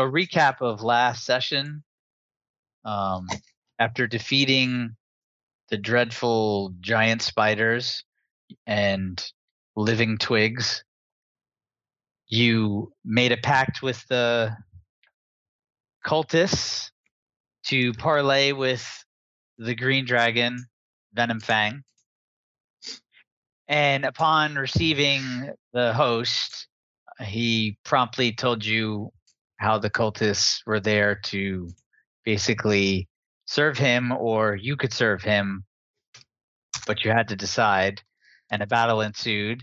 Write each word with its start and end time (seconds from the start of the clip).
So 0.00 0.10
recap 0.10 0.62
of 0.62 0.82
last 0.82 1.26
session. 1.26 1.84
Um, 2.86 3.26
after 3.78 4.06
defeating 4.06 4.96
the 5.68 5.76
dreadful 5.76 6.72
giant 6.80 7.20
spiders 7.20 8.02
and 8.66 9.22
living 9.76 10.16
twigs, 10.16 10.84
you 12.28 12.94
made 13.04 13.30
a 13.30 13.36
pact 13.36 13.82
with 13.82 14.02
the 14.08 14.56
cultists 16.06 16.90
to 17.66 17.92
parlay 17.92 18.52
with 18.52 19.04
the 19.58 19.74
green 19.74 20.06
dragon, 20.06 20.64
Venomfang. 21.14 21.82
And 23.68 24.06
upon 24.06 24.54
receiving 24.54 25.50
the 25.74 25.92
host, 25.92 26.68
he 27.22 27.76
promptly 27.84 28.32
told 28.32 28.64
you 28.64 29.12
how 29.60 29.78
the 29.78 29.90
cultists 29.90 30.62
were 30.66 30.80
there 30.80 31.14
to 31.14 31.68
basically 32.24 33.08
serve 33.46 33.76
him 33.76 34.10
or 34.12 34.56
you 34.56 34.76
could 34.76 34.92
serve 34.92 35.22
him, 35.22 35.64
but 36.86 37.04
you 37.04 37.10
had 37.10 37.28
to 37.28 37.36
decide. 37.36 38.00
And 38.50 38.62
a 38.62 38.66
battle 38.66 39.00
ensued. 39.00 39.62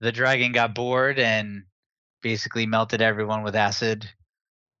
The 0.00 0.12
dragon 0.12 0.52
got 0.52 0.74
bored 0.74 1.18
and 1.18 1.62
basically 2.22 2.66
melted 2.66 3.00
everyone 3.02 3.42
with 3.42 3.56
acid, 3.56 4.08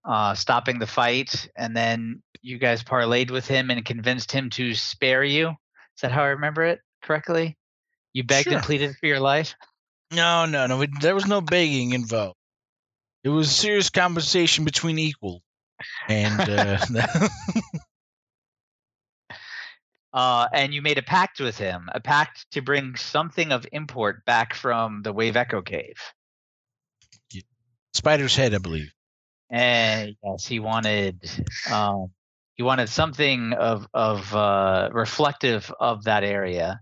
uh, 0.04 0.34
stopping 0.34 0.78
the 0.78 0.86
fight. 0.86 1.48
And 1.56 1.76
then 1.76 2.22
you 2.42 2.58
guys 2.58 2.84
parlayed 2.84 3.30
with 3.32 3.48
him 3.48 3.70
and 3.70 3.84
convinced 3.84 4.30
him 4.30 4.50
to 4.50 4.74
spare 4.74 5.24
you. 5.24 5.48
Is 5.48 6.02
that 6.02 6.12
how 6.12 6.22
I 6.22 6.28
remember 6.28 6.62
it 6.64 6.80
correctly? 7.02 7.56
You 8.12 8.22
begged 8.24 8.44
Sure. 8.44 8.54
and 8.54 8.62
pleaded 8.62 8.94
for 9.00 9.06
your 9.06 9.20
life. 9.20 9.54
No, 10.12 10.46
no, 10.46 10.66
no. 10.66 10.78
we- 10.78 10.88
There 11.00 11.14
was 11.14 11.26
no 11.26 11.40
begging 11.40 11.92
involved. 11.92 12.37
It 13.24 13.28
was 13.28 13.48
a 13.48 13.52
serious 13.52 13.90
conversation 13.90 14.64
between 14.64 14.98
equal. 14.98 15.42
And 16.08 16.40
uh, 16.40 16.78
Uh, 20.12 20.48
and 20.52 20.72
you 20.72 20.80
made 20.80 20.98
a 20.98 21.02
pact 21.02 21.38
with 21.38 21.58
him, 21.58 21.88
a 21.92 22.00
pact 22.00 22.46
to 22.52 22.62
bring 22.62 22.96
something 22.96 23.52
of 23.52 23.66
import 23.72 24.24
back 24.24 24.54
from 24.54 25.02
the 25.02 25.12
Wave 25.12 25.36
Echo 25.36 25.60
Cave. 25.60 25.96
Spider's 27.92 28.34
Head, 28.34 28.54
I 28.54 28.58
believe. 28.58 28.90
And 29.50 30.14
yes, 30.22 30.46
he 30.46 30.60
wanted 30.60 31.30
um, 31.70 32.10
he 32.54 32.62
wanted 32.62 32.88
something 32.88 33.52
of 33.52 33.86
of 33.94 34.34
uh, 34.34 34.90
reflective 34.92 35.72
of 35.78 36.04
that 36.04 36.24
area, 36.24 36.80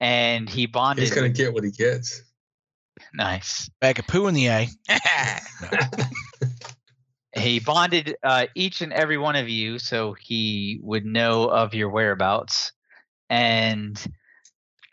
and 0.00 0.48
he 0.48 0.66
bonded. 0.66 1.04
He's 1.04 1.14
gonna 1.14 1.30
get 1.30 1.54
what 1.54 1.64
he 1.64 1.70
gets. 1.70 2.22
Nice. 3.14 3.70
Bag 3.80 3.98
of 3.98 4.06
poo 4.06 4.26
in 4.26 4.34
the 4.34 4.50
eye. 4.50 4.68
He 7.36 7.58
bonded 7.58 8.16
uh, 8.22 8.46
each 8.54 8.80
and 8.80 8.92
every 8.92 9.18
one 9.18 9.34
of 9.34 9.48
you, 9.48 9.78
so 9.78 10.12
he 10.12 10.78
would 10.82 11.04
know 11.04 11.44
of 11.44 11.74
your 11.74 11.90
whereabouts, 11.90 12.72
and 13.28 14.02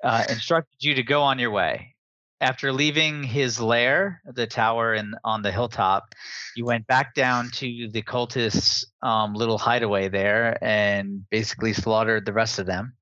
uh, 0.03 0.23
instructed 0.27 0.83
you 0.83 0.95
to 0.95 1.03
go 1.03 1.21
on 1.21 1.37
your 1.37 1.51
way. 1.51 1.95
After 2.39 2.73
leaving 2.73 3.21
his 3.21 3.61
lair, 3.61 4.23
the 4.25 4.47
tower 4.47 4.93
and 4.95 5.13
on 5.23 5.43
the 5.43 5.51
hilltop, 5.51 6.15
you 6.55 6.65
went 6.65 6.87
back 6.87 7.13
down 7.13 7.51
to 7.51 7.87
the 7.91 8.01
cultists' 8.01 8.85
um, 9.03 9.35
little 9.35 9.59
hideaway 9.59 10.09
there 10.09 10.57
and 10.63 11.29
basically 11.29 11.73
slaughtered 11.73 12.25
the 12.25 12.33
rest 12.33 12.57
of 12.57 12.65
them. 12.65 12.95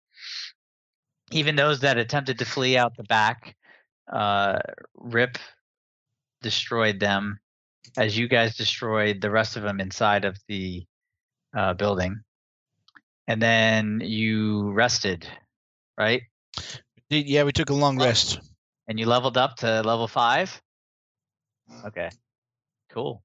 Even 1.32 1.56
those 1.56 1.80
that 1.80 1.98
attempted 1.98 2.40
to 2.40 2.46
flee 2.46 2.76
out 2.76 2.98
the 2.98 3.04
back, 3.04 3.56
uh, 4.12 4.59
Rip 4.96 5.38
destroyed 6.42 7.00
them 7.00 7.40
as 7.97 8.18
you 8.18 8.28
guys 8.28 8.56
destroyed 8.56 9.22
the 9.22 9.31
rest 9.31 9.58
of 9.58 9.64
them 9.64 9.80
inside 9.80 10.25
of 10.25 10.38
the 10.47 10.86
uh, 11.56 11.74
building. 11.74 12.22
And 13.28 13.42
then 13.42 14.02
you 14.03 14.72
rested, 14.72 15.28
right? 15.98 16.24
Yeah, 17.09 17.44
we 17.44 17.52
took 17.52 17.69
a 17.69 17.75
long 17.75 18.00
rest. 18.00 18.40
And 18.88 19.00
you 19.00 19.06
leveled 19.06 19.38
up 19.38 19.58
to 19.58 19.81
level 19.81 20.08
five. 20.08 20.62
Okay, 21.86 22.09
cool. 22.92 23.22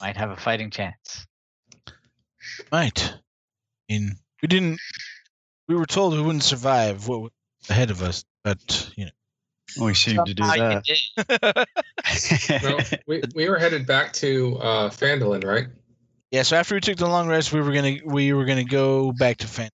Might 0.00 0.16
have 0.16 0.30
a 0.30 0.36
fighting 0.36 0.70
chance. 0.70 1.26
Right. 2.72 3.14
In 3.88 4.16
we 4.40 4.48
didn't. 4.48 4.80
We 5.66 5.74
were 5.74 5.86
told 5.86 6.14
we 6.14 6.22
wouldn't 6.22 6.44
survive 6.44 7.06
what 7.08 7.32
ahead 7.68 7.90
of 7.90 8.02
us, 8.02 8.24
but 8.44 8.90
you 8.96 9.06
know. 9.06 9.10
We 9.76 9.94
seem 9.94 10.24
to 10.24 10.34
do 10.34 10.42
that. 10.42 10.84
did. 10.84 11.66
Well, 12.62 12.80
we, 13.06 13.22
we 13.34 13.48
were 13.48 13.58
headed 13.58 13.86
back 13.86 14.12
to 14.14 14.56
uh, 14.58 14.90
Phandalin, 14.90 15.44
right? 15.44 15.66
Yeah. 16.30 16.42
So 16.42 16.56
after 16.56 16.74
we 16.74 16.80
took 16.80 16.96
the 16.96 17.08
long 17.08 17.28
rest, 17.28 17.52
we 17.52 17.60
were 17.60 17.72
gonna 17.72 17.96
we 18.04 18.32
were 18.32 18.44
gonna 18.44 18.64
go 18.64 19.12
back 19.12 19.38
to 19.38 19.46
Fan. 19.46 19.68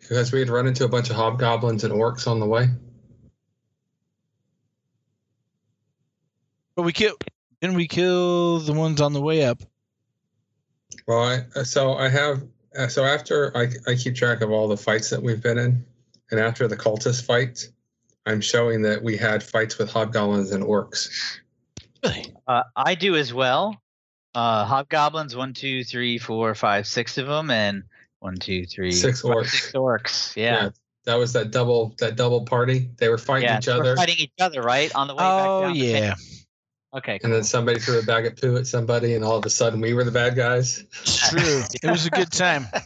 Because 0.00 0.32
we 0.32 0.40
had 0.40 0.48
run 0.48 0.66
into 0.66 0.84
a 0.84 0.88
bunch 0.88 1.10
of 1.10 1.16
hobgoblins 1.16 1.84
and 1.84 1.92
orcs 1.92 2.26
on 2.26 2.40
the 2.40 2.46
way. 2.46 2.68
But 6.74 6.82
we 6.82 6.92
kill. 6.92 7.14
Didn't 7.60 7.76
we 7.76 7.86
kill 7.86 8.58
the 8.58 8.72
ones 8.72 9.00
on 9.00 9.12
the 9.12 9.20
way 9.20 9.44
up? 9.44 9.62
Well, 11.06 11.20
I, 11.20 11.44
uh, 11.54 11.64
so 11.64 11.94
I 11.94 12.08
have 12.08 12.42
uh, 12.76 12.88
so 12.88 13.04
after 13.04 13.56
I, 13.56 13.68
I 13.86 13.94
keep 13.94 14.16
track 14.16 14.40
of 14.40 14.50
all 14.50 14.68
the 14.68 14.76
fights 14.76 15.10
that 15.10 15.22
we've 15.22 15.42
been 15.42 15.58
in, 15.58 15.84
and 16.30 16.40
after 16.40 16.66
the 16.66 16.76
cultist 16.76 17.24
fight, 17.24 17.68
I'm 18.26 18.40
showing 18.40 18.82
that 18.82 19.02
we 19.02 19.16
had 19.16 19.42
fights 19.42 19.78
with 19.78 19.90
hobgoblins 19.90 20.52
and 20.52 20.62
orcs. 20.64 21.08
Really? 22.04 22.34
Uh, 22.46 22.62
I 22.76 22.94
do 22.94 23.16
as 23.16 23.32
well. 23.34 23.80
Uh, 24.34 24.64
hobgoblins, 24.64 25.36
one, 25.36 25.52
two, 25.54 25.84
three, 25.84 26.18
four, 26.18 26.54
five, 26.54 26.86
six 26.86 27.18
of 27.18 27.26
them, 27.26 27.50
and 27.50 27.82
one, 28.20 28.36
two, 28.36 28.64
three, 28.64 28.92
Six 28.92 29.22
five, 29.22 29.32
orcs. 29.32 29.46
Six 29.50 29.72
orcs. 29.72 30.36
Yeah. 30.36 30.70
that 31.04 31.16
was 31.16 31.32
that 31.34 31.50
double 31.50 31.94
that 31.98 32.16
double 32.16 32.44
party. 32.44 32.90
They 32.96 33.08
were 33.08 33.18
fighting 33.18 33.48
Yeah, 33.48 33.58
each 33.58 33.66
they 33.66 33.74
were 33.74 33.80
other, 33.80 33.96
fighting 33.96 34.16
each 34.18 34.32
other, 34.40 34.62
right? 34.62 34.94
On 34.94 35.06
the 35.08 35.14
way 35.14 35.18
back 35.22 35.46
Oh 35.48 35.60
down. 35.62 35.72
the 35.74 35.78
yeah. 35.78 36.14
pit. 36.14 36.24
Okay. 36.94 37.18
and 37.24 37.32
then 37.32 37.42
somebody 37.42 37.80
threw 37.80 37.98
a 37.98 38.02
bag 38.02 38.26
of 38.26 38.36
poo 38.36 38.56
at 38.58 38.66
somebody, 38.66 39.14
and 39.14 39.24
all 39.24 39.36
of 39.38 39.46
a 39.46 39.50
sudden 39.50 39.80
we 39.80 39.94
were 39.94 40.04
the 40.04 40.10
bad 40.10 40.36
guys. 40.36 40.84
True. 41.04 41.62
it 41.82 41.90
was 41.90 42.06
a 42.06 42.10
good 42.10 42.30
time. 42.30 42.66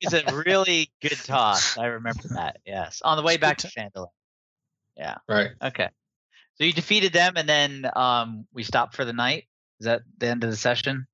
It's 0.00 0.12
a 0.12 0.24
really 0.44 0.90
good 1.00 1.16
toss. 1.24 1.78
I 1.78 1.86
remember 1.86 2.24
that. 2.34 2.58
Yes. 2.66 3.00
On 3.04 3.16
the 3.16 3.22
way 3.22 3.36
back 3.36 3.58
to 3.58 3.68
to 3.68 4.06
Chandelier. 4.98 5.20
Right. 5.28 5.50
Okay. 5.68 5.88
So 6.56 6.64
you 6.64 6.72
defeated 6.72 7.12
them 7.12 7.34
and 7.36 7.48
then 7.48 7.90
um 7.94 8.46
we 8.52 8.62
stopped 8.62 8.94
for 8.94 9.04
the 9.04 9.12
night. 9.12 9.44
Is 9.80 9.86
that 9.86 10.02
the 10.18 10.28
end 10.28 10.42
of 10.44 10.50
the 10.50 10.56
session? 10.56 11.06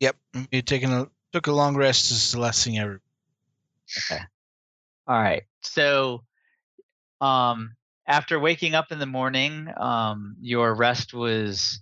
Yep. 0.00 0.16
You 0.34 0.46
had 0.52 0.66
taken 0.66 0.92
a 0.92 1.08
took 1.32 1.46
a 1.46 1.52
long 1.52 1.76
rest. 1.76 2.08
This 2.08 2.26
is 2.26 2.32
the 2.32 2.40
last 2.40 2.64
thing. 2.64 2.76
Re- 2.80 2.98
Okay. 4.10 4.20
All 5.06 5.20
right. 5.20 5.44
So 5.62 6.22
um 7.20 7.74
after 8.06 8.38
waking 8.38 8.74
up 8.74 8.92
in 8.92 8.98
the 8.98 9.06
morning, 9.06 9.68
um 9.76 10.36
your 10.40 10.74
rest 10.74 11.14
was 11.14 11.80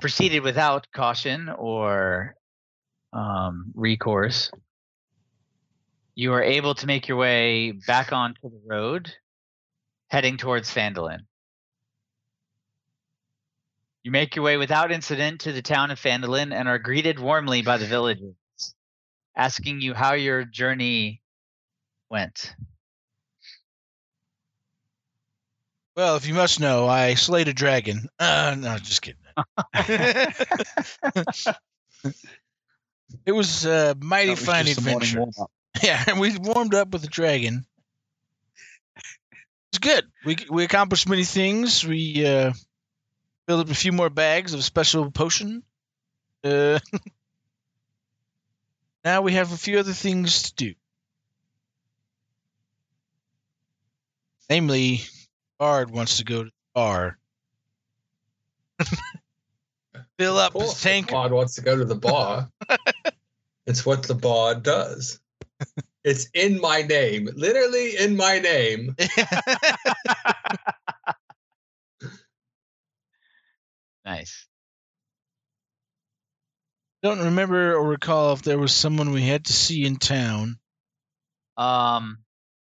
proceeded 0.00 0.42
without 0.42 0.86
caution 0.92 1.48
or 1.48 2.34
um 3.12 3.72
recourse. 3.74 4.50
You 6.14 6.30
were 6.30 6.42
able 6.42 6.74
to 6.74 6.86
make 6.86 7.08
your 7.08 7.16
way 7.16 7.72
back 7.72 8.12
onto 8.12 8.42
the 8.42 8.60
road 8.66 9.10
heading 10.12 10.36
towards 10.36 10.70
Phandalin. 10.72 11.20
You 14.02 14.10
make 14.10 14.36
your 14.36 14.44
way 14.44 14.58
without 14.58 14.92
incident 14.92 15.40
to 15.42 15.52
the 15.52 15.62
town 15.62 15.90
of 15.90 15.98
Phandalin 15.98 16.52
and 16.52 16.68
are 16.68 16.78
greeted 16.78 17.18
warmly 17.18 17.62
by 17.62 17.78
the 17.78 17.86
villagers, 17.86 18.34
asking 19.34 19.80
you 19.80 19.94
how 19.94 20.12
your 20.12 20.44
journey 20.44 21.22
went. 22.10 22.54
well, 25.96 26.16
if 26.16 26.26
you 26.26 26.34
must 26.34 26.60
know, 26.60 26.86
I 26.86 27.14
slayed 27.14 27.48
a 27.48 27.54
dragon. 27.54 28.06
Uh, 28.18 28.54
no, 28.58 28.76
just 28.76 29.00
kidding. 29.00 29.16
it 33.24 33.32
was 33.32 33.64
a 33.64 33.96
mighty 33.98 34.30
was 34.32 34.44
fine 34.44 34.66
just 34.66 34.84
the 34.84 34.90
morning 34.90 35.08
adventure. 35.08 35.46
Yeah, 35.82 36.04
and 36.06 36.20
we 36.20 36.36
warmed 36.36 36.74
up 36.74 36.90
with 36.90 37.02
a 37.02 37.08
dragon. 37.08 37.64
It's 39.72 39.78
good. 39.78 40.04
We 40.26 40.36
we 40.50 40.64
accomplished 40.64 41.08
many 41.08 41.24
things. 41.24 41.86
We 41.86 42.26
uh, 42.26 42.52
filled 43.46 43.60
up 43.60 43.70
a 43.70 43.74
few 43.74 43.92
more 43.92 44.10
bags 44.10 44.52
of 44.52 44.62
special 44.62 45.10
potion. 45.10 45.62
Uh, 46.44 46.78
now 49.04 49.22
we 49.22 49.32
have 49.32 49.50
a 49.50 49.56
few 49.56 49.78
other 49.78 49.94
things 49.94 50.42
to 50.42 50.54
do. 50.54 50.74
Namely, 54.50 55.00
Bard 55.58 55.90
wants 55.90 56.18
to 56.18 56.24
go 56.24 56.44
to 56.44 56.50
the 56.50 56.52
bar. 56.74 57.18
Fill 60.18 60.36
up 60.36 60.52
his 60.52 60.82
tank. 60.82 61.10
Bod 61.10 61.32
wants 61.32 61.54
to 61.54 61.62
go 61.62 61.74
to 61.74 61.86
the 61.86 61.94
bar. 61.94 62.50
it's 63.66 63.86
what 63.86 64.02
the 64.02 64.14
bar 64.14 64.54
does. 64.54 65.18
It's 66.04 66.28
in 66.34 66.60
my 66.60 66.82
name, 66.82 67.28
literally 67.34 67.96
in 67.96 68.16
my 68.16 68.38
name. 68.38 68.96
Nice. 74.04 74.46
Don't 77.02 77.20
remember 77.20 77.74
or 77.74 77.86
recall 77.86 78.32
if 78.32 78.42
there 78.42 78.58
was 78.58 78.74
someone 78.74 79.12
we 79.12 79.22
had 79.22 79.44
to 79.44 79.52
see 79.52 79.84
in 79.84 79.96
town. 79.96 80.58
Um, 81.56 82.18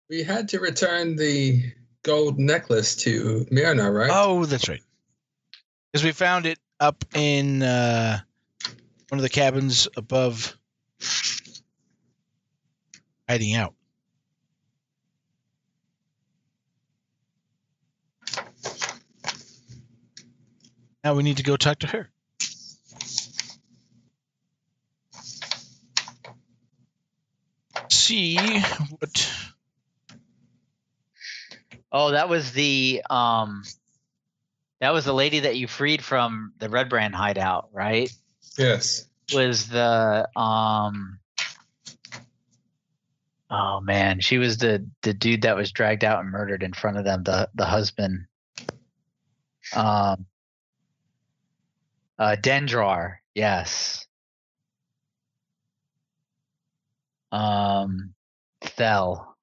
We 0.10 0.24
had 0.24 0.50
to 0.50 0.60
return 0.60 1.16
the 1.16 1.64
gold 2.04 2.40
necklace 2.40 2.96
to 3.04 3.46
Mirna, 3.52 3.94
right? 3.94 4.12
Oh, 4.14 4.46
that's 4.46 4.68
right. 4.68 4.84
Because 5.92 6.04
we 6.04 6.12
found 6.12 6.46
it 6.46 6.60
up 6.80 7.06
in 7.16 7.62
uh, 7.64 8.20
one 9.10 9.20
of 9.20 9.24
the 9.24 9.30
cabins 9.30 9.88
above, 9.96 10.58
hiding 13.30 13.54
out. 13.54 13.76
Now 21.04 21.14
we 21.14 21.22
need 21.22 21.38
to 21.38 21.44
go 21.44 21.56
talk 21.56 21.80
to 21.80 21.88
her. 21.88 22.10
See 27.90 28.36
what. 28.98 29.32
oh, 31.92 32.12
that 32.12 32.30
was 32.30 32.52
the 32.52 33.04
um, 33.10 33.64
that 34.82 34.92
was 34.92 35.06
the 35.06 35.14
lady 35.14 35.42
that 35.42 35.56
you 35.56 35.68
freed 35.68 36.04
from 36.04 36.54
the 36.58 36.68
Red 36.68 36.90
Brand 36.90 37.14
hideout, 37.14 37.70
right? 37.72 38.12
Yes. 38.58 39.06
Was 39.32 39.70
the 39.70 40.28
um. 40.36 41.19
Oh 43.52 43.80
man, 43.82 44.20
she 44.20 44.38
was 44.38 44.58
the 44.60 44.86
the 45.02 45.14
dude 45.14 45.42
that 45.44 45.56
was 45.56 45.72
dragged 45.72 46.04
out 46.04 46.20
and 46.22 46.30
murdered 46.32 46.62
in 46.64 46.74
front 46.74 46.98
of 46.98 47.04
them. 47.06 47.24
The 47.24 47.50
the 47.56 47.66
husband. 47.66 48.26
Um. 49.76 50.26
Uh, 52.18 52.36
Dendrar, 52.36 53.16
yes. 53.34 54.06
Um, 57.32 58.14
Thel. 58.62 59.38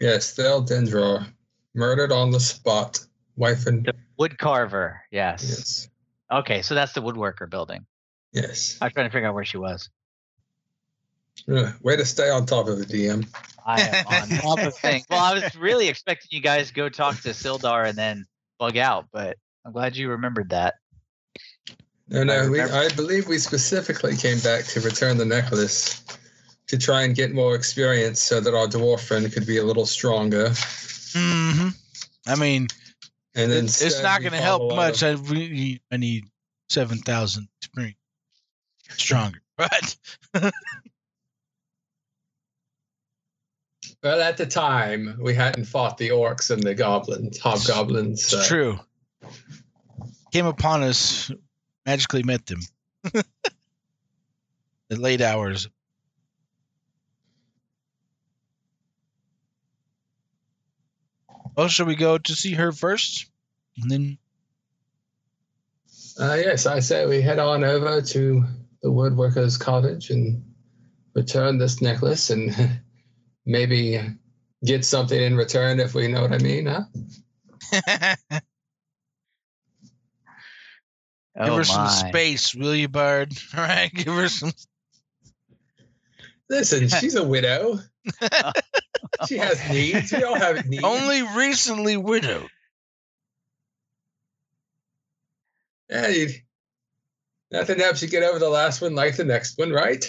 Yes, 0.00 0.34
Thel 0.34 0.62
Dendrar, 0.62 1.26
murdered 1.74 2.12
on 2.12 2.30
the 2.30 2.38
spot. 2.40 3.00
Wife 3.36 3.66
and 3.66 3.84
The 3.84 3.94
wood 4.18 4.38
carver, 4.38 5.00
yes. 5.10 5.42
yes, 5.48 5.88
Okay, 6.30 6.62
so 6.62 6.74
that's 6.74 6.92
the 6.92 7.02
woodworker 7.02 7.48
building. 7.50 7.84
yes. 8.32 8.78
I 8.80 8.86
was 8.86 8.92
trying 8.92 9.08
to 9.08 9.12
figure 9.12 9.28
out 9.28 9.34
where 9.34 9.44
she 9.44 9.56
was. 9.58 9.88
Uh, 11.50 11.72
Way 11.82 11.96
to 11.96 12.04
stay 12.04 12.30
on 12.30 12.46
top 12.46 12.68
of 12.68 12.78
the 12.78 12.84
DM. 12.86 13.26
I 13.66 13.80
am 13.80 14.06
on 14.06 14.28
top 14.28 14.58
of 14.60 14.74
things. 14.78 15.04
Well, 15.10 15.20
I 15.20 15.34
was 15.34 15.54
really 15.56 15.88
expecting 15.88 16.28
you 16.30 16.40
guys 16.40 16.68
to 16.68 16.74
go 16.74 16.88
talk 16.88 17.20
to 17.22 17.30
Sildar 17.30 17.88
and 17.88 17.96
then 17.98 18.26
bug 18.58 18.76
out, 18.76 19.06
but 19.12 19.36
I'm 19.64 19.72
glad 19.72 19.96
you 19.96 20.08
remembered 20.10 20.50
that. 20.50 20.74
No, 22.08 22.24
no, 22.24 22.50
we, 22.50 22.60
I 22.60 22.88
believe 22.90 23.26
we 23.28 23.38
specifically 23.38 24.16
came 24.16 24.38
back 24.40 24.64
to 24.66 24.80
return 24.80 25.16
the 25.16 25.24
necklace 25.24 26.04
to 26.66 26.76
try 26.78 27.02
and 27.02 27.14
get 27.14 27.32
more 27.32 27.54
experience 27.54 28.20
so 28.20 28.40
that 28.40 28.54
our 28.54 28.66
dwarf 28.66 29.00
friend 29.00 29.32
could 29.32 29.46
be 29.46 29.58
a 29.58 29.64
little 29.64 29.86
stronger. 29.86 30.52
hmm 31.14 31.68
I 32.26 32.36
mean, 32.36 32.68
And 33.34 33.50
then 33.50 33.64
it's, 33.64 33.80
it's 33.82 34.02
not 34.02 34.20
going 34.20 34.32
to 34.32 34.38
help 34.40 34.74
much. 34.74 35.02
of- 35.02 35.28
I 35.28 35.32
really 35.32 35.82
I 35.90 35.96
need 35.96 36.24
seven 36.68 36.98
thousand 36.98 37.48
experience 37.60 37.96
stronger, 38.90 39.40
but 39.56 39.96
Well, 44.02 44.20
at 44.20 44.36
the 44.36 44.46
time, 44.46 45.18
we 45.20 45.34
hadn't 45.34 45.66
fought 45.66 45.96
the 45.96 46.08
orcs 46.10 46.50
and 46.50 46.62
the 46.62 46.74
goblins, 46.74 47.38
hobgoblins. 47.38 48.20
it's 48.22 48.26
so- 48.28 48.42
true. 48.44 48.80
Came 50.32 50.46
upon 50.46 50.82
us, 50.82 51.30
magically 51.86 52.22
met 52.22 52.46
them. 52.46 52.60
At 54.90 54.98
late 54.98 55.20
hours. 55.20 55.68
Well, 61.56 61.68
shall 61.68 61.86
we 61.86 61.96
go 61.96 62.18
to 62.18 62.34
see 62.34 62.54
her 62.54 62.72
first, 62.72 63.26
and 63.80 63.90
then 63.90 64.18
Uh, 66.18 66.34
yes, 66.34 66.66
I 66.66 66.80
say 66.80 67.06
we 67.06 67.20
head 67.22 67.38
on 67.38 67.64
over 67.64 68.00
to 68.02 68.44
the 68.82 68.90
woodworker's 68.90 69.56
cottage 69.58 70.10
and 70.10 70.42
return 71.14 71.58
this 71.58 71.80
necklace 71.80 72.30
and 72.30 72.54
maybe 73.44 74.00
get 74.64 74.84
something 74.84 75.20
in 75.20 75.36
return 75.36 75.80
if 75.80 75.94
we 75.94 76.08
know 76.08 76.22
what 76.22 76.32
I 76.32 76.38
mean, 76.38 76.66
huh? 76.66 76.84
give 81.44 81.54
Oh 81.54 81.56
her 81.56 81.64
some 81.64 81.88
space, 81.88 82.54
will 82.54 82.74
you, 82.74 82.88
Bard? 82.88 83.32
All 83.56 83.62
right, 83.62 83.92
give 83.92 84.14
her 84.14 84.28
some. 84.28 84.52
Listen, 86.48 86.88
she's 86.88 87.14
a 87.14 87.26
widow. 87.26 87.78
She 89.28 89.38
has 89.38 89.70
needs. 89.70 90.12
We 90.12 90.24
all 90.24 90.34
have 90.34 90.66
needs. 90.66 90.82
Only 90.82 91.22
recently 91.22 91.96
widowed. 91.96 92.48
Yeah, 95.88 96.08
you, 96.08 96.28
nothing 97.50 97.78
helps 97.78 98.02
you 98.02 98.08
get 98.08 98.22
over 98.22 98.38
the 98.38 98.48
last 98.48 98.80
one 98.80 98.94
like 98.94 99.16
the 99.16 99.24
next 99.24 99.58
one, 99.58 99.70
right? 99.70 100.04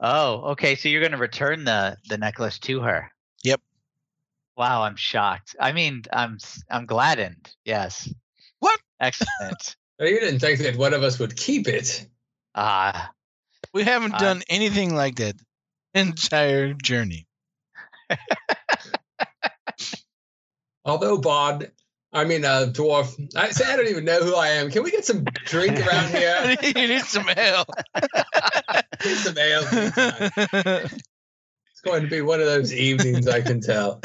Oh, 0.00 0.50
okay. 0.52 0.74
So 0.76 0.88
you're 0.88 1.00
going 1.00 1.12
to 1.12 1.18
return 1.18 1.64
the 1.64 1.96
the 2.08 2.18
necklace 2.18 2.58
to 2.60 2.80
her. 2.80 3.10
Yep. 3.44 3.60
Wow, 4.56 4.82
I'm 4.82 4.96
shocked. 4.96 5.54
I 5.60 5.72
mean, 5.72 6.02
I'm 6.12 6.38
I'm 6.70 6.86
gladdened. 6.86 7.54
Yes. 7.64 8.12
What? 8.60 8.80
Excellent. 9.00 9.76
Now, 9.98 10.06
You 10.06 10.20
didn't 10.20 10.40
think 10.40 10.60
that 10.60 10.76
one 10.76 10.94
of 10.94 11.02
us 11.02 11.18
would 11.18 11.36
keep 11.36 11.68
it. 11.68 12.06
Ah, 12.54 13.12
We 13.74 13.82
haven't 13.84 14.14
Uh, 14.14 14.18
done 14.18 14.42
anything 14.48 14.94
like 14.94 15.16
that 15.16 15.36
entire 15.94 16.74
journey. 16.74 17.26
Although 20.84 21.18
Bod, 21.18 21.70
I 22.12 22.24
mean, 22.24 22.44
uh, 22.44 22.66
dwarf, 22.70 23.36
I 23.36 23.50
say 23.50 23.70
I 23.70 23.76
don't 23.76 23.88
even 23.88 24.04
know 24.04 24.20
who 24.20 24.34
I 24.34 24.48
am. 24.48 24.70
Can 24.70 24.82
we 24.82 24.90
get 24.90 25.04
some 25.04 25.24
drink 25.44 25.78
around 25.86 26.08
here? 26.08 26.56
you 26.62 26.88
need 26.88 27.02
some 27.02 27.28
ale. 27.28 27.66
Get 29.00 29.16
some 29.18 29.38
ale. 29.38 29.62
It's 31.78 31.80
going 31.84 32.02
to 32.02 32.08
be 32.08 32.22
one 32.22 32.40
of 32.40 32.46
those 32.46 32.72
evenings, 32.72 33.28
I 33.28 33.40
can 33.40 33.60
tell. 33.60 34.00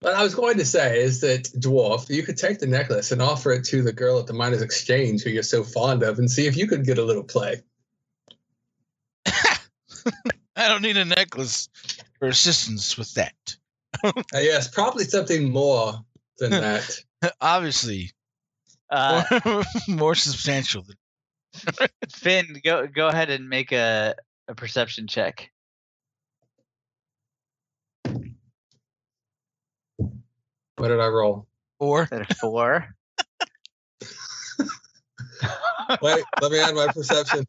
What 0.00 0.14
I 0.14 0.22
was 0.22 0.34
going 0.34 0.58
to 0.58 0.64
say 0.64 1.00
is 1.00 1.22
that 1.22 1.44
dwarf, 1.44 2.08
you 2.08 2.22
could 2.22 2.36
take 2.36 2.60
the 2.60 2.66
necklace 2.66 3.10
and 3.10 3.20
offer 3.20 3.50
it 3.52 3.64
to 3.66 3.82
the 3.82 3.92
girl 3.92 4.20
at 4.20 4.26
the 4.26 4.32
miners' 4.32 4.62
exchange 4.62 5.22
who 5.22 5.30
you're 5.30 5.42
so 5.42 5.64
fond 5.64 6.02
of, 6.02 6.18
and 6.18 6.30
see 6.30 6.46
if 6.46 6.56
you 6.56 6.68
could 6.68 6.84
get 6.84 6.98
a 6.98 7.04
little 7.04 7.24
play. 7.24 7.62
I 9.26 10.68
don't 10.68 10.82
need 10.82 10.96
a 10.96 11.04
necklace 11.04 11.68
for 12.18 12.28
assistance 12.28 12.96
with 12.96 13.12
that. 13.14 13.56
Uh, 14.04 14.12
yes, 14.34 14.68
probably 14.68 15.04
something 15.04 15.50
more 15.50 16.04
than 16.40 16.50
that. 16.50 16.98
Obviously, 17.40 18.10
uh, 18.90 19.22
more, 19.44 19.64
more 19.88 20.14
substantial. 20.16 20.82
Than, 20.82 21.88
Finn, 22.10 22.60
go 22.64 22.86
go 22.88 23.08
ahead 23.08 23.30
and 23.30 23.48
make 23.48 23.72
a 23.72 24.16
a 24.48 24.54
perception 24.54 25.06
check. 25.06 25.50
What 30.76 30.88
did 30.88 30.98
I 31.00 31.08
roll? 31.08 31.46
Four. 31.78 32.08
That 32.10 32.36
four. 32.38 32.88
Wait, 36.00 36.24
let 36.40 36.52
me 36.52 36.58
add 36.58 36.74
my 36.74 36.86
perception. 36.86 37.44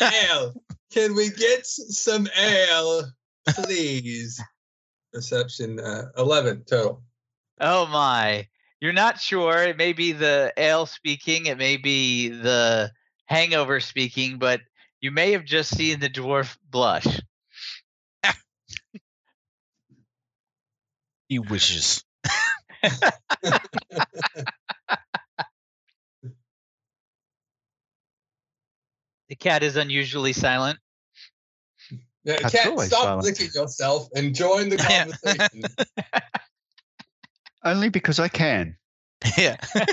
ale. 0.00 0.54
Can 0.92 1.14
we 1.14 1.30
get 1.30 1.64
some 1.64 2.28
ale, 2.36 3.04
please? 3.48 4.42
Perception 5.12 5.78
uh, 5.78 6.10
11 6.16 6.64
total. 6.64 7.02
Oh 7.60 7.86
my. 7.86 8.48
You're 8.80 8.92
not 8.92 9.20
sure. 9.20 9.62
It 9.62 9.76
may 9.76 9.92
be 9.92 10.12
the 10.12 10.52
ale 10.56 10.86
speaking, 10.86 11.46
it 11.46 11.58
may 11.58 11.76
be 11.76 12.28
the 12.28 12.90
hangover 13.26 13.78
speaking, 13.80 14.38
but 14.38 14.60
you 15.00 15.10
may 15.10 15.32
have 15.32 15.44
just 15.44 15.76
seen 15.76 16.00
the 16.00 16.08
dwarf 16.08 16.56
blush. 16.70 17.06
he 21.28 21.38
wishes. 21.38 22.04
The 29.32 29.36
cat 29.36 29.62
is 29.62 29.76
unusually 29.76 30.34
silent. 30.34 30.78
Yeah, 32.24 32.38
That's 32.42 32.54
Cat, 32.54 32.66
always 32.68 32.88
stop 32.88 33.04
silent. 33.04 33.24
licking 33.24 33.48
yourself 33.54 34.08
and 34.14 34.34
join 34.34 34.68
the 34.68 34.76
Yeah. 34.76 35.04
conversation. 35.04 35.62
Only 37.64 37.88
because 37.88 38.20
I 38.20 38.28
can. 38.28 38.76
Yeah. 39.36 39.56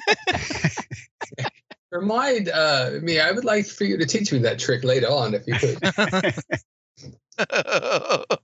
Remind 1.92 2.50
uh, 2.50 2.92
me, 3.02 3.20
I 3.20 3.32
would 3.32 3.46
like 3.46 3.66
for 3.66 3.84
you 3.84 3.98
to 3.98 4.06
teach 4.06 4.32
me 4.32 4.40
that 4.40 4.60
trick 4.60 4.84
later 4.84 5.08
on 5.08 5.34
if 5.34 5.48
you 5.48 5.56
could. 5.56 5.80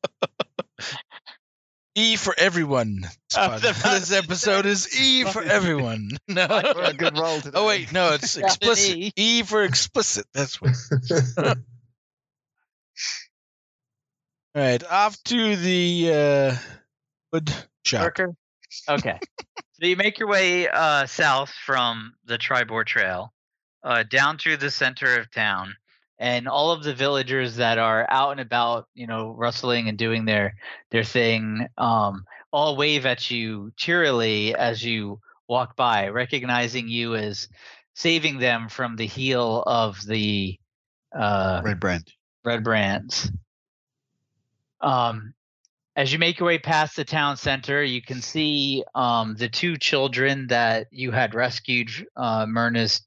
E 1.98 2.18
for 2.18 2.36
everyone. 2.38 3.08
I 3.38 3.48
was 3.48 3.62
This 3.62 4.12
episode 4.12 4.65
is 4.65 5.00
E 5.00 5.24
for 5.24 5.42
everyone. 5.42 6.10
No. 6.27 6.46
For 6.46 6.82
a 6.84 6.94
good 6.94 7.18
roll 7.18 7.39
today. 7.39 7.58
Oh 7.58 7.65
wait, 7.68 7.94
no, 7.94 8.13
it's 8.13 8.36
Got 8.36 8.44
an 8.44 8.48
explicit. 8.50 8.98
E. 8.98 9.13
E 9.15 9.44
for 9.44 9.63
explicit. 9.63 10.25
That's 10.34 10.62
what. 10.62 10.74
All 14.56 14.62
right, 14.62 14.82
off 14.90 15.22
to 15.26 15.58
the 15.58 16.12
uh, 16.14 16.56
wood 17.34 17.52
shop. 17.84 18.04
Okay. 18.88 19.20
so 19.74 19.86
you 19.86 19.98
make 19.98 20.18
your 20.18 20.30
way 20.30 20.70
uh, 20.70 21.06
south 21.08 21.52
from 21.66 22.14
the 22.24 22.38
Triboar 22.38 22.86
Trail, 22.86 23.34
uh, 23.84 24.04
down 24.04 24.38
through 24.38 24.56
the 24.56 24.72
center 24.72 25.20
of 25.20 25.30
town, 25.30 25.76
and 26.20 26.48
all 26.48 26.72
of 26.72 26.84
the 26.84 26.94
villagers 26.94 27.58
that 27.58 27.80
are 27.80 28.08
out 28.10 28.32
and 28.32 28.40
about, 28.40 28.88
you 28.94 29.08
know, 29.08 29.32
rustling 29.32 29.90
and 29.90 29.98
doing 29.98 30.24
their 30.24 30.56
their 30.90 31.04
thing, 31.04 31.68
um, 31.78 32.24
all 32.54 32.78
wave 32.78 33.06
at 33.06 33.30
you 33.30 33.74
cheerily 33.76 34.56
as 34.56 34.82
you 34.82 35.20
walk 35.50 35.76
by, 35.76 36.08
recognizing 36.08 36.88
you 36.88 37.14
as 37.16 37.50
saving 37.94 38.40
them 38.40 38.70
from 38.70 38.96
the 38.96 39.06
heel 39.06 39.64
of 39.68 40.02
the 40.06 40.58
uh, 41.14 41.62
Red 41.62 41.82
brand. 41.82 42.14
red 42.46 42.64
brands. 42.64 43.30
Um, 44.86 45.34
as 45.96 46.13
you 46.13 46.20
make 46.20 46.39
your 46.39 46.48
way 46.48 46.60
past 46.60 46.96
the 46.96 47.04
town 47.04 47.38
center, 47.38 47.84
you 47.84 48.01
can 48.01 48.22
see 48.22 48.84
um, 48.94 49.36
the 49.36 49.50
two 49.50 49.77
children 49.77 50.48
that 50.48 50.88
you 50.92 51.12
had 51.12 51.34
rescued, 51.34 51.89
uh, 52.15 52.46
Mirna's 52.46 53.01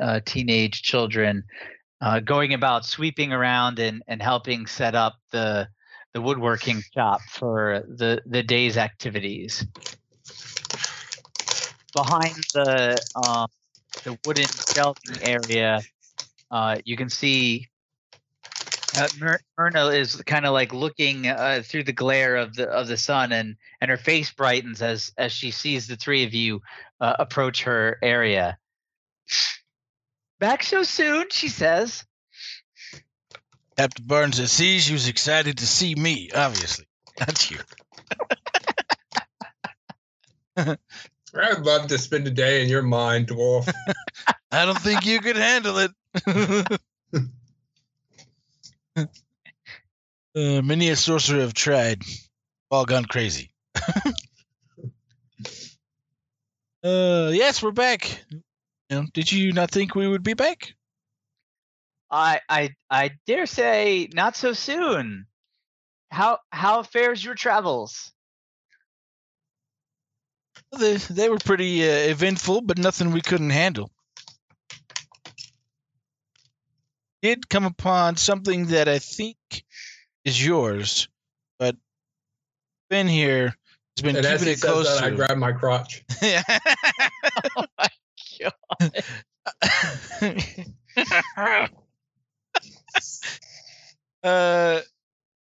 uh, 0.00 0.20
teenage 0.26 0.82
children, 0.82 1.44
uh, 2.02 2.20
going 2.20 2.52
about 2.52 2.84
sweeping 2.84 3.32
around 3.32 3.78
and, 3.78 4.02
and 4.08 4.22
helping 4.22 4.66
set 4.66 4.94
up 4.94 5.14
the 5.30 5.68
the 6.14 6.20
woodworking 6.20 6.82
shop 6.92 7.22
for 7.30 7.84
the 7.88 8.20
the 8.26 8.42
day's 8.42 8.76
activities. 8.76 9.64
Behind 11.94 12.36
the 12.52 12.98
um, 13.14 13.48
the 14.04 14.18
wooden 14.26 14.48
shelving 14.74 15.22
area, 15.22 15.80
uh, 16.50 16.78
you 16.84 16.96
can 16.96 17.08
see 17.08 17.68
uh, 18.96 19.08
Myr- 19.18 19.40
Mirna 19.58 19.94
is 19.94 20.16
kind 20.26 20.46
of 20.46 20.52
like 20.52 20.72
looking 20.72 21.26
uh, 21.26 21.62
through 21.64 21.84
the 21.84 21.92
glare 21.92 22.36
of 22.36 22.54
the 22.54 22.68
of 22.68 22.88
the 22.88 22.96
sun, 22.96 23.32
and 23.32 23.56
and 23.80 23.90
her 23.90 23.96
face 23.96 24.30
brightens 24.32 24.82
as 24.82 25.12
as 25.16 25.32
she 25.32 25.50
sees 25.50 25.86
the 25.86 25.96
three 25.96 26.24
of 26.24 26.34
you 26.34 26.62
uh, 27.00 27.14
approach 27.18 27.64
her 27.64 27.98
area. 28.02 28.58
Back 30.40 30.62
so 30.62 30.82
soon, 30.82 31.26
she 31.30 31.48
says. 31.48 32.04
Captain 33.76 34.04
Barnes 34.06 34.38
I 34.40 34.44
see 34.44 34.78
she 34.78 34.92
was 34.92 35.08
excited 35.08 35.58
to 35.58 35.66
see 35.66 35.94
me. 35.94 36.30
Obviously, 36.34 36.86
that's 37.16 37.50
you. 37.50 37.58
I'd 41.34 41.60
love 41.60 41.86
to 41.86 41.96
spend 41.98 42.26
a 42.26 42.30
day 42.30 42.62
in 42.62 42.68
your 42.68 42.82
mind, 42.82 43.28
dwarf. 43.28 43.72
I 44.52 44.66
don't 44.66 44.78
think 44.78 45.06
you 45.06 45.20
could 45.20 45.36
handle 45.36 45.78
it. 45.78 45.90
uh, 48.96 49.06
many 50.34 50.88
a 50.90 50.96
sorcerer 50.96 51.40
have 51.40 51.54
tried, 51.54 52.02
all 52.70 52.84
gone 52.84 53.04
crazy. 53.04 53.52
uh, 56.84 57.30
yes, 57.32 57.62
we're 57.62 57.70
back. 57.70 58.24
You 58.30 58.42
know, 58.90 59.04
did 59.14 59.32
you 59.32 59.52
not 59.52 59.70
think 59.70 59.94
we 59.94 60.06
would 60.06 60.22
be 60.22 60.34
back? 60.34 60.74
I 62.10 62.40
I 62.48 62.70
I 62.90 63.12
dare 63.26 63.46
say 63.46 64.08
not 64.12 64.36
so 64.36 64.52
soon. 64.52 65.26
How 66.10 66.38
how 66.50 66.82
fares 66.82 67.24
your 67.24 67.34
travels? 67.34 68.12
They, 70.78 70.96
they 70.96 71.28
were 71.30 71.38
pretty 71.38 71.82
uh, 71.82 72.10
eventful, 72.10 72.62
but 72.62 72.78
nothing 72.78 73.12
we 73.12 73.22
couldn't 73.22 73.50
handle. 73.50 73.90
Did 77.22 77.48
come 77.48 77.64
upon 77.64 78.16
something 78.16 78.66
that 78.66 78.88
I 78.88 78.98
think 78.98 79.36
is 80.24 80.44
yours, 80.44 81.08
but 81.58 81.76
Ben 82.90 83.06
here 83.06 83.54
It's 83.94 84.02
been 84.02 84.16
and 84.16 84.26
keeping 84.26 84.48
it 84.48 84.60
close. 84.60 84.86
that, 84.86 85.04
I 85.04 85.10
grabbed 85.10 85.38
my 85.38 85.52
crotch. 85.52 86.04
Oh 87.56 87.64
my 87.78 87.88
god! 88.40 89.04
uh, 94.22 94.80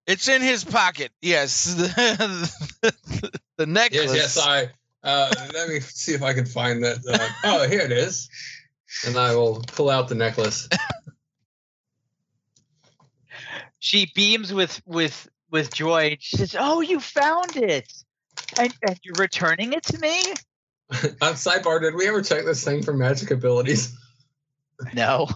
it's 0.07 0.29
in 0.29 0.43
his 0.43 0.65
pocket. 0.65 1.11
Yes, 1.21 1.75
the, 2.83 2.95
the 3.57 3.67
necklace. 3.67 4.15
Yes, 4.15 4.37
yes, 4.37 4.39
I. 4.39 4.71
Uh, 5.03 5.33
let 5.55 5.69
me 5.69 5.81
see 5.81 6.13
if 6.13 6.23
I 6.23 6.35
can 6.35 6.45
find 6.45 6.85
that. 6.85 6.99
Uh, 7.09 7.29
oh, 7.45 7.69
here 7.69 7.81
it 7.81 7.93
is. 7.93 8.29
And 9.07 9.17
I 9.17 9.35
will 9.35 9.63
pull 9.67 9.89
out 9.89 10.09
the 10.09 10.15
necklace. 10.15 10.69
She 13.81 14.13
beams 14.15 14.53
with 14.53 14.81
with 14.87 15.29
with 15.51 15.73
joy. 15.73 16.19
She 16.21 16.37
says, 16.37 16.55
"Oh, 16.59 16.83
you 16.83 17.01
found 17.01 17.57
it, 17.57 17.91
and, 18.59 18.73
and 18.87 19.01
you're 19.03 19.15
returning 19.19 19.73
it 19.73 19.83
to 19.85 19.99
me." 19.99 20.21
On 21.23 21.35
sidebar, 21.35 21.81
did 21.81 21.95
we 21.95 22.07
ever 22.07 22.23
check 22.23 22.45
this 22.45 22.63
thing 22.63 22.83
for 22.83 22.93
magic 22.93 23.31
abilities? 23.33 23.97
No, 24.95 25.29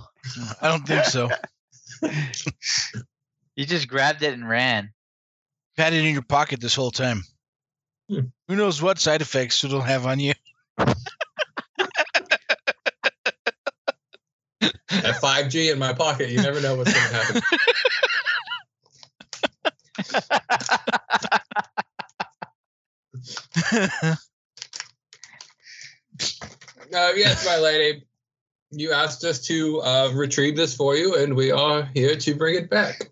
I 0.63 0.69
don't 0.69 0.89
think 0.89 1.05
so. 1.05 1.29
you 3.55 3.67
just 3.67 3.89
grabbed 3.89 4.23
it 4.23 4.33
and 4.33 4.49
ran. 4.49 4.85
You've 5.77 5.85
had 5.85 5.93
it 5.93 6.03
in 6.03 6.15
your 6.15 6.23
pocket 6.23 6.63
this 6.63 6.75
whole 6.75 6.91
time. 6.91 7.25
Hmm. 8.09 8.21
Who 8.49 8.57
knows 8.57 8.81
what 8.81 8.99
side 8.99 9.21
effects 9.21 9.63
it'll 9.65 9.83
have 9.83 10.07
on 10.07 10.21
you? 10.21 10.33
At 10.79 10.97
5G 15.21 15.71
in 15.71 15.79
my 15.79 15.93
pocket, 15.93 16.31
you 16.31 16.41
never 16.41 16.63
know 16.63 16.77
what's 16.77 16.95
going 16.95 17.07
to 17.07 17.15
happen. 17.15 17.43
Uh, 26.93 27.11
yes, 27.17 27.45
my 27.45 27.59
lady. 27.59 28.05
You 28.71 28.93
asked 28.93 29.25
us 29.25 29.41
to 29.47 29.81
uh, 29.81 30.13
retrieve 30.15 30.57
this 30.57 30.77
for 30.77 30.95
you, 30.97 31.17
and 31.17 31.35
we 31.35 31.51
are 31.51 31.83
here 31.95 32.15
to 32.17 32.35
bring 32.35 32.55
it 32.55 32.71
back. 32.71 33.11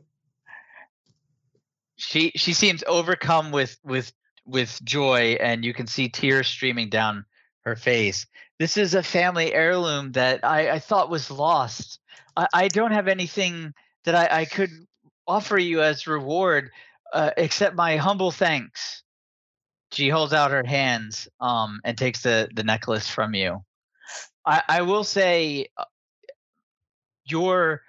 she 1.96 2.32
she 2.34 2.52
seems 2.52 2.82
overcome 2.86 3.52
with 3.52 3.78
with 3.84 4.12
with 4.44 4.80
joy, 4.84 5.36
and 5.40 5.64
you 5.64 5.72
can 5.72 5.86
see 5.86 6.08
tears 6.08 6.48
streaming 6.48 6.88
down 6.88 7.24
her 7.64 7.76
face. 7.76 8.26
This 8.58 8.76
is 8.76 8.94
a 8.94 9.02
family 9.02 9.54
heirloom 9.54 10.12
that 10.12 10.44
I, 10.44 10.70
I 10.70 10.78
thought 10.78 11.10
was 11.10 11.30
lost. 11.30 12.00
I, 12.36 12.48
I 12.52 12.68
don't 12.68 12.92
have 12.92 13.08
anything 13.08 13.72
that 14.04 14.14
I, 14.14 14.40
I 14.40 14.44
could 14.44 14.70
offer 15.26 15.58
you 15.58 15.82
as 15.82 16.06
reward 16.06 16.70
uh, 17.12 17.30
except 17.36 17.76
my 17.76 17.96
humble 17.96 18.30
thanks. 18.30 19.02
She 19.92 20.08
holds 20.08 20.32
out 20.32 20.50
her 20.50 20.64
hands 20.64 21.28
um, 21.40 21.80
and 21.84 21.96
takes 21.96 22.22
the, 22.22 22.48
the 22.54 22.64
necklace 22.64 23.08
from 23.08 23.34
you. 23.34 23.62
I, 24.46 24.62
I 24.68 24.82
will 24.82 25.04
say 25.04 25.66
uh, 25.76 25.84
your 27.24 27.82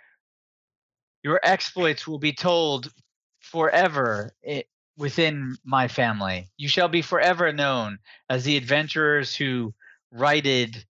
your 1.23 1.39
exploits 1.41 2.05
will 2.05 2.19
be 2.19 2.33
told 2.33 2.91
forever 3.39 4.33
i 4.45 4.65
within 4.95 5.55
my 5.63 5.87
family. 5.87 6.49
You 6.57 6.67
shall 6.67 6.87
be 6.87 7.01
forever 7.01 7.51
known 7.51 7.97
as 8.29 8.43
the 8.43 8.57
adventurers 8.57 9.35
who 9.35 9.73
righted 10.11 10.85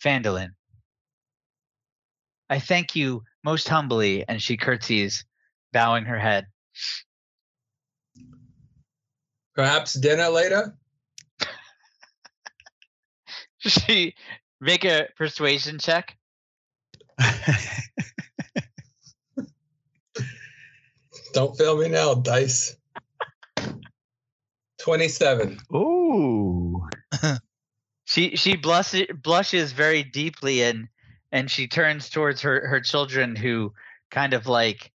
Phandalin. 0.00 0.50
I 2.48 2.60
thank 2.60 2.94
you 2.94 3.24
most 3.44 3.68
humbly, 3.68 4.24
and 4.26 4.42
she 4.42 4.56
curtsies, 4.56 5.24
bowing 5.72 6.06
her 6.06 6.18
head. 6.18 6.46
Perhaps 9.54 9.94
dinner 9.94 10.28
later? 10.28 10.74
She 13.66 14.14
make 14.60 14.84
a 14.84 15.08
persuasion 15.16 15.78
check. 15.78 16.18
Don't 21.32 21.56
fail 21.56 21.78
me 21.78 21.88
now, 21.88 22.12
dice. 22.12 22.76
27. 24.80 25.58
Ooh. 25.74 26.86
She 28.06 28.36
she 28.36 28.56
blushes 28.56 29.06
blushes 29.22 29.72
very 29.72 30.02
deeply 30.02 30.62
and 30.62 30.88
and 31.34 31.50
she 31.50 31.66
turns 31.66 32.08
towards 32.08 32.40
her 32.42 32.66
her 32.68 32.80
children 32.80 33.36
who 33.36 33.74
kind 34.10 34.32
of 34.32 34.46
like 34.46 34.92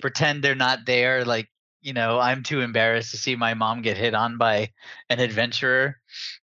pretend 0.00 0.42
they're 0.42 0.54
not 0.56 0.84
there 0.84 1.24
like 1.24 1.48
you 1.80 1.92
know 1.92 2.18
I'm 2.18 2.42
too 2.42 2.60
embarrassed 2.60 3.12
to 3.12 3.16
see 3.16 3.36
my 3.36 3.54
mom 3.54 3.80
get 3.80 3.96
hit 3.96 4.14
on 4.14 4.36
by 4.36 4.72
an 5.08 5.20
adventurer 5.20 6.00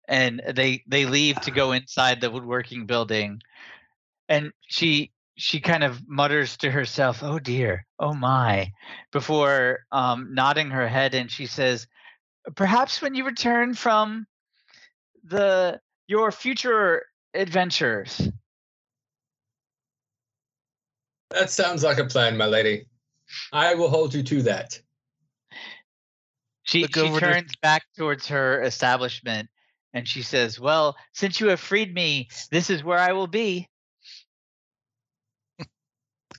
and 0.08 0.42
they 0.54 0.84
they 0.88 1.06
leave 1.06 1.42
to 1.42 1.52
go 1.52 1.72
inside 1.74 2.22
the 2.22 2.32
woodworking 2.32 2.86
building 2.86 3.42
and 4.30 4.54
she 4.68 5.12
she 5.40 5.60
kind 5.60 5.84
of 5.84 6.02
mutters 6.08 6.58
to 6.58 6.72
herself, 6.72 7.22
"Oh 7.22 7.38
dear, 7.38 7.86
oh 8.00 8.14
my," 8.14 8.74
before 9.12 9.86
um, 9.92 10.34
nodding 10.34 10.72
her 10.72 10.88
head, 10.88 11.14
and 11.14 11.32
she 11.32 11.46
says, 11.46 11.88
"Perhaps 12.56 13.04
when 13.04 13.14
you 13.14 13.24
return 13.24 13.76
from 13.76 14.26
the 15.24 15.80
your 16.08 16.32
future 16.32 17.06
adventures." 17.36 18.30
That 21.32 21.50
sounds 21.50 21.84
like 21.84 21.98
a 21.98 22.06
plan, 22.06 22.38
my 22.38 22.46
lady. 22.46 22.86
I 23.52 23.76
will 23.76 23.90
hold 23.90 24.14
you 24.14 24.24
to 24.24 24.42
that. 24.44 24.80
She 26.64 26.82
Look 26.84 26.96
she 26.96 27.02
over 27.02 27.20
to- 27.20 27.26
turns 27.26 27.56
back 27.62 27.84
towards 27.98 28.28
her 28.28 28.62
establishment 28.62 29.50
and 29.94 30.08
she 30.08 30.22
says, 30.22 30.60
"Well, 30.60 30.96
since 31.14 31.40
you 31.40 31.48
have 31.48 31.60
freed 31.60 31.94
me, 31.94 32.30
this 32.52 32.70
is 32.70 32.84
where 32.84 33.00
I 33.00 33.14
will 33.14 33.28
be." 33.28 33.70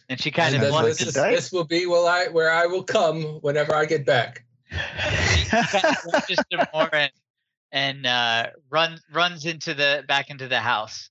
and 0.09 0.21
she 0.21 0.31
kind 0.31 0.55
And 0.55 0.57
of 0.57 0.61
then 0.63 0.71
bluntly 0.71 0.93
this, 0.93 1.03
is, 1.03 1.15
this 1.15 1.53
will 1.53 1.65
be 1.65 1.87
where 1.87 2.09
I 2.11 2.29
where 2.29 2.51
I 2.51 2.67
will 2.67 2.85
come 2.85 3.23
whenever 3.41 3.75
I 3.75 3.85
get 3.85 4.05
back. 4.07 4.45
just 6.29 6.45
some 6.53 6.67
and, 6.93 7.11
and 7.73 8.07
uh, 8.07 8.47
runs 8.71 9.01
runs 9.13 9.47
into 9.47 9.75
the 9.75 10.05
back 10.07 10.31
into 10.31 10.47
the 10.49 10.61
house. 10.61 11.11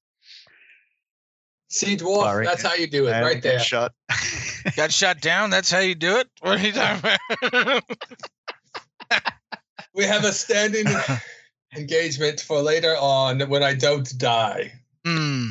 See, 1.69 1.97
dwarf, 1.97 2.23
Sorry. 2.23 2.45
that's 2.45 2.61
how 2.63 2.75
you 2.75 2.87
do 2.87 3.07
it, 3.07 3.11
Man, 3.11 3.23
right 3.23 3.33
get 3.35 3.43
there. 3.43 3.59
Shot. 3.59 3.93
Got 4.77 4.91
shot 4.91 5.19
down. 5.21 5.49
That's 5.49 5.69
how 5.69 5.79
you 5.79 5.95
do 5.95 6.17
it. 6.17 6.29
What 6.41 6.59
are 6.59 6.65
you 6.65 6.71
talking 6.71 7.17
about? 7.41 7.83
We 9.93 10.03
have 10.03 10.23
a 10.25 10.31
standing 10.31 10.85
engagement 11.75 12.39
for 12.39 12.61
later 12.61 12.95
on 12.95 13.41
when 13.49 13.63
I 13.63 13.73
don't 13.73 14.07
die. 14.15 14.73
Hmm. 15.03 15.47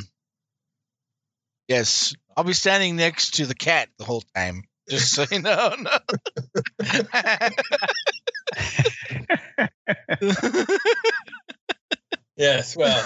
Yes, 1.66 2.14
I'll 2.37 2.44
be 2.44 2.52
standing 2.52 2.94
next 2.94 3.35
to 3.37 3.46
the 3.46 3.56
cat 3.56 3.88
the 3.99 4.04
whole 4.04 4.23
time. 4.37 4.62
Just 4.88 5.12
so 5.12 5.25
you 5.28 5.42
know. 5.42 5.75
No. 5.76 5.90
Yes, 12.37 12.76
well, 12.76 13.04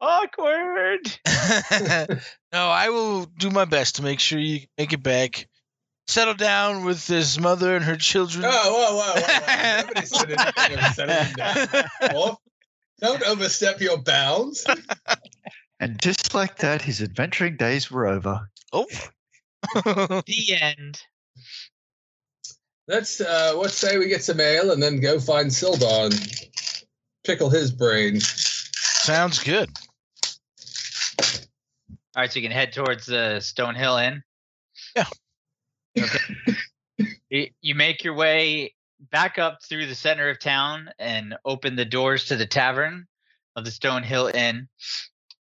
Awkward. 0.00 1.18
no, 2.52 2.68
I 2.68 2.90
will 2.90 3.24
do 3.24 3.50
my 3.50 3.64
best 3.64 3.96
to 3.96 4.02
make 4.02 4.20
sure 4.20 4.38
you 4.38 4.60
make 4.76 4.92
it 4.92 5.02
back. 5.02 5.48
Settle 6.08 6.34
down 6.34 6.84
with 6.84 7.04
his 7.06 7.38
mother 7.38 7.74
and 7.74 7.84
her 7.84 7.96
children. 7.96 8.44
oh, 8.46 8.50
whoa, 8.50 8.96
whoa, 8.96 9.12
whoa, 9.14 9.20
whoa. 9.20 9.80
Nobody 9.82 10.06
said 10.06 10.30
anything 10.30 10.78
of 10.78 10.94
settling 10.94 11.34
down. 11.34 11.56
Dwarf, 12.14 12.36
Don't 13.00 13.22
overstep 13.24 13.80
your 13.80 13.98
bounds. 13.98 14.66
And 15.78 16.00
just 16.00 16.34
like 16.34 16.56
that, 16.58 16.80
his 16.80 17.02
adventuring 17.02 17.58
days 17.58 17.90
were 17.90 18.06
over. 18.06 18.48
Oh. 18.72 18.86
the 19.74 20.58
end. 20.58 20.98
Let's 22.88 23.20
uh 23.20 23.52
let's 23.56 23.76
say 23.76 23.98
we 23.98 24.08
get 24.08 24.24
some 24.24 24.40
ale 24.40 24.70
and 24.70 24.82
then 24.82 25.00
go 25.00 25.20
find 25.20 25.50
Sildar 25.50 26.06
and 26.06 26.48
pickle 27.24 27.50
his 27.50 27.72
brain. 27.72 28.20
Sounds 28.20 29.38
good. 29.42 29.68
All 31.20 32.22
right, 32.22 32.32
so 32.32 32.38
you 32.38 32.42
can 32.42 32.52
head 32.52 32.72
towards 32.72 33.06
the 33.06 33.40
Stone 33.40 33.74
Hill 33.74 33.96
Inn. 33.96 34.22
Yeah. 34.94 35.04
Okay. 35.98 36.56
you, 37.30 37.48
you 37.60 37.74
make 37.74 38.04
your 38.04 38.14
way 38.14 38.74
back 39.10 39.38
up 39.38 39.62
through 39.62 39.86
the 39.86 39.94
center 39.94 40.30
of 40.30 40.38
town 40.38 40.90
and 40.98 41.36
open 41.44 41.76
the 41.76 41.84
doors 41.84 42.26
to 42.26 42.36
the 42.36 42.46
tavern 42.46 43.06
of 43.54 43.64
the 43.64 43.70
Stone 43.70 44.02
Hill 44.02 44.30
Inn. 44.32 44.68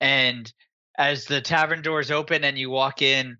And 0.00 0.52
as 0.98 1.26
the 1.26 1.40
tavern 1.40 1.82
doors 1.82 2.10
open 2.10 2.44
and 2.44 2.58
you 2.58 2.70
walk 2.70 3.02
in, 3.02 3.38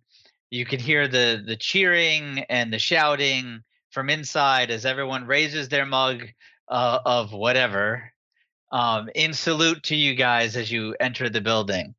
you 0.50 0.66
can 0.66 0.80
hear 0.80 1.08
the 1.08 1.42
the 1.44 1.56
cheering 1.56 2.40
and 2.50 2.72
the 2.72 2.78
shouting 2.78 3.62
from 3.90 4.10
inside 4.10 4.70
as 4.70 4.84
everyone 4.84 5.26
raises 5.26 5.68
their 5.68 5.86
mug 5.86 6.24
uh, 6.68 6.98
of 7.04 7.32
whatever 7.32 8.12
um, 8.70 9.08
in 9.14 9.32
salute 9.32 9.82
to 9.84 9.96
you 9.96 10.14
guys 10.14 10.56
as 10.56 10.70
you 10.70 10.94
enter 11.00 11.28
the 11.28 11.40
building. 11.40 11.94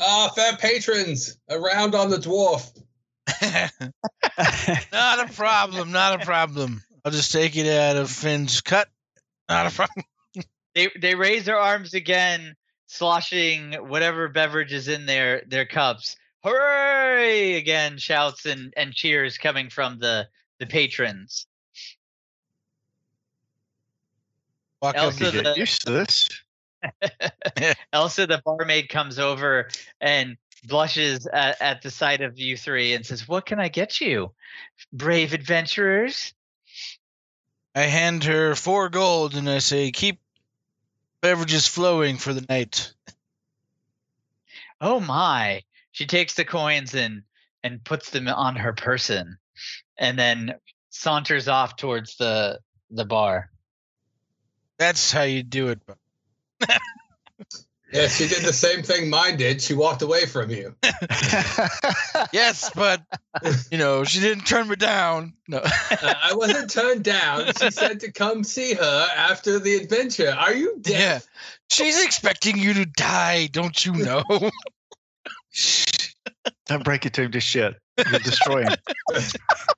Ah, 0.00 0.30
fair 0.34 0.56
patrons, 0.56 1.36
around 1.50 1.94
on 1.94 2.10
the 2.10 2.16
dwarf. 2.16 2.70
not 4.92 5.30
a 5.30 5.32
problem. 5.32 5.92
Not 5.92 6.20
a 6.22 6.24
problem. 6.24 6.82
I'll 7.04 7.12
just 7.12 7.32
take 7.32 7.56
it 7.56 7.66
out 7.66 7.96
of 7.96 8.10
Finn's 8.10 8.60
cut. 8.60 8.88
Not 9.48 9.66
a 9.66 9.70
problem. 9.70 10.04
they 10.74 10.90
they 11.00 11.14
raise 11.14 11.44
their 11.44 11.58
arms 11.58 11.94
again, 11.94 12.54
sloshing 12.86 13.74
whatever 13.74 14.28
beverage 14.28 14.72
is 14.72 14.88
in 14.88 15.06
their 15.06 15.42
their 15.46 15.66
cups. 15.66 16.16
Hooray! 16.44 17.54
Again, 17.54 17.98
shouts 17.98 18.46
and, 18.46 18.72
and 18.76 18.92
cheers 18.92 19.38
coming 19.38 19.68
from 19.70 19.98
the 19.98 20.28
the 20.58 20.66
patrons. 20.66 21.46
Walk 24.80 24.96
up 24.96 25.02
Elsa 25.04 25.24
You 25.26 25.30
the- 25.30 25.42
get 25.42 25.56
used 25.56 25.86
to 25.86 25.92
this. 25.92 26.28
Elsa, 27.92 28.26
the 28.26 28.42
barmaid, 28.44 28.88
comes 28.88 29.18
over 29.18 29.68
and 30.00 30.36
blushes 30.64 31.26
at, 31.26 31.60
at 31.60 31.82
the 31.82 31.90
sight 31.90 32.20
of 32.20 32.38
you 32.38 32.56
three 32.56 32.94
and 32.94 33.04
says, 33.04 33.28
"What 33.28 33.46
can 33.46 33.60
I 33.60 33.68
get 33.68 34.00
you, 34.00 34.32
brave 34.92 35.32
adventurers?" 35.32 36.34
I 37.74 37.82
hand 37.82 38.24
her 38.24 38.54
four 38.54 38.90
gold 38.90 39.34
and 39.34 39.48
I 39.48 39.58
say, 39.58 39.90
keep 39.92 40.20
beverages 41.22 41.66
flowing 41.66 42.18
for 42.18 42.34
the 42.34 42.44
night. 42.48 42.92
Oh 44.80 45.00
my! 45.00 45.62
She 45.92 46.06
takes 46.06 46.34
the 46.34 46.44
coins 46.44 46.94
and 46.94 47.22
and 47.62 47.82
puts 47.82 48.10
them 48.10 48.28
on 48.28 48.56
her 48.56 48.72
person, 48.72 49.38
and 49.96 50.18
then 50.18 50.56
saunters 50.90 51.48
off 51.48 51.76
towards 51.76 52.16
the 52.16 52.58
the 52.90 53.04
bar. 53.04 53.50
That's 54.78 55.12
how 55.12 55.22
you 55.22 55.42
do 55.42 55.68
it. 55.68 55.80
Yeah, 57.92 58.08
she 58.08 58.26
did 58.26 58.42
the 58.42 58.54
same 58.54 58.82
thing 58.82 59.10
mine 59.10 59.36
did. 59.36 59.60
She 59.60 59.74
walked 59.74 60.00
away 60.00 60.24
from 60.26 60.50
you. 60.50 60.74
Yes, 62.32 62.70
but 62.74 63.02
you 63.70 63.76
know, 63.76 64.04
she 64.04 64.20
didn't 64.20 64.44
turn 64.44 64.68
me 64.68 64.76
down. 64.76 65.34
No. 65.46 65.58
Uh, 65.90 66.14
I 66.22 66.34
wasn't 66.34 66.70
turned 66.70 67.04
down. 67.04 67.52
She 67.60 67.70
said 67.70 68.00
to 68.00 68.10
come 68.10 68.44
see 68.44 68.74
her 68.74 69.08
after 69.16 69.58
the 69.58 69.76
adventure. 69.76 70.30
Are 70.30 70.52
you 70.52 70.78
deaf? 70.80 71.00
Yeah. 71.00 71.18
She's 71.70 72.02
expecting 72.04 72.56
you 72.56 72.74
to 72.74 72.86
die, 72.86 73.48
don't 73.48 73.84
you 73.84 73.92
know? 73.92 74.22
Shh. 75.50 76.14
Don't 76.66 76.82
break 76.82 77.04
it 77.04 77.12
to 77.14 77.22
him 77.22 77.32
just 77.32 77.54
yet. 77.54 77.74
You'll 77.98 78.20
destroy 78.20 78.64
him. 78.64 78.76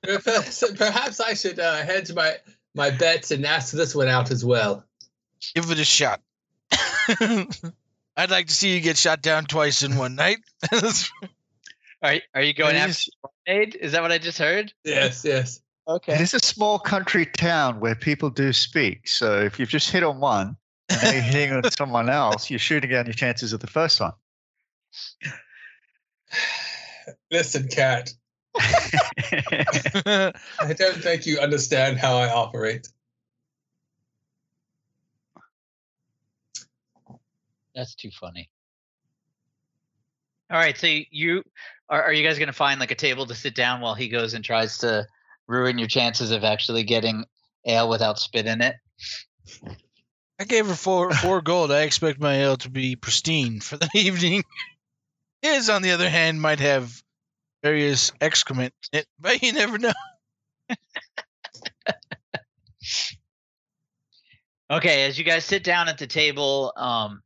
Perhaps, 0.03 0.63
perhaps 0.77 1.19
I 1.19 1.33
should 1.33 1.59
uh, 1.59 1.75
hedge 1.83 2.13
my, 2.13 2.37
my 2.73 2.91
bets 2.91 3.31
and 3.31 3.45
ask 3.45 3.73
this 3.73 3.93
one 3.93 4.07
out 4.07 4.31
as 4.31 4.43
well. 4.45 4.85
Give 5.53 5.69
it 5.69 5.79
a 5.79 5.85
shot. 5.85 6.21
I'd 8.17 8.29
like 8.31 8.47
to 8.47 8.53
see 8.53 8.75
you 8.75 8.81
get 8.81 8.97
shot 8.97 9.21
down 9.21 9.45
twice 9.45 9.83
in 9.83 9.97
one 9.97 10.15
night. 10.15 10.37
Are 12.01 12.15
are 12.33 12.41
you 12.41 12.53
going 12.53 12.75
It 12.75 12.79
after 12.79 12.89
is- 12.91 13.09
the? 13.47 13.83
Is 13.83 13.91
that 13.93 14.01
what 14.01 14.11
I 14.11 14.17
just 14.19 14.37
heard? 14.37 14.71
Yes, 14.83 15.23
yes. 15.25 15.57
It 15.87 15.91
Okay. 15.91 16.21
is 16.21 16.33
a 16.33 16.39
small 16.39 16.79
country 16.79 17.25
town 17.25 17.79
where 17.79 17.95
people 17.95 18.29
do 18.29 18.53
speak. 18.53 19.07
So 19.07 19.41
if 19.41 19.59
you've 19.59 19.69
just 19.69 19.89
hit 19.91 20.03
on 20.03 20.19
one 20.19 20.55
and 20.89 21.03
now 21.03 21.11
you're 21.11 21.21
hitting 21.21 21.53
on 21.53 21.71
someone 21.71 22.09
else, 22.09 22.49
you're 22.49 22.59
shooting 22.59 22.89
down 22.91 23.05
your 23.05 23.13
chances 23.13 23.53
of 23.53 23.59
the 23.59 23.67
first 23.67 23.99
one. 23.99 24.13
Listen, 27.31 27.67
cat. 27.67 28.13
I 28.57 30.31
don't 30.77 31.01
think 31.01 31.25
you 31.25 31.39
understand 31.39 31.97
how 31.97 32.15
I 32.17 32.29
operate. 32.29 32.87
That's 37.75 37.95
too 37.95 38.09
funny. 38.11 38.49
All 40.49 40.57
right, 40.57 40.77
so 40.77 40.87
you 40.87 41.43
are 41.89 42.03
are 42.03 42.13
you 42.13 42.25
guys 42.25 42.37
going 42.37 42.47
to 42.47 42.53
find 42.53 42.79
like 42.79 42.91
a 42.91 42.95
table 42.95 43.25
to 43.25 43.35
sit 43.35 43.55
down 43.55 43.81
while 43.81 43.95
he 43.95 44.09
goes 44.09 44.33
and 44.33 44.43
tries 44.43 44.79
to 44.79 45.07
ruin 45.47 45.77
your 45.77 45.87
chances 45.87 46.31
of 46.31 46.43
actually 46.43 46.83
getting 46.83 47.25
ale 47.65 47.89
without 47.89 48.19
spit 48.19 48.45
in 48.45 48.61
it? 48.61 48.75
I 50.39 50.43
gave 50.45 50.67
her 50.67 50.75
four 50.75 51.11
four 51.13 51.41
gold. 51.41 51.71
I 51.71 51.81
expect 51.81 52.19
my 52.19 52.35
ale 52.35 52.57
to 52.57 52.69
be 52.69 52.95
pristine 52.95 53.59
for 53.59 53.77
the 53.77 53.89
evening. 53.95 54.43
His, 55.41 55.69
on 55.69 55.81
the 55.81 55.91
other 55.91 56.09
hand, 56.09 56.41
might 56.41 56.59
have 56.59 56.91
various 57.63 58.11
excrement 58.21 58.73
in 58.93 58.99
it, 58.99 59.07
but 59.19 59.41
you 59.41 59.53
never 59.53 59.77
know. 59.77 59.93
Okay, 64.67 65.03
as 65.03 65.17
you 65.19 65.23
guys 65.23 65.45
sit 65.45 65.63
down 65.63 65.89
at 65.89 65.99
the 65.99 66.07
table, 66.07 66.73
um, 66.75 67.21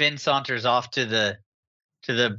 Finn 0.00 0.16
saunters 0.16 0.64
off 0.64 0.90
to 0.92 1.04
the 1.04 1.36
to 2.04 2.14
the 2.14 2.38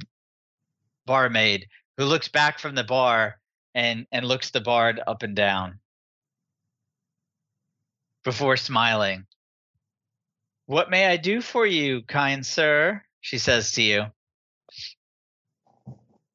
barmaid, 1.06 1.68
who 1.96 2.04
looks 2.04 2.26
back 2.26 2.58
from 2.58 2.74
the 2.74 2.82
bar 2.82 3.38
and 3.72 4.04
and 4.10 4.26
looks 4.26 4.50
the 4.50 4.60
bard 4.60 5.00
up 5.06 5.22
and 5.22 5.36
down 5.36 5.78
before 8.24 8.56
smiling. 8.56 9.26
What 10.66 10.90
may 10.90 11.06
I 11.06 11.16
do 11.16 11.40
for 11.40 11.64
you, 11.64 12.02
kind 12.02 12.44
sir? 12.44 13.00
She 13.20 13.38
says 13.38 13.70
to 13.72 13.82
you. 13.82 14.06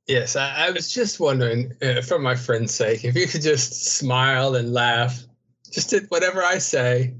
Yes, 0.07 0.37
I, 0.37 0.67
I 0.67 0.71
was 0.71 0.93
just 0.93 1.19
wondering, 1.19 1.73
uh, 1.81 2.03
for 2.03 2.19
my 2.19 2.35
friend's 2.35 2.73
sake, 2.73 3.03
if 3.03 3.17
you 3.17 3.27
could 3.27 3.41
just 3.41 3.97
smile 3.97 4.55
and 4.55 4.71
laugh, 4.71 5.25
just 5.69 5.91
at 5.91 6.03
whatever 6.09 6.41
I 6.41 6.59
say. 6.59 7.15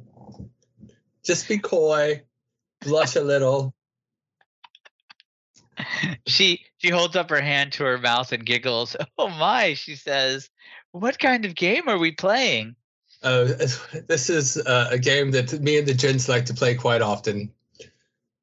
Just 1.26 1.50
be 1.50 1.58
coy, 1.58 2.24
blush 2.80 3.18
a 3.18 3.22
little. 3.22 3.74
She 6.26 6.66
she 6.78 6.90
holds 6.90 7.16
up 7.16 7.30
her 7.30 7.42
hand 7.42 7.74
to 7.74 7.84
her 7.84 7.98
mouth 7.98 8.32
and 8.32 8.46
giggles. 8.46 8.96
Oh 9.18 9.30
my, 9.30 9.74
she 9.74 9.96
says. 9.96 10.50
What 10.92 11.20
kind 11.20 11.46
of 11.46 11.56
game 11.56 11.88
are 11.88 11.98
we 11.98 12.12
playing? 12.12 12.76
Uh, 13.24 13.46
this 14.08 14.30
is 14.30 14.58
uh, 14.58 14.90
a 14.92 15.00
game 15.00 15.32
that 15.32 15.60
me 15.60 15.78
and 15.78 15.88
the 15.88 15.94
gents 15.94 16.30
like 16.30 16.46
to 16.46 16.54
play 16.54 16.76
quite 16.76 17.02
often. 17.02 17.52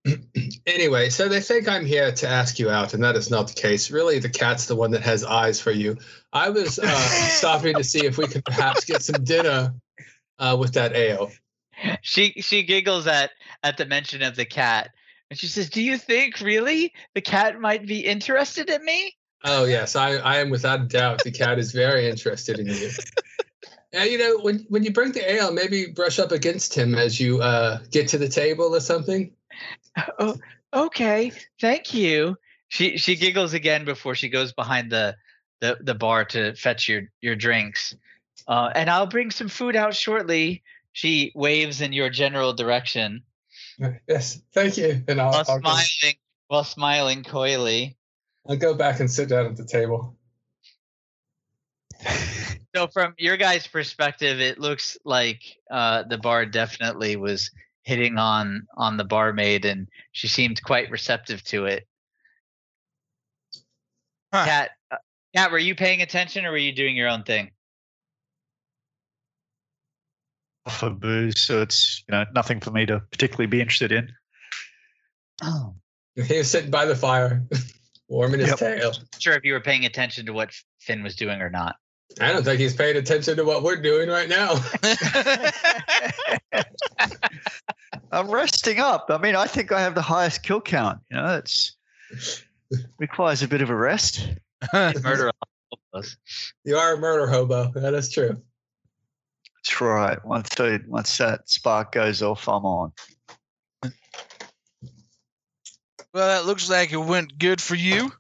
anyway, 0.67 1.09
so 1.09 1.29
they 1.29 1.41
think 1.41 1.69
I'm 1.69 1.87
here 1.87 2.13
to 2.13 2.29
ask 2.29 2.59
you 2.59 2.71
out, 2.71 2.93
and 2.93 3.03
that 3.03 3.17
is 3.17 3.31
not 3.31 3.49
the 3.49 3.55
case. 3.55 3.91
Really, 3.91 4.19
the 4.19 4.29
cat's 4.29 4.67
the 4.67 4.77
one 4.77 4.91
that 4.91 5.03
has 5.03 5.25
eyes 5.25 5.61
for 5.61 5.71
you. 5.71 5.97
I 6.33 6.51
was 6.51 6.79
uh, 6.79 6.87
stopping 7.29 7.77
to 7.77 7.85
see 7.85 8.05
if 8.05 8.19
we 8.19 8.27
could 8.27 8.45
perhaps 8.45 8.85
get 8.85 9.03
some 9.03 9.25
dinner 9.25 9.75
uh, 10.39 10.57
with 10.59 10.75
that 10.75 10.95
ale. 10.95 11.31
She 12.03 12.33
she 12.43 12.63
giggles 12.63 13.07
at 13.07 13.31
at 13.63 13.77
the 13.77 13.87
mention 13.87 14.23
of 14.23 14.37
the 14.37 14.45
cat, 14.45 14.91
and 15.35 15.41
she 15.41 15.49
says, 15.49 15.69
"Do 15.69 15.83
you 15.83 15.99
think 15.99 16.41
really 16.41 16.93
the 17.13 17.21
cat 17.21 17.61
might 17.61 17.85
be 17.89 18.07
interested 18.07 18.71
in 18.71 18.85
me?" 18.85 19.17
Oh 19.43 19.65
yes, 19.65 19.97
I, 19.97 20.13
I 20.19 20.37
am 20.37 20.49
without 20.49 20.83
a 20.83 20.85
doubt. 20.85 21.25
The 21.25 21.33
cat 21.33 21.59
is 21.59 21.73
very 21.73 22.09
interested 22.09 22.61
in 22.61 22.69
you. 22.69 22.91
And 23.93 24.09
you 24.11 24.19
know, 24.19 24.39
when 24.39 24.65
when 24.69 24.85
you 24.85 24.93
bring 24.93 25.11
the 25.11 25.29
ale, 25.29 25.53
maybe 25.53 25.87
brush 25.87 26.21
up 26.21 26.31
against 26.31 26.73
him 26.73 26.95
as 26.95 27.19
you 27.19 27.43
uh, 27.43 27.81
get 27.91 28.07
to 28.09 28.19
the 28.19 28.29
table 28.29 28.77
or 28.77 28.79
something. 28.79 29.33
Oh, 30.21 30.37
okay. 30.73 31.33
Thank 31.61 31.93
you. 31.93 32.37
She 32.69 32.97
she 32.97 33.17
giggles 33.17 33.55
again 33.55 33.85
before 33.85 34.15
she 34.15 34.29
goes 34.29 34.53
behind 34.53 34.93
the 34.93 35.17
the, 35.61 35.79
the 35.81 35.95
bar 35.95 36.27
to 36.27 36.55
fetch 36.55 36.89
your 36.89 37.11
your 37.21 37.35
drinks. 37.35 37.97
Uh, 38.47 38.71
and 38.73 38.89
I'll 38.89 39.07
bring 39.07 39.33
some 39.33 39.49
food 39.49 39.75
out 39.75 39.97
shortly. 39.97 40.63
She 40.93 41.33
waves 41.35 41.81
in 41.81 41.93
your 41.93 42.09
general 42.09 42.53
direction 42.53 43.25
Yes, 44.09 44.41
thank 44.53 44.77
you. 44.77 45.03
And 45.09 45.21
I'll, 45.21 45.33
while 45.33 45.45
I'll, 45.49 45.61
go, 45.61 45.71
smiling 45.71 46.17
while 46.49 46.65
smiling 46.65 47.25
coyly. 47.25 47.97
I'll 48.49 48.57
go 48.57 48.75
back 48.75 49.01
and 49.01 49.11
sit 49.11 49.29
down 49.29 49.47
at 49.47 49.57
the 49.57 49.65
table. 49.65 50.17
So 52.75 52.89
from 52.89 53.15
your 53.19 53.37
guys' 53.37 53.67
perspective, 53.67 54.41
it 54.41 54.59
looks 54.59 54.99
like 55.05 55.43
uh, 55.71 56.03
the 56.09 56.19
bar 56.19 56.45
definitely 56.45 57.17
was 57.17 57.51
hitting 57.83 58.19
on 58.19 58.67
on 58.77 58.97
the 58.97 59.05
barmaid, 59.05 59.65
and 59.65 59.87
she 60.13 60.27
seemed 60.27 60.61
quite 60.63 60.91
receptive 60.91 61.43
to 61.45 61.67
it. 61.67 61.87
Huh. 64.33 64.45
Kat, 64.45 64.71
uh, 64.91 64.97
Kat, 65.37 65.53
were 65.53 65.59
you 65.59 65.77
paying 65.77 66.03
attention, 66.03 66.45
or 66.45 66.51
were 66.51 66.57
you 66.57 66.73
doing 66.73 66.97
your 66.97 67.09
own 67.09 67.23
thing? 67.23 67.53
For 70.71 70.91
booze, 70.91 71.41
so 71.41 71.63
it's 71.63 72.03
you 72.09 72.13
know 72.13 72.25
nothing 72.35 72.61
for 72.61 72.71
me 72.71 72.87
to 72.87 73.01
particularly 73.11 73.47
be 73.47 73.61
interested 73.61 73.93
in. 73.93 74.11
Oh, 75.43 75.75
He 76.17 76.39
was 76.39 76.51
sitting 76.51 76.71
by 76.71 76.85
the 76.87 76.97
fire, 76.97 77.45
warming 78.09 78.41
his 78.41 78.51
Yep. 78.51 78.59
tail. 78.59 78.93
sure 79.19 79.35
if 79.35 79.45
you 79.45 79.53
were 79.53 79.61
paying 79.61 79.85
attention 79.85 80.27
to 80.27 80.33
what 80.33 80.53
Finn 80.81 81.03
was 81.03 81.17
doing 81.17 81.41
or 81.43 81.51
not. 81.51 81.77
I 82.21 82.33
don't 82.33 82.45
think 82.45 82.61
he's 82.61 82.75
paying 82.77 82.97
attention 82.97 83.37
to 83.39 83.45
what 83.45 83.63
we're 83.65 83.81
doing 83.83 84.09
right 84.09 84.29
now. 84.29 84.55
I'm 88.13 88.31
resting 88.31 88.79
up. 88.79 89.07
I 89.09 89.19
mean, 89.19 89.35
I 89.35 89.47
think 89.47 89.73
I 89.73 89.81
have 89.81 89.95
the 89.97 90.03
highest 90.03 90.43
kill 90.45 90.61
count. 90.61 91.01
You 91.11 91.17
know, 91.17 91.39
it's 91.39 91.77
requires 92.99 93.43
a 93.43 93.49
bit 93.49 93.63
of 93.63 93.71
a 93.71 93.75
rest. 93.75 94.29
Murder 94.73 95.31
all. 95.93 96.03
You 96.65 96.77
are 96.77 96.95
a 96.95 96.99
murder 96.99 97.27
hobo. 97.27 97.73
That 97.75 97.95
is 97.95 98.11
true. 98.13 98.41
That's 99.65 99.81
right. 99.81 100.23
Once 100.25 100.61
I, 100.61 100.79
once 100.87 101.17
that 101.19 101.49
spark 101.49 101.93
goes 101.93 102.21
off, 102.23 102.49
I'm 102.49 102.67
on. 102.67 102.93
well, 103.83 103.93
that 106.29 106.45
looks 106.45 106.69
like 106.69 106.93
it 106.93 106.99
went 106.99 107.39
good 107.39 107.63
for 107.63 107.75
you. 107.75 108.13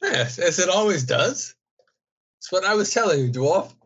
Yes, 0.00 0.38
as 0.38 0.60
it 0.60 0.68
always 0.68 1.02
does. 1.04 1.54
It's 2.38 2.52
what 2.52 2.64
I 2.64 2.74
was 2.74 2.92
telling 2.94 3.20
you, 3.20 3.32
dwarf. 3.32 3.70
You 3.70 3.76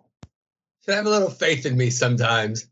Should 0.85 0.95
have 0.95 1.07
a 1.07 1.11
little 1.11 1.31
faith 1.31 1.65
in 1.65 1.77
me 1.77 1.89
sometimes. 1.91 2.67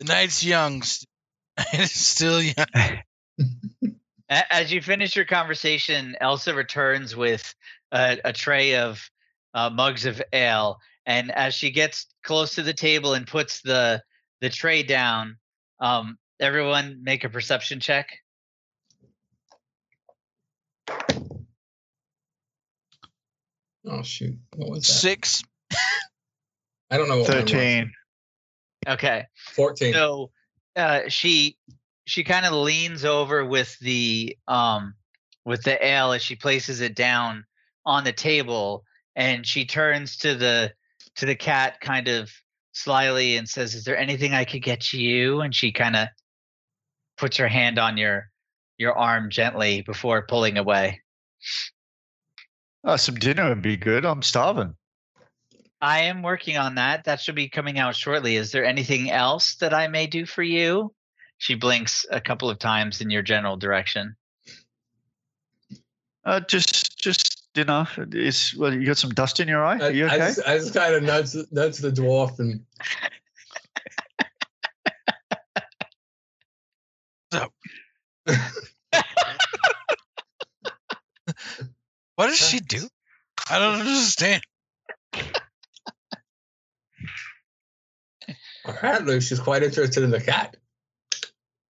The 0.00 0.06
night's 0.06 0.44
young. 0.44 0.82
st- 0.82 1.08
It's 1.74 1.92
still 1.92 2.42
young. 2.42 2.66
As 4.28 4.72
you 4.72 4.80
finish 4.82 5.14
your 5.14 5.26
conversation, 5.26 6.16
Elsa 6.20 6.54
returns 6.54 7.14
with 7.14 7.54
a, 7.92 8.18
a 8.24 8.32
tray 8.32 8.76
of 8.76 9.08
uh, 9.54 9.68
mugs 9.70 10.06
of 10.06 10.20
ale, 10.32 10.80
and 11.06 11.30
as 11.30 11.54
she 11.54 11.70
gets 11.70 12.06
close 12.22 12.54
to 12.54 12.62
the 12.62 12.72
table 12.72 13.14
and 13.14 13.26
puts 13.26 13.60
the 13.62 14.02
the 14.40 14.50
tray 14.50 14.82
down, 14.82 15.36
um, 15.80 16.18
everyone 16.40 17.00
make 17.02 17.24
a 17.24 17.28
perception 17.28 17.80
check. 17.80 18.08
Oh 23.84 24.02
shoot! 24.02 24.38
What 24.54 24.70
was 24.70 24.86
that? 24.86 24.92
Six. 24.92 25.42
I 26.90 26.98
don't 26.98 27.08
know. 27.08 27.18
What 27.20 27.28
mine 27.28 27.42
was. 27.42 27.50
Thirteen. 27.50 27.92
Okay, 28.86 29.26
Fourteen. 29.54 29.92
so 29.92 30.30
uh, 30.76 31.02
she 31.08 31.56
she 32.04 32.24
kind 32.24 32.46
of 32.46 32.52
leans 32.52 33.04
over 33.04 33.44
with 33.44 33.76
the 33.80 34.36
um 34.46 34.94
with 35.44 35.62
the 35.62 35.84
ale 35.84 36.12
as 36.12 36.22
she 36.22 36.36
places 36.36 36.80
it 36.80 36.94
down 36.94 37.44
on 37.84 38.04
the 38.04 38.12
table, 38.12 38.84
and 39.16 39.46
she 39.46 39.64
turns 39.64 40.18
to 40.18 40.34
the 40.34 40.72
to 41.16 41.26
the 41.26 41.34
cat 41.34 41.80
kind 41.80 42.08
of 42.08 42.30
slyly 42.72 43.36
and 43.36 43.48
says, 43.48 43.74
"Is 43.74 43.84
there 43.84 43.98
anything 43.98 44.34
I 44.34 44.44
could 44.44 44.62
get 44.62 44.92
you?" 44.92 45.40
And 45.40 45.54
she 45.54 45.72
kind 45.72 45.96
of 45.96 46.08
puts 47.16 47.36
her 47.36 47.48
hand 47.48 47.78
on 47.78 47.96
your 47.96 48.30
your 48.78 48.96
arm 48.96 49.30
gently 49.30 49.82
before 49.82 50.26
pulling 50.26 50.58
away. 50.58 51.00
Oh, 52.84 52.96
some 52.96 53.14
dinner 53.14 53.48
would 53.48 53.62
be 53.62 53.76
good. 53.76 54.04
I'm 54.04 54.22
starving. 54.22 54.74
I 55.80 56.00
am 56.00 56.22
working 56.22 56.56
on 56.56 56.76
that. 56.76 57.04
That 57.04 57.20
should 57.20 57.34
be 57.34 57.48
coming 57.48 57.78
out 57.78 57.96
shortly. 57.96 58.36
Is 58.36 58.52
there 58.52 58.64
anything 58.64 59.10
else 59.10 59.56
that 59.56 59.74
I 59.74 59.88
may 59.88 60.06
do 60.06 60.26
for 60.26 60.42
you? 60.42 60.94
She 61.38 61.54
blinks 61.56 62.06
a 62.10 62.20
couple 62.20 62.48
of 62.48 62.60
times 62.60 63.00
in 63.00 63.10
your 63.10 63.22
general 63.22 63.56
direction. 63.56 64.14
Uh, 66.24 66.38
just, 66.38 66.96
just 66.96 67.41
you 67.54 67.64
know, 67.64 67.86
is 68.12 68.54
well, 68.56 68.72
you 68.72 68.86
got 68.86 68.98
some 68.98 69.10
dust 69.10 69.40
in 69.40 69.48
your 69.48 69.64
eye? 69.64 69.78
I, 69.78 69.86
Are 69.86 69.90
you 69.90 70.06
I 70.06 70.14
okay? 70.14 70.18
just, 70.18 70.40
I 70.46 70.58
just 70.58 70.74
kind 70.74 70.94
of 70.94 71.02
nudge, 71.02 71.34
nudge 71.50 71.78
the 71.78 71.90
dwarf 71.90 72.38
and 72.38 72.64
so. 77.32 77.48
What 82.16 82.26
does 82.26 82.36
she 82.36 82.60
do? 82.60 82.86
I 83.50 83.58
don't 83.58 83.80
understand. 83.80 84.42
apparently 88.64 89.20
she's 89.20 89.40
quite 89.40 89.62
interested 89.62 90.02
in 90.02 90.10
the 90.10 90.20
cat. 90.20 90.56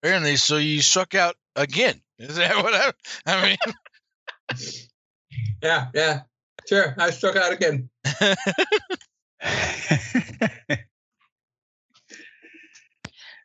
Apparently, 0.02 0.36
so 0.36 0.56
you 0.56 0.82
struck 0.82 1.14
out 1.14 1.34
again. 1.54 2.00
Is 2.18 2.36
that 2.36 2.56
what 2.56 2.74
I? 2.74 2.92
I 3.26 3.42
mean, 3.44 3.56
Yeah, 5.62 5.88
yeah, 5.94 6.20
sure. 6.68 6.94
I 6.98 7.10
struck 7.10 7.36
out 7.36 7.52
again. 7.52 7.88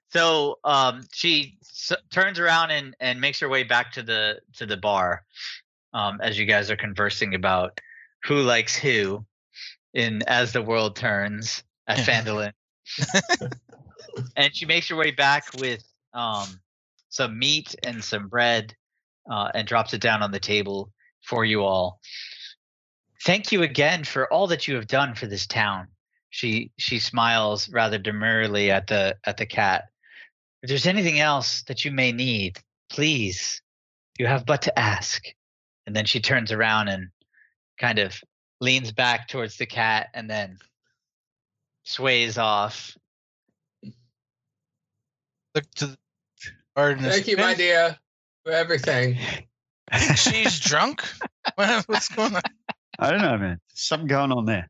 So 0.10 0.60
um, 0.64 1.04
she 1.14 1.58
s- 1.62 1.94
turns 2.12 2.38
around 2.38 2.72
and, 2.72 2.96
and 3.00 3.22
makes 3.22 3.40
her 3.40 3.48
way 3.50 3.64
back 3.64 3.94
to 3.94 4.04
the 4.04 4.40
to 4.58 4.66
the 4.66 4.78
bar 4.78 5.24
um, 5.94 6.20
as 6.22 6.38
you 6.38 6.46
guys 6.46 6.70
are 6.70 6.76
conversing 6.76 7.34
about 7.34 7.80
who 8.24 8.42
likes 8.42 8.76
who 8.76 9.26
in 9.94 10.22
as 10.28 10.52
the 10.54 10.62
world 10.62 10.96
turns 10.96 11.64
at 11.88 11.98
Phandalin. 12.08 12.52
and 14.36 14.54
she 14.56 14.66
makes 14.66 14.90
her 14.90 14.96
way 14.96 15.12
back 15.12 15.46
with 15.60 15.84
um, 16.14 16.60
some 17.10 17.40
meat 17.40 17.74
and 17.84 18.04
some 18.04 18.28
bread 18.28 18.76
uh, 19.30 19.50
and 19.54 19.68
drops 19.68 19.94
it 19.94 20.02
down 20.02 20.22
on 20.22 20.32
the 20.32 20.40
table 20.40 20.92
for 21.22 21.46
you 21.46 21.64
all. 21.64 22.00
Thank 23.24 23.52
you 23.52 23.62
again 23.64 24.04
for 24.04 24.32
all 24.32 24.48
that 24.48 24.68
you 24.68 24.76
have 24.76 24.88
done 24.88 25.16
for 25.16 25.28
this 25.28 25.46
town. 25.46 25.88
She 26.30 26.72
she 26.78 27.00
smiles 27.00 27.70
rather 27.70 27.98
demurely 27.98 28.72
at 28.72 28.88
the 28.88 29.18
at 29.26 29.38
the 29.38 29.46
cat. 29.46 29.86
If 30.64 30.70
there's 30.70 30.88
anything 30.88 31.20
else 31.20 31.64
that 31.64 31.86
you 31.86 31.92
may 31.92 32.12
need, 32.12 32.60
please, 32.90 33.62
you 34.18 34.28
have 34.28 34.46
but 34.46 34.64
to 34.64 34.80
ask. 34.80 35.24
And 35.86 35.96
then 35.96 36.06
she 36.06 36.20
turns 36.20 36.52
around 36.52 36.88
and 36.88 37.10
kind 37.78 38.00
of 38.00 38.16
leans 38.60 38.92
back 38.92 39.28
towards 39.28 39.58
the 39.58 39.66
cat 39.66 40.10
and 40.14 40.30
then 40.30 40.58
sways 41.84 42.38
off. 42.38 42.96
look 45.56 45.70
to 45.76 45.88
the 45.88 45.98
Artemis. 46.76 47.14
Thank 47.14 47.28
you, 47.28 47.38
my 47.38 47.54
dear, 47.54 47.98
for 48.44 48.52
everything. 48.52 49.18
Think 49.94 50.18
she's 50.18 50.60
drunk? 50.60 51.04
What's 51.56 52.10
going 52.10 52.36
on? 52.36 52.42
I 52.98 53.12
don't 53.12 53.22
know, 53.22 53.38
man. 53.38 53.60
Something 53.74 54.08
going 54.08 54.32
on 54.32 54.46
there. 54.46 54.70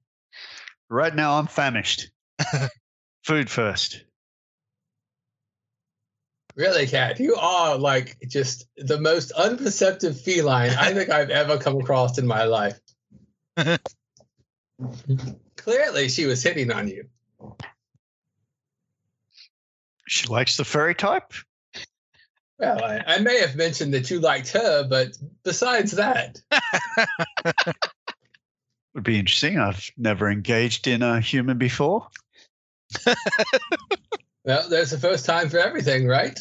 Right 0.90 1.14
now, 1.14 1.38
I'm 1.38 1.48
famished. 1.48 2.12
Food 3.24 3.50
first. 3.50 4.04
Really, 6.56 6.88
Cat, 6.88 7.20
you 7.20 7.36
are 7.36 7.78
like 7.78 8.18
just 8.28 8.68
the 8.76 9.00
most 9.00 9.32
unperceptive 9.32 10.20
feline 10.20 10.72
I 10.72 10.94
think 10.94 11.10
I've 11.10 11.30
ever 11.30 11.58
come 11.58 11.78
across 11.80 12.18
in 12.18 12.28
my 12.28 12.44
life. 12.44 12.78
Clearly, 15.56 16.10
she 16.10 16.26
was 16.26 16.44
hitting 16.44 16.72
on 16.72 16.88
you. 16.88 17.06
She 20.08 20.28
likes 20.28 20.58
the 20.58 20.66
furry 20.66 20.96
type. 20.96 21.32
Well, 22.62 22.84
I, 22.84 23.04
I 23.08 23.20
may 23.20 23.40
have 23.40 23.56
mentioned 23.56 23.94
that 23.96 24.12
you 24.12 24.20
liked 24.20 24.52
her, 24.52 24.88
but 24.88 25.18
besides 25.44 25.94
that, 25.94 26.40
Would 28.94 29.04
be 29.04 29.18
interesting. 29.18 29.58
I've 29.58 29.90
never 29.98 30.30
engaged 30.30 30.86
in 30.86 31.02
a 31.02 31.22
human 31.22 31.58
before. 31.58 32.08
well, 34.44 34.68
there's 34.70 34.92
the 34.92 35.00
first 35.00 35.26
time 35.26 35.50
for 35.50 35.60
everything, 35.60 36.06
right? 36.06 36.38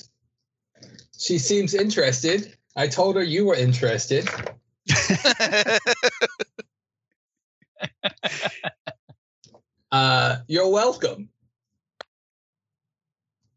She 1.16 1.38
seems 1.38 1.74
interested. 1.74 2.56
I 2.74 2.88
told 2.88 3.16
her 3.16 3.22
you 3.22 3.46
were 3.46 3.54
interested. 3.54 4.28
Uh, 9.92 10.36
you're 10.46 10.68
welcome. 10.68 11.28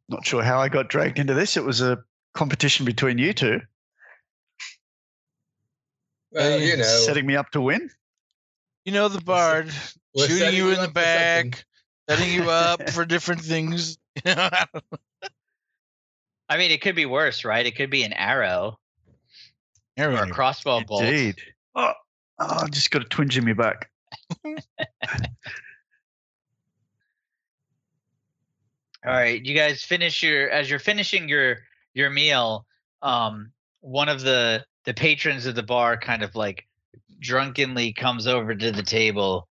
Not 0.10 0.26
sure 0.26 0.42
how 0.42 0.58
I 0.58 0.68
got 0.68 0.90
dragged 0.90 1.20
into 1.20 1.36
this. 1.36 1.58
It 1.58 1.64
was 1.64 1.82
a 1.82 2.04
competition 2.34 2.86
between 2.86 3.18
you 3.18 3.34
two, 3.34 3.62
Well, 6.32 6.60
you 6.60 6.78
know, 6.78 6.84
setting 6.84 7.26
me 7.26 7.36
up 7.36 7.52
to 7.52 7.62
win. 7.62 7.90
you 8.86 8.92
know 8.92 9.08
the 9.08 9.22
bard 9.22 9.72
we're 10.16 10.28
shooting 10.28 10.54
you 10.56 10.70
in 10.70 10.76
the 10.76 10.82
up 10.84 10.94
for 10.94 11.00
something. 11.02 11.50
back, 11.52 11.66
setting 12.10 12.34
you 12.34 12.50
up 12.50 12.90
for 12.92 13.06
different 13.06 13.42
things. 13.42 13.98
I 14.26 14.66
mean, 16.58 16.72
it 16.72 16.82
could 16.82 16.96
be 16.96 17.06
worse, 17.06 17.46
right? 17.46 17.66
It 17.66 17.76
could 17.76 17.90
be 17.90 18.04
an 18.04 18.14
arrow 18.14 18.78
or 19.98 20.04
a 20.04 20.08
Anyway, 20.18 20.30
crossbow 20.32 20.82
bolt. 20.86 21.04
Indeed. 21.04 21.36
Oh, 21.76 21.94
oh, 22.40 22.64
I 22.64 22.68
just 22.70 22.92
got 22.92 23.02
a 23.04 23.06
twinge 23.06 23.38
in 23.38 23.46
my 23.46 23.54
back. 23.54 23.90
All 29.06 29.12
right, 29.12 29.44
you 29.44 29.54
guys 29.54 29.84
finish 29.84 30.24
your 30.24 30.50
as 30.50 30.70
you're 30.70 30.80
finishing 30.80 31.28
your 31.28 31.58
your 31.94 32.10
meal. 32.10 32.66
Um, 33.02 33.52
one 33.82 34.10
of 34.10 34.22
the 34.22 34.66
the 34.86 34.94
patrons 34.94 35.46
of 35.46 35.56
the 35.56 35.64
bar 35.64 35.98
kind 35.98 36.24
of 36.24 36.36
like 36.36 36.68
drunkenly 37.20 37.94
comes 37.94 38.28
over 38.28 38.54
to 38.54 38.72
the 38.72 38.84
table, 38.84 39.48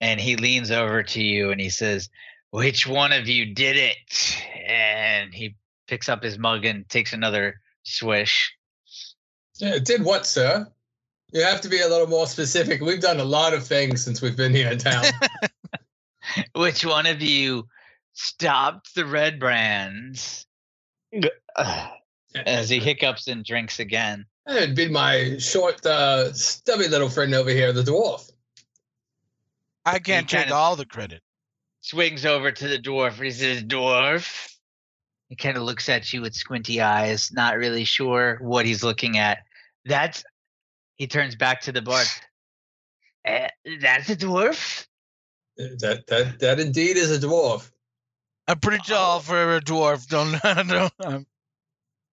and 0.00 0.20
he 0.20 0.36
leans 0.36 0.70
over 0.70 1.02
to 1.02 1.22
you 1.22 1.50
and 1.50 1.60
he 1.60 1.70
says, 1.70 2.08
"Which 2.50 2.86
one 2.86 3.12
of 3.12 3.28
you 3.28 3.54
did 3.54 3.76
it?" 3.76 4.42
And 4.66 5.32
he 5.32 5.56
picks 5.86 6.08
up 6.08 6.22
his 6.22 6.38
mug 6.38 6.64
and 6.64 6.88
takes 6.88 7.12
another 7.12 7.60
swish. 7.82 8.54
Yeah, 9.56 9.78
did 9.78 10.04
what, 10.04 10.26
sir? 10.26 10.66
You 11.32 11.42
have 11.42 11.60
to 11.62 11.68
be 11.68 11.80
a 11.80 11.88
little 11.88 12.06
more 12.06 12.26
specific. 12.26 12.80
We've 12.80 13.00
done 13.00 13.20
a 13.20 13.24
lot 13.24 13.52
of 13.52 13.66
things 13.66 14.02
since 14.02 14.22
we've 14.22 14.36
been 14.36 14.54
here 14.54 14.70
in 14.70 14.78
town. 14.78 15.04
Which 16.54 16.86
one 16.86 17.06
of 17.06 17.20
you 17.20 17.68
stopped 18.14 18.94
the 18.94 19.04
red 19.04 19.38
brands? 19.38 20.46
As 22.46 22.68
he 22.68 22.78
hiccups 22.78 23.26
and 23.26 23.44
drinks 23.44 23.80
again. 23.80 24.26
It'd 24.48 24.76
be 24.76 24.88
my 24.88 25.38
short, 25.38 25.84
uh, 25.84 26.32
stubby 26.32 26.88
little 26.88 27.08
friend 27.08 27.34
over 27.34 27.50
here, 27.50 27.72
the 27.72 27.82
dwarf. 27.82 28.30
I 29.84 29.98
can't 29.98 30.28
take 30.28 30.50
all 30.50 30.76
the 30.76 30.86
credit. 30.86 31.22
swings 31.80 32.26
over 32.26 32.52
to 32.52 32.68
the 32.68 32.78
dwarf 32.78 33.22
he 33.22 33.30
says, 33.30 33.62
Dwarf. 33.64 34.54
He 35.28 35.36
kind 35.36 35.56
of 35.56 35.62
looks 35.62 35.88
at 35.88 36.12
you 36.12 36.22
with 36.22 36.34
squinty 36.34 36.80
eyes, 36.80 37.30
not 37.32 37.58
really 37.58 37.84
sure 37.84 38.38
what 38.40 38.64
he's 38.66 38.82
looking 38.82 39.18
at. 39.18 39.38
That's 39.84 40.24
he 40.96 41.06
turns 41.06 41.36
back 41.36 41.62
to 41.62 41.72
the 41.72 41.82
bard. 41.82 42.06
"Eh, 43.24 43.48
that's 43.80 44.08
a 44.10 44.16
dwarf? 44.16 44.86
That 45.56 46.06
that 46.06 46.38
that 46.40 46.60
indeed 46.60 46.96
is 46.96 47.10
a 47.10 47.26
dwarf. 47.26 47.70
I'm 48.46 48.58
pretty 48.58 48.82
tall 48.86 49.20
for 49.20 49.56
a 49.56 49.60
dwarf. 49.60 50.08
Don't, 50.08 50.40
don't 50.68 50.92
um, 51.00 51.26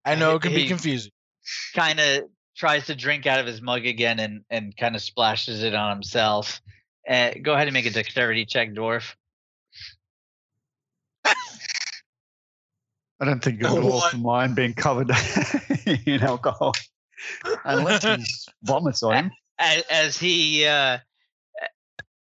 I 0.05 0.15
know 0.17 0.37
it 0.37 0.43
can 0.43 0.55
be 0.55 0.67
confusing. 0.69 1.13
Kind 1.75 2.01
of 2.01 2.25
tries 2.57 2.87
to 2.87 2.95
drink 2.95 3.27
out 3.27 3.41
of 3.41 3.47
his 3.47 3.63
mug 3.63 3.87
again 3.87 4.19
and, 4.21 4.43
and 4.51 4.77
kind 4.77 4.95
of 4.95 5.03
splashes 5.03 5.63
it 5.63 5.75
on 5.75 5.91
himself. 5.91 6.61
Uh, 7.09 7.31
go 7.43 7.55
ahead 7.55 7.67
and 7.69 7.75
make 7.75 7.87
a 7.87 7.91
dexterity 7.91 8.45
check, 8.45 8.71
dwarf. 8.73 9.15
I 11.25 11.35
don't 13.25 13.43
think 13.43 13.63
a 13.67 13.69
Oh, 13.69 13.77
dwarf 13.77 13.91
what? 13.91 14.15
of 14.15 14.21
mine 14.21 14.55
being 14.55 14.75
covered 14.75 15.11
in 16.07 16.23
alcohol, 16.23 16.73
unless 17.65 18.05
he 18.05 18.25
vomits 18.65 19.03
on 19.03 19.15
him. 19.15 19.31
as, 19.59 19.83
as 19.91 20.19
he 20.19 20.67
uh, 20.67 20.99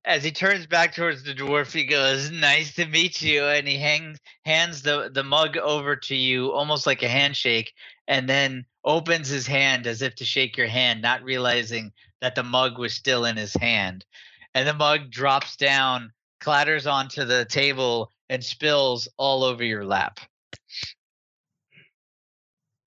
as 0.09 0.25
he 0.25 0.33
turns 0.33 0.66
back 0.66 0.94
towards 0.94 1.23
the 1.23 1.35
dwarf, 1.35 1.71
he 1.71 1.85
goes, 1.85 2.31
"Nice 2.31 2.75
to 2.77 2.87
meet 2.87 3.21
you," 3.21 3.44
and 3.44 3.68
he 3.68 3.77
hangs 3.77 4.18
hands 4.47 4.81
the 4.81 5.11
the 5.12 5.23
mug 5.23 5.59
over 5.59 5.97
to 5.97 6.16
you, 6.16 6.51
almost 6.53 6.87
like 6.87 7.03
a 7.03 7.09
handshake, 7.09 7.75
and 8.09 8.27
then 8.27 8.64
opens 8.85 9.29
his 9.29 9.47
hand 9.47 9.87
as 9.87 10.01
if 10.01 10.14
to 10.14 10.25
shake 10.25 10.57
your 10.57 10.66
hand, 10.66 11.03
not 11.03 11.23
realizing 11.23 11.92
that 12.23 12.35
the 12.35 12.42
mug 12.42 12.79
was 12.79 12.94
still 12.94 13.27
in 13.27 13.37
his 13.37 13.53
hand, 13.53 14.07
and 14.55 14.66
the 14.66 14.73
mug 14.73 15.11
drops 15.11 15.57
down, 15.57 16.11
clatters 16.40 16.87
onto 16.87 17.27
the 17.27 17.44
table, 17.44 18.11
and 18.31 18.42
spills 18.42 19.09
all 19.18 19.44
over 19.44 19.62
your 19.62 19.85
lap. 19.85 20.21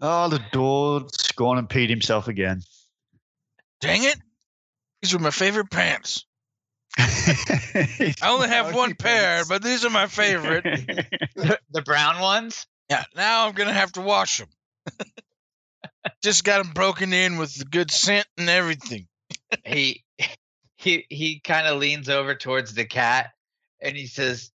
Oh, 0.02 0.28
the 0.28 0.40
dwarf's 0.52 1.32
gone 1.34 1.60
and 1.60 1.70
peed 1.70 1.90
himself 1.90 2.28
again. 2.28 2.64
Dang 3.80 4.06
it! 4.06 4.18
These 5.04 5.14
were 5.14 5.20
my 5.20 5.30
favorite 5.30 5.70
pants. 5.70 6.26
I 6.98 8.16
only 8.24 8.48
have 8.50 8.76
one 8.76 8.96
pair, 8.96 9.44
but 9.48 9.64
these 9.64 9.86
are 9.86 9.90
my 9.90 10.08
favorite. 10.08 10.64
the, 11.36 11.60
the 11.72 11.82
brown 11.82 12.20
ones. 12.20 12.68
Yeah, 12.90 13.04
now 13.16 13.48
I'm 13.48 13.54
gonna 13.54 13.74
have 13.74 13.92
to 13.94 14.02
wash 14.02 14.40
them. 14.40 14.50
Just 16.24 16.44
got 16.44 16.64
them 16.64 16.74
broken 16.74 17.14
in 17.14 17.38
with 17.38 17.56
the 17.56 17.66
good 17.66 17.92
scent 17.92 18.28
and 18.38 18.50
everything. 18.50 19.08
he 19.66 20.04
he 20.78 21.06
he 21.10 21.40
kind 21.40 21.68
of 21.68 21.80
leans 21.80 22.10
over 22.10 22.36
towards 22.36 22.74
the 22.74 22.86
cat 22.86 23.32
and 23.82 23.96
he 23.96 24.08
says 24.08 24.52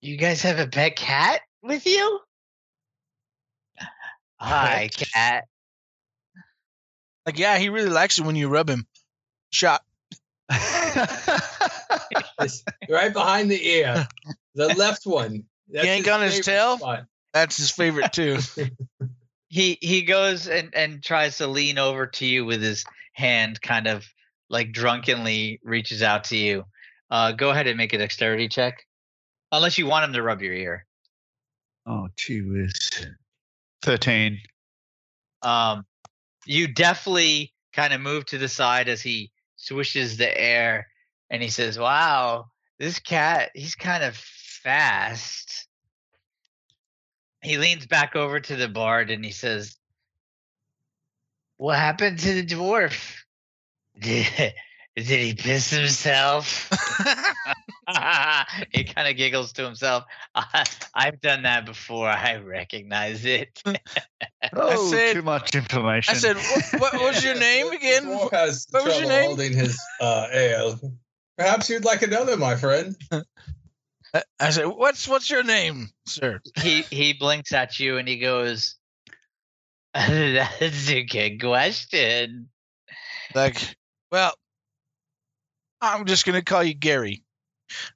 you 0.00 0.16
guys 0.16 0.42
have 0.42 0.58
a 0.58 0.66
pet 0.66 0.96
cat 0.96 1.40
with 1.62 1.86
you 1.86 2.20
hi 4.40 4.88
cat 4.92 5.44
Like, 7.26 7.38
yeah, 7.38 7.58
he 7.58 7.68
really 7.68 7.90
likes 7.90 8.18
it 8.18 8.24
when 8.24 8.36
you 8.36 8.48
rub 8.48 8.70
him. 8.70 8.86
Shot. 9.50 9.82
It's 12.40 12.64
right 12.88 13.12
behind 13.12 13.50
the 13.50 13.66
ear, 13.66 14.06
the 14.54 14.68
left 14.74 15.06
one. 15.06 15.44
That's 15.68 15.86
Yank 15.86 16.06
his 16.06 16.14
on 16.14 16.22
his 16.22 16.40
tail? 16.40 16.78
spot. 16.78 17.04
That's 17.32 17.56
his 17.56 17.70
favorite 17.70 18.12
too. 18.12 18.38
he 19.48 19.78
he 19.80 20.02
goes 20.02 20.46
and 20.46 20.74
and 20.74 21.02
tries 21.02 21.38
to 21.38 21.46
lean 21.46 21.78
over 21.78 22.06
to 22.06 22.26
you 22.26 22.44
with 22.44 22.62
his 22.62 22.84
hand 23.12 23.60
kind 23.60 23.86
of 23.86 24.06
like 24.48 24.72
drunkenly 24.72 25.60
reaches 25.62 26.02
out 26.02 26.24
to 26.24 26.36
you 26.36 26.64
uh 27.10 27.32
go 27.32 27.50
ahead 27.50 27.66
and 27.66 27.76
make 27.76 27.92
a 27.92 27.98
dexterity 27.98 28.48
check 28.48 28.86
unless 29.50 29.78
you 29.78 29.86
want 29.86 30.04
him 30.04 30.12
to 30.12 30.22
rub 30.22 30.42
your 30.42 30.52
ear 30.52 30.86
oh, 31.86 32.08
gee 32.16 32.42
whiz. 32.42 33.06
13. 33.82 34.38
um 35.42 35.84
you 36.46 36.68
definitely 36.68 37.52
kind 37.72 37.92
of 37.92 38.00
move 38.00 38.24
to 38.26 38.38
the 38.38 38.48
side 38.48 38.88
as 38.88 39.00
he 39.00 39.30
swishes 39.58 40.16
the 40.16 40.40
air 40.40 40.88
and 41.28 41.42
he 41.42 41.50
says 41.50 41.78
wow 41.78 42.46
this 42.78 43.00
cat 43.00 43.50
he's 43.54 43.74
kind 43.74 44.04
of 44.04 44.16
fast. 44.16 45.66
He 47.42 47.58
leans 47.58 47.86
back 47.86 48.16
over 48.16 48.40
to 48.40 48.56
the 48.56 48.68
bard 48.68 49.10
and 49.10 49.24
he 49.24 49.30
says 49.30 49.76
what 51.56 51.78
happened 51.78 52.18
to 52.20 52.34
the 52.34 52.46
dwarf? 52.46 53.16
Did, 53.98 54.26
did 54.96 55.20
he 55.20 55.34
piss 55.34 55.70
himself 55.70 56.70
he 58.72 58.84
kind 58.84 59.08
of 59.08 59.16
giggles 59.16 59.52
to 59.54 59.64
himself 59.64 60.04
I, 60.34 60.64
i've 60.94 61.20
done 61.20 61.42
that 61.44 61.64
before 61.66 62.08
i 62.08 62.36
recognize 62.36 63.24
it 63.24 63.62
Oh, 64.52 64.90
said- 64.90 65.14
too 65.14 65.22
much 65.22 65.54
information. 65.54 66.14
I 66.14 66.18
said, 66.18 66.36
what, 66.36 66.80
what 66.80 67.00
was 67.02 67.24
your 67.24 67.34
name 67.38 67.68
again? 67.72 68.04
has 68.32 68.66
What 68.70 68.84
was 68.84 68.98
your 68.98 69.06
trouble 69.06 69.08
name? 69.08 69.26
holding 69.26 69.52
his 69.52 69.78
uh, 70.00 70.26
ale. 70.32 70.80
Perhaps 71.36 71.68
you'd 71.70 71.84
like 71.84 72.02
another, 72.02 72.36
my 72.36 72.56
friend. 72.56 72.96
I- 73.12 74.22
I 74.40 74.50
said, 74.50 74.66
"What's 74.66 75.06
what's 75.08 75.28
your 75.28 75.42
name, 75.42 75.88
sir?" 76.06 76.40
he 76.62 76.82
he 76.82 77.12
blinks 77.12 77.52
at 77.52 77.78
you 77.78 77.98
and 77.98 78.08
he 78.08 78.18
goes 78.18 78.76
that's 79.94 80.88
a 80.90 81.02
good 81.04 81.40
question 81.40 82.48
Like, 83.34 83.76
well, 84.12 84.32
I'm 85.80 86.06
just 86.06 86.24
gonna 86.24 86.42
call 86.42 86.62
you 86.62 86.74
Gary. 86.74 87.22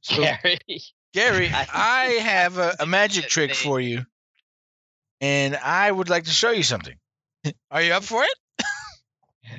So, 0.01 0.23
Gary. 0.23 0.59
Gary, 1.15 1.49
I- 1.53 1.67
I 1.75 2.05
have 2.23 2.59
a, 2.59 2.77
a 2.81 2.87
magic 2.87 3.29
trick 3.29 3.55
for 3.55 3.79
you, 3.81 4.05
and 5.21 5.57
I 5.57 5.91
would 5.91 6.09
like 6.09 6.25
to 6.25 6.31
show 6.31 6.51
you 6.51 6.63
something. 6.63 6.95
Are 7.71 7.83
you 7.83 7.93
up 7.93 8.05
for 8.05 8.23
it? 8.25 9.55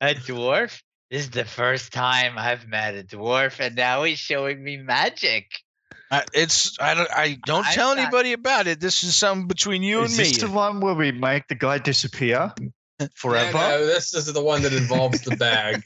A 0.00 0.14
dwarf? 0.14 0.80
This 1.10 1.22
is 1.22 1.30
the 1.30 1.44
first 1.44 1.92
time 1.92 2.34
I've 2.36 2.66
met 2.66 2.94
a 2.96 3.02
dwarf, 3.02 3.60
and 3.60 3.76
now 3.76 4.02
he's 4.04 4.18
showing 4.18 4.62
me 4.62 4.76
magic. 4.78 5.46
Uh, 6.10 6.22
it's 6.34 6.76
I 6.80 6.94
don't 6.94 7.10
I 7.10 7.36
don't 7.46 7.66
I'm 7.66 7.72
tell 7.74 7.94
not- 7.94 8.02
anybody 8.02 8.32
about 8.32 8.66
it. 8.66 8.80
This 8.80 9.02
is 9.04 9.16
something 9.16 9.46
between 9.48 9.82
you 9.82 9.98
and 10.02 10.08
me. 10.16 10.22
Is 10.22 10.32
this 10.32 10.38
the 10.42 10.50
one 10.50 10.80
where 10.80 10.94
we 10.94 11.12
make 11.12 11.48
the 11.48 11.54
guy 11.54 11.78
disappear 11.78 12.52
forever? 13.14 13.58
Yeah, 13.58 13.68
no, 13.68 13.86
this 13.86 14.14
is 14.14 14.32
the 14.32 14.42
one 14.42 14.62
that 14.62 14.72
involves 14.72 15.22
the 15.22 15.36
bag. 15.36 15.82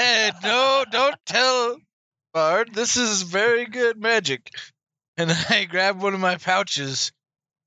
Hey, 0.00 0.32
no, 0.42 0.84
don't 0.90 1.16
tell 1.26 1.76
Bard. 2.32 2.74
This 2.74 2.96
is 2.96 3.22
very 3.22 3.66
good 3.66 4.00
magic. 4.00 4.50
And 5.16 5.30
I 5.50 5.64
grabbed 5.64 6.00
one 6.02 6.14
of 6.14 6.20
my 6.20 6.36
pouches 6.36 7.12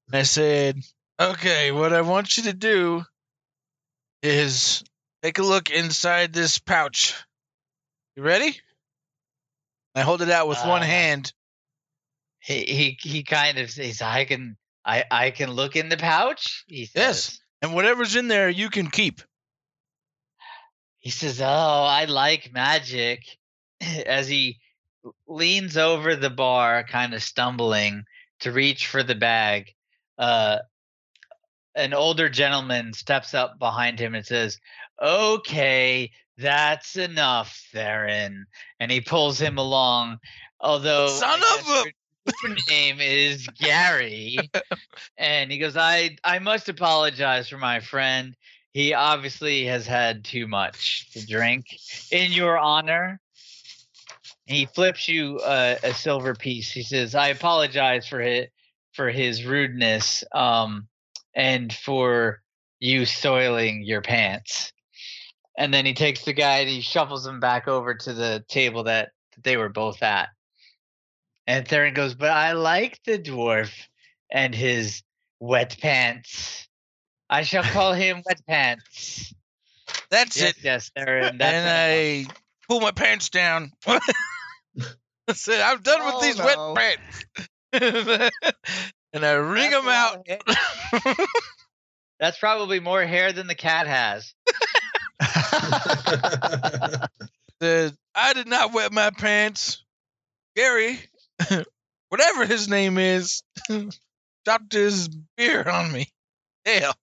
and 0.08 0.18
I 0.18 0.24
said, 0.24 0.80
Okay, 1.20 1.72
what 1.72 1.94
I 1.94 2.02
want 2.02 2.38
you 2.38 2.44
to 2.44 2.54
do 2.54 3.04
is 4.24 4.84
take 5.22 5.38
a 5.38 5.44
look 5.44 5.70
inside 5.70 6.34
this 6.34 6.58
pouch. 6.58 7.14
You 8.16 8.24
ready? 8.24 8.60
I 9.96 10.02
hold 10.02 10.22
it 10.22 10.30
out 10.32 10.48
with 10.48 10.58
one 10.66 10.82
Uh, 10.82 10.86
hand. 10.86 11.34
He 12.40 12.64
he 12.64 12.98
he 13.00 13.24
kind 13.24 13.58
of 13.60 13.70
says, 13.70 14.02
"I 14.02 14.26
can 14.26 14.58
I 14.84 15.06
I 15.10 15.32
can 15.32 15.52
look 15.52 15.76
in 15.76 15.90
the 15.90 15.98
pouch." 15.98 16.66
He 16.68 16.86
says. 16.86 16.94
Yes. 16.96 17.40
And 17.62 17.74
whatever's 17.74 18.16
in 18.16 18.28
there, 18.28 18.50
you 18.50 18.70
can 18.70 18.90
keep. 18.90 19.22
He 21.04 21.10
says, 21.10 21.42
"Oh, 21.42 21.46
I 21.46 22.06
like 22.06 22.54
magic." 22.54 23.38
As 24.06 24.28
he 24.30 24.60
leans 25.28 25.76
over 25.76 26.16
the 26.16 26.30
bar, 26.30 26.86
kind 26.86 27.14
of 27.14 27.22
stumbling 27.22 28.06
to 28.40 28.54
reach 28.54 28.88
for 28.88 29.04
the 29.04 29.16
bag, 29.16 29.74
uh, 30.18 30.60
an 31.76 31.94
older 31.94 32.30
gentleman 32.30 32.94
steps 32.94 33.34
up 33.34 33.60
behind 33.60 34.00
him 34.00 34.16
and 34.16 34.26
says, 34.26 34.60
"Okay, 35.02 36.10
that's 36.38 36.96
enough, 36.96 37.68
Theron." 37.74 38.46
And 38.80 38.90
he 38.90 39.02
pulls 39.02 39.40
him 39.40 39.58
along. 39.58 40.20
Although, 40.62 41.10
Son 41.10 41.42
of 41.60 41.68
a- 41.68 41.92
your, 42.48 42.56
name 42.70 43.02
is 43.02 43.46
Gary, 43.60 44.38
and 45.18 45.52
he 45.52 45.58
goes, 45.58 45.76
"I 45.76 46.16
I 46.24 46.40
must 46.40 46.70
apologize 46.70 47.50
for 47.50 47.58
my 47.58 47.82
friend." 47.82 48.38
He 48.74 48.94
obviously 48.94 49.66
has 49.66 49.86
had 49.86 50.26
too 50.26 50.48
much 50.48 51.10
to 51.12 51.26
drink. 51.26 51.66
In 52.12 52.32
your 52.32 52.58
honor, 52.58 53.20
he 54.46 54.66
flips 54.66 55.08
you 55.08 55.40
a, 55.46 55.78
a 55.84 55.94
silver 55.94 56.34
piece. 56.34 56.72
He 56.72 56.84
says, 56.84 57.16
"I 57.16 57.28
apologize 57.28 58.08
for 58.08 58.20
his 58.20 58.48
for 58.94 59.10
his 59.10 59.46
rudeness, 59.46 60.24
um, 60.34 60.88
and 61.36 61.72
for 61.72 62.42
you 62.80 63.06
soiling 63.06 63.84
your 63.84 64.02
pants." 64.02 64.74
And 65.56 65.72
then 65.72 65.86
he 65.86 65.94
takes 65.94 66.26
the 66.26 66.34
guy 66.34 66.58
and 66.60 66.70
he 66.70 66.82
shuffles 66.82 67.28
him 67.28 67.40
back 67.40 67.68
over 67.68 67.94
to 67.94 68.14
the 68.14 68.44
table 68.48 68.84
that, 68.86 69.12
that 69.36 69.44
they 69.44 69.56
were 69.56 69.70
both 69.70 70.02
at. 70.02 70.30
And 71.46 71.68
Theron 71.68 71.94
goes, 71.94 72.16
"But 72.16 72.32
I 72.32 72.54
like 72.54 73.00
the 73.06 73.20
dwarf 73.20 73.72
and 74.32 74.56
his 74.56 75.04
wet 75.40 75.78
pants." 75.80 76.68
I 77.34 77.42
shall 77.42 77.64
call 77.64 77.94
him 77.94 78.22
Wet 78.24 78.42
Pants. 78.48 79.34
That's 80.12 80.38
Yes, 80.40 80.50
it. 80.52 80.58
yes, 80.62 80.92
Theron. 80.96 81.40
That's 81.40 81.52
and 81.52 81.66
enough. 81.66 82.30
I 82.30 82.68
pull 82.68 82.80
my 82.80 82.92
pants 82.92 83.30
down. 83.30 83.72
I 83.88 84.00
said, 85.34 85.60
I'm 85.62 85.82
done 85.82 85.98
Oh, 86.00 86.14
with 86.14 86.24
these 86.24 86.40
oh, 86.40 86.46
no. 86.46 86.74
wet 86.74 87.00
pants. 87.74 88.32
and 89.14 89.26
I 89.26 89.32
wring 89.34 89.72
them 89.72 89.88
out. 89.88 90.28
That's 92.20 92.38
probably 92.38 92.80
more 92.80 93.04
hair 93.04 93.34
than 93.34 93.48
the 93.48 93.56
cat 93.56 93.88
has. 93.88 94.32
Said, 97.60 97.96
I 98.14 98.34
did 98.34 98.48
not 98.48 98.74
wet 98.74 98.94
my 98.94 99.10
pants. 99.10 99.84
Gary, 100.56 101.00
whatever 102.10 102.46
his 102.46 102.70
name 102.70 103.00
is, 103.00 103.42
dropped 104.46 104.72
his 104.74 105.10
beer 105.36 105.68
on 105.68 105.92
me. 105.92 106.10
Hell. 106.64 106.94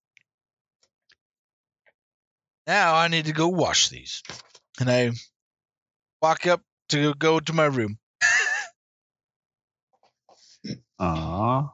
Now 2.70 2.94
I 2.94 3.08
need 3.08 3.24
to 3.24 3.32
go 3.32 3.48
wash 3.48 3.88
these. 3.88 4.22
And 4.78 4.88
I 4.88 5.10
walk 6.22 6.46
up 6.46 6.62
to 6.90 7.14
go 7.14 7.40
to 7.40 7.52
my 7.52 7.64
room. 7.64 7.98
Aw. 11.00 11.68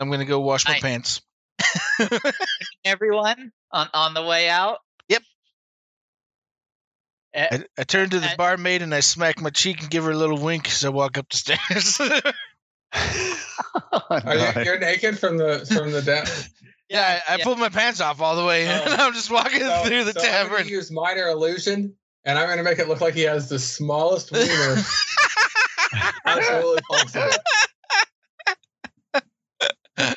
I'm 0.00 0.08
going 0.08 0.20
to 0.20 0.24
go 0.24 0.40
wash 0.40 0.66
my 0.66 0.72
Nice. 0.72 0.80
pants. 0.80 1.20
Everyone 2.86 3.52
on 3.70 3.88
on 3.92 4.14
the 4.14 4.22
way 4.22 4.48
out. 4.48 4.78
Yep. 5.10 5.22
Eh, 7.34 7.48
I, 7.52 7.64
I 7.76 7.84
turn 7.84 8.08
to 8.08 8.18
the 8.18 8.28
Uh, 8.28 8.36
barmaid 8.36 8.80
and 8.80 8.94
I 8.94 9.00
smack 9.00 9.42
my 9.42 9.50
cheek 9.50 9.82
and 9.82 9.90
give 9.90 10.04
her 10.04 10.12
a 10.12 10.16
little 10.16 10.38
wink 10.38 10.66
as 10.68 10.82
I 10.82 10.88
walk 10.88 11.18
up 11.18 11.28
the 11.28 11.36
stairs. 11.36 12.00
Oh, 13.92 14.00
Are 14.10 14.36
you, 14.36 14.64
you're 14.64 14.78
naked 14.78 15.18
from 15.18 15.36
the 15.36 15.66
from 15.74 15.92
the 15.92 16.00
down. 16.00 16.24
Yeah, 16.88 17.20
I, 17.28 17.34
I 17.34 17.38
pulled 17.42 17.58
my 17.58 17.68
pants 17.68 18.00
off 18.00 18.20
all 18.20 18.36
the 18.36 18.44
way, 18.44 18.66
and 18.66 18.82
Oh. 18.88 18.96
I'm 18.98 19.12
just 19.12 19.30
walking 19.30 19.60
So, 19.60 19.84
through 19.84 20.04
the 20.04 20.12
so 20.12 20.20
I'm 20.20 20.26
tavern. 20.26 20.58
gonna 20.58 20.70
use 20.70 20.90
minor 20.90 21.28
illusion, 21.28 21.94
and 22.24 22.38
I'm 22.38 22.46
going 22.46 22.58
to 22.58 22.64
make 22.64 22.78
it 22.78 22.88
look 22.88 23.00
like 23.00 23.14
he 23.14 23.22
has 23.22 23.48
the 23.48 23.58
smallest 23.58 24.32
wiener 24.32 24.76
absolutely 26.26 26.82
possible. 26.82 27.30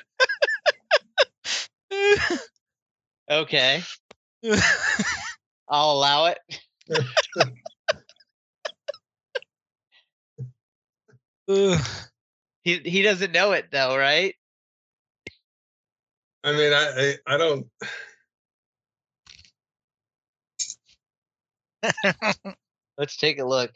okay, 3.30 3.84
I'll 5.70 5.92
allow 5.92 6.26
it. 6.28 6.40
He 12.64 12.78
he 12.78 13.02
doesn't 13.02 13.32
know 13.32 13.52
it 13.54 13.72
though, 13.72 13.98
right? 13.98 14.36
I 16.44 16.52
mean, 16.54 16.74
I 16.74 17.16
I, 17.28 17.36
I 17.36 17.38
don't. 17.38 17.68
Let's 22.98 23.18
take 23.18 23.40
a 23.40 23.46
look. 23.46 23.72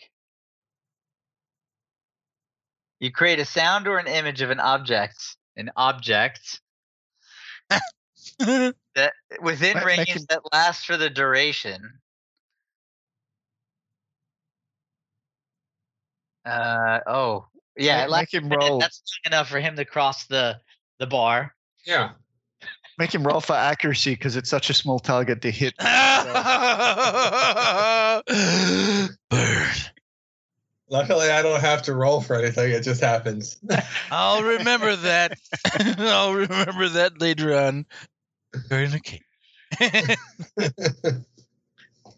You 2.99 3.11
create 3.11 3.39
a 3.39 3.45
sound 3.45 3.87
or 3.87 3.97
an 3.97 4.07
image 4.07 4.41
of 4.41 4.49
an 4.49 4.59
object. 4.59 5.37
An 5.57 5.71
object 5.77 6.59
that 8.39 9.13
within 9.41 9.77
range 9.77 9.97
make 9.99 10.09
him- 10.09 10.25
that 10.29 10.41
lasts 10.51 10.85
for 10.85 10.97
the 10.97 11.09
duration. 11.09 11.99
Uh 16.45 16.99
oh, 17.07 17.47
yeah, 17.75 18.03
it 18.03 18.09
lasts 18.09 18.33
make 18.33 18.43
him 18.43 18.49
roll. 18.49 18.79
That's 18.79 19.01
long 19.25 19.33
enough 19.33 19.49
for 19.49 19.59
him 19.59 19.75
to 19.77 19.85
cross 19.85 20.25
the 20.27 20.59
the 20.99 21.07
bar. 21.07 21.55
Yeah. 21.85 22.11
Make 22.97 23.13
him 23.13 23.23
roll 23.23 23.41
for 23.41 23.53
accuracy 23.53 24.11
because 24.11 24.37
it's 24.37 24.49
such 24.49 24.69
a 24.69 24.73
small 24.73 24.99
target 24.99 25.41
to 25.41 25.51
hit. 25.51 25.75
Burn. 29.29 29.67
Luckily, 30.89 31.29
I 31.29 31.41
don't 31.41 31.59
have 31.61 31.81
to 31.83 31.93
roll 31.95 32.21
for 32.21 32.35
anything. 32.35 32.71
It 32.71 32.83
just 32.83 33.01
happens. 33.01 33.57
I'll 34.11 34.43
remember 34.43 34.95
that. 34.95 35.37
I'll 35.97 36.33
remember 36.35 36.87
that 36.89 37.19
later 37.19 37.55
on. 37.57 37.85
Burn 38.69 38.91
the 38.91 38.99
cake. 38.99 39.23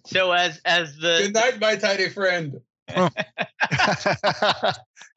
So 0.05 0.31
as 0.31 0.61
as 0.63 0.95
Good 0.95 1.33
the 1.33 1.39
night, 1.39 1.59
my 1.59 1.75
tiny 1.75 2.07
friend. 2.09 2.61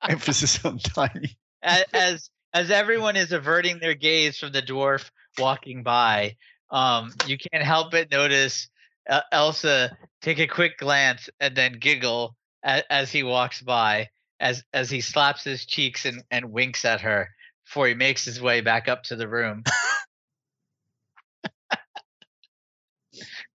Emphasis 0.08 0.64
on 0.64 0.78
tiny. 0.78 1.36
a- 1.62 1.96
as 1.96 2.30
as 2.52 2.70
everyone 2.70 3.16
is 3.16 3.32
averting 3.32 3.78
their 3.78 3.94
gaze 3.94 4.38
from 4.38 4.52
the 4.52 4.62
dwarf 4.62 5.10
walking 5.38 5.82
by, 5.82 6.36
um, 6.70 7.12
you 7.26 7.36
can't 7.38 7.64
help 7.64 7.90
but 7.92 8.10
notice 8.10 8.68
uh, 9.08 9.20
Elsa 9.32 9.96
take 10.22 10.38
a 10.38 10.46
quick 10.46 10.78
glance 10.78 11.28
and 11.40 11.56
then 11.56 11.78
giggle 11.78 12.36
as, 12.62 12.82
as 12.90 13.12
he 13.12 13.22
walks 13.22 13.60
by, 13.62 14.08
as 14.38 14.62
as 14.72 14.90
he 14.90 15.00
slaps 15.00 15.44
his 15.44 15.64
cheeks 15.64 16.04
and, 16.04 16.22
and 16.30 16.52
winks 16.52 16.84
at 16.84 17.00
her 17.00 17.28
before 17.64 17.88
he 17.88 17.94
makes 17.94 18.24
his 18.24 18.40
way 18.40 18.60
back 18.60 18.88
up 18.88 19.02
to 19.04 19.16
the 19.16 19.28
room. 19.28 19.64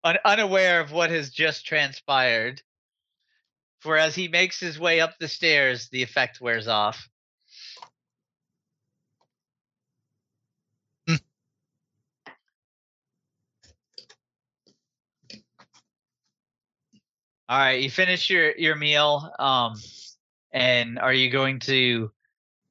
Un- 0.02 0.18
unaware 0.24 0.80
of 0.80 0.92
what 0.92 1.10
has 1.10 1.30
just 1.30 1.66
transpired. 1.66 2.62
For 3.80 3.96
as 3.96 4.14
he 4.14 4.28
makes 4.28 4.60
his 4.60 4.78
way 4.78 5.00
up 5.00 5.18
the 5.18 5.28
stairs, 5.28 5.88
the 5.90 6.02
effect 6.02 6.40
wears 6.40 6.68
off. 6.68 7.08
All 17.50 17.58
right, 17.58 17.82
you 17.82 17.90
finish 17.90 18.30
your 18.30 18.56
your 18.56 18.76
meal. 18.76 19.28
Um, 19.40 19.74
and 20.52 21.00
are 21.00 21.12
you 21.12 21.30
going 21.30 21.58
to 21.60 22.12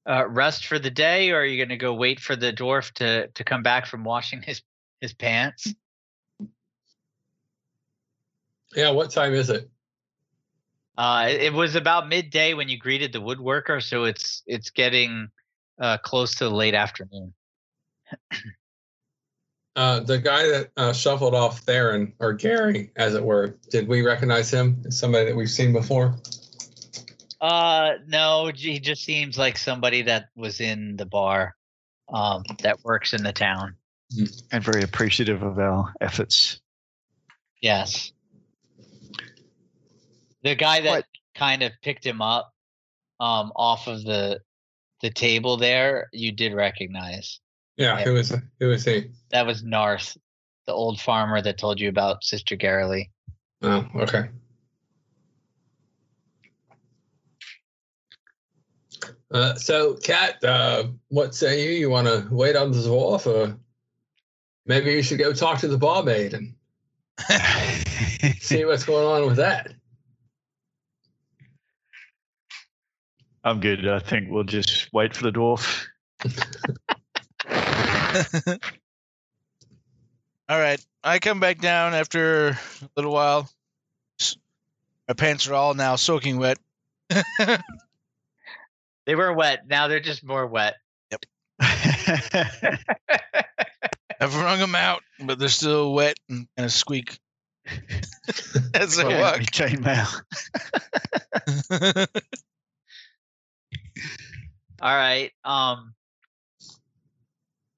uh, 0.09 0.25
rest 0.29 0.67
for 0.67 0.79
the 0.79 0.89
day, 0.89 1.31
or 1.31 1.41
are 1.41 1.45
you 1.45 1.57
going 1.57 1.67
to 1.67 1.75
go 1.75 1.93
wait 1.93 2.21
for 2.21 2.37
the 2.37 2.53
dwarf 2.53 2.93
to 2.93 3.27
to 3.27 3.43
come 3.43 3.61
back 3.61 3.87
from 3.87 4.05
washing 4.05 4.41
his 4.41 4.61
his 5.01 5.13
pants? 5.13 5.73
Yeah, 8.73 8.91
what 8.91 9.11
time 9.11 9.33
is 9.33 9.49
it? 9.49 9.69
Uh, 10.97 11.27
it, 11.29 11.41
it 11.41 11.53
was 11.53 11.75
about 11.75 12.07
midday 12.07 12.53
when 12.53 12.69
you 12.69 12.77
greeted 12.77 13.11
the 13.11 13.19
woodworker, 13.19 13.83
so 13.83 14.05
it's 14.05 14.43
it's 14.47 14.69
getting 14.69 15.27
uh, 15.81 15.97
close 15.97 16.35
to 16.35 16.45
the 16.45 16.55
late 16.55 16.73
afternoon. 16.73 17.33
Uh, 19.79 20.01
the 20.01 20.17
guy 20.17 20.45
that 20.45 20.69
uh, 20.75 20.91
shuffled 20.91 21.33
off 21.33 21.59
Theron, 21.59 22.11
or 22.19 22.33
Gary, 22.33 22.91
as 22.97 23.15
it 23.15 23.23
were, 23.23 23.57
did 23.69 23.87
we 23.87 24.01
recognize 24.01 24.53
him 24.53 24.83
as 24.85 24.99
somebody 24.99 25.23
that 25.27 25.35
we've 25.37 25.49
seen 25.49 25.71
before? 25.71 26.17
Uh, 27.39 27.91
no, 28.05 28.51
he 28.53 28.77
just 28.81 29.05
seems 29.05 29.37
like 29.37 29.57
somebody 29.57 30.01
that 30.01 30.25
was 30.35 30.59
in 30.59 30.97
the 30.97 31.05
bar, 31.05 31.55
um, 32.11 32.43
that 32.61 32.83
works 32.83 33.13
in 33.13 33.23
the 33.23 33.31
town. 33.31 33.73
and 34.51 34.61
very 34.61 34.83
appreciative 34.83 35.43
of 35.43 35.57
our 35.57 35.93
efforts. 36.01 36.59
Yes. 37.61 38.11
The 40.43 40.55
guy 40.55 40.81
that 40.81 40.89
What? 40.89 41.05
kind 41.35 41.63
of 41.63 41.71
picked 41.81 42.05
him 42.05 42.21
up 42.21 42.51
um 43.21 43.53
off 43.55 43.87
of 43.87 44.03
the 44.03 44.41
the 45.01 45.09
table 45.09 45.55
there, 45.55 46.09
you 46.11 46.33
did 46.33 46.53
recognize. 46.53 47.39
Yeah, 47.79 47.97
Yeah. 47.97 48.03
who 48.03 48.13
was 48.13 48.35
who 48.59 48.67
was 48.67 48.83
he? 48.83 49.09
That 49.31 49.47
was 49.47 49.63
Narth, 49.63 50.17
the 50.67 50.73
old 50.73 50.99
farmer 50.99 51.41
that 51.41 51.57
told 51.57 51.79
you 51.79 51.87
about 51.87 52.25
Sister 52.25 52.57
Garaele. 52.57 53.09
Oh, 53.61 53.87
okay. 53.95 54.29
Uh, 59.31 59.55
so, 59.55 59.93
Kat, 59.93 60.43
uh, 60.43 60.87
what 61.07 61.33
say 61.33 61.63
you? 61.63 61.71
You 61.71 61.89
want 61.89 62.07
to 62.07 62.27
wait 62.29 62.57
on 62.57 62.71
the 62.71 62.79
dwarf, 62.79 63.25
or 63.27 63.57
maybe 64.65 64.91
you 64.91 65.01
should 65.01 65.19
go 65.19 65.31
talk 65.31 65.59
to 65.59 65.69
the 65.69 65.77
barmaid 65.77 66.33
and 66.33 66.55
see 68.41 68.65
what's 68.65 68.83
going 68.83 69.05
on 69.05 69.27
with 69.27 69.37
that? 69.37 69.71
I'm 73.45 73.61
good. 73.61 73.87
I 73.87 73.99
think 73.99 74.29
we'll 74.29 74.43
just 74.43 74.91
wait 74.91 75.15
for 75.15 75.23
the 75.23 75.31
dwarf. 75.31 75.85
All 80.49 80.59
right. 80.59 80.83
I 81.03 81.19
come 81.19 81.39
back 81.39 81.59
down 81.59 81.93
after 81.93 82.49
a 82.49 82.59
little 82.95 83.11
while. 83.13 83.49
My 85.07 85.13
pants 85.15 85.47
are 85.47 85.53
all 85.55 85.73
now 85.73 85.95
soaking 85.95 86.37
wet. 86.37 86.57
They 89.05 89.15
were 89.15 89.33
wet. 89.33 89.67
Now 89.67 89.87
they're 89.87 89.99
just 90.01 90.23
more 90.23 90.45
wet. 90.45 90.75
Yep. 91.09 91.25
I've 94.21 94.35
wrung 94.35 94.59
them 94.59 94.75
out, 94.75 95.01
but 95.19 95.39
they're 95.39 95.49
still 95.49 95.91
wet 95.93 96.15
and 96.29 96.47
kind 96.55 96.65
of 96.67 96.71
squeak 96.71 97.17
as 98.75 98.99
I 98.99 99.09
Yeah, 99.09 99.19
walk. 99.19 99.39
chainmail. 99.41 100.21
All 104.79 104.95
right. 104.95 105.31
Um 105.43 105.95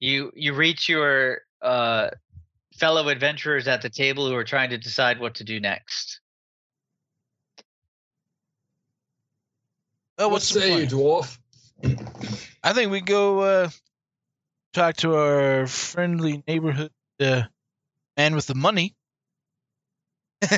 you 0.02 0.34
you 0.36 0.54
reach 0.54 0.90
your 0.90 1.40
uh 1.62 2.10
fellow 2.76 3.08
adventurers 3.08 3.68
at 3.68 3.82
the 3.82 3.90
table 3.90 4.28
who 4.28 4.36
are 4.36 4.44
trying 4.44 4.72
to 4.72 4.78
decide 4.78 5.20
what 5.20 5.36
to 5.36 5.44
do 5.46 5.60
next. 5.60 6.20
Oh, 10.18 10.28
what 10.28 10.34
what's 10.34 10.50
the 10.50 10.60
say 10.60 10.82
you, 10.82 10.88
dwarf? 10.88 11.38
I 12.64 12.74
think 12.74 12.92
we 12.92 13.02
go 13.02 13.40
uh, 13.40 13.70
talk 14.74 14.98
to 14.98 15.16
our 15.16 15.68
friendly 15.68 16.44
neighborhood 16.48 16.92
uh, 17.20 17.44
man 18.18 18.36
with 18.36 18.48
the 18.48 18.56
money. 18.56 18.96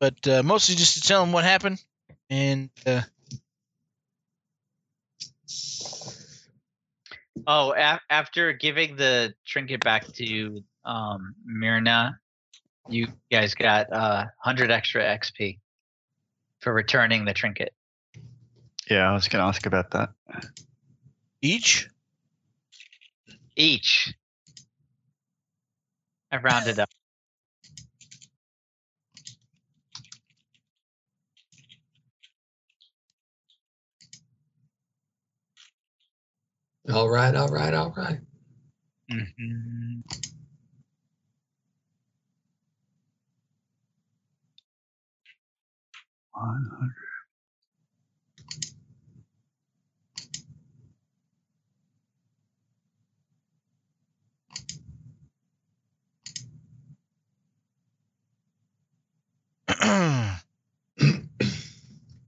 but 0.00 0.26
uh, 0.28 0.42
mostly 0.42 0.74
just 0.74 0.94
to 0.94 1.00
tell 1.00 1.22
him 1.22 1.32
what 1.32 1.44
happened. 1.44 1.82
And 2.30 2.70
Oh, 7.46 7.74
a- 7.74 8.00
after 8.10 8.52
giving 8.52 8.96
the 8.96 9.34
trinket 9.46 9.82
back 9.82 10.06
to 10.14 10.62
um, 10.84 11.34
Mirna, 11.48 12.16
you 12.88 13.08
guys 13.30 13.54
got 13.54 13.92
uh, 13.92 14.26
100 14.44 14.70
extra 14.70 15.02
XP 15.02 15.58
for 16.60 16.72
returning 16.72 17.24
the 17.24 17.34
trinket. 17.34 17.72
Yeah, 18.90 19.08
I 19.08 19.12
was 19.12 19.28
going 19.28 19.42
to 19.42 19.46
ask 19.46 19.64
about 19.66 19.90
that. 19.92 20.10
each, 21.40 21.88
Each. 23.56 24.12
I 26.30 26.38
rounded 26.38 26.78
up. 26.78 26.88
All 36.90 37.08
right, 37.10 37.34
all 37.34 37.48
right, 37.48 37.74
all 37.74 37.92
right. 37.96 38.20
Mhm. 39.10 40.02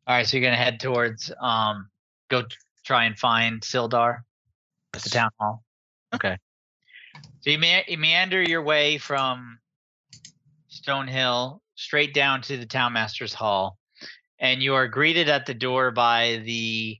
All 0.07 0.17
right, 0.17 0.27
so 0.27 0.37
you're 0.37 0.45
gonna 0.47 0.63
head 0.63 0.81
towards 0.81 1.33
um, 1.41 1.89
go 2.29 2.43
t- 2.43 2.57
try 2.85 3.05
and 3.05 3.19
find 3.19 3.63
Sildar 3.63 4.23
at 4.95 5.03
the 5.03 5.11
town 5.11 5.31
hall. 5.39 5.63
Okay. 6.15 6.37
So 7.41 7.51
you, 7.51 7.59
me- 7.59 7.85
you 7.89 7.99
meander 7.99 8.43
your 8.43 8.63
way 8.63 8.99
from 8.99 9.59
Stonehill 10.71 11.61
straight 11.75 12.15
down 12.15 12.43
to 12.43 12.57
the 12.57 12.67
townmaster's 12.67 13.35
hall, 13.35 13.79
and 14.39 14.63
you 14.63 14.75
are 14.75 14.89
greeted 14.89 15.29
at 15.29 15.47
the 15.47 15.55
door 15.55 15.91
by 15.91 16.43
the 16.45 16.99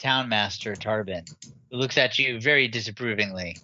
townmaster 0.00 0.76
Tarbin, 0.76 1.24
who 1.70 1.76
looks 1.76 1.98
at 1.98 2.18
you 2.18 2.40
very 2.40 2.68
disapprovingly. 2.68 3.56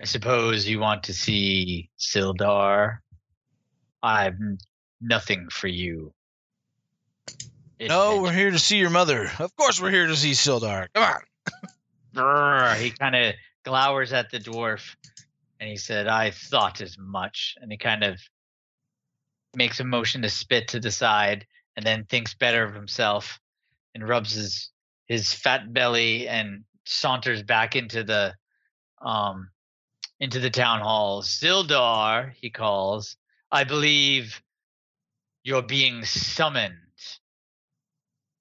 I 0.00 0.04
suppose 0.04 0.66
you 0.66 0.80
want 0.80 1.04
to 1.04 1.14
see 1.14 1.90
Sildar. 1.98 2.98
I've 4.02 4.36
nothing 5.00 5.48
for 5.50 5.68
you. 5.68 6.12
no, 7.80 8.22
we're 8.22 8.32
here 8.32 8.50
to 8.50 8.58
see 8.58 8.78
your 8.78 8.90
mother. 8.90 9.30
Of 9.38 9.54
course, 9.56 9.80
we're 9.80 9.90
here 9.90 10.08
to 10.08 10.16
see 10.16 10.32
Sildar. 10.32 10.88
Come 10.94 11.04
on. 11.04 11.20
Brr, 12.12 12.74
he 12.74 12.90
kind 12.90 13.16
of 13.16 13.34
glowers 13.64 14.12
at 14.12 14.30
the 14.30 14.38
dwarf 14.38 14.94
and 15.60 15.68
he 15.70 15.76
said, 15.76 16.08
I 16.08 16.30
thought 16.30 16.80
as 16.80 16.96
much. 16.98 17.54
And 17.60 17.70
he 17.70 17.78
kind 17.78 18.02
of 18.02 18.20
makes 19.54 19.80
a 19.80 19.84
motion 19.84 20.22
to 20.22 20.28
spit 20.28 20.68
to 20.68 20.80
the 20.80 20.90
side 20.90 21.46
and 21.76 21.86
then 21.86 22.04
thinks 22.04 22.34
better 22.34 22.64
of 22.64 22.74
himself 22.74 23.40
and 23.94 24.08
rubs 24.08 24.32
his 24.32 24.70
his 25.06 25.32
fat 25.34 25.72
belly 25.72 26.26
and 26.26 26.64
saunters 26.84 27.42
back 27.42 27.76
into 27.76 28.02
the 28.02 28.34
um 29.02 29.50
into 30.20 30.38
the 30.38 30.50
town 30.50 30.80
hall. 30.80 31.22
Sildar, 31.22 32.32
he 32.40 32.50
calls, 32.50 33.16
I 33.50 33.64
believe 33.64 34.40
you're 35.42 35.62
being 35.62 36.04
summoned. 36.04 36.76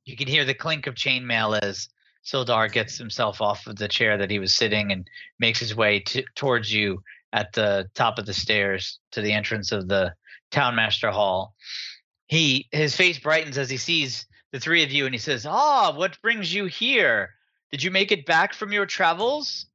You 0.05 0.15
can 0.15 0.27
hear 0.27 0.45
the 0.45 0.53
clink 0.53 0.87
of 0.87 0.95
chainmail 0.95 1.59
as 1.61 1.89
Sildar 2.23 2.71
gets 2.71 2.97
himself 2.97 3.41
off 3.41 3.67
of 3.67 3.77
the 3.77 3.87
chair 3.87 4.17
that 4.17 4.29
he 4.29 4.39
was 4.39 4.55
sitting 4.55 4.91
and 4.91 5.07
makes 5.39 5.59
his 5.59 5.75
way 5.75 5.99
to, 6.01 6.23
towards 6.35 6.71
you 6.71 7.03
at 7.33 7.53
the 7.53 7.89
top 7.95 8.19
of 8.19 8.25
the 8.25 8.33
stairs 8.33 8.99
to 9.11 9.21
the 9.21 9.33
entrance 9.33 9.71
of 9.71 9.87
the 9.87 10.13
townmaster 10.51 11.11
hall. 11.11 11.55
He 12.27 12.67
his 12.71 12.95
face 12.95 13.19
brightens 13.19 13.57
as 13.57 13.69
he 13.69 13.77
sees 13.77 14.25
the 14.51 14.59
three 14.59 14.83
of 14.83 14.91
you 14.91 15.05
and 15.05 15.13
he 15.13 15.19
says, 15.19 15.45
"Ah, 15.45 15.93
what 15.95 16.21
brings 16.21 16.53
you 16.53 16.65
here? 16.65 17.31
Did 17.71 17.83
you 17.83 17.91
make 17.91 18.11
it 18.11 18.25
back 18.25 18.53
from 18.53 18.71
your 18.71 18.85
travels?" 18.85 19.65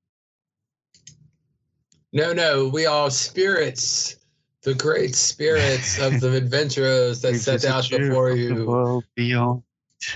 No, 2.12 2.32
no, 2.32 2.68
we 2.68 2.86
are 2.86 3.10
spirits, 3.10 4.16
the 4.62 4.74
great 4.74 5.14
spirits 5.14 5.98
of 5.98 6.20
the 6.20 6.36
adventurers 6.36 7.20
that 7.22 7.34
set 7.34 7.64
out 7.64 7.88
before 7.90 8.30
from 8.30 8.38
the 8.38 8.54
you. 8.54 8.66
world 8.66 9.04
beyond. 9.14 9.62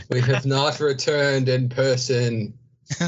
We 0.08 0.20
have 0.20 0.46
not 0.46 0.80
returned 0.80 1.48
in 1.48 1.68
person. 1.68 2.54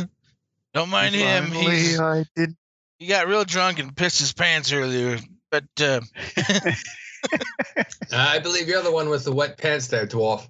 Don't 0.75 0.89
mind 0.89 1.15
him. 1.15 1.49
Finally, 1.49 1.77
He's, 1.77 2.01
I 2.01 2.25
did. 2.35 2.57
he 2.99 3.07
got 3.07 3.29
real 3.29 3.45
drunk 3.45 3.79
and 3.79 3.95
pissed 3.95 4.21
his 4.21 4.33
pants 4.33 4.73
earlier. 4.73 5.19
But 5.51 5.65
uh, 5.81 6.01
I 8.13 8.39
believe 8.39 8.69
you're 8.69 8.83
the 8.83 8.93
one 8.93 9.09
with 9.09 9.25
the 9.25 9.33
wet 9.33 9.59
pants 9.59 9.89
there, 9.89 10.07
dwarf. 10.07 10.49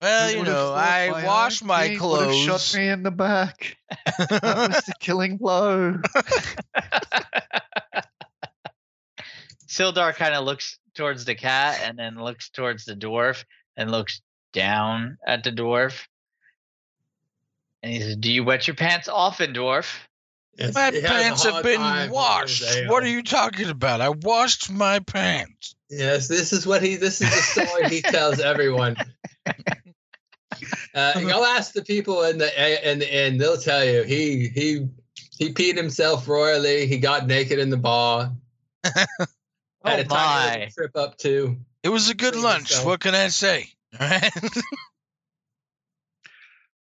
Well, 0.00 0.30
you 0.30 0.44
know, 0.44 0.72
I 0.72 1.24
wash 1.26 1.62
my 1.62 1.74
eye 1.74 1.88
would've 1.88 2.00
clothes. 2.00 2.36
Shot 2.44 2.78
me 2.78 2.88
in 2.88 3.02
the 3.02 3.10
back. 3.10 3.76
That 4.18 4.72
was 4.72 4.84
the 4.86 4.94
killing 4.98 5.36
blow. 5.36 5.98
Sildar 9.68 10.14
kind 10.14 10.34
of 10.34 10.44
looks 10.44 10.78
towards 10.94 11.26
the 11.26 11.34
cat 11.34 11.80
and 11.84 11.98
then 11.98 12.16
looks 12.16 12.48
towards 12.48 12.86
the 12.86 12.96
dwarf 12.96 13.44
and 13.76 13.90
looks 13.90 14.22
down 14.52 15.18
at 15.26 15.44
the 15.44 15.50
dwarf. 15.52 16.06
And 17.82 17.92
he 17.92 18.00
says, 18.00 18.16
Do 18.16 18.30
you 18.30 18.44
wet 18.44 18.66
your 18.66 18.76
pants 18.76 19.08
often, 19.08 19.54
dwarf? 19.54 19.94
Yes, 20.58 20.74
My 20.74 20.90
he 20.90 21.00
has 21.00 21.04
a 21.04 21.08
pants 21.08 21.44
have 21.44 21.62
been 21.62 22.10
washed. 22.10 22.64
What 22.88 23.02
are 23.02 23.08
you 23.08 23.22
talking 23.22 23.70
about? 23.70 24.00
I 24.00 24.10
washed 24.10 24.70
my 24.70 24.98
pants. 24.98 25.74
Yes, 25.88 26.28
this 26.28 26.52
is 26.52 26.66
what 26.66 26.82
he. 26.82 26.96
This 26.96 27.20
is 27.20 27.30
the 27.30 27.64
story 27.64 27.88
he 27.88 28.02
tells 28.02 28.40
everyone. 28.40 28.96
Uh, 30.94 31.20
go 31.20 31.44
ask 31.44 31.72
the 31.72 31.82
people 31.82 32.22
in 32.24 32.38
the 32.38 32.90
in 32.90 32.98
the 32.98 33.26
inn; 33.26 33.38
they'll 33.38 33.56
tell 33.56 33.84
you. 33.84 34.02
He 34.02 34.48
he 34.48 34.88
he 35.38 35.52
peed 35.52 35.76
himself 35.76 36.28
royally. 36.28 36.86
He 36.86 36.98
got 36.98 37.26
naked 37.26 37.58
in 37.58 37.70
the 37.70 37.76
bar. 37.76 38.32
Had 38.84 39.06
Oh 39.84 39.92
a 39.92 40.04
my. 40.04 40.70
trip 40.76 40.94
up 40.96 41.16
too. 41.16 41.56
It 41.82 41.88
was 41.88 42.10
a 42.10 42.14
good 42.14 42.36
lunch. 42.36 42.70
yourself. 42.70 42.86
What 42.86 43.00
can 43.00 43.14
I 43.14 43.28
say? 43.28 43.66
All 43.98 44.08
right. 44.08 44.32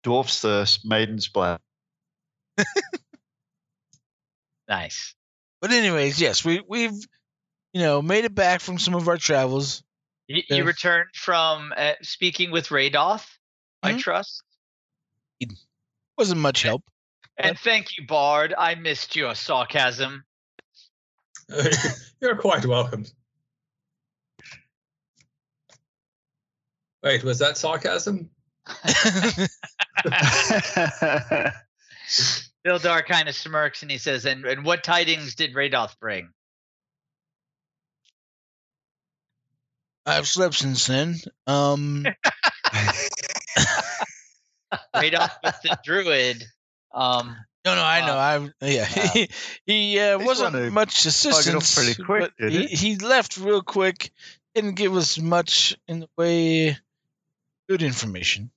Dwarf's 0.03 0.39
thirst, 0.39 0.85
maiden's 0.85 1.27
blood. 1.27 1.59
Nice. 4.67 5.15
but 5.61 5.71
anyways, 5.71 6.21
yes, 6.21 6.45
we 6.45 6.61
we've 6.67 6.93
you 7.73 7.81
know 7.81 8.01
made 8.01 8.25
it 8.25 8.35
back 8.35 8.61
from 8.61 8.77
some 8.77 8.95
of 8.95 9.07
our 9.07 9.17
travels. 9.17 9.83
You, 10.27 10.43
you 10.47 10.63
returned 10.63 11.09
from 11.15 11.73
uh, 11.75 11.93
speaking 12.01 12.51
with 12.51 12.67
Radoth, 12.67 13.25
I 13.81 13.93
Mhm. 13.93 13.99
trust. 13.99 14.43
Wasn't 16.17 16.39
much 16.39 16.61
help. 16.61 16.83
And 17.37 17.57
thank 17.57 17.97
you, 17.97 18.05
Bard. 18.05 18.53
I 18.57 18.75
missed 18.75 19.15
your 19.15 19.33
sarcasm. 19.33 20.23
You're 22.21 22.35
quite 22.35 22.65
welcome. 22.65 23.05
Wait, 27.03 27.23
was 27.23 27.39
that 27.39 27.57
sarcasm? 27.57 28.29
Sildar 32.65 33.05
kind 33.05 33.29
of 33.29 33.35
smirks 33.35 33.81
and 33.81 33.91
he 33.91 33.97
says, 33.97 34.25
and, 34.25 34.45
and 34.45 34.65
what 34.65 34.83
tidings 34.83 35.35
did 35.35 35.53
Radoth 35.53 35.97
bring? 35.99 36.29
I've 40.05 40.27
slept 40.27 40.55
since 40.55 40.87
then. 40.87 41.15
Um, 41.47 42.05
Radoth 44.95 45.37
was 45.43 45.53
the 45.63 45.77
druid. 45.83 46.43
Um, 46.93 47.37
no, 47.65 47.75
no, 47.75 47.83
I 47.83 48.05
know. 48.05 48.13
Uh, 48.13 48.49
I 48.61 48.67
yeah. 48.67 48.87
uh, 48.95 49.09
he 49.13 49.29
he 49.65 49.99
uh, 49.99 50.17
wasn't 50.19 50.73
much 50.73 51.05
assistance. 51.05 51.75
pretty 51.75 52.01
quick, 52.01 52.31
but 52.37 52.51
he, 52.51 52.65
he? 52.65 52.75
he 52.75 52.95
left 52.97 53.37
real 53.37 53.61
quick. 53.61 54.11
Didn't 54.55 54.75
give 54.75 54.95
us 54.95 55.19
much 55.19 55.77
in 55.87 55.99
the 55.99 56.09
way 56.17 56.77
good 57.69 57.83
information. 57.83 58.51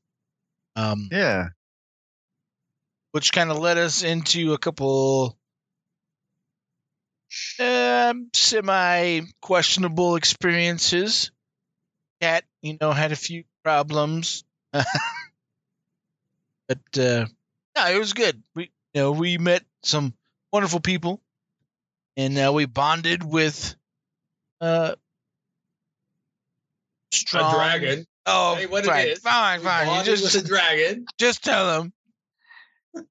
Um, 0.75 1.09
yeah. 1.13 1.49
which 3.13 3.33
kind 3.33 3.51
of 3.51 3.59
led 3.59 3.77
us 3.77 4.03
into 4.03 4.55
a 4.55 4.59
couple 4.59 5.37
um, 7.61 8.31
semi 8.33 9.21
questionable 9.43 10.17
experiences. 10.17 11.31
Cat, 12.23 12.45
you 12.63 12.79
know, 12.81 12.93
had 12.93 13.13
a 13.13 13.17
few 13.17 13.45
problems, 13.63 14.45
but 14.73 14.85
uh, 16.97 17.27
no, 17.77 17.87
it 17.91 17.99
was 17.99 18.15
good. 18.15 18.43
We, 18.55 18.71
you 18.95 19.03
know, 19.03 19.13
we 19.13 19.39
met 19.39 19.65
some 19.83 20.15
wonderful 20.53 20.81
people, 20.81 21.21
and 22.17 22.39
uh, 22.39 22.53
we 22.55 22.67
bonded 22.67 23.25
with 23.25 23.75
uh, 24.61 24.95
strong 27.11 27.53
A 27.53 27.57
dragon. 27.57 28.07
Oh, 28.27 28.55
Hey, 28.55 28.67
what 28.67 28.85
it 28.85 28.89
fine, 28.89 29.07
is, 29.09 29.19
fine, 29.19 29.61
fine. 29.61 29.99
You 29.99 30.05
just 30.05 30.35
with 30.35 30.45
a 30.45 30.47
dragon. 30.49 31.07
just 31.19 31.43
tell 31.43 31.81
them. 31.81 31.93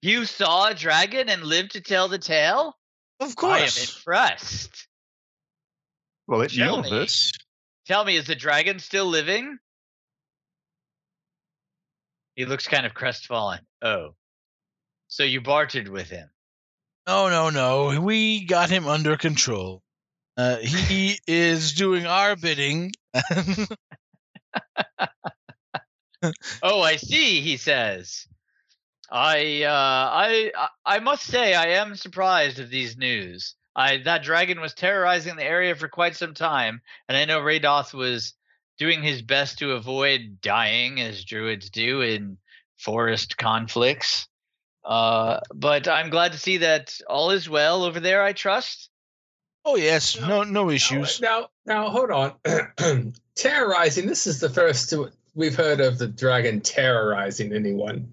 you 0.01 0.26
saw 0.26 0.70
a 0.70 0.74
dragon 0.74 1.28
and 1.30 1.43
lived 1.43 1.72
to 1.74 1.82
tell 1.82 2.07
the 2.07 2.18
tale? 2.20 2.76
Of 3.20 3.36
course, 3.36 3.51
I 3.51 3.55
am 3.57 3.62
course. 3.64 3.97
impressed. 3.97 4.88
Well, 6.28 6.41
it 6.41 6.51
knew 6.55 6.64
Tell 6.64 6.82
me. 6.82 6.89
this. 6.89 7.32
Tell 7.88 8.05
me, 8.05 8.16
is 8.16 8.26
the 8.28 8.36
dragon 8.36 8.80
still 8.80 9.05
living? 9.07 9.57
He 12.36 12.45
looks 12.45 12.68
kind 12.68 12.86
of 12.86 12.93
crestfallen. 12.93 13.59
Oh. 13.82 14.16
So 15.07 15.24
you 15.24 15.41
bartered 15.41 15.88
with 15.89 16.09
him. 16.09 16.30
No, 17.07 17.30
no, 17.30 17.49
no. 17.49 17.99
We 17.99 18.45
got 18.45 18.70
him 18.70 18.88
under 18.88 19.18
control. 19.18 19.82
Uh, 20.38 20.57
he 20.57 21.20
is 21.28 21.74
doing 21.74 22.05
our 22.05 22.36
bidding. 22.38 22.93
Oh, 26.62 26.82
I 26.82 26.97
see, 26.97 27.41
he 27.41 27.58
says. 27.58 28.28
I 29.10 29.64
uh 29.64 29.70
I 29.70 30.52
I- 30.56 30.95
I 30.97 30.99
must 30.99 31.24
say 31.24 31.54
I 31.54 31.70
am 31.82 31.95
surprised 31.95 32.60
of 32.60 32.70
these 32.70 32.95
news. 32.95 33.56
I 33.76 33.97
that 34.06 34.24
dragon 34.24 34.62
was 34.62 34.74
terrorizing 34.74 35.36
the 35.36 35.43
area 35.43 35.76
for 35.76 35.88
quite 35.88 36.16
some 36.16 36.34
time, 36.34 36.82
and 37.10 37.18
I 37.18 37.26
know 37.26 37.39
Radoth 37.41 37.93
was 37.93 38.34
doing 38.78 39.02
his 39.04 39.22
best 39.22 39.60
to 39.60 39.72
avoid 39.74 40.39
dying 40.41 41.02
as 41.02 41.24
druids 41.26 41.70
do 41.72 42.02
in 42.02 42.38
forest 42.78 43.38
conflicts. 43.38 44.28
Uh 44.86 45.39
but 45.54 45.88
I'm 45.88 46.10
glad 46.12 46.32
to 46.34 46.39
see 46.39 46.58
that 46.58 46.97
all 47.10 47.32
is 47.32 47.49
well 47.49 47.84
over 47.84 47.99
there, 47.99 48.24
I 48.24 48.34
trust. 48.34 48.89
oh 49.66 49.76
yes, 49.76 50.20
no, 50.20 50.43
no 50.43 50.70
issues. 50.70 51.20
Now, 51.20 51.49
now, 51.66 51.89
hold 51.89 52.12
on. 52.12 52.34
terrorizing. 53.36 54.07
This 54.07 54.27
is 54.27 54.39
the 54.39 54.49
first 54.49 54.89
to- 54.89 55.11
we've 55.36 55.55
heard 55.55 55.79
of 55.79 55.97
the 55.97 56.07
dragon 56.07 56.61
terrorizing 56.61 57.53
anyone. 57.53 58.11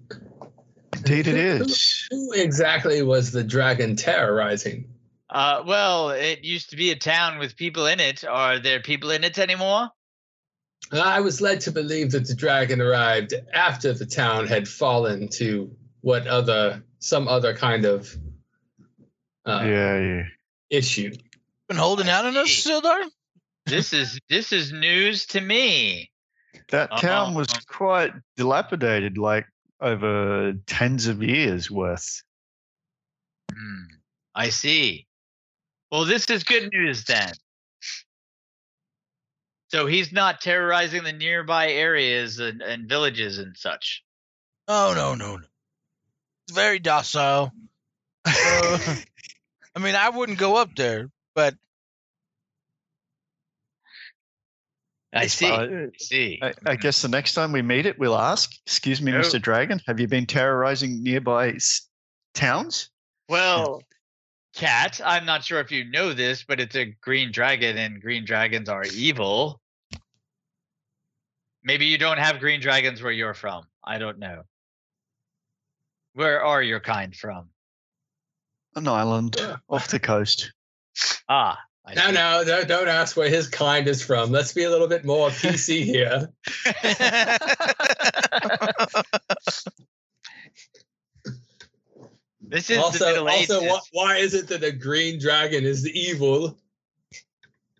Indeed, 0.93 1.27
it 1.27 1.35
is. 1.35 1.59
Who- 1.59 1.65
is. 1.65 2.07
Who 2.11 2.31
exactly 2.33 3.01
was 3.03 3.31
the 3.31 3.43
dragon 3.43 3.95
terrorizing? 3.95 4.89
Uh 5.29 5.63
well, 5.65 6.09
it 6.09 6.43
used 6.43 6.71
to 6.71 6.75
be 6.75 6.89
a 6.91 6.95
town 6.95 7.37
with 7.37 7.55
people 7.55 7.85
in 7.85 7.99
it. 7.99 8.23
Are 8.23 8.57
there 8.57 8.79
people 8.79 9.11
in 9.11 9.23
it 9.23 9.37
anymore? 9.37 9.91
I 10.91 11.19
was 11.19 11.39
led 11.39 11.61
to 11.61 11.71
believe 11.71 12.11
that 12.11 12.25
the 12.25 12.33
dragon 12.33 12.81
arrived 12.81 13.33
after 13.53 13.93
the 13.93 14.07
town 14.07 14.47
had 14.47 14.67
fallen 14.67 15.27
to 15.33 15.75
what 16.01 16.25
other, 16.25 16.83
some 16.97 17.27
other 17.27 17.55
kind 17.55 17.85
of 17.85 18.15
uh, 19.45 19.63
yeah, 19.65 19.99
yeah. 19.99 20.23
issue. 20.69 21.13
Been 21.67 21.77
holding 21.77 22.09
out 22.09 22.25
on 22.25 22.35
us, 22.37 22.49
see. 22.49 22.71
Sildar? 22.71 23.03
This 23.69 23.93
is 23.93 24.19
this 24.29 24.51
is 24.51 24.71
news 24.71 25.25
to 25.27 25.41
me. 25.41 26.11
That 26.69 26.97
town 26.97 27.33
was 27.33 27.47
Uh-uh. 27.51 27.59
quite 27.67 28.13
dilapidated, 28.37 29.17
like 29.17 29.45
over 29.81 30.53
tens 30.65 31.07
of 31.07 31.23
years 31.23 31.69
worth. 31.71 32.21
Hmm, 33.51 33.83
I 34.35 34.49
see. 34.49 35.07
Well, 35.91 36.05
this 36.05 36.29
is 36.29 36.43
good 36.43 36.71
news 36.71 37.05
then. 37.05 37.31
So 39.69 39.85
he's 39.85 40.11
not 40.11 40.41
terrorizing 40.41 41.03
the 41.03 41.13
nearby 41.13 41.69
areas 41.71 42.39
and, 42.39 42.61
and 42.61 42.89
villages 42.89 43.37
and 43.37 43.55
such. 43.55 44.03
Oh 44.67 44.93
no, 44.95 45.15
no, 45.15 45.37
no. 45.37 45.45
It's 46.47 46.55
very 46.55 46.79
docile. 46.79 47.51
Uh, 48.25 48.95
I 49.75 49.79
mean, 49.79 49.95
I 49.95 50.09
wouldn't 50.09 50.37
go 50.37 50.55
up 50.57 50.75
there, 50.75 51.09
but 51.33 51.55
I 55.11 55.27
see. 55.27 55.49
Uh, 55.49 55.61
I 55.61 55.87
see. 55.97 56.39
I, 56.41 56.53
I 56.65 56.75
guess 56.75 57.01
the 57.01 57.07
next 57.07 57.33
time 57.33 57.51
we 57.51 57.61
meet 57.61 57.85
it, 57.85 57.97
we'll 57.97 58.17
ask, 58.17 58.51
"Excuse 58.65 59.01
me, 59.01 59.11
Oh. 59.13 59.19
Mr. 59.21 59.41
Dragon, 59.41 59.81
have 59.87 59.99
you 59.99 60.07
been 60.07 60.25
terrorizing 60.27 61.01
nearby 61.03 61.49
s- 61.53 61.87
towns?" 62.35 62.89
Well, 63.27 63.81
Cat, 64.55 64.99
I'm 65.03 65.25
not 65.25 65.43
sure 65.43 65.59
if 65.59 65.71
you 65.71 65.85
know 65.85 66.13
this, 66.13 66.43
but 66.43 66.59
it's 66.59 66.75
a 66.75 66.85
green 67.01 67.31
dragon, 67.31 67.77
and 67.77 68.01
green 68.01 68.25
dragons 68.25 68.69
are 68.69 68.83
evil. 68.83 69.61
Maybe 71.63 71.85
you 71.85 71.97
don't 71.97 72.17
have 72.19 72.39
green 72.39 72.61
dragons 72.61 73.01
where 73.01 73.11
you're 73.11 73.33
from. 73.33 73.65
I 73.83 73.97
don't 73.97 74.17
know. 74.19 74.43
Where 76.13 76.43
are 76.43 76.61
your 76.63 76.79
kind 76.79 77.15
from? 77.15 77.49
An 78.75 78.87
island 78.87 79.37
off 79.67 79.87
the 79.87 79.99
coast. 79.99 80.51
Ah, 81.29 81.57
I 81.89 81.93
No, 81.95 82.05
see. 82.07 82.11
no, 82.13 82.43
don't, 82.45 82.67
don't 82.67 82.87
ask 82.87 83.17
where 83.17 83.29
his 83.29 83.47
kind 83.47 83.87
is 83.87 84.03
from. 84.03 84.31
Let's 84.31 84.53
be 84.53 84.63
a 84.63 84.69
little 84.69 84.87
bit 84.87 85.05
more 85.05 85.29
PC 85.29 85.83
here. 85.93 86.29
This 92.41 92.69
is 92.69 92.77
the 92.77 92.83
also, 92.83 93.05
Middle 93.05 93.29
also, 93.29 93.61
Ages. 93.61 93.71
wh- 93.91 93.95
why 93.95 94.15
is 94.17 94.33
it 94.33 94.47
that 94.47 94.63
a 94.63 94.71
green 94.71 95.19
dragon 95.19 95.65
is 95.65 95.87
evil? 95.87 96.57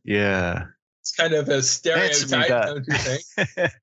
Yeah. 0.03 0.65
It's 1.01 1.11
kind 1.11 1.33
of 1.33 1.49
a 1.49 1.61
stereotype, 1.63 2.49
don't 2.49 2.85
you 2.87 2.97
think? 2.97 3.71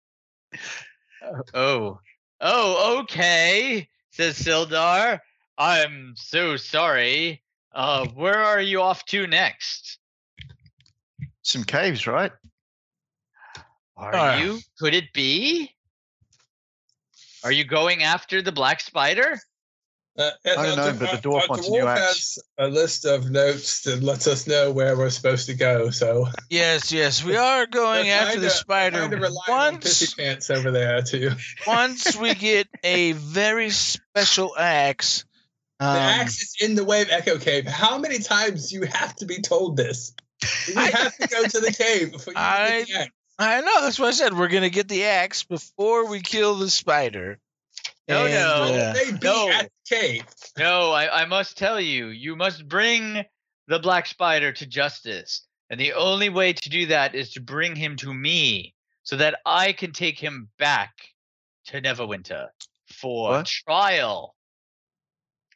Oh, 1.54 1.98
oh, 2.40 3.00
okay, 3.00 3.88
says 4.12 4.38
Sildar. 4.38 5.18
I'm 5.58 6.12
so 6.14 6.56
sorry. 6.56 7.42
Uh, 7.74 8.06
where 8.14 8.38
are 8.38 8.60
you 8.60 8.80
off 8.80 9.04
to 9.06 9.26
next? 9.26 9.98
Some 11.46 11.62
caves, 11.62 12.08
right? 12.08 12.32
Are 13.96 14.12
Ah. 14.14 14.36
you? 14.38 14.58
Could 14.80 14.94
it 14.94 15.12
be? 15.12 15.72
Are 17.44 17.52
you 17.52 17.62
going 17.62 18.02
after 18.02 18.42
the 18.42 18.50
black 18.50 18.80
spider? 18.80 19.40
Uh, 20.18 20.30
I 20.44 20.54
don't 20.66 20.76
know, 20.76 20.92
d- 20.92 20.98
but 20.98 21.22
the 21.22 21.28
our- 21.28 21.40
dwarf 21.40 21.42
our 21.42 21.48
wants 21.50 21.68
a 21.68 21.70
new 21.70 21.82
dwarf 21.82 21.96
axe. 21.98 22.04
has 22.08 22.38
a 22.58 22.66
list 22.66 23.04
of 23.04 23.30
notes 23.30 23.82
that 23.82 24.02
lets 24.02 24.26
us 24.26 24.48
know 24.48 24.72
where 24.72 24.96
we're 24.96 25.08
supposed 25.10 25.46
to 25.46 25.54
go. 25.54 25.90
So 25.90 26.26
Yes, 26.50 26.90
yes, 26.90 27.22
we 27.22 27.36
are 27.36 27.66
going 27.66 28.08
after 28.08 28.40
the 28.40 28.50
spider. 28.50 28.98
Kind 28.98 29.12
of 29.12 29.20
relying 29.20 29.36
on 29.48 29.74
Once, 29.74 29.84
Pissy 30.02 30.16
Pants 30.16 30.50
over 30.50 30.72
there 30.72 31.00
too. 31.02 31.30
once 31.64 32.16
we 32.16 32.34
get 32.34 32.66
a 32.82 33.12
very 33.12 33.70
special 33.70 34.56
axe. 34.58 35.24
The 35.78 35.86
um, 35.86 35.96
axe 35.96 36.40
is 36.42 36.56
in 36.60 36.74
the 36.74 36.82
wave 36.84 37.08
echo 37.10 37.38
cave. 37.38 37.66
How 37.68 37.98
many 37.98 38.18
times 38.18 38.70
do 38.70 38.76
you 38.76 38.86
have 38.86 39.14
to 39.16 39.26
be 39.26 39.42
told 39.42 39.76
this? 39.76 40.12
You 40.68 40.74
I- 40.76 40.90
have 40.90 41.16
to 41.16 41.28
go 41.28 41.44
to 41.44 41.60
the 41.60 41.72
cave 41.72 42.12
before 42.12 42.32
you 42.34 42.38
I- 42.38 42.84
get 42.84 42.86
the 42.88 42.94
axe. 43.00 43.10
I 43.38 43.60
know. 43.60 43.82
That's 43.82 43.98
why 43.98 44.06
I 44.08 44.10
said 44.12 44.32
we're 44.36 44.48
gonna 44.48 44.70
get 44.70 44.88
the 44.88 45.04
axe 45.04 45.42
before 45.44 46.06
we 46.08 46.20
kill 46.20 46.54
the 46.56 46.70
spider. 46.70 47.38
No, 48.08 48.24
And, 48.24 48.34
no. 48.34 48.74
uh, 48.74 48.92
They 48.94 49.12
be 49.12 49.18
no. 49.22 49.50
at 49.50 49.64
the 49.88 49.96
cave. 49.96 50.24
No, 50.56 50.92
I, 50.92 51.22
I 51.22 51.24
must 51.26 51.58
tell 51.58 51.78
you, 51.80 52.06
you 52.08 52.34
must 52.36 52.66
bring 52.68 53.24
the 53.66 53.78
black 53.78 54.06
spider 54.06 54.52
to 54.52 54.66
justice. 54.66 55.42
And 55.70 55.78
the 55.80 55.92
only 55.94 56.28
way 56.28 56.52
to 56.52 56.68
do 56.70 56.86
that 56.86 57.14
is 57.14 57.32
to 57.32 57.40
bring 57.40 57.74
him 57.76 57.96
to 57.96 58.14
me 58.14 58.74
so 59.02 59.16
that 59.16 59.40
I 59.44 59.72
can 59.72 59.92
take 59.92 60.18
him 60.18 60.48
back 60.58 60.92
to 61.66 61.82
Neverwinter 61.82 62.48
for 62.92 63.30
What? 63.30 63.46
trial. 63.46 64.34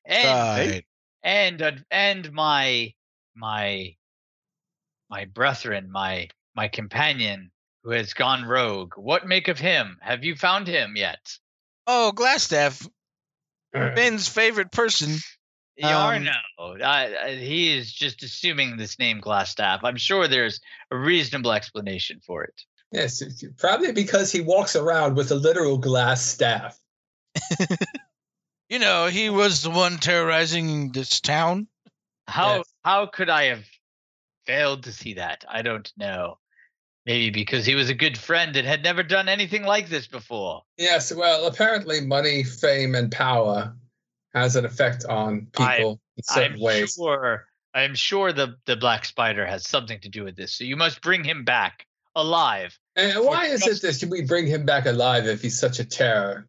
And 0.05 0.69
right. 0.73 0.85
and 1.23 1.63
uh, 1.63 1.73
and 1.91 2.33
my 2.33 2.93
my 3.37 3.95
my 5.11 5.25
brethren, 5.27 5.91
my 5.91 6.29
my 6.55 6.69
companion 6.69 7.51
who 7.83 7.91
has 7.91 8.15
gone 8.15 8.45
rogue. 8.45 8.95
What 8.97 9.27
make 9.27 9.49
of 9.49 9.59
him? 9.59 9.99
Have 10.01 10.25
you 10.25 10.37
found 10.37 10.69
him 10.69 10.95
yet? 10.97 11.37
Oh, 11.87 12.13
Glasstaff, 12.15 12.89
Ben's 13.73 14.29
favorite 14.29 14.73
person. 14.73 15.19
Um, 15.83 15.91
Iarno. 15.91 16.83
I, 16.83 17.17
I, 17.17 17.35
he 17.37 17.77
is 17.77 17.91
just 17.91 18.23
assuming 18.23 18.77
this 18.77 18.99
name 18.99 19.21
Glasstaff. 19.21 19.81
I'm 19.83 19.97
sure 19.97 20.29
there's 20.29 20.61
a 20.91 20.97
reasonable 20.97 21.53
explanation 21.53 22.21
for 22.27 22.45
it. 22.45 22.63
Yes, 22.93 23.23
probably 23.57 23.93
because 23.93 24.33
he 24.33 24.41
walks 24.41 24.77
around 24.77 25.17
with 25.17 25.31
a 25.31 25.37
literal 25.37 25.79
glass 25.79 26.23
staff. 26.23 26.79
You 28.71 28.79
know, 28.79 29.07
he 29.07 29.31
was 29.31 29.63
the 29.63 29.71
one 29.71 29.99
terrorizing 29.99 30.93
this 30.93 31.21
town. 31.21 31.67
How 32.29 32.59
Yes. 32.59 32.67
how 32.85 33.07
could 33.07 33.29
I 33.29 33.47
have 33.47 33.65
failed 34.47 34.85
to 34.85 34.93
see 34.93 35.15
that? 35.15 35.45
I 35.49 35.63
don't 35.63 35.91
know. 35.97 36.39
Maybe 37.07 37.31
because 37.31 37.65
he 37.65 37.75
was 37.75 37.89
a 37.89 37.95
good 37.95 38.19
friend 38.19 38.55
and 38.57 38.67
had 38.67 38.83
never 38.83 39.03
done 39.03 39.29
anything 39.29 39.65
like 39.65 39.89
this 39.89 40.07
before. 40.07 40.63
Yes, 40.77 41.13
well, 41.13 41.47
apparently 41.47 42.01
money, 42.01 42.43
fame, 42.43 42.95
and 42.95 43.11
power 43.11 43.75
has 44.35 44.57
an 44.57 44.65
effect 44.65 45.05
on 45.07 45.49
I- 45.59 45.77
people 45.77 46.01
in 46.17 46.23
certain 46.25 46.53
I'm 46.55 46.61
ways. 46.61 46.95
sure 46.95 47.47
I'm 47.73 47.95
sure 47.95 48.33
the 48.33 48.57
the 48.67 48.77
black 48.77 49.05
spider 49.05 49.47
has 49.47 49.67
something 49.67 50.01
to 50.01 50.09
do 50.09 50.25
with 50.25 50.37
this. 50.37 50.53
So 50.53 50.65
you 50.65 50.77
must 50.77 51.03
bring 51.03 51.25
him 51.25 51.45
back 51.45 51.87
alive. 52.17 52.79
And 52.97 53.25
why 53.25 53.47
is 53.47 53.67
it 53.67 53.83
that 53.83 54.09
we 54.11 54.23
bring 54.23 54.47
him 54.47 54.67
back 54.67 54.87
alive 54.87 55.27
if 55.27 55.43
he's 55.43 55.59
such 55.59 55.79
a 55.79 55.85
terror? 55.85 56.49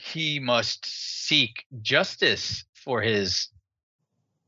He 0.00 0.40
must 0.40 0.86
seek 0.86 1.66
justice 1.82 2.64
for 2.72 3.02
his 3.02 3.48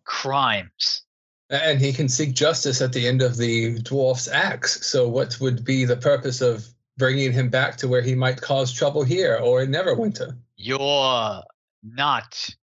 crimes. 0.04 1.02
And 1.50 1.80
he 1.80 1.92
can 1.92 2.08
seek 2.08 2.32
justice 2.32 2.80
at 2.80 2.92
the 2.92 3.08
end 3.08 3.22
of 3.22 3.36
the 3.36 3.80
dwarf's 3.80 4.28
axe. 4.28 4.86
So, 4.86 5.08
what 5.08 5.40
would 5.40 5.64
be 5.64 5.84
the 5.84 5.96
purpose 5.96 6.40
of 6.40 6.64
bringing 6.96 7.32
him 7.32 7.48
back 7.48 7.76
to 7.78 7.88
where 7.88 8.02
he 8.02 8.14
might 8.14 8.40
cause 8.40 8.72
trouble 8.72 9.02
here 9.02 9.36
or 9.36 9.62
in 9.62 9.70
Neverwinter? 9.70 10.36
You're 10.56 11.42
not 11.82 12.54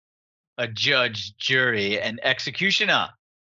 a 0.57 0.67
judge, 0.67 1.35
jury, 1.37 1.99
and 1.99 2.19
executioner. 2.23 3.09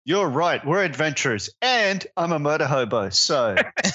You're 0.05 0.29
right. 0.29 0.65
We're 0.65 0.85
adventurers, 0.85 1.51
and 1.61 2.07
I'm 2.17 2.33
a 2.33 2.39
murder 2.39 2.67
hobo. 2.67 3.11
So 3.11 3.57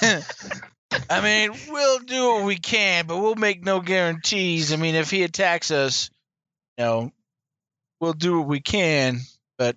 I 1.10 1.20
mean, 1.20 1.58
we'll 1.68 1.98
do 1.98 2.34
what 2.34 2.44
we 2.44 2.56
can, 2.56 3.06
but 3.06 3.18
we'll 3.18 3.34
make 3.34 3.64
no 3.64 3.80
guarantees. 3.80 4.72
I 4.72 4.76
mean, 4.76 4.94
if 4.94 5.10
he 5.10 5.24
attacks 5.24 5.70
us, 5.70 6.10
you 6.78 6.84
know, 6.84 7.12
we'll 8.00 8.12
do 8.12 8.38
what 8.38 8.48
we 8.48 8.60
can. 8.60 9.20
But 9.58 9.76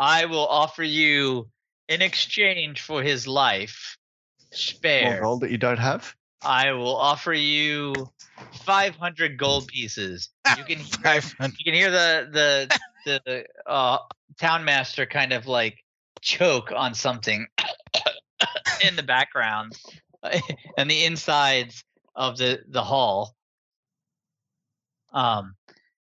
I 0.00 0.24
will 0.24 0.46
offer 0.46 0.82
you 0.82 1.50
in 1.86 2.00
exchange 2.00 2.80
for 2.80 3.02
his 3.02 3.26
life, 3.26 3.98
more 4.40 4.48
spare. 4.50 5.20
gold 5.20 5.42
that 5.42 5.50
you 5.50 5.58
don't 5.58 5.78
have. 5.78 6.14
I 6.42 6.72
will 6.72 6.96
offer 6.96 7.34
you 7.34 7.92
500 8.64 9.36
gold 9.36 9.66
pieces. 9.66 10.30
You 10.56 10.64
can 10.64 10.78
hear, 11.04 11.20
500 11.20 11.54
you 11.58 11.64
can 11.66 11.74
hear 11.74 11.90
the 11.90 12.28
the 12.32 12.78
the 13.04 13.44
uh, 13.66 13.98
town 14.38 14.64
master 14.64 15.04
kind 15.04 15.34
of 15.34 15.46
like 15.46 15.84
choke 16.22 16.72
on 16.74 16.94
something 16.94 17.46
in 18.82 18.96
the 18.96 19.02
background 19.02 19.74
and 20.78 20.90
the 20.90 21.04
insides 21.04 21.84
of 22.14 22.38
the 22.38 22.60
the 22.66 22.82
hall. 22.82 23.36
Um, 25.12 25.56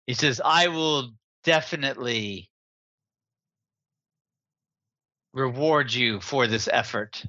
he 0.06 0.14
says, 0.14 0.40
"I 0.42 0.68
will 0.68 1.10
definitely 1.42 2.48
reward 5.34 5.92
you 5.92 6.20
for 6.20 6.46
this 6.46 6.68
effort." 6.72 7.24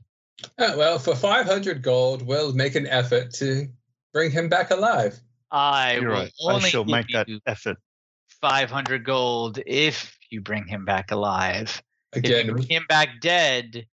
Oh, 0.58 0.78
well, 0.78 1.00
for 1.00 1.16
500 1.16 1.82
gold, 1.82 2.22
we'll 2.22 2.54
make 2.54 2.76
an 2.76 2.88
effort 2.88 3.34
to 3.36 3.68
bring 4.14 4.32
him 4.32 4.48
back 4.48 4.72
alive. 4.72 5.20
I 5.52 5.96
You're 5.96 6.10
will 6.10 6.16
right. 6.16 6.34
I 6.48 6.60
shall 6.60 6.84
give 6.84 6.92
make 6.92 7.08
that 7.14 7.28
you 7.28 7.40
effort. 7.46 7.78
500 8.42 9.04
gold 9.06 9.60
if 9.66 10.18
you 10.30 10.42
bring 10.42 10.68
him 10.68 10.86
back 10.86 11.12
alive. 11.12 11.82
If 12.14 12.28
you 12.28 12.36
Again, 12.36 12.54
bring 12.54 12.68
him 12.68 12.86
back 12.88 13.22
dead, 13.22 13.88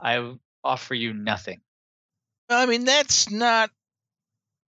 I 0.00 0.34
offer 0.62 0.94
you 0.94 1.12
nothing. 1.12 1.60
I 2.48 2.66
mean, 2.66 2.84
that's 2.84 3.30
not. 3.30 3.70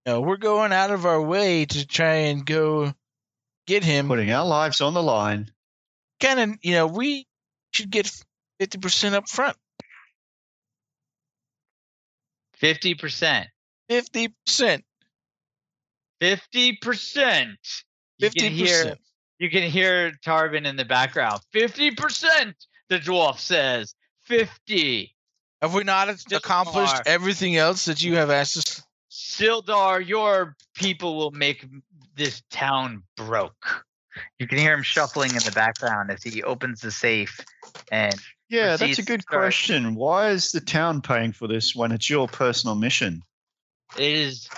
You 0.05 0.13
know, 0.13 0.21
we're 0.21 0.37
going 0.37 0.73
out 0.73 0.91
of 0.91 1.05
our 1.05 1.21
way 1.21 1.65
to 1.65 1.85
try 1.85 2.13
and 2.13 2.45
go 2.45 2.93
get 3.67 3.83
him. 3.83 4.07
Putting 4.07 4.31
our 4.31 4.45
lives 4.45 4.81
on 4.81 4.93
the 4.93 5.03
line. 5.03 5.51
Kind 6.19 6.39
of, 6.39 6.57
you 6.61 6.73
know, 6.73 6.87
we 6.87 7.27
should 7.71 7.89
get 7.91 8.11
fifty 8.59 8.77
percent 8.77 9.15
up 9.15 9.27
front. 9.27 9.57
50%. 12.61 13.45
Fifty 13.89 14.27
percent. 14.45 14.83
50%. 16.21 17.47
You 17.49 17.55
Fifty 18.19 18.39
can 18.39 18.51
hear 18.51 18.65
percent. 18.67 18.99
you 19.39 19.49
can 19.49 19.69
hear 19.69 20.11
Tarvin 20.25 20.65
in 20.65 20.75
the 20.75 20.85
background. 20.85 21.41
50%, 21.53 22.53
the 22.89 22.97
dwarf 22.99 23.37
says. 23.37 23.93
50. 24.25 25.13
Have 25.61 25.73
we 25.73 25.83
not 25.83 26.09
accomplished 26.31 26.95
everything 27.05 27.55
else 27.55 27.85
that 27.85 28.03
you 28.03 28.15
have 28.15 28.29
asked 28.31 28.57
us? 28.57 28.83
Sildar, 29.11 30.05
your 30.05 30.55
people 30.75 31.15
will 31.15 31.31
make 31.31 31.65
this 32.15 32.41
town 32.49 33.03
broke. 33.15 33.85
You 34.39 34.47
can 34.47 34.57
hear 34.57 34.73
him 34.73 34.83
shuffling 34.83 35.31
in 35.31 35.43
the 35.43 35.51
background 35.51 36.09
as 36.09 36.23
he 36.23 36.41
opens 36.43 36.81
the 36.81 36.91
safe 36.91 37.39
and 37.91 38.15
Yeah, 38.49 38.77
that's 38.77 38.99
a 38.99 39.03
good 39.03 39.21
start- 39.21 39.41
question. 39.41 39.95
Why 39.95 40.29
is 40.29 40.51
the 40.51 40.61
town 40.61 41.01
paying 41.01 41.33
for 41.33 41.47
this 41.47 41.75
when 41.75 41.91
it's 41.91 42.09
your 42.09 42.27
personal 42.27 42.75
mission? 42.75 43.23
It 43.97 44.11
is 44.11 44.49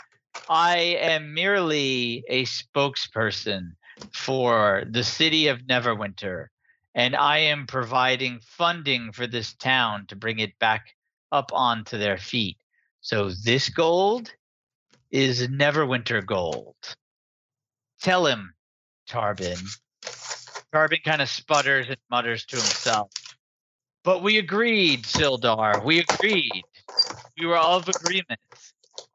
I 0.47 0.77
am 0.99 1.33
merely 1.33 2.23
a 2.27 2.45
spokesperson 2.45 3.73
for 4.13 4.83
the 4.89 5.03
city 5.03 5.47
of 5.47 5.61
Neverwinter, 5.61 6.47
and 6.95 7.15
I 7.15 7.39
am 7.39 7.67
providing 7.67 8.39
funding 8.41 9.11
for 9.11 9.27
this 9.27 9.53
town 9.55 10.05
to 10.07 10.15
bring 10.15 10.39
it 10.39 10.57
back 10.59 10.95
up 11.31 11.51
onto 11.53 11.97
their 11.97 12.17
feet. 12.17 12.57
So 13.01 13.29
this 13.29 13.69
gold 13.69 14.33
is 15.11 15.47
Neverwinter 15.47 16.25
gold. 16.25 16.75
Tell 18.01 18.25
him, 18.25 18.53
Tarbin. 19.07 19.59
Tarbin 20.71 20.99
kind 21.03 21.21
of 21.21 21.29
sputters 21.29 21.87
and 21.87 21.97
mutters 22.09 22.45
to 22.45 22.55
himself. 22.55 23.11
But 24.03 24.23
we 24.23 24.37
agreed, 24.37 25.03
Sildar. 25.03 25.83
We 25.83 25.99
agreed. 25.99 26.63
We 27.37 27.45
were 27.45 27.57
all 27.57 27.77
of 27.77 27.89
agreement. 27.89 28.39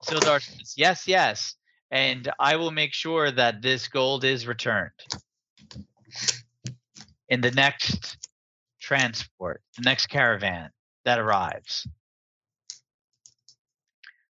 Sildar 0.03 0.41
says, 0.43 0.75
Yes, 0.77 1.09
yes. 1.09 1.55
And 1.91 2.31
I 2.39 2.57
will 2.57 2.71
make 2.71 2.93
sure 2.93 3.31
that 3.31 3.63
this 3.63 3.89
gold 3.89 4.25
is 4.25 4.47
returned 4.47 4.91
in 7.29 7.41
the 7.41 7.51
next 7.51 8.19
transport, 8.81 9.63
the 9.77 9.83
next 9.83 10.07
caravan. 10.07 10.71
that 11.05 11.19
arrives. 11.19 11.87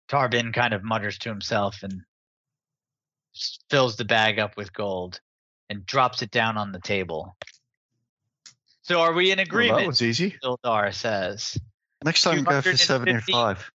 Tarbin 0.10 0.52
kind 0.54 0.74
of 0.74 0.84
mutters 0.84 1.18
to 1.20 1.30
himself 1.30 1.84
and 1.84 2.02
fills 3.70 3.96
the 3.96 4.06
bag 4.06 4.40
up 4.40 4.58
with 4.58 4.74
gold 4.74 5.20
and 5.70 5.86
drops 5.86 6.22
it 6.22 6.32
down 6.32 6.58
on 6.58 6.72
the 6.72 6.80
table. 6.80 7.36
So 8.88 9.02
are 9.02 9.12
we 9.14 9.32
in 9.32 9.38
Well, 9.38 9.46
agreement? 9.46 9.80
that 9.82 9.88
was 9.88 10.02
easy. 10.02 10.38
Ildar 10.44 10.94
says. 10.94 11.58
Next 12.06 12.22
time, 12.22 12.44
go 12.44 12.62
for 12.62 12.78
75. 12.78 13.70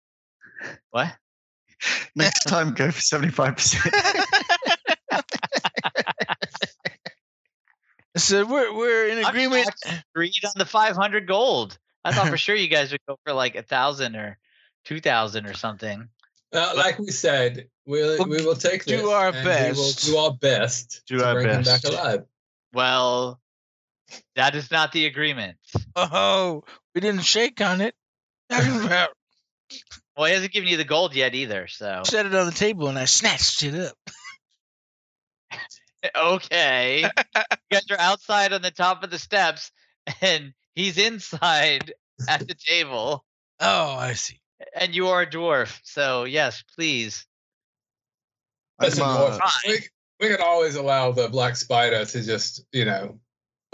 What? 0.91 1.13
Next 2.15 2.45
time, 2.45 2.75
go 2.75 2.91
for 2.93 3.01
75%. 3.01 3.77
I 8.15 8.19
said 8.19 8.49
we're 8.49 8.73
we're 8.77 9.09
in 9.09 9.25
agreement. 9.25 9.69
Agreed 10.15 10.33
on 10.45 10.53
the 10.57 10.65
500 10.67 11.27
gold. 11.27 11.79
I 12.05 12.13
thought 12.13 12.29
for 12.29 12.37
sure 12.39 12.55
you 12.55 12.69
guys 12.69 12.93
would 12.93 13.01
go 13.09 13.19
for 13.25 13.33
like 13.33 13.55
a 13.55 13.63
thousand 13.63 14.17
or 14.17 14.39
two 14.85 15.01
thousand 15.01 15.47
or 15.47 15.55
something. 15.55 16.09
Uh, 16.53 16.73
like 16.77 16.99
we 16.99 17.11
said, 17.11 17.69
we'll, 17.87 18.19
We'll 18.19 18.29
we 18.29 18.45
will 18.45 18.57
take 18.57 18.85
do 18.85 18.97
this. 18.97 19.07
our 19.09 19.29
and 19.33 19.77
We 19.77 19.81
will 19.81 19.93
do 19.93 20.17
our 20.17 20.33
best 20.35 21.03
Do 21.07 21.19
to 21.19 21.27
our 21.27 21.35
bring 21.35 21.49
him 21.49 21.63
best. 21.63 21.85
back 21.85 21.93
alive. 21.93 22.25
Well, 22.73 23.40
that 24.37 24.55
is 24.55 24.71
not 24.71 24.93
the 24.93 25.07
agreement. 25.07 25.57
Oh, 25.97 26.65
we 26.95 27.01
didn't 27.01 27.25
shake 27.25 27.61
on 27.61 27.81
it. 27.81 27.95
Well, 30.17 30.27
he 30.27 30.35
hasn't 30.35 30.53
given 30.53 30.69
you 30.69 30.77
the 30.77 30.85
gold 30.85 31.15
yet 31.15 31.35
either. 31.35 31.67
So 31.69 32.03
set 32.05 32.27
it 32.27 32.35
on 32.35 32.45
the 32.45 32.53
table 32.53 32.89
and 32.89 32.99
I 32.99 33.07
snatched 33.07 33.63
it 33.63 33.75
up. 33.75 33.97
okay, 36.17 37.03
you 37.03 37.09
guys 37.71 37.91
are 37.91 37.99
outside 37.99 38.53
on 38.53 38.61
the 38.61 38.71
top 38.71 39.03
of 39.03 39.11
the 39.11 39.19
steps, 39.19 39.71
and 40.21 40.53
he's 40.75 40.99
inside 40.99 41.95
at 42.29 42.47
the 42.47 42.55
table, 42.55 43.25
Oh, 43.61 43.95
I 43.95 44.13
see. 44.15 44.41
and 44.75 44.95
you 44.95 45.09
are 45.09 45.23
a 45.23 45.31
dwarf. 45.31 45.79
So 45.85 46.25
yes, 46.25 46.65
please. 46.77 47.27
Listen, 48.81 49.05
Dwarf, 49.05 49.39
uh, 49.43 49.51
we, 49.67 49.79
we 50.21 50.29
can 50.29 50.43
always 50.43 50.75
allow 50.75 51.13
the 51.13 51.29
Black 51.29 51.57
Spider 51.57 52.05
to 52.05 52.23
just, 52.23 52.65
you 52.73 52.85
know, 52.85 53.19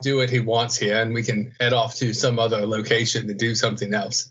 do 0.02 0.16
what 0.16 0.30
he 0.30 0.40
wants 0.40 0.76
here, 0.76 1.00
and 1.00 1.14
we 1.14 1.22
can 1.22 1.54
head 1.58 1.72
off 1.72 1.96
to 1.96 2.12
some 2.12 2.38
other 2.38 2.66
location 2.66 3.26
to 3.28 3.34
do 3.34 3.54
something 3.54 3.94
else. 3.94 4.30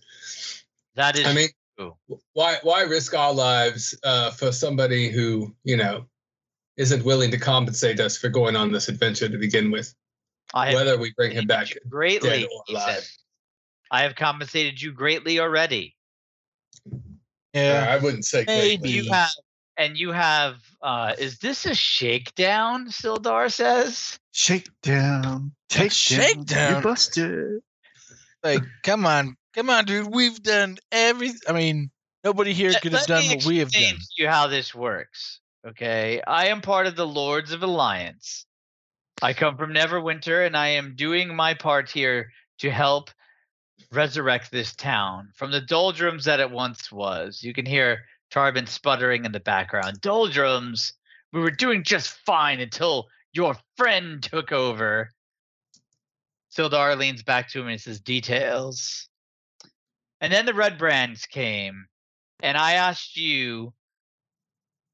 That 0.95 1.17
is 1.17 1.25
I 1.25 1.33
mean, 1.33 1.49
true. 1.77 1.95
why 2.33 2.57
why 2.63 2.83
risk 2.83 3.13
our 3.13 3.33
lives 3.33 3.97
uh, 4.03 4.31
for 4.31 4.51
somebody 4.51 5.09
who, 5.09 5.55
you 5.63 5.77
know, 5.77 6.05
isn't 6.77 7.03
willing 7.03 7.31
to 7.31 7.37
compensate 7.37 7.99
us 7.99 8.17
for 8.17 8.29
going 8.29 8.55
on 8.55 8.71
this 8.71 8.89
adventure 8.89 9.29
to 9.29 9.37
begin 9.37 9.71
with, 9.71 9.93
I 10.53 10.67
have 10.67 10.75
whether 10.75 10.97
we 10.97 11.13
bring 11.15 11.31
him 11.31 11.47
back 11.47 11.67
compensated 11.67 11.83
you 11.83 11.89
greatly. 11.89 12.29
dead 12.29 12.43
or 12.43 12.63
He 12.67 12.79
said. 12.79 13.03
I 13.91 14.01
have 14.01 14.15
compensated 14.15 14.81
you 14.81 14.91
greatly 14.91 15.39
already. 15.39 15.95
Yeah. 17.53 17.87
I 17.89 17.97
wouldn't 18.03 18.25
say 18.25 18.43
Maybe. 18.45 18.77
greatly. 18.77 18.89
You 18.91 19.11
have, 19.11 19.31
and 19.77 19.97
you 19.97 20.11
have. 20.11 20.57
uh 20.81 21.13
Is 21.17 21.39
this 21.39 21.65
a 21.65 21.73
shakedown? 21.75 22.87
Sildar 22.89 23.51
says. 23.51 24.19
Shakedown. 24.35 25.53
Take 25.69 25.93
shake 25.93 26.43
down, 26.43 26.75
You 26.75 26.81
busted. 26.81 27.61
Like, 28.43 28.61
come 28.83 29.05
on, 29.05 29.37
come 29.53 29.69
on, 29.69 29.85
dude. 29.85 30.13
We've 30.13 30.43
done 30.43 30.77
everything. 30.91 31.39
I 31.47 31.53
mean, 31.53 31.89
nobody 32.21 32.51
here 32.53 32.71
Let- 32.71 32.81
could 32.81 32.91
have 32.91 33.07
done 33.07 33.25
what 33.29 33.45
we 33.45 33.59
have 33.59 33.71
done. 33.71 33.81
to 33.95 33.97
you 34.17 34.27
how 34.27 34.47
this 34.47 34.75
works. 34.75 35.39
Okay, 35.65 36.21
I 36.27 36.47
am 36.47 36.59
part 36.59 36.85
of 36.85 36.97
the 36.97 37.07
Lords 37.07 37.53
of 37.53 37.63
Alliance. 37.63 38.45
I 39.21 39.31
come 39.31 39.55
from 39.55 39.73
Neverwinter, 39.73 40.45
and 40.45 40.57
I 40.57 40.67
am 40.67 40.97
doing 40.97 41.33
my 41.33 41.53
part 41.53 41.89
here 41.89 42.29
to 42.59 42.69
help 42.69 43.11
resurrect 43.93 44.51
this 44.51 44.75
town 44.75 45.29
from 45.35 45.51
the 45.51 45.61
doldrums 45.61 46.25
that 46.25 46.41
it 46.41 46.51
once 46.51 46.91
was. 46.91 47.41
You 47.41 47.53
can 47.53 47.65
hear 47.65 48.03
Tarbin 48.31 48.67
sputtering 48.67 49.23
in 49.23 49.31
the 49.31 49.39
background. 49.39 50.01
Doldrums. 50.01 50.91
We 51.31 51.39
were 51.39 51.51
doing 51.51 51.83
just 51.83 52.09
fine 52.25 52.59
until 52.59 53.07
your 53.35 53.57
friend 53.75 54.23
took 54.23 54.51
over. 54.51 55.11
Sildar 56.55 56.97
leans 56.97 57.21
back 57.21 57.49
to 57.49 57.61
him 57.61 57.67
and 57.67 57.81
says, 57.81 57.99
Details. 57.99 59.09
And 60.21 60.31
then 60.31 60.45
the 60.45 60.53
Red 60.53 60.77
Brands 60.77 61.25
came, 61.25 61.85
and 62.41 62.57
I 62.57 62.73
asked 62.73 63.17
you, 63.17 63.73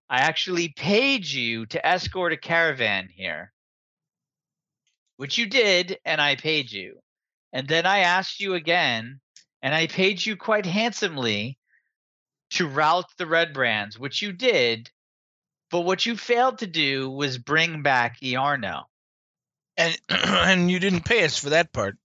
I 0.10 0.22
actually 0.22 0.70
paid 0.70 1.26
you 1.26 1.68
to 1.68 1.86
escort 1.86 2.34
a 2.34 2.38
caravan 2.38 3.08
here, 3.16 3.54
which 5.18 5.38
you 5.38 5.46
did, 5.46 6.00
and 6.04 6.20
I 6.20 6.36
paid 6.36 6.72
you. 6.72 7.00
And 7.54 7.68
then 7.68 7.86
I 7.86 8.00
asked 8.00 8.40
you 8.40 8.56
again, 8.56 9.22
and 9.62 9.76
I 9.76 9.86
paid 9.86 10.26
you 10.26 10.36
quite 10.36 10.66
handsomely 10.66 11.60
to 12.52 12.68
rout 12.68 13.06
the 13.18 13.28
Red 13.28 13.54
Brands, 13.54 14.00
which 14.00 14.22
you 14.22 14.34
did. 14.34 14.90
But 15.72 15.82
what 15.82 16.06
you 16.06 16.18
failed 16.18 16.60
to 16.60 16.68
do 16.68 17.10
was 17.10 17.38
bring 17.38 17.82
back 17.82 18.20
Iarno. 18.22 18.84
And 19.78 19.98
and 20.10 20.70
you 20.70 20.80
didn't 20.80 21.06
pay 21.06 21.24
us 21.24 21.38
for 21.38 21.52
that 21.52 21.72
part. 21.72 21.98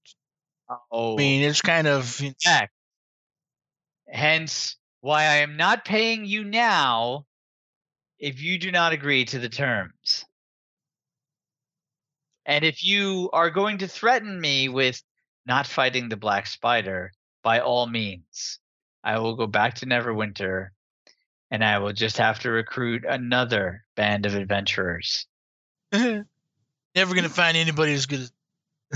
Oh, 0.91 1.15
I 1.15 1.17
mean, 1.17 1.43
it's 1.43 1.61
kind 1.61 1.87
of 1.87 2.21
Correct. 2.45 2.73
Hence, 4.09 4.77
why 5.01 5.23
I 5.23 5.37
am 5.37 5.57
not 5.57 5.85
paying 5.85 6.25
you 6.25 6.45
now 6.45 7.27
if 8.19 8.41
you 8.41 8.59
do 8.59 8.71
not 8.71 8.93
agree 8.93 9.25
to 9.27 9.39
the 9.39 9.49
terms. 9.49 10.25
And 12.45 12.65
if 12.65 12.85
you 12.85 13.31
are 13.33 13.51
going 13.51 13.79
to 13.79 13.89
threaten 13.89 14.41
me 14.41 14.69
with 14.69 15.03
not 15.45 15.67
fighting 15.67 16.09
the 16.09 16.17
Black 16.17 16.47
Spider, 16.47 17.13
by 17.43 17.61
all 17.61 17.87
means, 17.87 18.61
I 19.03 19.19
will 19.19 19.35
go 19.35 19.49
back 19.49 19.75
to 19.75 19.87
Neverwinter 19.87 20.69
and 21.51 21.65
I 21.65 21.79
will 21.79 21.93
just 21.93 22.19
have 22.19 22.39
to 22.41 22.51
recruit 22.51 23.05
another 23.09 23.85
band 23.97 24.27
of 24.27 24.35
adventurers. 24.35 25.27
never 25.93 26.25
gonna 26.97 27.29
find 27.29 27.57
anybody 27.57 27.93
as 27.95 28.07
good 28.07 28.21
as. 28.21 28.33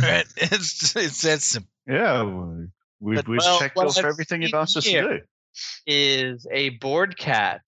Right? 0.01 0.27
It's 0.37 0.95
it's 0.97 1.23
that 1.23 1.43
simple. 1.43 1.71
Yeah, 1.87 2.23
we- 2.23 2.67
we've, 3.01 3.17
But- 3.17 3.29
we've 3.29 3.39
well, 3.39 3.59
checked 3.59 3.77
off 3.77 3.99
everything 3.99 4.43
you've 4.43 4.55
asked 4.55 4.77
us 4.77 4.85
to 4.85 4.91
do. 4.91 5.21
Is 5.87 6.47
a 6.51 6.69
bored 6.71 7.17
cat, 7.19 7.63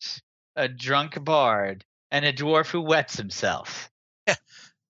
a 0.54 0.68
drunk 0.68 1.22
bard, 1.24 1.84
and 2.12 2.24
a 2.24 2.32
dwarf 2.32 2.70
who 2.70 2.80
wets 2.80 3.16
himself. 3.16 3.90
Yeah, 4.28 4.36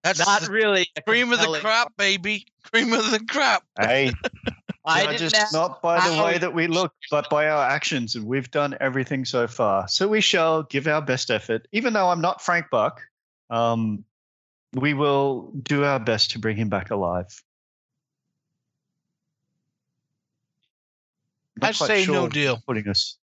that's 0.03 0.19
Not 0.19 0.49
really 0.49 0.87
cream 1.07 1.33
of 1.33 1.39
the 1.41 1.59
crop, 1.61 1.95
baby. 1.97 2.45
Cream 2.71 2.93
of 2.93 3.11
the 3.11 3.21
crop. 3.25 3.63
Hey, 3.81 4.13
I 4.85 5.05
judge 5.05 5.19
didn't 5.19 5.35
us 5.35 5.41
ask 5.41 5.53
not 5.53 5.81
by 5.81 5.97
the 5.97 6.15
how 6.15 6.25
way 6.25 6.39
that 6.39 6.53
we 6.53 6.67
look, 6.67 6.93
but 7.11 7.31
by 7.31 7.49
our 7.49 7.65
actions, 7.65 8.17
and 8.17 8.27
we've 8.27 8.51
done 8.51 8.77
everything 8.81 9.25
so 9.25 9.47
far. 9.47 9.87
So 9.87 10.09
we 10.09 10.21
shall 10.21 10.65
give 10.65 10.89
our 10.89 11.01
best 11.01 11.31
effort. 11.31 11.69
Even 11.71 11.93
though 11.93 12.09
I'm 12.09 12.21
not 12.21 12.43
Frank 12.43 12.67
Buck, 12.71 13.01
um, 13.49 14.05
we 14.73 14.95
will 14.95 15.53
do 15.63 15.85
our 15.85 16.01
best 16.01 16.33
to 16.33 16.41
bring 16.41 16.57
him 16.57 16.69
back 16.69 16.91
alive. 16.91 17.27
Not 21.61 21.75
I 21.75 21.79
quite 21.79 21.87
say 21.87 22.07
no 22.07 22.29
deal. 22.29 22.61
Putting 22.67 22.89
us. 22.89 23.17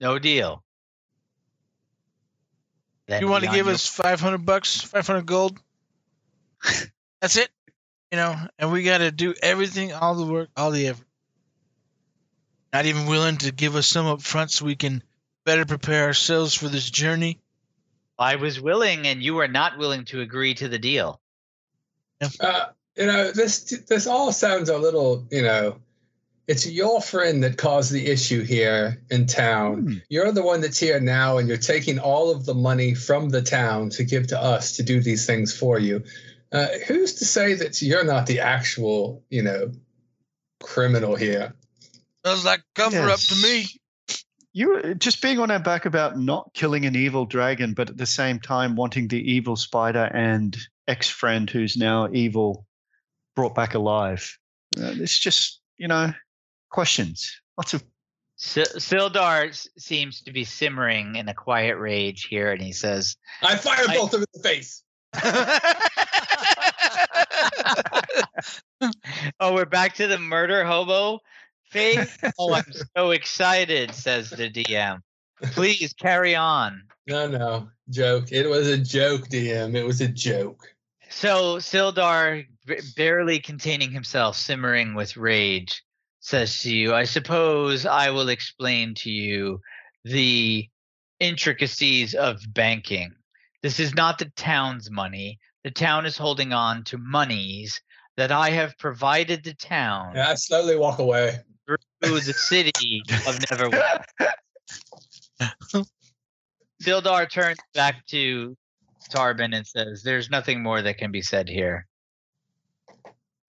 No 0.00 0.18
deal. 0.18 0.62
Then 3.06 3.22
You 3.22 3.28
want 3.28 3.44
to 3.44 3.50
give 3.50 3.66
your- 3.66 3.74
us 3.74 3.86
five 3.86 4.20
hundred 4.20 4.44
bucks, 4.44 4.80
five 4.80 5.06
hundred 5.06 5.26
gold? 5.26 5.58
That's 7.20 7.36
it. 7.36 7.50
You 8.12 8.18
know, 8.18 8.36
and 8.58 8.70
we 8.70 8.82
got 8.82 8.98
to 8.98 9.10
do 9.10 9.34
everything, 9.42 9.94
all 9.94 10.14
the 10.14 10.30
work, 10.30 10.50
all 10.54 10.70
the 10.70 10.88
effort. 10.88 11.06
Not 12.70 12.84
even 12.84 13.06
willing 13.06 13.38
to 13.38 13.52
give 13.52 13.74
us 13.74 13.86
some 13.86 14.04
up 14.04 14.20
front 14.20 14.50
so 14.50 14.66
we 14.66 14.76
can 14.76 15.02
better 15.46 15.64
prepare 15.64 16.04
ourselves 16.04 16.54
for 16.54 16.68
this 16.68 16.90
journey. 16.90 17.40
I 18.18 18.36
was 18.36 18.60
willing, 18.60 19.06
and 19.06 19.22
you 19.22 19.32
were 19.32 19.48
not 19.48 19.78
willing 19.78 20.04
to 20.06 20.20
agree 20.20 20.52
to 20.54 20.68
the 20.68 20.78
deal. 20.78 21.22
Uh, 22.38 22.66
you 22.96 23.06
know, 23.06 23.30
this 23.32 23.62
this 23.88 24.06
all 24.06 24.30
sounds 24.30 24.68
a 24.68 24.76
little, 24.76 25.26
you 25.30 25.42
know, 25.42 25.76
it's 26.46 26.70
your 26.70 27.00
friend 27.00 27.42
that 27.44 27.56
caused 27.56 27.92
the 27.92 28.06
issue 28.06 28.42
here 28.42 29.00
in 29.10 29.26
town. 29.26 29.80
Hmm. 29.80 29.94
You're 30.10 30.32
the 30.32 30.42
one 30.42 30.60
that's 30.60 30.78
here 30.78 31.00
now, 31.00 31.38
and 31.38 31.48
you're 31.48 31.56
taking 31.56 31.98
all 31.98 32.30
of 32.30 32.44
the 32.44 32.54
money 32.54 32.94
from 32.94 33.30
the 33.30 33.40
town 33.40 33.88
to 33.90 34.04
give 34.04 34.26
to 34.28 34.38
us 34.38 34.76
to 34.76 34.82
do 34.82 35.00
these 35.00 35.24
things 35.24 35.56
for 35.56 35.78
you. 35.78 36.04
Uh, 36.52 36.66
who's 36.86 37.14
to 37.14 37.24
say 37.24 37.54
that 37.54 37.80
you're 37.80 38.04
not 38.04 38.26
the 38.26 38.40
actual, 38.40 39.24
you 39.30 39.42
know, 39.42 39.72
criminal 40.62 41.16
here? 41.16 41.54
Sounds 42.24 42.44
like 42.44 42.62
cover 42.74 43.08
up 43.10 43.18
to 43.18 43.34
me. 43.36 43.66
You 44.52 44.68
were 44.68 44.94
just 44.94 45.22
being 45.22 45.38
on 45.38 45.50
our 45.50 45.58
back 45.58 45.86
about 45.86 46.18
not 46.18 46.52
killing 46.52 46.84
an 46.84 46.94
evil 46.94 47.24
dragon, 47.24 47.72
but 47.72 47.88
at 47.88 47.96
the 47.96 48.06
same 48.06 48.38
time 48.38 48.76
wanting 48.76 49.08
the 49.08 49.32
evil 49.32 49.56
spider 49.56 50.10
and 50.12 50.56
ex 50.86 51.08
friend 51.08 51.48
who's 51.48 51.76
now 51.76 52.08
evil 52.12 52.66
brought 53.34 53.54
back 53.54 53.74
alive. 53.74 54.38
Uh, 54.78 54.92
it's 54.96 55.18
just, 55.18 55.60
you 55.78 55.88
know, 55.88 56.12
questions. 56.70 57.40
Lots 57.56 57.72
of. 57.72 57.82
S- 58.38 58.74
Sildar 58.76 59.68
seems 59.78 60.22
to 60.22 60.32
be 60.32 60.44
simmering 60.44 61.16
in 61.16 61.28
a 61.28 61.34
quiet 61.34 61.76
rage 61.78 62.24
here, 62.24 62.52
and 62.52 62.60
he 62.60 62.72
says, 62.72 63.16
I 63.42 63.56
fire 63.56 63.86
both 63.86 64.12
of 64.12 64.20
them 64.20 64.26
in 64.34 64.42
the 64.42 64.48
face. 64.48 64.82
oh, 69.40 69.54
we're 69.54 69.64
back 69.64 69.94
to 69.94 70.06
the 70.06 70.18
murder 70.18 70.64
hobo 70.64 71.20
thing. 71.72 72.06
Oh, 72.38 72.54
I'm 72.54 72.72
so 72.96 73.10
excited, 73.10 73.94
says 73.94 74.30
the 74.30 74.50
DM. 74.50 75.00
Please 75.42 75.92
carry 75.92 76.34
on. 76.34 76.82
No, 77.06 77.26
no, 77.26 77.68
joke. 77.90 78.30
It 78.30 78.48
was 78.48 78.68
a 78.68 78.78
joke, 78.78 79.28
DM. 79.28 79.74
It 79.74 79.84
was 79.84 80.00
a 80.00 80.08
joke. 80.08 80.72
So 81.10 81.56
Sildar, 81.56 82.46
b- 82.66 82.80
barely 82.96 83.40
containing 83.40 83.90
himself, 83.90 84.36
simmering 84.36 84.94
with 84.94 85.16
rage, 85.16 85.82
says 86.20 86.60
to 86.60 86.74
you, 86.74 86.94
I 86.94 87.04
suppose 87.04 87.84
I 87.84 88.10
will 88.10 88.28
explain 88.28 88.94
to 88.96 89.10
you 89.10 89.60
the 90.04 90.68
intricacies 91.18 92.14
of 92.14 92.40
banking. 92.48 93.14
This 93.62 93.78
is 93.78 93.94
not 93.94 94.18
the 94.18 94.32
town's 94.36 94.90
money. 94.90 95.38
The 95.64 95.70
town 95.70 96.06
is 96.06 96.16
holding 96.16 96.52
on 96.52 96.84
to 96.84 96.98
monies 96.98 97.80
that 98.16 98.30
I 98.32 98.50
have 98.50 98.76
provided 98.78 99.42
the 99.44 99.54
town 99.54 100.12
Yeah, 100.14 100.30
I 100.30 100.34
slowly 100.34 100.76
walk 100.76 100.98
away. 100.98 101.38
through 101.66 102.20
the 102.20 102.32
city 102.32 103.02
of 103.26 103.38
Neverwinter. 103.38 104.04
Sildar 106.82 107.30
turns 107.30 107.58
back 107.74 108.04
to 108.06 108.56
Tarbin 109.10 109.54
and 109.54 109.66
says, 109.66 110.02
There's 110.02 110.30
nothing 110.30 110.62
more 110.62 110.82
that 110.82 110.98
can 110.98 111.12
be 111.12 111.22
said 111.22 111.48
here. 111.48 111.86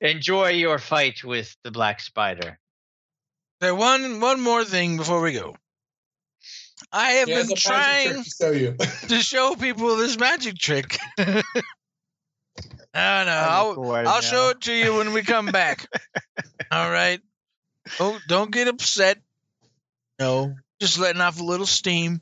Enjoy 0.01 0.49
your 0.49 0.79
fight 0.79 1.23
with 1.23 1.55
the 1.63 1.71
Black 1.71 1.99
Spider. 2.01 2.59
There 3.61 3.73
one 3.73 4.19
one 4.19 4.41
more 4.41 4.65
thing 4.65 4.97
before 4.97 5.21
we 5.21 5.31
go. 5.31 5.55
I 6.91 7.11
have 7.11 7.27
He 7.29 7.33
has 7.33 7.47
been 7.47 7.51
a 7.51 7.55
magic 7.55 7.63
trick 7.63 7.73
trying 7.73 8.23
to 8.23 8.29
show 8.29 8.51
you. 8.51 8.75
to 9.07 9.23
show 9.23 9.55
people 9.55 9.95
this 9.95 10.19
magic 10.19 10.57
trick. 10.57 10.97
no, 12.93 13.25
no, 13.25 13.31
I'll, 13.31 14.07
I'll 14.07 14.21
show 14.21 14.49
it 14.49 14.61
to 14.61 14.73
you 14.73 14.95
when 14.95 15.13
we 15.13 15.23
come 15.23 15.47
back. 15.47 15.87
All 16.71 16.89
right. 16.89 17.19
Oh, 17.99 18.17
don't 18.27 18.51
get 18.51 18.67
upset. 18.67 19.19
No, 20.19 20.55
just 20.79 20.99
letting 20.99 21.21
off 21.21 21.39
a 21.39 21.43
little 21.43 21.65
steam. 21.65 22.21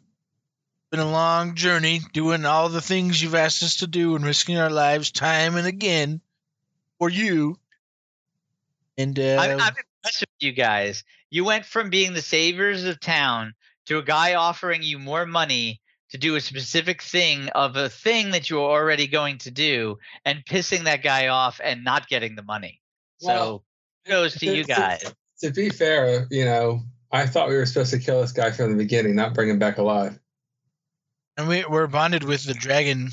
Been 0.91 0.99
a 0.99 1.09
long 1.09 1.55
journey, 1.55 2.01
doing 2.11 2.45
all 2.45 2.67
the 2.67 2.81
things 2.81 3.21
you've 3.21 3.35
asked 3.35 3.63
us 3.63 3.77
to 3.77 3.87
do 3.87 4.15
and 4.15 4.25
risking 4.25 4.57
our 4.57 4.69
lives 4.69 5.09
time 5.11 5.55
and 5.55 5.65
again 5.65 6.19
for 6.99 7.09
you. 7.09 7.57
And 8.97 9.17
uh, 9.17 9.37
I'm, 9.39 9.51
I'm 9.51 9.57
impressed 9.57 10.21
with 10.21 10.29
you 10.41 10.51
guys. 10.51 11.05
You 11.29 11.45
went 11.45 11.65
from 11.65 11.89
being 11.89 12.13
the 12.13 12.21
saviors 12.21 12.83
of 12.83 12.99
town 12.99 13.53
to 13.85 13.97
a 13.97 14.03
guy 14.03 14.35
offering 14.35 14.83
you 14.83 14.99
more 14.99 15.25
money 15.25 15.80
to 16.11 16.17
do 16.17 16.35
a 16.35 16.41
specific 16.41 17.01
thing 17.01 17.49
of 17.49 17.75
a 17.75 17.89
thing 17.89 18.31
that 18.31 18.49
you're 18.49 18.59
already 18.69 19.07
going 19.07 19.37
to 19.39 19.51
do 19.51 19.97
and 20.25 20.43
pissing 20.45 20.83
that 20.83 21.01
guy 21.03 21.27
off 21.27 21.59
and 21.63 21.83
not 21.83 22.07
getting 22.07 22.35
the 22.35 22.43
money. 22.43 22.81
So 23.19 23.27
Well, 23.27 23.63
kudos 24.05 24.35
to 24.39 24.45
you 24.55 24.63
guys. 24.65 25.03
To 25.41 25.51
be 25.51 25.69
fair, 25.69 26.27
you 26.29 26.45
know, 26.45 26.81
I 27.11 27.25
thought 27.25 27.49
we 27.49 27.55
were 27.55 27.65
supposed 27.65 27.91
to 27.91 27.99
kill 27.99 28.21
this 28.21 28.31
guy 28.31 28.51
from 28.51 28.71
the 28.71 28.77
beginning, 28.77 29.15
not 29.15 29.33
bring 29.33 29.49
him 29.49 29.59
back 29.59 29.77
alive. 29.77 30.19
and 31.37 31.47
we, 31.47 31.65
we're 31.65 31.87
bonded 31.87 32.23
with 32.23 32.43
the 32.45 32.53
dragon. 32.53 33.09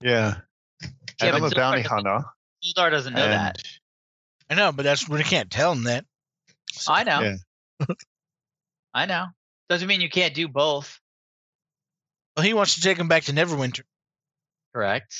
Yeah. 0.00 0.36
Yeah, 0.82 0.88
and 1.20 1.36
I'm 1.36 1.44
a 1.44 1.50
bounty 1.50 1.82
hunter. 1.82 2.22
Sildar 2.62 2.90
doesn't 2.90 3.14
know 3.14 3.26
that. 3.26 3.62
I 4.50 4.54
know, 4.54 4.70
but 4.72 4.84
that's 4.84 5.08
we 5.08 5.22
can't 5.24 5.50
tell 5.50 5.72
him 5.72 5.84
that. 5.84 6.04
I 6.86 7.02
know. 7.02 7.20
Yeah. 7.20 7.86
I 8.94 9.06
know. 9.06 9.26
Doesn't 9.68 9.88
mean 9.88 10.00
you 10.00 10.08
can't 10.08 10.34
do 10.34 10.48
both. 10.48 11.00
Well, 12.38 12.46
he 12.46 12.54
wants 12.54 12.76
to 12.76 12.80
take 12.80 12.96
him 12.96 13.08
back 13.08 13.24
to 13.24 13.32
Neverwinter. 13.32 13.82
Correct. 14.72 15.12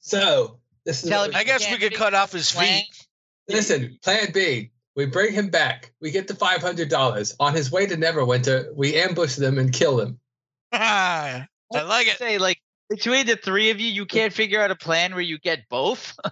So 0.00 0.60
this 0.84 1.02
is 1.02 1.08
Tell 1.08 1.24
him 1.24 1.30
we- 1.30 1.36
I 1.36 1.44
guess 1.44 1.70
we 1.70 1.78
could 1.78 1.94
cut 1.94 2.12
off 2.12 2.32
his 2.32 2.52
plan. 2.52 2.82
feet. 2.82 3.06
listen. 3.48 3.98
Plan 4.04 4.30
B. 4.30 4.72
We 4.94 5.06
bring 5.06 5.32
him 5.32 5.48
back. 5.48 5.94
We 6.02 6.10
get 6.10 6.28
the 6.28 6.34
five 6.34 6.60
hundred 6.60 6.90
dollars. 6.90 7.34
On 7.40 7.54
his 7.54 7.72
way 7.72 7.86
to 7.86 7.96
Neverwinter, 7.96 8.74
we 8.76 8.94
ambush 9.00 9.36
them 9.36 9.58
and 9.58 9.72
kill 9.72 9.96
them. 9.96 10.20
I 10.72 11.46
like 11.72 12.08
it. 12.08 12.18
Say 12.18 12.36
like 12.36 12.60
between 12.90 13.24
the 13.26 13.36
three 13.36 13.70
of 13.70 13.80
you, 13.80 13.86
you 13.88 14.04
can't 14.04 14.34
figure 14.34 14.60
out 14.60 14.70
a 14.70 14.76
plan 14.76 15.12
where 15.12 15.22
you 15.22 15.38
get 15.38 15.66
both. 15.70 16.14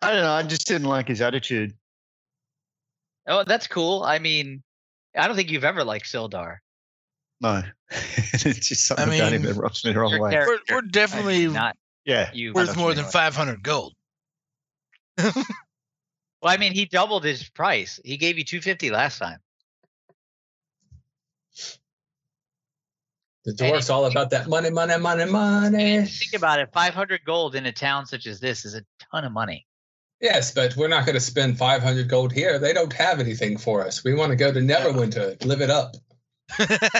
I 0.00 0.12
don't 0.12 0.22
know. 0.22 0.30
I 0.32 0.44
just 0.44 0.68
didn't 0.68 0.86
like 0.86 1.08
his 1.08 1.20
attitude. 1.20 1.74
oh, 3.26 3.42
that's 3.42 3.66
cool. 3.66 4.04
I 4.04 4.20
mean, 4.20 4.62
I 5.16 5.26
don't 5.26 5.36
think 5.36 5.50
you've 5.50 5.64
ever 5.64 5.84
liked 5.84 6.06
Sildar. 6.06 6.58
No. 7.40 7.62
it's 7.90 8.68
just 8.68 8.86
something 8.86 9.08
I 9.08 9.16
about 9.16 9.32
him 9.32 9.42
that 9.42 9.54
rubs 9.54 9.84
me 9.84 9.92
the 9.92 10.00
wrong 10.00 10.18
way. 10.20 10.30
We're, 10.32 10.58
we're 10.70 10.82
definitely 10.82 11.48
not 11.48 11.76
Yeah. 12.04 12.30
you. 12.32 12.52
worth 12.52 12.76
more 12.76 12.94
than 12.94 13.04
500 13.04 13.62
gold. 13.62 13.94
Well, 16.42 16.52
I 16.52 16.56
mean, 16.56 16.72
he 16.72 16.86
doubled 16.86 17.24
his 17.24 17.48
price. 17.50 18.00
He 18.02 18.16
gave 18.16 18.38
you 18.38 18.44
two 18.44 18.62
fifty 18.62 18.90
last 18.90 19.18
time. 19.18 19.38
The 23.44 23.52
dwarf's 23.52 23.90
all 23.90 24.06
about 24.06 24.30
that 24.30 24.48
money, 24.48 24.70
money, 24.70 24.98
money, 24.98 25.24
money. 25.26 26.02
Think 26.06 26.34
about 26.34 26.60
it: 26.60 26.70
five 26.72 26.94
hundred 26.94 27.24
gold 27.26 27.54
in 27.54 27.66
a 27.66 27.72
town 27.72 28.06
such 28.06 28.26
as 28.26 28.40
this 28.40 28.64
is 28.64 28.74
a 28.74 28.82
ton 29.12 29.24
of 29.24 29.32
money. 29.32 29.66
Yes, 30.20 30.52
but 30.52 30.76
we're 30.76 30.88
not 30.88 31.06
going 31.06 31.14
to 31.14 31.20
spend 31.20 31.56
500 31.58 32.08
gold 32.08 32.32
here. 32.32 32.58
They 32.58 32.72
don't 32.74 32.92
have 32.92 33.20
anything 33.20 33.56
for 33.56 33.86
us. 33.86 34.04
We 34.04 34.14
want 34.14 34.30
to 34.30 34.36
go 34.36 34.52
to 34.52 34.60
Neverwinter, 34.60 35.42
live 35.44 35.62
it 35.62 35.70
up. 35.70 35.96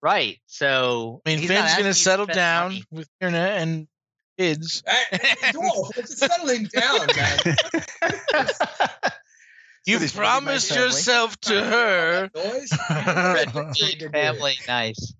Right. 0.00 0.38
So 0.46 1.22
I 1.26 1.30
mean, 1.30 1.46
Finn's 1.46 1.74
gonna 1.76 1.94
settle 1.94 2.26
down 2.26 2.70
money. 2.70 2.84
with 2.90 3.08
Irna 3.22 3.56
and 3.56 3.88
kids. 4.38 4.82
Hey, 5.10 5.52
dwarf, 5.52 5.96
it's 5.98 6.16
settling 6.16 6.64
down, 6.64 7.06
man. 7.16 8.36
You 9.86 9.98
his 9.98 10.12
promised 10.12 10.74
yourself 10.74 11.40
to 11.42 11.64
her. 11.64 12.30
Noise? 12.34 12.72
Red 12.90 13.52
Good 13.54 13.74
Big 13.80 13.98
deal. 14.00 14.10
family, 14.10 14.58
nice. 14.68 15.14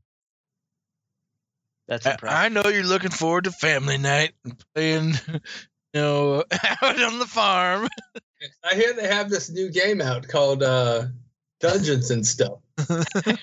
That's 1.86 2.06
I, 2.06 2.10
impressive. 2.12 2.38
I 2.38 2.48
know 2.50 2.68
you're 2.68 2.84
looking 2.84 3.10
forward 3.10 3.44
to 3.44 3.50
family 3.50 3.96
night 3.96 4.32
and 4.44 4.62
playing, 4.74 5.14
you 5.26 5.40
know, 5.94 6.44
out 6.82 7.02
on 7.02 7.18
the 7.18 7.26
farm. 7.26 7.88
I 8.64 8.74
hear 8.74 8.92
they 8.94 9.08
have 9.08 9.30
this 9.30 9.50
new 9.50 9.70
game 9.70 10.00
out 10.00 10.28
called 10.28 10.62
uh, 10.62 11.06
Dungeons 11.60 12.10
and 12.10 12.26
stuff. 12.26 12.58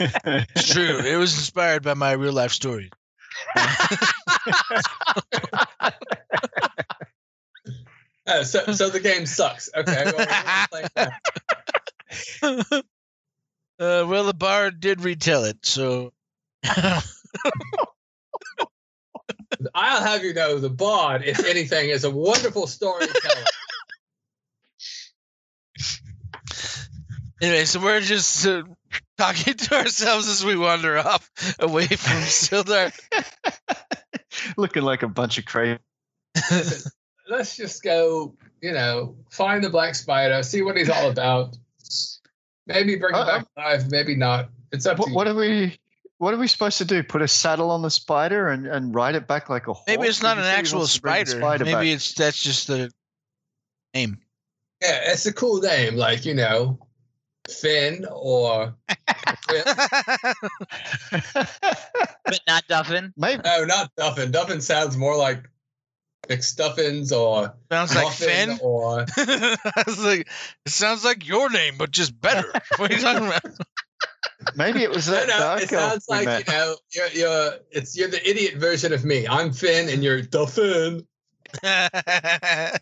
It's 0.00 0.72
true. 0.72 0.98
It 0.98 1.16
was 1.16 1.34
inspired 1.34 1.82
by 1.82 1.94
my 1.94 2.12
real 2.12 2.32
life 2.32 2.52
story. 2.52 2.90
Oh, 8.26 8.42
so, 8.42 8.72
so 8.72 8.88
the 8.88 9.00
game 9.00 9.26
sucks. 9.26 9.68
Okay. 9.74 10.04
Well, 10.06 10.14
we're 10.16 10.24
gonna 10.24 10.66
play 10.70 10.86
that. 10.94 12.84
Uh, 13.80 14.04
well, 14.06 14.24
the 14.24 14.34
bard 14.34 14.80
did 14.80 15.00
retell 15.00 15.44
it, 15.44 15.58
so 15.64 16.12
I'll 19.74 20.02
have 20.02 20.24
you 20.24 20.32
know 20.34 20.58
the 20.58 20.70
Bard, 20.70 21.22
if 21.24 21.44
anything, 21.44 21.90
is 21.90 22.04
a 22.04 22.10
wonderful 22.10 22.66
storyteller. 22.66 23.44
anyway, 27.42 27.64
so 27.64 27.80
we're 27.80 28.00
just 28.00 28.46
uh, 28.46 28.62
talking 29.18 29.54
to 29.54 29.74
ourselves 29.76 30.28
as 30.28 30.44
we 30.44 30.56
wander 30.56 30.98
off 30.98 31.30
away 31.58 31.86
from 31.86 32.22
Sildar. 32.22 32.92
Looking 34.56 34.82
like 34.82 35.02
a 35.02 35.08
bunch 35.08 35.38
of 35.38 35.44
crazy. 35.44 35.78
Let's 37.28 37.56
just 37.56 37.82
go, 37.82 38.34
you 38.60 38.72
know, 38.72 39.16
find 39.30 39.62
the 39.62 39.70
Black 39.70 39.94
Spider, 39.94 40.42
see 40.42 40.62
what 40.62 40.76
he's 40.76 40.90
all 40.90 41.10
about. 41.10 41.56
Maybe 42.66 42.96
bring 42.96 43.14
him 43.14 43.20
Uh, 43.20 43.26
back 43.26 43.46
alive, 43.56 43.90
maybe 43.90 44.14
not. 44.16 44.50
It's 44.72 44.86
up 44.86 44.98
What, 44.98 45.06
to 45.06 45.10
you. 45.10 45.16
what 45.16 45.26
are 45.28 45.34
we? 45.34 45.79
What 46.20 46.34
are 46.34 46.36
we 46.36 46.48
supposed 46.48 46.76
to 46.78 46.84
do? 46.84 47.02
Put 47.02 47.22
a 47.22 47.28
saddle 47.28 47.70
on 47.70 47.80
the 47.80 47.88
spider 47.88 48.48
and, 48.48 48.66
and 48.66 48.94
ride 48.94 49.14
it 49.14 49.26
back 49.26 49.48
like 49.48 49.68
a 49.68 49.72
horse? 49.72 49.86
Maybe 49.86 50.06
it's 50.06 50.22
not 50.22 50.36
an 50.36 50.44
you 50.44 50.50
say 50.50 50.52
he 50.52 50.58
actual 50.58 50.78
wants 50.80 50.94
to 50.96 51.00
bring 51.00 51.24
the 51.24 51.30
spider. 51.30 51.64
Maybe 51.64 51.72
back? 51.72 51.86
it's 51.86 52.12
that's 52.12 52.42
just 52.42 52.66
the 52.66 52.90
name. 53.94 54.18
Yeah, 54.82 55.12
it's 55.12 55.24
a 55.24 55.32
cool 55.32 55.62
name, 55.62 55.96
like 55.96 56.26
you 56.26 56.34
know, 56.34 56.86
Finn 57.48 58.04
or 58.12 58.74
but 58.86 59.00
not 62.46 62.68
Duffin. 62.68 63.14
maybe 63.16 63.40
no, 63.42 63.64
not 63.64 63.90
Duffin. 63.96 64.30
Duffin 64.30 64.60
sounds 64.60 64.98
more 64.98 65.16
like 65.16 65.48
McStuffins 66.28 67.18
or 67.18 67.54
Sounds 67.72 67.94
like 67.94 68.12
Finn. 68.12 68.58
or 68.60 69.06
I 69.16 69.84
was 69.86 70.04
like, 70.04 70.28
it 70.66 70.72
sounds 70.72 71.02
like 71.02 71.26
your 71.26 71.48
name, 71.48 71.76
but 71.78 71.90
just 71.90 72.20
better. 72.20 72.52
What 72.76 72.90
are 72.90 72.94
you 72.94 73.00
talking 73.00 73.26
about? 73.26 73.42
Maybe 74.56 74.82
it 74.82 74.90
was 74.90 75.06
that 75.06 75.28
no. 75.28 75.38
dark 75.38 75.62
It 75.62 75.70
sounds 75.70 76.06
like 76.08 76.24
met. 76.24 76.46
you 76.46 76.52
know, 76.52 76.76
you're 76.92 77.08
you're 77.08 77.52
it's 77.70 77.96
you're 77.96 78.08
the 78.08 78.28
idiot 78.28 78.56
version 78.56 78.92
of 78.92 79.04
me. 79.04 79.26
I'm 79.26 79.52
Finn 79.52 79.88
and 79.88 80.02
you're 80.02 80.22
Duffin. 80.22 81.06
That's 81.62 82.78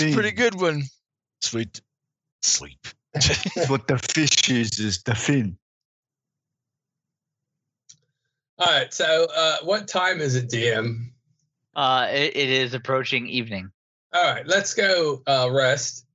a 0.00 0.12
pretty 0.14 0.32
good 0.32 0.60
one. 0.60 0.84
Sweet. 1.40 1.80
Sleep. 2.42 2.86
what 3.68 3.86
the 3.88 3.98
fish 3.98 4.48
is 4.48 4.78
is 4.78 5.02
the 5.02 5.14
fin. 5.14 5.58
All 8.58 8.66
right. 8.66 8.92
So, 8.92 9.26
uh, 9.34 9.56
what 9.64 9.88
time 9.88 10.20
is 10.20 10.34
it, 10.34 10.48
DM? 10.48 11.10
Uh, 11.74 12.08
it, 12.10 12.36
it 12.36 12.48
is 12.48 12.74
approaching 12.74 13.26
evening. 13.26 13.70
All 14.14 14.22
right. 14.22 14.46
Let's 14.46 14.74
go 14.74 15.22
uh, 15.26 15.48
rest. 15.50 16.06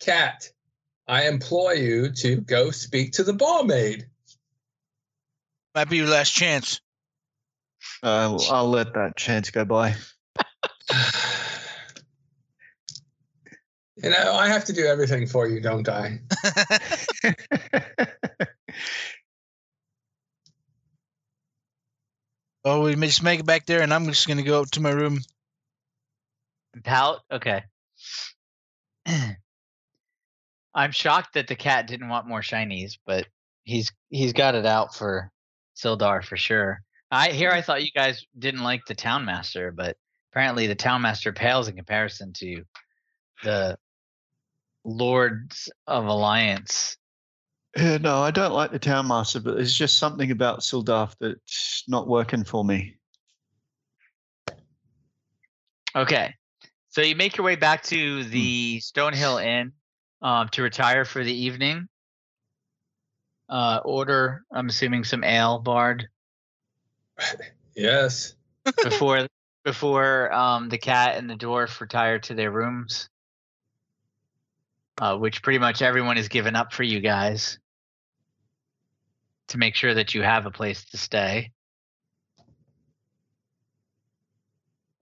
Cat, 0.00 0.50
I 1.08 1.26
implore 1.26 1.74
you 1.74 2.12
to 2.12 2.36
go 2.36 2.70
speak 2.70 3.12
to 3.12 3.24
the 3.24 3.32
barmaid. 3.32 4.06
Might 5.74 5.88
be 5.88 5.96
your 5.96 6.06
last 6.06 6.34
chance. 6.34 6.82
Uh, 8.02 8.38
I'll 8.50 8.68
let 8.68 8.92
that 8.92 9.16
chance 9.16 9.50
go 9.50 9.64
by. 9.64 9.94
You 13.96 14.10
know, 14.10 14.34
I 14.34 14.48
have 14.48 14.66
to 14.66 14.72
do 14.72 14.84
everything 14.84 15.26
for 15.26 15.48
you, 15.48 15.60
don't 15.60 15.88
I? 15.88 16.20
oh, 22.64 22.82
we 22.82 22.94
just 22.94 23.22
make 23.24 23.40
it 23.40 23.46
back 23.46 23.66
there, 23.66 23.80
and 23.82 23.92
I'm 23.92 24.04
just 24.06 24.28
gonna 24.28 24.44
go 24.44 24.60
up 24.62 24.70
to 24.72 24.80
my 24.80 24.90
room. 24.90 25.20
Pout. 26.84 27.22
Okay. 27.32 27.64
I'm 30.74 30.92
shocked 30.92 31.34
that 31.34 31.48
the 31.48 31.56
cat 31.56 31.86
didn't 31.86 32.08
want 32.08 32.28
more 32.28 32.40
shinies, 32.40 32.98
but 33.06 33.26
he's 33.64 33.92
he's 34.10 34.32
got 34.32 34.54
it 34.54 34.66
out 34.66 34.94
for 34.94 35.30
Sildar 35.76 36.24
for 36.24 36.36
sure. 36.36 36.82
I 37.10 37.30
here 37.30 37.50
I 37.50 37.60
thought 37.62 37.84
you 37.84 37.92
guys 37.92 38.26
didn't 38.38 38.62
like 38.62 38.86
the 38.86 38.94
town 38.94 39.24
master, 39.24 39.72
but 39.72 39.96
apparently 40.32 40.66
the 40.66 40.74
town 40.74 41.02
master 41.02 41.32
pales 41.32 41.68
in 41.68 41.76
comparison 41.76 42.32
to 42.34 42.62
the 43.42 43.76
lords 44.84 45.70
of 45.86 46.06
alliance. 46.06 46.96
Uh, 47.76 47.98
no, 48.00 48.18
I 48.18 48.30
don't 48.30 48.52
like 48.52 48.72
the 48.72 48.78
town 48.78 49.06
master, 49.08 49.40
but 49.40 49.56
there's 49.56 49.74
just 49.74 49.98
something 49.98 50.30
about 50.30 50.60
Sildar 50.60 51.14
that's 51.20 51.84
not 51.86 52.08
working 52.08 52.44
for 52.44 52.64
me. 52.64 52.96
Okay. 55.94 56.34
So 56.88 57.02
you 57.02 57.14
make 57.14 57.36
your 57.36 57.44
way 57.44 57.56
back 57.56 57.82
to 57.84 58.24
the 58.24 58.78
Stonehill 58.78 59.44
Inn 59.44 59.72
um, 60.22 60.48
to 60.50 60.62
retire 60.62 61.04
for 61.04 61.22
the 61.22 61.32
evening. 61.32 61.88
Uh, 63.48 63.80
order, 63.84 64.44
I'm 64.52 64.68
assuming 64.68 65.04
some 65.04 65.24
ale, 65.24 65.58
Bard, 65.58 66.08
Yes. 67.76 68.34
before 68.82 69.26
before 69.64 70.32
um, 70.32 70.68
the 70.68 70.78
cat 70.78 71.16
and 71.16 71.28
the 71.28 71.34
dwarf 71.34 71.80
retire 71.80 72.18
to 72.20 72.34
their 72.34 72.50
rooms, 72.50 73.08
uh, 75.00 75.16
which 75.16 75.42
pretty 75.42 75.58
much 75.58 75.82
everyone 75.82 76.16
has 76.16 76.28
given 76.28 76.56
up 76.56 76.72
for 76.72 76.82
you 76.82 77.00
guys 77.00 77.58
to 79.48 79.58
make 79.58 79.74
sure 79.74 79.94
that 79.94 80.14
you 80.14 80.22
have 80.22 80.46
a 80.46 80.50
place 80.50 80.84
to 80.86 80.96
stay. 80.98 81.52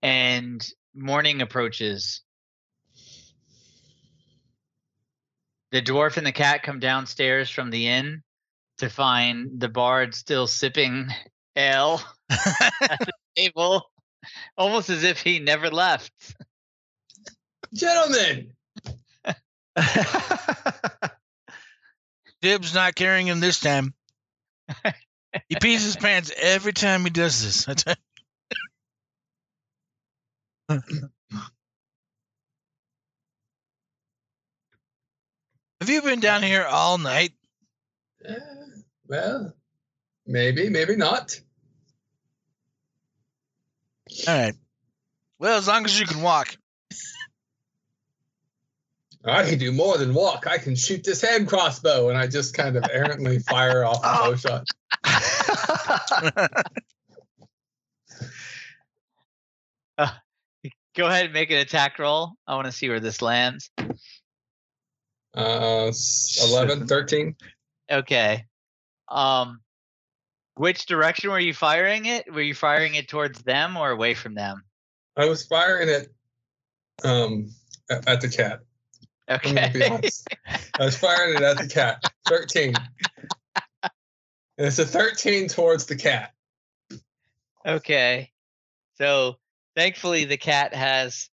And 0.01 0.65
morning 0.93 1.41
approaches. 1.41 2.21
The 5.71 5.81
dwarf 5.81 6.17
and 6.17 6.25
the 6.25 6.31
cat 6.31 6.63
come 6.63 6.79
downstairs 6.79 7.49
from 7.49 7.69
the 7.69 7.87
inn 7.87 8.23
to 8.77 8.89
find 8.89 9.59
the 9.59 9.67
bard 9.67 10.15
still 10.15 10.47
sipping 10.47 11.09
ale 11.55 12.01
at 12.29 12.99
the 12.99 13.11
table, 13.35 13.89
almost 14.57 14.89
as 14.89 15.03
if 15.03 15.21
he 15.21 15.39
never 15.39 15.69
left. 15.69 16.11
Gentlemen, 17.73 18.53
Dib's 22.41 22.73
not 22.73 22.95
carrying 22.95 23.27
him 23.27 23.39
this 23.41 23.59
time. 23.59 23.93
he 25.49 25.57
pees 25.61 25.83
his 25.83 25.97
pants 25.97 26.31
every 26.39 26.73
time 26.73 27.03
he 27.03 27.09
does 27.09 27.43
this. 27.43 27.67
Have 35.79 35.89
you 35.89 36.01
been 36.01 36.19
down 36.19 36.43
here 36.43 36.65
all 36.65 36.97
night? 36.97 37.31
uh, 38.27 38.33
well, 39.07 39.53
maybe, 40.25 40.69
maybe 40.69 40.95
not. 40.95 41.39
All 44.27 44.37
right. 44.37 44.55
Well, 45.39 45.57
as 45.57 45.67
long 45.67 45.85
as 45.85 45.99
you 45.99 46.05
can 46.05 46.21
walk. 46.21 46.55
I 49.23 49.47
can 49.47 49.59
do 49.59 49.71
more 49.71 49.97
than 49.97 50.13
walk. 50.13 50.47
I 50.47 50.57
can 50.57 50.75
shoot 50.75 51.03
this 51.03 51.21
hand 51.21 51.47
crossbow, 51.47 52.09
and 52.09 52.17
I 52.17 52.27
just 52.27 52.53
kind 52.53 52.77
of 52.77 52.85
errantly 52.91 53.39
fire 53.47 53.83
off 53.83 53.97
a 53.97 54.01
bow 54.01 54.35
shot. 54.35 54.67
Go 60.95 61.05
ahead 61.05 61.25
and 61.25 61.33
make 61.33 61.51
an 61.51 61.57
attack 61.57 61.99
roll. 61.99 62.33
I 62.47 62.55
want 62.55 62.65
to 62.65 62.71
see 62.71 62.89
where 62.89 62.99
this 62.99 63.21
lands. 63.21 63.69
Uh, 65.37 65.85
s- 65.87 66.39
11, 66.51 66.87
13. 66.87 67.35
Okay. 67.91 68.45
Um 69.09 69.61
which 70.55 70.87
direction 70.87 71.29
were 71.29 71.39
you 71.39 71.53
firing 71.53 72.05
it? 72.05 72.33
Were 72.33 72.41
you 72.41 72.55
firing 72.55 72.95
it 72.95 73.07
towards 73.07 73.43
them 73.43 73.77
or 73.77 73.91
away 73.91 74.15
from 74.15 74.33
them? 74.33 74.63
I 75.15 75.25
was 75.25 75.45
firing 75.45 75.87
it 75.87 76.11
um, 77.03 77.51
at 77.91 78.21
the 78.21 78.27
cat. 78.27 78.61
I'm 79.27 79.39
gonna 79.43 79.69
be 79.71 79.83
Okay. 79.83 80.09
I 80.79 80.85
was 80.85 80.97
firing 80.97 81.35
it 81.35 81.43
at 81.43 81.59
the 81.59 81.67
cat. 81.67 82.03
13. 82.27 82.73
And 83.83 83.91
it's 84.65 84.79
a 84.79 84.85
13 84.85 85.47
towards 85.47 85.85
the 85.85 85.95
cat. 85.95 86.33
okay. 87.65 88.31
So 88.95 89.37
thankfully 89.75 90.25
the 90.25 90.37
cat 90.37 90.73
has 90.73 91.29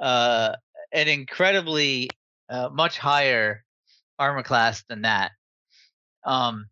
uh 0.00 0.56
an 0.92 1.06
incredibly 1.06 2.10
uh, 2.54 2.68
much 2.70 2.98
higher 2.98 3.64
armor 4.18 4.42
class 4.42 4.84
than 4.88 5.02
that. 5.02 5.32
Um 6.24 6.66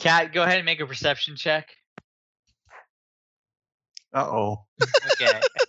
cat, 0.00 0.32
go 0.32 0.42
ahead 0.42 0.58
and 0.58 0.66
make 0.66 0.80
a 0.80 0.86
perception 0.86 1.36
check. 1.36 1.68
Uh 4.12 4.26
oh. 4.26 4.64
Okay. 5.12 5.40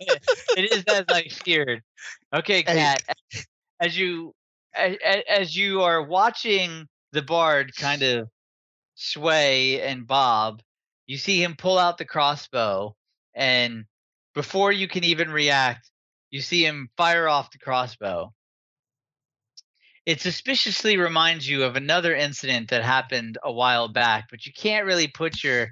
it 0.56 0.72
is 0.72 0.84
as 0.84 1.04
I 1.08 1.22
feared. 1.28 1.82
Okay, 2.34 2.64
Hey. 2.66 2.74
Cat. 2.74 3.02
As 3.80 3.96
you 3.96 4.34
as, 4.74 4.96
as 5.28 5.56
you 5.56 5.82
are 5.82 6.02
watching 6.02 6.86
the 7.12 7.22
bard 7.22 7.74
kind 7.76 8.02
of 8.02 8.28
sway 8.94 9.80
and 9.82 10.06
bob, 10.06 10.62
you 11.06 11.16
see 11.16 11.42
him 11.42 11.54
pull 11.56 11.78
out 11.78 11.98
the 11.98 12.04
crossbow, 12.04 12.94
and 13.34 13.84
before 14.34 14.72
you 14.72 14.88
can 14.88 15.04
even 15.04 15.30
react, 15.30 15.90
you 16.30 16.40
see 16.40 16.64
him 16.64 16.90
fire 16.96 17.28
off 17.28 17.50
the 17.50 17.58
crossbow. 17.58 18.32
It 20.08 20.22
suspiciously 20.22 20.96
reminds 20.96 21.46
you 21.46 21.64
of 21.64 21.76
another 21.76 22.16
incident 22.16 22.70
that 22.70 22.82
happened 22.82 23.36
a 23.44 23.52
while 23.52 23.88
back, 23.88 24.28
but 24.30 24.46
you 24.46 24.52
can't 24.54 24.86
really 24.86 25.06
put 25.06 25.44
your 25.44 25.68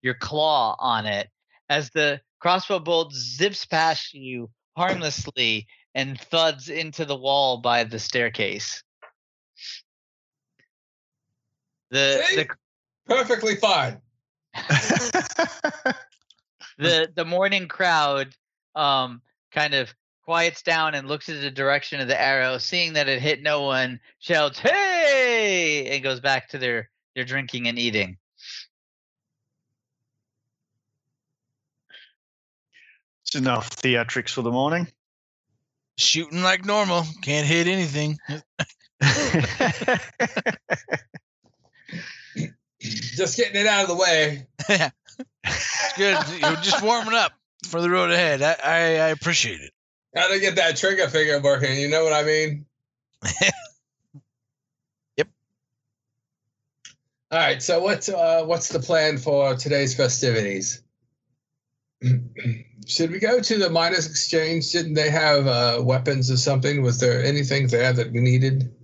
your 0.00 0.14
claw 0.14 0.76
on 0.78 1.04
it 1.04 1.28
as 1.68 1.90
the 1.90 2.22
crossbow 2.38 2.78
bolt 2.78 3.12
zips 3.12 3.66
past 3.66 4.14
you 4.14 4.48
harmlessly 4.78 5.66
and 5.94 6.18
thuds 6.18 6.70
into 6.70 7.04
the 7.04 7.18
wall 7.18 7.58
by 7.58 7.84
the 7.84 7.98
staircase. 7.98 8.82
The 11.90 12.22
See? 12.28 12.36
the 12.36 12.46
Perfectly 13.04 13.56
fine. 13.56 14.00
the 16.78 17.12
the 17.14 17.26
morning 17.26 17.68
crowd 17.68 18.34
um 18.74 19.20
kind 19.52 19.74
of 19.74 19.94
quiets 20.26 20.62
down 20.62 20.94
and 20.94 21.08
looks 21.08 21.28
at 21.28 21.40
the 21.40 21.50
direction 21.50 22.00
of 22.00 22.08
the 22.08 22.20
arrow, 22.20 22.58
seeing 22.58 22.92
that 22.94 23.08
it 23.08 23.22
hit 23.22 23.42
no 23.42 23.62
one, 23.62 24.00
shouts 24.18 24.58
"Hey!" 24.58 25.88
and 25.94 26.02
goes 26.02 26.20
back 26.20 26.50
to 26.50 26.58
their 26.58 26.90
their 27.14 27.24
drinking 27.24 27.68
and 27.68 27.78
eating. 27.78 28.18
it's 33.26 33.34
enough 33.34 33.70
theatrics 33.70 34.30
for 34.30 34.42
the 34.42 34.52
morning. 34.52 34.86
Shooting 35.98 36.42
like 36.42 36.64
normal. 36.64 37.04
Can't 37.22 37.46
hit 37.46 37.66
anything. 37.66 38.18
Just 42.80 43.36
getting 43.36 43.60
it 43.60 43.66
out 43.66 43.82
of 43.82 43.88
the 43.88 43.96
way. 43.96 44.46
It's 45.48 45.92
good. 45.96 46.18
You're 46.40 46.56
just 46.56 46.82
warming 46.82 47.14
up 47.14 47.32
for 47.64 47.80
the 47.80 47.88
road 47.88 48.10
ahead. 48.10 48.42
I, 48.42 48.56
I, 48.64 48.78
I 48.78 49.08
appreciate 49.08 49.60
it. 49.60 49.70
Gotta 50.16 50.40
get 50.40 50.56
that 50.56 50.78
trigger 50.78 51.08
finger 51.08 51.38
working. 51.40 51.78
You 51.78 51.88
know 51.88 52.02
what 52.02 52.14
I 52.14 52.22
mean? 52.22 52.66
Yep. 55.18 55.28
All 57.30 57.38
right. 57.38 57.62
So 57.62 57.82
what's 57.82 58.08
uh, 58.08 58.44
what's 58.44 58.70
the 58.70 58.78
plan 58.80 59.18
for 59.18 59.54
today's 59.56 59.94
festivities? 59.94 60.82
Should 62.86 63.10
we 63.10 63.18
go 63.18 63.40
to 63.40 63.58
the 63.58 63.68
miners 63.68 64.06
exchange? 64.06 64.72
Didn't 64.72 64.94
they 64.94 65.10
have 65.10 65.46
uh, 65.46 65.82
weapons 65.82 66.30
or 66.30 66.38
something? 66.38 66.82
Was 66.82 66.98
there 66.98 67.22
anything 67.22 67.66
there 67.66 67.92
that 67.92 68.10
we 68.10 68.20
needed? 68.20 68.74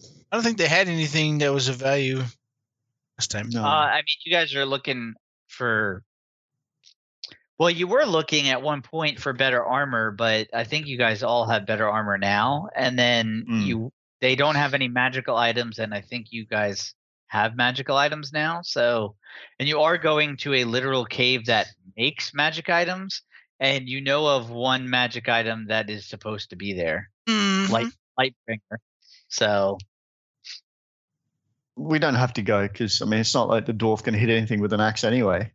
I 0.00 0.36
don't 0.36 0.42
think 0.42 0.58
they 0.58 0.68
had 0.68 0.88
anything 0.88 1.38
that 1.38 1.52
was 1.52 1.68
of 1.68 1.76
value. 1.76 2.22
Last 3.18 3.30
time. 3.30 3.48
No. 3.50 3.62
Uh, 3.62 3.66
I 3.66 3.96
mean, 3.96 4.04
you 4.26 4.32
guys 4.32 4.54
are 4.54 4.66
looking 4.66 5.14
for. 5.48 6.02
Well, 7.58 7.70
you 7.70 7.86
were 7.86 8.04
looking 8.04 8.48
at 8.48 8.62
one 8.62 8.82
point 8.82 9.20
for 9.20 9.32
better 9.32 9.64
armor, 9.64 10.10
but 10.10 10.48
I 10.52 10.64
think 10.64 10.86
you 10.86 10.98
guys 10.98 11.22
all 11.22 11.46
have 11.46 11.66
better 11.66 11.88
armor 11.88 12.18
now. 12.18 12.68
And 12.74 12.98
then 12.98 13.44
Mm. 13.48 13.64
you, 13.66 13.92
they 14.20 14.34
don't 14.34 14.56
have 14.56 14.74
any 14.74 14.88
magical 14.88 15.36
items, 15.36 15.78
and 15.78 15.94
I 15.94 16.00
think 16.00 16.32
you 16.32 16.46
guys 16.46 16.94
have 17.28 17.56
magical 17.56 17.96
items 17.96 18.32
now. 18.32 18.62
So, 18.62 19.16
and 19.58 19.68
you 19.68 19.80
are 19.80 19.98
going 19.98 20.36
to 20.38 20.54
a 20.54 20.64
literal 20.64 21.04
cave 21.04 21.46
that 21.46 21.68
makes 21.96 22.34
magic 22.34 22.68
items, 22.68 23.22
and 23.60 23.88
you 23.88 24.00
know 24.00 24.26
of 24.26 24.50
one 24.50 24.90
magic 24.90 25.28
item 25.28 25.68
that 25.68 25.90
is 25.90 26.06
supposed 26.06 26.50
to 26.50 26.56
be 26.56 26.72
there, 26.72 27.10
Mhm. 27.28 27.68
Light 27.70 27.88
Lightbringer. 28.18 28.78
So, 29.28 29.78
we 31.76 31.98
don't 31.98 32.14
have 32.14 32.32
to 32.34 32.42
go 32.42 32.66
because 32.68 33.02
I 33.02 33.04
mean 33.06 33.20
it's 33.20 33.34
not 33.34 33.48
like 33.48 33.66
the 33.66 33.72
dwarf 33.74 34.04
can 34.04 34.14
hit 34.14 34.30
anything 34.30 34.60
with 34.60 34.72
an 34.72 34.80
axe 34.80 35.02
anyway. 35.02 35.50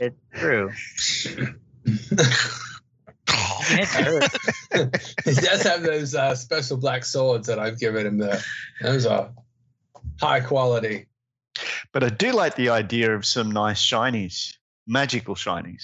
It's 0.00 0.16
true. 0.34 0.72
He 3.68 5.34
does 5.34 5.62
have 5.62 5.82
those 5.82 6.14
uh, 6.14 6.34
special 6.34 6.76
black 6.76 7.04
swords 7.04 7.46
that 7.48 7.58
I've 7.58 7.78
given 7.78 8.06
him. 8.06 8.18
There, 8.18 8.38
those 8.82 9.06
are 9.06 9.30
high 10.20 10.40
quality. 10.40 11.06
But 11.92 12.04
I 12.04 12.08
do 12.10 12.32
like 12.32 12.54
the 12.54 12.68
idea 12.68 13.14
of 13.14 13.24
some 13.26 13.50
nice 13.50 13.80
shinies, 13.82 14.54
magical 14.86 15.34
shinies. 15.34 15.82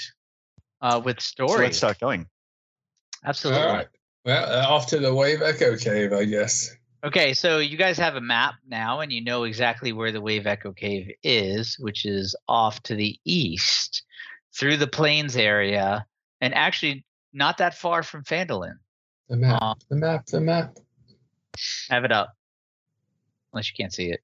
uh, 0.80 1.00
with 1.04 1.20
So 1.20 1.46
story. 1.46 1.64
let's 1.66 1.76
start 1.78 1.98
going. 1.98 2.26
Absolutely. 3.24 3.62
All 3.62 3.74
right. 3.74 3.88
Well, 4.24 4.44
uh, 4.52 4.66
off 4.68 4.86
to 4.88 4.98
the 4.98 5.12
Wave 5.14 5.42
Echo 5.42 5.76
Cave, 5.76 6.12
I 6.12 6.24
guess. 6.24 6.70
Okay, 7.04 7.34
so 7.34 7.58
you 7.58 7.76
guys 7.76 7.98
have 7.98 8.14
a 8.14 8.20
map 8.20 8.54
now, 8.66 9.00
and 9.00 9.12
you 9.12 9.24
know 9.24 9.42
exactly 9.42 9.92
where 9.92 10.12
the 10.12 10.20
Wave 10.20 10.46
Echo 10.46 10.72
Cave 10.72 11.10
is, 11.24 11.76
which 11.80 12.04
is 12.04 12.36
off 12.48 12.80
to 12.84 12.94
the 12.94 13.18
east 13.24 14.04
through 14.56 14.76
the 14.76 14.86
plains 14.86 15.36
area, 15.36 16.06
and 16.40 16.54
actually 16.54 17.04
not 17.32 17.58
that 17.58 17.74
far 17.76 18.04
from 18.04 18.22
Phandalin. 18.22 18.74
The 19.28 19.36
map, 19.36 19.58
Uh, 19.62 19.74
the 19.88 19.96
map, 19.96 20.26
the 20.26 20.40
map. 20.40 20.76
have 21.90 22.04
it 22.04 22.12
up, 22.12 22.36
unless 23.52 23.68
you 23.68 23.74
can't 23.76 23.92
see 23.92 24.10
it. 24.10 24.20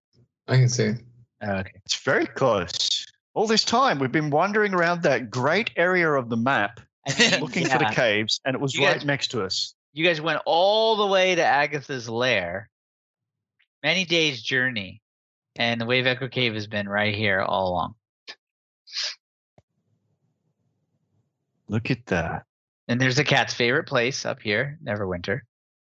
I 0.46 0.56
can 0.56 0.68
see 0.68 0.84
it. 0.84 0.96
Okay. 1.42 1.72
It's 1.84 1.96
very 1.96 2.26
close. 2.26 3.06
All 3.34 3.46
this 3.46 3.64
time 3.64 3.98
we've 3.98 4.12
been 4.12 4.30
wandering 4.30 4.72
around 4.74 5.02
that 5.02 5.30
great 5.30 5.70
area 5.76 6.10
of 6.12 6.28
the 6.28 6.36
map 6.36 6.80
I 7.06 7.14
mean, 7.18 7.40
looking 7.40 7.66
for 7.66 7.78
the 7.78 7.86
caves, 7.92 8.40
and 8.44 8.54
it 8.54 8.60
was 8.60 8.74
You 8.74 8.84
right 8.86 8.94
guys- 8.94 9.04
next 9.04 9.28
to 9.32 9.42
us. 9.42 9.74
You 9.98 10.04
guys 10.04 10.20
went 10.20 10.40
all 10.46 10.94
the 10.94 11.08
way 11.08 11.34
to 11.34 11.42
Agatha's 11.42 12.08
lair, 12.08 12.70
many 13.82 14.04
days' 14.04 14.40
journey, 14.40 15.02
and 15.56 15.80
the 15.80 15.86
Wave 15.86 16.06
Echo 16.06 16.28
Cave 16.28 16.54
has 16.54 16.68
been 16.68 16.88
right 16.88 17.12
here 17.12 17.40
all 17.40 17.70
along. 17.70 17.96
Look 21.68 21.90
at 21.90 22.06
that. 22.06 22.44
And 22.86 23.00
there's 23.00 23.16
the 23.16 23.24
cat's 23.24 23.54
favorite 23.54 23.88
place 23.88 24.24
up 24.24 24.40
here, 24.40 24.78
Neverwinter. 24.84 25.40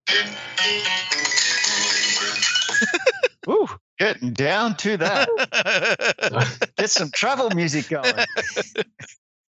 Ooh, 3.49 3.67
getting 3.97 4.33
down 4.33 4.77
to 4.77 4.97
that. 4.97 6.69
Get 6.77 6.91
some 6.91 7.09
travel 7.09 7.49
music 7.49 7.89
going. 7.89 8.13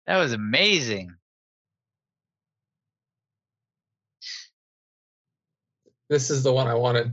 That 0.06 0.18
was 0.18 0.34
amazing. 0.34 1.14
This 6.12 6.28
is 6.28 6.42
the 6.42 6.52
one 6.52 6.68
I 6.68 6.74
wanted. 6.74 7.10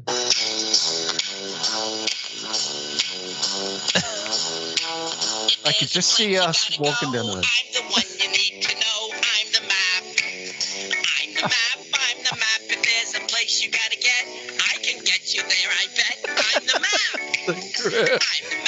I 5.63 5.71
could 5.71 5.87
just 5.87 6.11
see 6.17 6.37
us 6.37 6.77
walking 6.77 7.13
down 7.13 7.27
the 7.27 7.35
road. 7.35 7.45
I'm 7.47 7.71
the 7.71 7.83
one 7.95 8.03
you 8.19 8.27
need 8.27 8.61
to 8.61 8.75
know. 8.75 9.15
I'm 9.15 9.47
the 9.55 9.61
map. 9.71 10.03
I'm 10.03 11.31
the 11.33 11.47
map. 11.47 11.79
I'm 11.95 12.19
the 12.27 12.35
map. 12.35 12.59
If 12.67 12.83
there's 12.83 13.15
a 13.23 13.25
place 13.27 13.63
you 13.63 13.71
gotta 13.71 13.95
get, 13.95 14.27
I 14.67 14.75
can 14.83 15.01
get 15.05 15.33
you 15.33 15.43
there. 15.43 15.71
I 15.79 15.87
bet. 15.95 16.19
I'm 16.35 16.67
the 16.67 16.79
map. 16.83 17.15
I'm 17.47 17.55
the 17.55 17.89
map. 18.03 18.19
I'm 18.19 18.58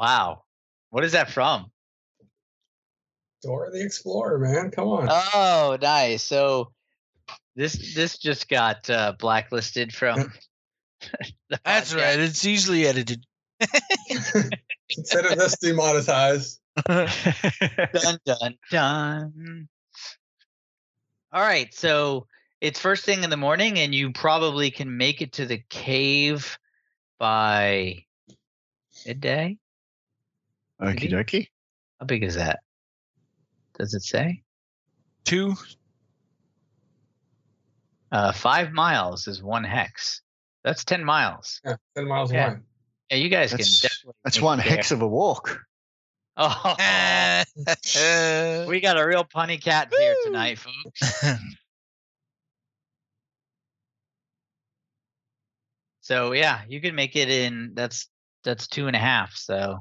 Wow. 0.00 0.44
What 0.88 1.04
is 1.04 1.12
that 1.12 1.30
from? 1.30 1.70
Dora 3.42 3.70
the 3.70 3.84
Explorer, 3.84 4.38
man. 4.38 4.70
Come 4.70 4.88
on. 4.88 5.08
Oh, 5.10 5.76
nice. 5.80 6.22
So 6.22 6.72
this 7.54 7.94
this 7.94 8.16
just 8.16 8.48
got 8.48 8.88
uh, 8.88 9.12
blacklisted 9.18 9.92
from. 9.92 10.32
That's 11.50 11.92
podcast. 11.92 11.96
right. 11.96 12.18
It's 12.18 12.46
easily 12.46 12.86
edited. 12.86 13.26
Consider 14.90 15.34
this 15.34 15.58
demonetized. 15.58 16.60
Dun 16.86 18.18
dun 18.24 18.54
dun. 18.70 19.68
All 21.32 21.42
right, 21.42 21.72
so 21.74 22.26
it's 22.60 22.80
first 22.80 23.04
thing 23.04 23.22
in 23.22 23.30
the 23.30 23.36
morning, 23.36 23.78
and 23.78 23.94
you 23.94 24.12
probably 24.12 24.70
can 24.70 24.96
make 24.96 25.20
it 25.20 25.34
to 25.34 25.46
the 25.46 25.62
cave 25.68 26.58
by 27.18 28.04
midday. 29.06 29.58
Okie 30.80 31.10
dokie. 31.10 31.48
How 31.98 32.06
big 32.06 32.22
is 32.24 32.34
that? 32.36 32.60
Does 33.78 33.94
it 33.94 34.02
say? 34.02 34.42
Two. 35.24 35.54
Uh, 38.10 38.32
five 38.32 38.72
miles 38.72 39.28
is 39.28 39.42
one 39.42 39.64
hex. 39.64 40.22
That's 40.64 40.84
ten 40.84 41.04
miles. 41.04 41.60
Yeah, 41.64 41.76
10 41.96 42.08
miles 42.08 42.32
Yeah. 42.32 42.48
away. 42.50 42.60
Yeah, 43.10 43.16
you 43.18 43.28
guys 43.28 43.50
That's- 43.50 43.80
can 43.80 43.88
definitely. 43.88 44.18
That's 44.24 44.40
one 44.40 44.60
it 44.60 44.64
there. 44.64 44.76
hex 44.76 44.90
of 44.90 45.02
a 45.02 45.08
walk. 45.08 45.60
Oh, 46.36 46.74
we 48.68 48.80
got 48.80 48.98
a 48.98 49.06
real 49.06 49.24
punny 49.24 49.60
cat 49.60 49.92
here 49.96 50.14
tonight, 50.24 50.58
folks. 50.58 51.24
So 56.02 56.32
yeah, 56.32 56.62
you 56.68 56.80
can 56.80 56.94
make 56.94 57.14
it 57.14 57.30
in. 57.30 57.72
That's 57.74 58.08
that's 58.42 58.66
two 58.66 58.86
and 58.88 58.96
a 58.96 58.98
half. 58.98 59.34
So 59.36 59.78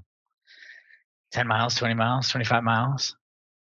ten 1.31 1.47
miles, 1.47 1.75
twenty 1.75 1.93
miles, 1.93 2.29
twenty-five 2.29 2.63
miles. 2.63 3.15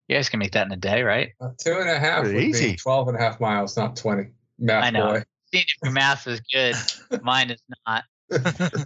You 0.08 0.16
guys 0.16 0.30
can 0.30 0.40
make 0.40 0.52
that 0.52 0.68
in 0.68 0.72
a 0.72 0.78
day, 0.78 1.02
right? 1.02 1.32
Uh, 1.42 1.50
two 1.60 1.74
and 1.74 1.90
a 1.90 1.98
half 1.98 2.22
Pretty 2.24 2.36
would 2.36 2.44
easy. 2.44 2.72
be 2.74 2.78
12 2.78 3.08
and 3.08 3.18
a 3.18 3.20
half 3.20 3.40
miles, 3.40 3.76
not 3.76 3.96
20. 3.96 4.30
Math 4.60 4.84
I 4.84 4.92
know. 4.92 5.14
boy. 5.14 5.24
Seeing 5.52 5.66
if 5.68 5.76
your 5.84 5.92
math 5.94 6.28
is 6.28 6.42
good, 6.42 6.76
mine 7.24 7.50
is 7.50 7.64
not. 7.88 8.04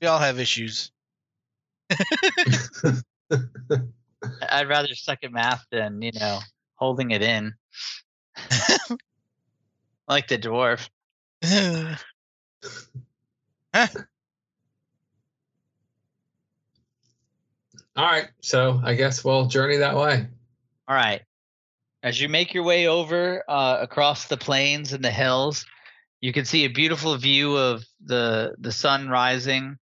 we 0.00 0.06
all 0.06 0.18
have 0.18 0.40
issues. 0.40 0.90
I'd 4.50 4.68
rather 4.68 4.94
suck 4.94 5.18
at 5.22 5.32
math 5.32 5.66
than 5.70 6.00
you 6.00 6.12
know 6.12 6.40
holding 6.76 7.10
it 7.10 7.20
in, 7.22 7.52
like 10.08 10.28
the 10.28 10.38
dwarf. 10.38 10.88
All 17.96 18.04
right. 18.04 18.28
So 18.40 18.80
I 18.84 18.94
guess 18.94 19.24
we'll 19.24 19.46
journey 19.46 19.76
that 19.78 19.96
way. 19.96 20.26
All 20.88 20.96
right. 20.96 21.22
As 22.02 22.20
you 22.20 22.28
make 22.28 22.52
your 22.52 22.64
way 22.64 22.86
over 22.86 23.42
uh, 23.48 23.78
across 23.80 24.26
the 24.26 24.36
plains 24.36 24.92
and 24.92 25.02
the 25.02 25.10
hills, 25.10 25.64
you 26.20 26.32
can 26.32 26.44
see 26.44 26.64
a 26.64 26.68
beautiful 26.68 27.16
view 27.16 27.56
of 27.56 27.84
the 28.04 28.54
the 28.58 28.72
sun 28.72 29.08
rising, 29.08 29.76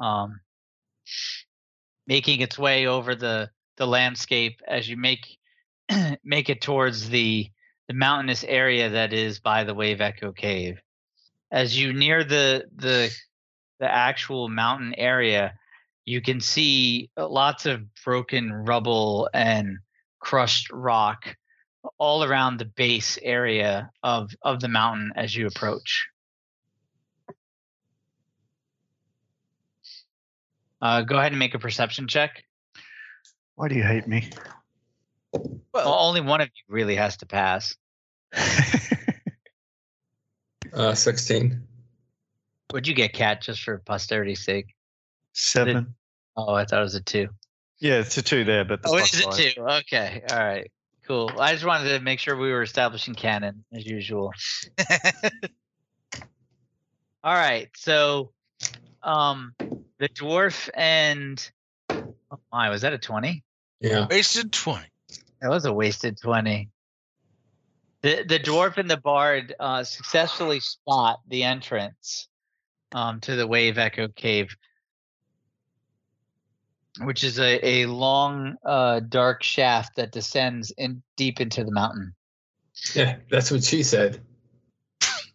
um, 0.00 0.40
making 2.06 2.40
its 2.40 2.58
way 2.58 2.86
over 2.86 3.14
the 3.14 3.50
the 3.76 3.86
landscape 3.86 4.60
as 4.66 4.88
you 4.88 4.96
make 4.96 5.38
make 6.24 6.48
it 6.48 6.62
towards 6.62 7.08
the 7.08 7.48
the 7.88 7.94
mountainous 7.94 8.44
area 8.44 8.90
that 8.90 9.12
is 9.12 9.40
by 9.40 9.64
the 9.64 9.74
Wave 9.74 10.00
Echo 10.00 10.32
Cave. 10.32 10.80
As 11.50 11.78
you 11.78 11.92
near 11.92 12.24
the 12.24 12.64
the 12.74 13.14
the 13.78 13.92
actual 13.92 14.48
mountain 14.48 14.94
area, 14.96 15.54
you 16.04 16.20
can 16.20 16.40
see 16.40 17.10
uh, 17.16 17.28
lots 17.28 17.66
of 17.66 17.82
broken 18.04 18.52
rubble 18.52 19.28
and 19.32 19.78
crushed 20.18 20.70
rock 20.70 21.36
all 21.98 22.24
around 22.24 22.58
the 22.58 22.64
base 22.64 23.18
area 23.22 23.90
of 24.02 24.30
of 24.42 24.60
the 24.60 24.68
mountain 24.68 25.12
as 25.16 25.34
you 25.34 25.46
approach. 25.46 26.08
Uh, 30.80 31.02
go 31.02 31.16
ahead 31.16 31.32
and 31.32 31.38
make 31.38 31.54
a 31.54 31.58
perception 31.58 32.08
check. 32.08 32.42
Why 33.54 33.68
do 33.68 33.76
you 33.76 33.84
hate 33.84 34.08
me? 34.08 34.28
Well, 35.32 35.94
only 35.94 36.20
one 36.20 36.40
of 36.40 36.48
you 36.48 36.74
really 36.74 36.96
has 36.96 37.16
to 37.18 37.26
pass. 37.26 37.76
Uh, 40.72 40.94
16. 40.94 41.62
Would 42.72 42.88
you 42.88 42.94
get 42.94 43.12
cat 43.12 43.42
just 43.42 43.62
for 43.62 43.78
posterity's 43.78 44.42
sake? 44.42 44.74
Seven. 45.32 45.94
Oh, 46.36 46.54
I 46.54 46.64
thought 46.64 46.80
it 46.80 46.84
was 46.84 46.94
a 46.94 47.00
two. 47.00 47.28
Yeah, 47.78 47.98
it's 47.98 48.16
a 48.16 48.22
two 48.22 48.44
there, 48.44 48.64
but 48.64 48.82
the 48.82 48.88
Oh, 48.88 48.92
plus 48.92 49.14
is 49.14 49.20
it 49.20 49.54
two? 49.54 49.62
Okay. 49.62 50.22
All 50.30 50.38
right. 50.38 50.70
Cool. 51.06 51.32
I 51.38 51.52
just 51.52 51.64
wanted 51.64 51.88
to 51.90 52.00
make 52.00 52.20
sure 52.20 52.36
we 52.36 52.52
were 52.52 52.62
establishing 52.62 53.14
canon 53.14 53.64
as 53.72 53.84
usual. 53.84 54.32
All 57.24 57.34
right. 57.34 57.68
So, 57.76 58.32
um, 59.02 59.54
the 59.98 60.08
dwarf 60.08 60.70
and 60.74 61.50
oh 61.90 62.14
my, 62.52 62.70
was 62.70 62.82
that 62.82 62.92
a 62.92 62.98
twenty? 62.98 63.42
Yeah. 63.80 64.06
Wasted 64.08 64.52
20. 64.52 64.84
That 65.40 65.50
was 65.50 65.64
a 65.64 65.72
wasted 65.72 66.18
twenty. 66.20 66.70
The 68.02 68.24
the 68.26 68.38
dwarf 68.38 68.78
and 68.78 68.88
the 68.88 68.96
bard 68.96 69.54
uh, 69.58 69.82
successfully 69.84 70.60
spot 70.60 71.20
the 71.26 71.42
entrance 71.42 72.28
um, 72.92 73.20
to 73.20 73.34
the 73.36 73.46
Wave 73.46 73.78
Echo 73.78 74.08
Cave, 74.08 74.54
which 77.00 77.24
is 77.24 77.38
a, 77.38 77.64
a 77.66 77.86
long, 77.86 78.56
uh, 78.64 79.00
dark 79.00 79.42
shaft 79.42 79.96
that 79.96 80.12
descends 80.12 80.70
in 80.76 81.02
deep 81.16 81.40
into 81.40 81.64
the 81.64 81.72
mountain. 81.72 82.14
Yeah, 82.94 83.16
that's 83.30 83.50
what 83.50 83.64
she 83.64 83.82
said. 83.82 84.20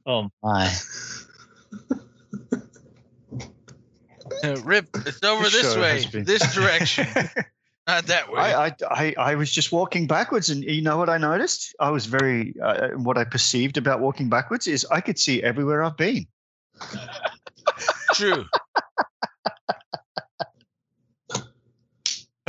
Oh 0.06 0.30
my! 0.42 0.72
Uh, 4.44 4.56
Rip, 4.64 4.88
it's 5.06 5.24
over 5.24 5.44
This 5.44 5.54
this 5.62 5.76
way, 5.76 6.06
been- 6.12 6.24
this 6.26 6.54
direction, 6.56 7.08
not 7.88 8.06
that 8.08 8.32
way. 8.32 8.40
I, 8.40 8.68
I, 8.68 8.76
I, 8.90 9.16
I 9.18 9.36
was 9.36 9.52
just 9.52 9.72
walking 9.72 10.08
backwards, 10.08 10.50
and 10.50 10.64
you 10.64 10.82
know 10.82 10.98
what 10.98 11.10
I 11.10 11.18
noticed? 11.18 11.76
I 11.80 11.90
was 11.90 12.06
very, 12.06 12.54
uh, 12.62 12.90
what 12.90 13.18
I 13.18 13.24
perceived 13.24 13.78
about 13.78 14.00
walking 14.00 14.30
backwards 14.30 14.68
is 14.68 14.86
I 14.92 15.02
could 15.02 15.18
see 15.18 15.42
everywhere 15.44 15.84
I've 15.84 15.98
been. 15.98 16.28
True. 18.14 18.46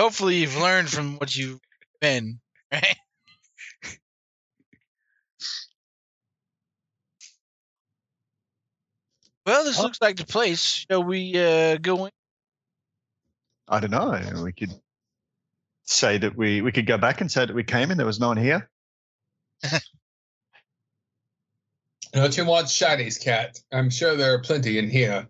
Hopefully, 0.09 0.37
you've 0.37 0.57
learned 0.57 0.89
from 0.89 1.19
what 1.19 1.37
you've 1.37 1.61
been, 2.01 2.41
right? 2.73 2.97
Well, 9.45 9.65
this 9.65 9.79
Oh. 9.79 9.83
looks 9.83 10.01
like 10.01 10.17
the 10.17 10.25
place. 10.25 10.65
Shall 10.65 11.05
we 11.05 11.39
uh, 11.39 11.77
go 11.77 12.07
in? 12.07 12.13
I 13.69 13.81
don't 13.81 13.91
know. 13.91 14.43
We 14.43 14.55
could 14.55 14.73
say 15.85 16.17
that 16.17 16.35
we, 16.35 16.63
we 16.63 16.73
could 16.73 16.87
go 16.87 16.97
back 16.97 17.21
and 17.21 17.31
say 17.31 17.45
that 17.45 17.55
we 17.55 17.63
came 17.63 17.91
and 17.91 18.01
there 18.01 18.07
was 18.07 18.19
no 18.19 18.29
one 18.29 18.39
here. 18.39 18.71
Don't 22.13 22.35
you 22.35 22.47
want 22.47 22.69
shinies, 22.69 23.23
cat? 23.23 23.61
I'm 23.71 23.91
sure 23.91 24.17
there 24.17 24.33
are 24.33 24.39
plenty 24.39 24.79
in 24.79 24.89
here. 24.89 25.29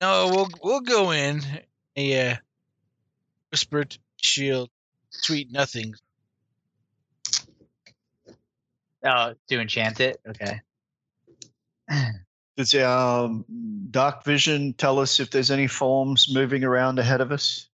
No, 0.00 0.28
we'll 0.28 0.48
we'll 0.62 0.80
go 0.80 1.10
in. 1.10 1.42
A 1.96 2.30
uh, 2.30 2.36
whispered 3.50 3.96
shield, 4.16 4.70
sweet 5.10 5.50
nothings. 5.50 6.00
Oh, 9.04 9.34
to 9.48 9.60
enchant 9.60 10.00
it. 10.00 10.20
Okay. 10.28 10.60
Does 12.56 12.74
our 12.74 13.30
dark 13.90 14.24
vision 14.24 14.74
tell 14.74 14.98
us 14.98 15.20
if 15.20 15.30
there's 15.30 15.50
any 15.50 15.66
forms 15.68 16.32
moving 16.32 16.64
around 16.64 16.98
ahead 16.98 17.20
of 17.20 17.30
us? 17.30 17.68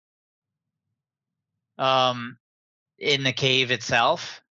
Um, 1.77 2.37
in 2.97 3.23
the 3.23 3.33
cave 3.33 3.71
itself, 3.71 4.41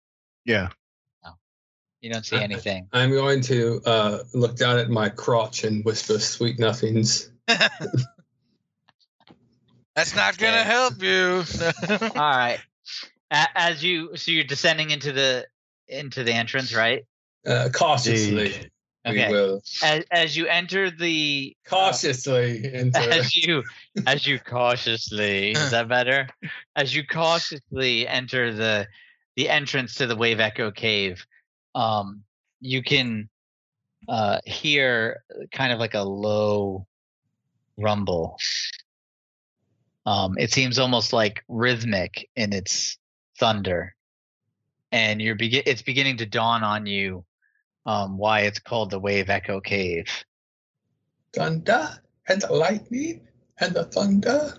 Yeah. 0.45 0.69
you 2.01 2.13
don't 2.13 2.25
see 2.25 2.37
anything. 2.37 2.89
I'm 2.93 3.11
going 3.11 3.41
to 3.43 3.81
uh, 3.85 4.19
look 4.33 4.57
down 4.57 4.79
at 4.79 4.89
my 4.89 5.09
crotch 5.09 5.65
and 5.65 5.85
whisper 5.85 6.19
sweet 6.19 6.59
nothings. 6.59 7.30
That's 9.97 10.15
not 10.15 10.39
gonna 10.39 10.65
help 10.65 11.03
you. 11.03 11.45
All 11.91 12.11
right. 12.17 12.59
As 13.31 13.83
you, 13.83 14.17
so 14.17 14.33
you're 14.33 14.45
descending 14.45 14.91
into 14.91 15.13
the 15.13 15.47
into 15.89 16.25
the 16.25 16.33
entrance, 16.33 16.75
right? 16.75 17.05
Uh, 17.47 17.69
cautiously, 17.73 18.47
Indeed. 18.47 18.71
we 19.07 19.11
Okay. 19.13 19.31
will. 19.31 19.63
As 19.83 20.05
as 20.11 20.37
you 20.37 20.47
enter 20.47 20.91
the 20.91 21.57
uh, 21.67 21.71
Cautiously 21.71 22.73
into. 22.73 22.99
as 23.13 23.37
you 23.37 23.63
as 24.07 24.27
you 24.27 24.39
cautiously 24.39 25.53
is 25.53 25.71
that 25.71 25.89
better 25.97 26.29
as 26.77 26.95
you 26.95 27.07
cautiously 27.07 28.07
enter 28.07 28.53
the 28.53 28.87
the 29.37 29.49
entrance 29.49 29.95
to 29.95 30.07
the 30.07 30.17
wave 30.17 30.41
echo 30.41 30.71
cave 30.71 31.25
um 31.75 32.23
you 32.61 32.83
can 32.83 33.29
uh 34.09 34.39
hear 34.45 35.23
kind 35.53 35.73
of 35.73 35.79
like 35.79 35.95
a 35.95 36.03
low 36.03 36.87
rumble 37.81 38.37
um 40.07 40.37
it 40.39 40.53
seems 40.53 40.79
almost 40.79 41.13
like 41.13 41.45
rhythmic 41.49 42.29
in 42.37 42.53
its 42.53 42.99
thunder 43.39 43.95
and 44.93 45.21
you're 45.21 45.35
begin 45.35 45.63
it's 45.67 45.83
beginning 45.83 46.17
to 46.19 46.27
dawn 46.27 46.63
on 46.63 46.87
you 46.87 47.25
um 47.87 48.17
why 48.19 48.41
it's 48.41 48.59
called 48.59 48.91
the 48.91 49.01
wave 49.01 49.31
echo 49.31 49.61
cave 49.61 50.25
thunder 51.33 52.01
and 52.29 52.43
the 52.43 52.53
lightning 52.53 53.27
and 53.59 53.75
the 53.75 53.85
thunder. 53.85 54.55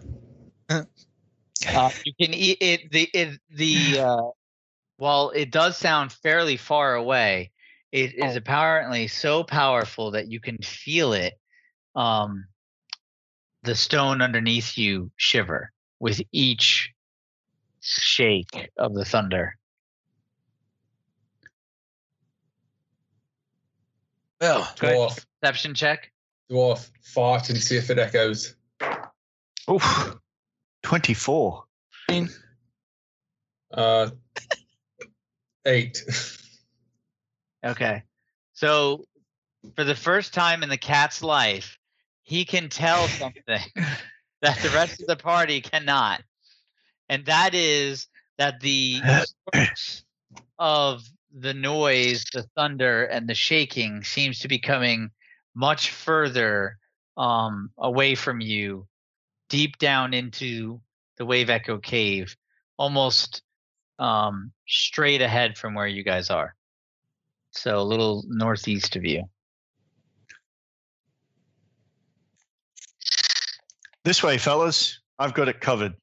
Uh, 1.75 1.91
you 2.03 2.13
can 2.19 2.33
eat 2.33 2.57
it. 2.59 2.91
The 2.91 3.07
it, 3.13 3.39
the 3.51 3.99
uh, 3.99 4.21
while 4.97 5.29
it 5.29 5.51
does 5.51 5.77
sound 5.77 6.11
fairly 6.11 6.57
far 6.57 6.95
away, 6.95 7.51
it 7.91 8.15
is 8.15 8.35
apparently 8.35 9.07
so 9.07 9.43
powerful 9.43 10.09
that 10.11 10.31
you 10.31 10.39
can 10.39 10.57
feel 10.57 11.13
it. 11.13 11.35
Um, 11.95 12.45
the 13.63 13.75
stone 13.75 14.21
underneath 14.21 14.77
you 14.77 15.11
shiver 15.17 15.71
with 15.99 16.21
each 16.31 16.91
shake 17.81 18.69
of 18.77 18.93
the 18.93 19.05
thunder. 19.05 19.55
well, 24.39 24.71
Go. 24.79 24.87
Dwarf, 24.87 25.25
Perception 25.41 25.73
check. 25.73 26.11
dwarf, 26.51 26.89
fart 27.03 27.49
and 27.49 27.57
see 27.57 27.77
if 27.77 27.89
it 27.89 27.99
echoes. 27.99 28.55
Oof. 29.69 30.15
24. 30.83 31.63
Uh, 33.73 34.09
eight. 35.65 36.03
Okay. 37.63 38.03
So 38.53 39.05
for 39.75 39.83
the 39.83 39.95
first 39.95 40.33
time 40.33 40.63
in 40.63 40.69
the 40.69 40.77
cat's 40.77 41.21
life, 41.23 41.77
he 42.23 42.45
can 42.45 42.69
tell 42.69 43.07
something 43.07 43.43
that 44.41 44.57
the 44.61 44.69
rest 44.69 45.01
of 45.01 45.07
the 45.07 45.15
party 45.15 45.61
cannot. 45.61 46.21
And 47.09 47.25
that 47.25 47.53
is 47.53 48.07
that 48.37 48.59
the 48.61 49.01
of 50.59 51.03
the 51.33 51.53
noise, 51.53 52.25
the 52.33 52.43
thunder, 52.55 53.03
and 53.05 53.27
the 53.27 53.35
shaking 53.35 54.03
seems 54.03 54.39
to 54.39 54.47
be 54.47 54.59
coming 54.59 55.11
much 55.55 55.91
further 55.91 56.77
um, 57.17 57.71
away 57.77 58.15
from 58.15 58.41
you, 58.41 58.87
deep 59.49 59.77
down 59.77 60.13
into 60.13 60.81
the 61.17 61.25
Wave 61.25 61.49
Echo 61.49 61.77
Cave, 61.77 62.35
almost 62.77 63.41
um, 63.99 64.51
straight 64.67 65.21
ahead 65.21 65.57
from 65.57 65.73
where 65.73 65.87
you 65.87 66.03
guys 66.03 66.29
are. 66.29 66.55
So 67.51 67.79
a 67.79 67.83
little 67.83 68.23
northeast 68.27 68.95
of 68.95 69.05
you. 69.05 69.25
This 74.03 74.23
way, 74.23 74.37
fellas. 74.37 74.99
I've 75.19 75.33
got 75.33 75.47
it 75.47 75.61
covered. 75.61 75.93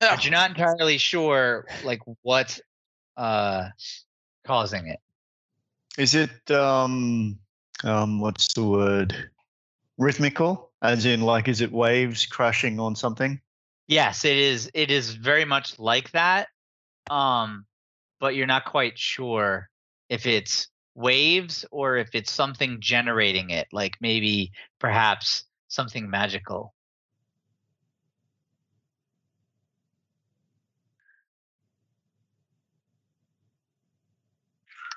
But 0.00 0.24
you're 0.24 0.32
not 0.32 0.50
entirely 0.50 0.98
sure 0.98 1.66
like 1.84 2.00
what's 2.22 2.60
uh 3.16 3.68
causing 4.46 4.86
it. 4.86 5.00
Is 5.98 6.14
it 6.14 6.50
um 6.50 7.38
um 7.82 8.20
what's 8.20 8.52
the 8.54 8.64
word? 8.64 9.30
Rhythmical? 9.98 10.70
As 10.82 11.06
in 11.06 11.22
like 11.22 11.48
is 11.48 11.60
it 11.60 11.72
waves 11.72 12.26
crashing 12.26 12.78
on 12.78 12.94
something? 12.94 13.40
Yes, 13.88 14.24
it 14.24 14.36
is 14.36 14.70
it 14.74 14.90
is 14.90 15.14
very 15.14 15.44
much 15.44 15.78
like 15.78 16.12
that. 16.12 16.48
Um 17.10 17.66
but 18.20 18.36
you're 18.36 18.46
not 18.46 18.66
quite 18.66 18.98
sure 18.98 19.68
if 20.08 20.26
it's 20.26 20.68
waves 20.94 21.64
or 21.72 21.96
if 21.96 22.14
it's 22.14 22.30
something 22.30 22.78
generating 22.80 23.50
it, 23.50 23.66
like 23.72 23.94
maybe 24.00 24.52
perhaps 24.78 25.44
something 25.68 26.08
magical. 26.08 26.74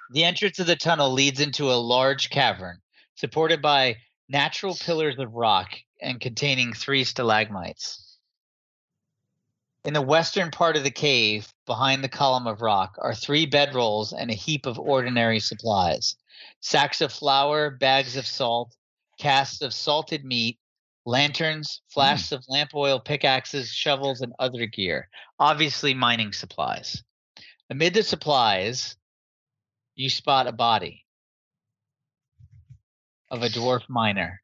The 0.09 0.23
entrance 0.23 0.59
of 0.59 0.67
the 0.67 0.75
tunnel 0.75 1.11
leads 1.11 1.39
into 1.39 1.71
a 1.71 1.75
large 1.75 2.29
cavern 2.29 2.79
supported 3.15 3.61
by 3.61 3.97
natural 4.27 4.75
pillars 4.75 5.19
of 5.19 5.33
rock 5.33 5.75
and 6.01 6.19
containing 6.19 6.73
three 6.73 7.03
stalagmites. 7.03 8.17
In 9.85 9.93
the 9.93 10.01
western 10.01 10.51
part 10.51 10.77
of 10.77 10.83
the 10.83 10.91
cave, 10.91 11.53
behind 11.65 12.03
the 12.03 12.09
column 12.09 12.47
of 12.47 12.61
rock, 12.61 12.95
are 12.99 13.13
three 13.13 13.45
bedrolls 13.45 14.13
and 14.17 14.29
a 14.29 14.35
heap 14.35 14.65
of 14.65 14.79
ordinary 14.79 15.39
supplies 15.39 16.15
sacks 16.61 17.01
of 17.01 17.11
flour, 17.11 17.69
bags 17.69 18.15
of 18.15 18.25
salt, 18.25 18.75
casks 19.19 19.61
of 19.61 19.73
salted 19.73 20.25
meat, 20.25 20.57
lanterns, 21.05 21.81
mm. 21.81 21.93
flasks 21.93 22.31
of 22.31 22.43
lamp 22.47 22.73
oil, 22.73 22.99
pickaxes, 22.99 23.69
shovels, 23.69 24.21
and 24.21 24.33
other 24.39 24.65
gear. 24.65 25.09
Obviously, 25.39 25.93
mining 25.93 26.33
supplies. 26.33 27.03
Amid 27.69 27.93
the 27.93 28.03
supplies, 28.03 28.95
you 29.99 30.09
spot 30.09 30.47
a 30.47 30.53
body 30.53 31.05
of 33.29 33.43
a 33.43 33.49
dwarf 33.49 33.81
miner. 33.89 34.41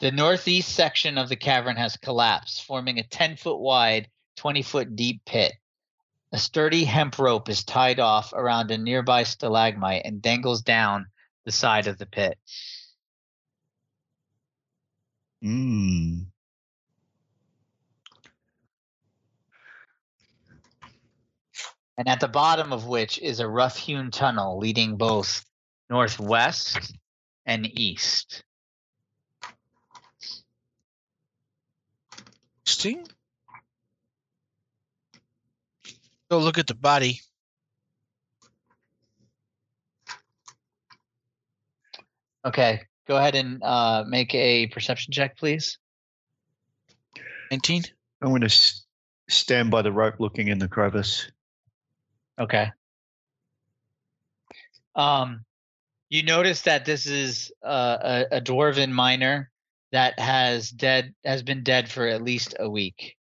The 0.00 0.10
northeast 0.10 0.74
section 0.74 1.16
of 1.16 1.28
the 1.28 1.36
cavern 1.36 1.76
has 1.76 1.96
collapsed, 1.96 2.64
forming 2.64 2.98
a 2.98 3.04
10 3.04 3.36
foot 3.36 3.60
wide, 3.60 4.08
20 4.36 4.62
foot 4.62 4.96
deep 4.96 5.24
pit. 5.24 5.52
A 6.32 6.38
sturdy 6.38 6.82
hemp 6.82 7.20
rope 7.20 7.48
is 7.48 7.62
tied 7.62 8.00
off 8.00 8.32
around 8.32 8.72
a 8.72 8.78
nearby 8.78 9.22
stalagmite 9.22 10.02
and 10.04 10.20
dangles 10.20 10.62
down 10.62 11.06
the 11.44 11.52
side 11.52 11.86
of 11.86 11.98
the 11.98 12.06
pit. 12.06 12.36
Mm. 15.44 16.26
And 21.98 22.08
at 22.08 22.20
the 22.20 22.28
bottom 22.28 22.72
of 22.72 22.86
which 22.86 23.18
is 23.18 23.40
a 23.40 23.48
rough 23.48 23.76
hewn 23.76 24.12
tunnel 24.12 24.56
leading 24.56 24.96
both 24.96 25.44
northwest 25.90 26.96
and 27.44 27.66
east. 27.78 28.44
Interesting. 32.60 33.04
Go 36.30 36.38
look 36.38 36.58
at 36.58 36.68
the 36.68 36.74
body. 36.74 37.20
Okay, 42.44 42.82
go 43.08 43.16
ahead 43.16 43.34
and 43.34 43.60
uh, 43.62 44.04
make 44.06 44.32
a 44.34 44.68
perception 44.68 45.12
check, 45.12 45.36
please. 45.36 45.78
19. 47.50 47.82
I'm 48.22 48.28
going 48.28 48.42
to 48.42 48.46
s- 48.46 48.84
stand 49.28 49.70
by 49.70 49.82
the 49.82 49.90
rope 49.90 50.14
looking 50.20 50.48
in 50.48 50.58
the 50.58 50.68
crevice. 50.68 51.30
Okay. 52.38 52.70
Um, 54.94 55.44
you 56.08 56.22
notice 56.22 56.62
that 56.62 56.84
this 56.84 57.06
is 57.06 57.52
uh, 57.64 58.24
a, 58.30 58.36
a 58.36 58.40
dwarven 58.40 58.90
miner 58.90 59.50
that 59.92 60.18
has 60.18 60.70
dead 60.70 61.14
has 61.24 61.42
been 61.42 61.62
dead 61.62 61.90
for 61.90 62.06
at 62.06 62.22
least 62.22 62.54
a 62.58 62.68
week. 62.68 63.16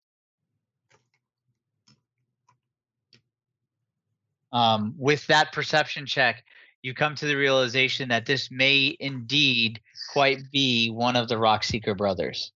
Um, 4.51 4.93
with 4.97 5.25
that 5.27 5.51
perception 5.51 6.05
check, 6.05 6.43
you 6.83 6.93
come 6.93 7.15
to 7.15 7.25
the 7.25 7.35
realization 7.35 8.09
that 8.09 8.25
this 8.25 8.51
may 8.51 8.95
indeed 8.99 9.81
quite 10.11 10.51
be 10.51 10.89
one 10.89 11.15
of 11.15 11.27
the 11.27 11.35
Rockseeker 11.35 11.97
brothers. 11.97 12.51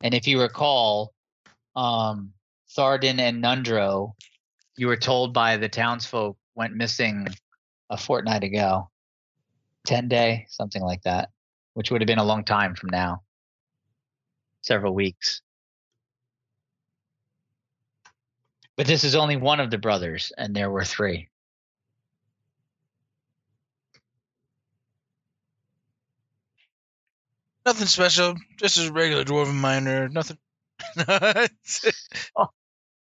And 0.00 0.12
if 0.12 0.28
you 0.28 0.40
recall, 0.40 1.13
um, 1.76 2.32
Tharden 2.76 3.18
and 3.18 3.42
Nundro, 3.42 4.14
you 4.76 4.86
were 4.86 4.96
told 4.96 5.32
by 5.32 5.56
the 5.56 5.68
townsfolk 5.68 6.36
went 6.54 6.74
missing 6.74 7.28
a 7.90 7.96
fortnight 7.96 8.44
ago, 8.44 8.90
ten 9.86 10.08
day, 10.08 10.46
something 10.48 10.82
like 10.82 11.02
that, 11.02 11.30
which 11.74 11.90
would 11.90 12.00
have 12.00 12.06
been 12.06 12.18
a 12.18 12.24
long 12.24 12.44
time 12.44 12.74
from 12.74 12.90
now, 12.90 13.22
several 14.62 14.94
weeks. 14.94 15.42
But 18.76 18.86
this 18.86 19.04
is 19.04 19.14
only 19.14 19.36
one 19.36 19.60
of 19.60 19.70
the 19.70 19.78
brothers, 19.78 20.32
and 20.36 20.54
there 20.54 20.70
were 20.70 20.84
three. 20.84 21.28
Nothing 27.64 27.86
special. 27.86 28.34
Just 28.58 28.78
a 28.78 28.92
regular 28.92 29.24
dwarven 29.24 29.54
miner. 29.54 30.08
Nothing. 30.08 30.38
Oh. 32.36 32.48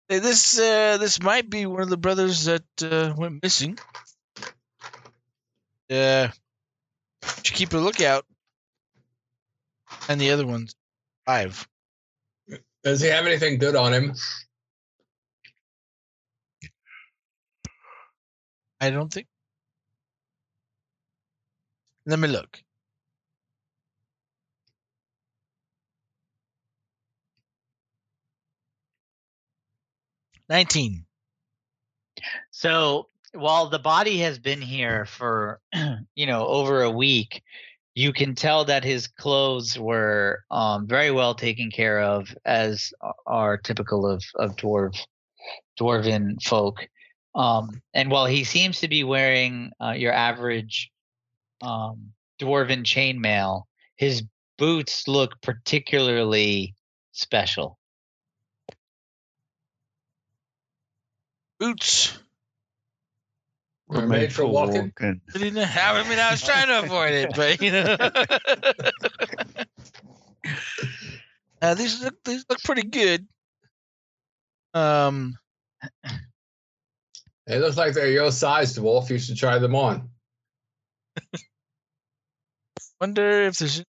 This 0.08 0.58
uh, 0.58 0.98
this 0.98 1.22
might 1.22 1.48
be 1.48 1.64
one 1.64 1.80
of 1.80 1.88
the 1.88 1.96
brothers 1.96 2.44
that 2.44 2.64
uh, 2.82 3.14
went 3.16 3.42
missing. 3.42 3.78
Yeah. 5.88 6.32
Should 7.42 7.54
keep 7.54 7.72
a 7.72 7.78
lookout. 7.78 8.26
And 10.08 10.20
the 10.20 10.30
other 10.30 10.46
ones, 10.46 10.74
five. 11.24 11.66
Does 12.82 13.00
he 13.00 13.08
have 13.08 13.26
anything 13.26 13.58
good 13.58 13.76
on 13.76 13.92
him? 13.94 14.14
I 18.80 18.90
don't 18.90 19.12
think. 19.12 19.28
Let 22.04 22.18
me 22.18 22.28
look. 22.28 22.60
Nineteen. 30.48 31.04
So 32.50 33.08
while 33.32 33.68
the 33.68 33.78
body 33.78 34.18
has 34.18 34.38
been 34.38 34.60
here 34.60 35.06
for, 35.06 35.60
you 36.14 36.26
know, 36.26 36.46
over 36.46 36.82
a 36.82 36.90
week, 36.90 37.42
you 37.94 38.12
can 38.12 38.34
tell 38.34 38.64
that 38.66 38.84
his 38.84 39.06
clothes 39.06 39.78
were 39.78 40.44
um, 40.50 40.86
very 40.86 41.10
well 41.10 41.34
taken 41.34 41.70
care 41.70 42.00
of, 42.00 42.34
as 42.44 42.92
are 43.26 43.58
typical 43.58 44.06
of 44.06 44.22
of 44.36 44.56
dwarf 44.56 44.98
dwarven 45.78 46.42
folk. 46.42 46.86
Um, 47.34 47.82
and 47.94 48.10
while 48.10 48.26
he 48.26 48.44
seems 48.44 48.80
to 48.80 48.88
be 48.88 49.04
wearing 49.04 49.72
uh, 49.80 49.92
your 49.92 50.12
average 50.12 50.90
um, 51.62 52.12
dwarven 52.40 52.84
chainmail, 52.84 53.62
his 53.96 54.22
boots 54.58 55.08
look 55.08 55.40
particularly 55.40 56.74
special. 57.12 57.78
Boots. 61.62 62.18
They're 63.88 64.04
made 64.04 64.32
for 64.32 64.44
walking. 64.44 64.92
I 65.00 65.14
didn't 65.32 65.54
know 65.54 65.64
how. 65.64 65.94
I 65.94 66.02
mean, 66.08 66.18
I 66.18 66.32
was 66.32 66.42
trying 66.44 66.66
to 66.66 66.82
avoid 66.82 67.12
it, 67.12 67.30
but 67.36 67.62
you 67.62 67.70
know. 67.70 67.84
uh, 71.62 71.74
these 71.74 72.02
look 72.02 72.16
these 72.24 72.44
look 72.50 72.60
pretty 72.64 72.82
good. 72.82 73.28
Um, 74.74 75.38
It 77.46 77.60
looks 77.60 77.76
like 77.76 77.94
they're 77.94 78.10
your 78.10 78.32
size, 78.32 78.80
Wolf. 78.80 79.08
You 79.08 79.20
should 79.20 79.36
try 79.36 79.60
them 79.60 79.76
on. 79.76 80.10
wonder 83.00 83.42
if 83.42 83.58
there's 83.58 83.84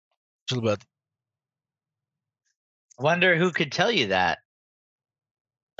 special 0.48 0.66
about. 0.66 0.82
I 2.98 3.04
wonder 3.04 3.36
who 3.36 3.52
could 3.52 3.70
tell 3.70 3.92
you 3.92 4.08
that. 4.08 4.38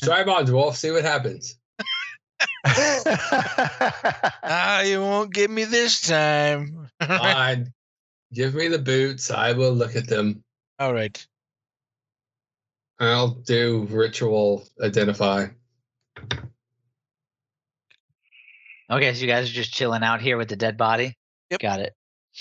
Try 0.01 0.21
them 0.21 0.31
on, 0.31 0.47
Dwarf. 0.47 0.77
See 0.77 0.93
what 0.93 1.03
happens. 1.03 1.57
Ah, 4.43 4.83
you 4.83 5.01
won't 5.01 5.33
get 5.33 5.51
me 5.51 5.65
this 5.65 6.07
time. 6.07 6.89
Fine. 7.01 7.73
Give 8.33 8.55
me 8.55 8.69
the 8.69 8.79
boots. 8.79 9.31
I 9.31 9.53
will 9.53 9.73
look 9.73 9.97
at 9.97 10.07
them. 10.07 10.43
All 10.79 10.93
right. 10.93 11.27
I'll 12.99 13.29
do 13.31 13.87
ritual 13.91 14.67
identify. 14.83 15.47
Okay, 18.91 19.15
so 19.15 19.21
you 19.21 19.27
guys 19.27 19.49
are 19.49 19.53
just 19.53 19.73
chilling 19.73 20.03
out 20.03 20.21
here 20.21 20.37
with 20.37 20.49
the 20.49 20.57
dead 20.57 20.77
body. 20.77 21.15
Yep. 21.51 21.61
Got 21.61 21.81
it. 21.81 21.95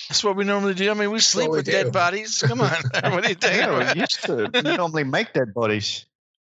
That's 0.07 0.23
what 0.23 0.35
we 0.35 0.43
normally 0.43 0.73
do. 0.73 0.89
I 0.89 0.93
mean, 0.93 1.11
we 1.11 1.19
sleep 1.19 1.47
what 1.47 1.51
we 1.51 1.57
with 1.57 1.65
do. 1.65 1.71
dead 1.71 1.93
bodies. 1.93 2.41
Come 2.41 2.61
on. 2.61 2.69
what 2.93 3.25
are 3.25 3.29
you 3.29 3.35
talking 3.35 3.57
yeah, 3.57 3.93
we 3.93 4.01
used 4.01 4.23
to 4.23 4.49
we 4.53 4.61
normally 4.61 5.03
make 5.03 5.33
dead 5.33 5.53
bodies. 5.53 6.05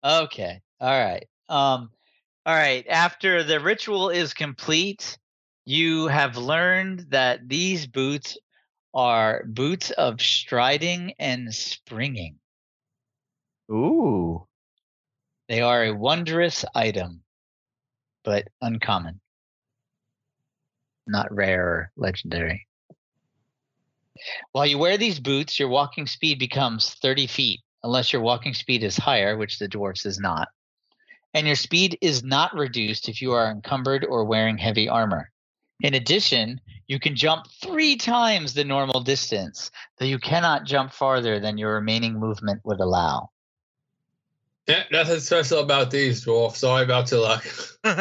Okay. 0.04 0.62
All 0.80 0.90
right. 0.90 1.26
Um 1.50 1.90
all 2.48 2.56
right, 2.56 2.86
after 2.88 3.44
the 3.44 3.60
ritual 3.60 4.10
is 4.10 4.34
complete, 4.34 5.18
you 5.66 6.08
have 6.08 6.38
learned 6.38 7.08
that 7.10 7.50
these 7.50 7.86
boots 7.86 8.38
are 8.94 9.44
boots 9.46 9.92
of 9.92 10.22
striding 10.22 11.14
and 11.20 11.54
springing. 11.54 12.38
Ooh. 13.70 14.48
They 15.50 15.60
are 15.60 15.84
a 15.84 15.94
wondrous 15.94 16.64
item, 16.74 17.22
but 18.24 18.48
uncommon. 18.62 19.20
Not 21.06 21.28
rare 21.36 21.68
or 21.68 21.92
legendary. 21.98 22.66
While 24.54 24.68
you 24.68 24.78
wear 24.78 24.98
these 24.98 25.20
boots, 25.20 25.60
your 25.60 25.68
walking 25.68 26.08
speed 26.08 26.40
becomes 26.40 26.94
30 26.94 27.28
feet, 27.28 27.60
unless 27.84 28.14
your 28.14 28.22
walking 28.22 28.54
speed 28.54 28.84
is 28.84 28.96
higher, 28.96 29.36
which 29.36 29.60
the 29.60 29.68
dwarfs 29.68 30.06
is 30.06 30.18
not. 30.18 30.48
And 31.38 31.46
your 31.46 31.56
speed 31.56 32.00
is 32.02 32.24
not 32.24 32.56
reduced 32.56 33.10
if 33.10 33.22
you 33.22 33.34
are 33.34 33.52
encumbered 33.52 34.04
or 34.04 34.26
wearing 34.26 34.58
heavy 34.58 34.90
armor. 34.90 35.30
In 35.82 35.94
addition, 35.94 36.60
you 36.88 37.00
can 37.00 37.16
jump 37.16 37.46
three 37.62 37.96
times 37.96 38.56
the 38.56 38.64
normal 38.64 39.02
distance, 39.02 39.70
though 40.00 40.06
you 40.06 40.18
cannot 40.18 40.66
jump 40.66 40.92
farther 40.92 41.40
than 41.40 41.60
your 41.60 41.76
remaining 41.76 42.20
movement 42.20 42.62
would 42.64 42.80
allow. 42.80 43.30
Yeah, 44.68 44.82
nothing 44.92 45.20
special 45.20 45.60
about 45.60 45.92
these, 45.92 46.26
Dwarf. 46.26 46.56
Sorry 46.56 46.84
about 46.84 47.12
your 47.12 47.22
luck. 47.22 47.46
That's 47.84 47.94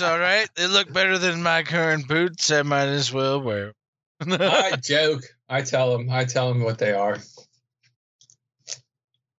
all 0.00 0.18
right. 0.18 0.48
They 0.56 0.68
look 0.68 0.90
better 0.90 1.18
than 1.18 1.42
my 1.42 1.64
current 1.64 2.08
boots. 2.08 2.50
I 2.50 2.62
might 2.62 2.88
as 2.88 3.12
well 3.12 3.42
wear 3.42 3.74
'em. 4.22 4.32
I 4.40 4.76
joke. 4.82 5.24
I 5.50 5.60
tell 5.60 5.92
them. 5.92 6.08
I 6.08 6.24
tell 6.24 6.48
them 6.48 6.62
what 6.62 6.78
they 6.78 6.94
are. 6.94 7.18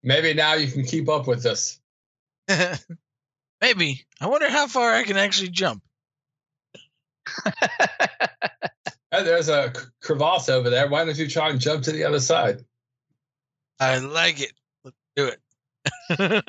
Maybe 0.05 0.33
now 0.33 0.53
you 0.53 0.71
can 0.71 0.85
keep 0.85 1.09
up 1.09 1.27
with 1.27 1.45
us. 1.45 1.79
Maybe. 3.61 4.05
I 4.21 4.27
wonder 4.27 4.49
how 4.49 4.67
far 4.67 4.93
I 4.93 5.03
can 5.03 5.17
actually 5.17 5.49
jump. 5.49 5.83
Hey, 9.15 9.23
there's 9.23 9.47
a 9.47 9.71
crevasse 10.01 10.49
over 10.49 10.69
there. 10.69 10.89
Why 10.89 11.05
don't 11.05 11.17
you 11.17 11.29
try 11.29 11.49
and 11.49 11.57
jump 11.57 11.83
to 11.83 11.93
the 11.93 12.03
other 12.03 12.19
side? 12.19 12.65
I 13.79 13.99
like 13.99 14.41
it. 14.41 14.51
Let's 14.83 14.97
do 15.15 15.31
it. 16.09 16.43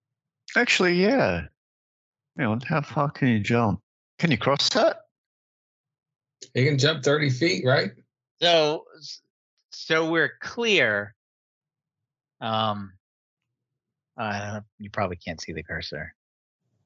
Actually, 0.56 0.94
yeah. 0.94 1.46
Hang 2.36 2.46
on, 2.46 2.60
how 2.60 2.82
far 2.82 3.10
can 3.10 3.28
you 3.28 3.40
jump? 3.40 3.80
Can 4.20 4.30
you 4.30 4.38
cross 4.38 4.68
that? 4.70 5.06
You 6.54 6.64
can 6.64 6.78
jump 6.78 7.02
30 7.02 7.30
feet, 7.30 7.64
right? 7.66 7.90
So, 8.40 8.84
so 9.72 10.08
we're 10.08 10.34
clear. 10.40 11.16
Um, 12.40 12.92
uh, 14.16 14.60
you 14.78 14.90
probably 14.90 15.16
can't 15.16 15.40
see 15.40 15.52
the 15.52 15.62
cursor. 15.62 16.14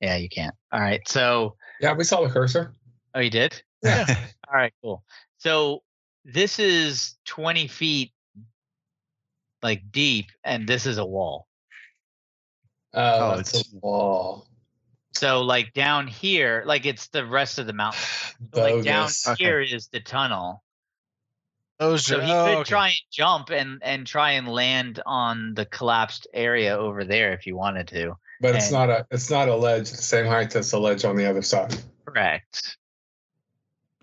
Yeah, 0.00 0.16
you 0.16 0.28
can't. 0.28 0.54
All 0.72 0.80
right. 0.80 1.00
So, 1.08 1.56
Yeah, 1.80 1.94
we 1.94 2.04
saw 2.04 2.22
the 2.26 2.32
cursor. 2.32 2.74
oh, 3.14 3.20
you 3.20 3.30
did. 3.30 3.62
Yeah. 3.82 4.04
All 4.48 4.54
right, 4.54 4.72
cool. 4.82 5.02
So 5.38 5.82
this 6.24 6.58
is 6.58 7.16
20 7.26 7.68
feet 7.68 8.12
like 9.62 9.82
deep, 9.90 10.26
and 10.44 10.68
this 10.68 10.86
is 10.86 10.98
a 10.98 11.04
wall. 11.06 11.46
Oh, 12.94 13.32
Oh, 13.34 13.38
it's 13.38 13.54
a 13.54 13.76
wall. 13.80 14.46
So 15.14 15.42
like 15.42 15.72
down 15.72 16.06
here, 16.06 16.62
like 16.66 16.84
it's 16.86 17.08
the 17.08 17.24
rest 17.24 17.58
of 17.58 17.66
the 17.66 17.72
mountain. 17.72 18.00
So, 18.54 18.60
like 18.60 18.84
down 18.84 19.08
Okay. 19.28 19.44
here 19.44 19.60
is 19.60 19.88
the 19.92 20.00
tunnel. 20.00 20.62
Those 21.82 22.06
So 22.06 22.18
are, 22.18 22.22
he 22.22 22.30
oh, 22.30 22.44
could 22.44 22.58
okay. 22.58 22.68
try 22.68 22.86
and 22.86 23.00
jump 23.10 23.50
and 23.50 23.80
and 23.82 24.06
try 24.06 24.32
and 24.32 24.46
land 24.46 25.02
on 25.04 25.54
the 25.54 25.66
collapsed 25.66 26.28
area 26.32 26.78
over 26.78 27.02
there 27.02 27.32
if 27.32 27.44
you 27.44 27.56
wanted 27.56 27.88
to. 27.88 28.16
But 28.40 28.54
it's 28.54 28.70
not 28.70 28.88
a 28.88 29.04
it's 29.10 29.30
not 29.30 29.48
a 29.48 29.56
ledge 29.56 29.90
the 29.90 29.96
same 29.96 30.26
height 30.26 30.54
as 30.54 30.70
the 30.70 30.78
ledge 30.78 31.04
on 31.04 31.16
the 31.16 31.26
other 31.26 31.42
side. 31.42 31.74
Correct. 32.06 32.76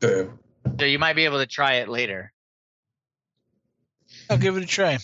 Boo. 0.01 0.38
So 0.77 0.85
you 0.85 0.99
might 0.99 1.15
be 1.15 1.23
able 1.23 1.39
to 1.39 1.47
try 1.47 1.76
it 1.76 1.88
later. 1.88 2.34
I'll 4.30 4.38
give 4.38 4.57
it 4.57 4.64
a 4.64 4.68
try. 4.68 4.97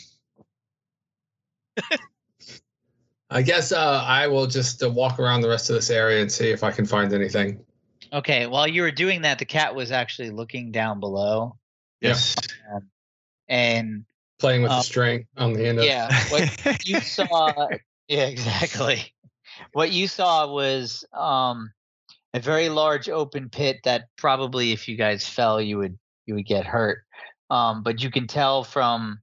I 3.29 3.41
guess 3.41 3.71
uh, 3.71 4.03
I 4.05 4.27
will 4.27 4.47
just 4.47 4.83
uh, 4.83 4.89
walk 4.89 5.17
around 5.17 5.41
the 5.41 5.49
rest 5.49 5.69
of 5.69 5.77
this 5.77 5.89
area 5.89 6.21
and 6.21 6.29
see 6.29 6.49
if 6.49 6.61
I 6.61 6.71
can 6.71 6.85
find 6.85 7.13
anything. 7.13 7.63
Okay, 8.11 8.47
while 8.47 8.67
you 8.67 8.81
were 8.81 8.91
doing 8.91 9.21
that, 9.21 9.39
the 9.39 9.45
cat 9.45 9.73
was 9.73 9.91
actually 9.91 10.29
looking 10.29 10.73
down 10.73 10.99
below 10.99 11.55
yes. 12.01 12.35
and 13.47 14.05
Playing 14.39 14.63
with 14.63 14.71
Um, 14.71 14.79
the 14.79 14.83
string 14.83 15.27
on 15.37 15.53
the 15.53 15.65
end 15.65 15.79
of 15.79 15.85
yeah, 15.85 16.09
what 16.29 16.85
you 16.85 16.99
saw 17.01 17.69
yeah 18.07 18.25
exactly. 18.25 19.13
What 19.71 19.91
you 19.91 20.07
saw 20.07 20.51
was 20.51 21.05
um 21.13 21.71
a 22.33 22.39
very 22.41 22.67
large 22.67 23.07
open 23.07 23.49
pit 23.49 23.79
that 23.85 24.09
probably 24.17 24.73
if 24.73 24.89
you 24.89 24.97
guys 24.97 25.25
fell 25.25 25.61
you 25.61 25.77
would 25.77 25.97
you 26.25 26.35
would 26.35 26.45
get 26.45 26.65
hurt. 26.65 27.03
Um 27.49 27.81
but 27.81 28.03
you 28.03 28.11
can 28.11 28.27
tell 28.27 28.65
from 28.65 29.21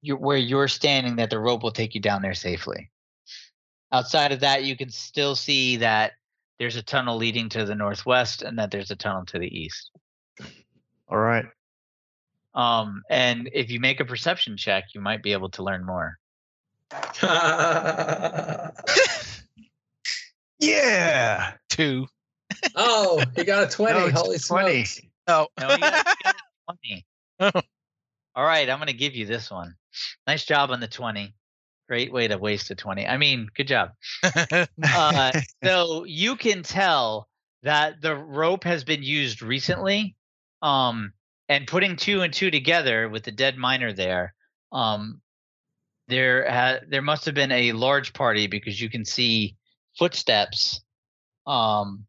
your, 0.00 0.16
where 0.16 0.36
you're 0.36 0.68
standing 0.68 1.16
that 1.16 1.30
the 1.30 1.40
rope 1.40 1.64
will 1.64 1.72
take 1.72 1.96
you 1.96 2.00
down 2.00 2.22
there 2.22 2.34
safely. 2.34 2.92
Outside 3.90 4.30
of 4.30 4.40
that 4.40 4.62
you 4.62 4.76
can 4.76 4.90
still 4.90 5.34
see 5.34 5.78
that 5.78 6.12
there's 6.60 6.76
a 6.76 6.82
tunnel 6.82 7.16
leading 7.16 7.48
to 7.48 7.64
the 7.64 7.74
northwest 7.74 8.42
and 8.42 8.60
that 8.60 8.70
there's 8.70 8.92
a 8.92 8.96
tunnel 8.96 9.24
to 9.26 9.40
the 9.40 9.58
east 9.58 9.90
All 11.10 11.18
right. 11.18 11.46
um 12.54 13.02
and 13.10 13.50
if 13.52 13.70
you 13.70 13.80
make 13.80 14.00
a 14.00 14.04
perception 14.04 14.56
check 14.56 14.84
you 14.94 15.00
might 15.00 15.22
be 15.22 15.32
able 15.32 15.50
to 15.50 15.62
learn 15.62 15.84
more 15.84 16.18
Yeah. 20.60 21.52
Two. 21.68 22.06
oh, 22.74 23.22
he 23.36 23.44
got 23.44 23.64
a 23.64 23.66
20. 23.70 23.98
No, 23.98 24.10
Holy 24.10 24.38
20. 24.38 24.84
smokes. 24.84 25.00
Oh. 25.28 25.46
No, 25.60 25.70
you 25.70 25.78
got, 25.78 26.06
you 26.06 26.14
got 26.24 26.34
a 26.68 26.74
20. 27.40 27.42
Oh. 27.54 27.60
All 28.34 28.44
right, 28.44 28.68
I'm 28.68 28.78
going 28.78 28.88
to 28.88 28.92
give 28.92 29.14
you 29.14 29.26
this 29.26 29.50
one. 29.50 29.74
Nice 30.26 30.44
job 30.44 30.70
on 30.70 30.80
the 30.80 30.88
20. 30.88 31.34
Great 31.88 32.12
way 32.12 32.28
to 32.28 32.38
waste 32.38 32.70
a 32.70 32.74
20. 32.74 33.06
I 33.06 33.16
mean, 33.16 33.48
good 33.56 33.68
job. 33.68 33.90
Uh, 34.22 35.32
so 35.64 36.04
you 36.04 36.36
can 36.36 36.62
tell 36.62 37.28
that 37.62 38.00
the 38.00 38.14
rope 38.14 38.64
has 38.64 38.84
been 38.84 39.02
used 39.02 39.42
recently. 39.42 40.14
Um, 40.62 41.12
and 41.48 41.66
putting 41.66 41.96
two 41.96 42.22
and 42.22 42.32
two 42.32 42.50
together 42.50 43.08
with 43.08 43.24
the 43.24 43.32
dead 43.32 43.56
miner 43.56 43.92
there, 43.92 44.34
um, 44.72 45.20
there 46.08 46.50
ha- 46.50 46.80
there 46.88 47.02
must 47.02 47.24
have 47.26 47.34
been 47.34 47.52
a 47.52 47.72
large 47.72 48.12
party 48.12 48.46
because 48.46 48.80
you 48.80 48.90
can 48.90 49.04
see 49.04 49.56
footsteps 49.98 50.80
um, 51.46 52.06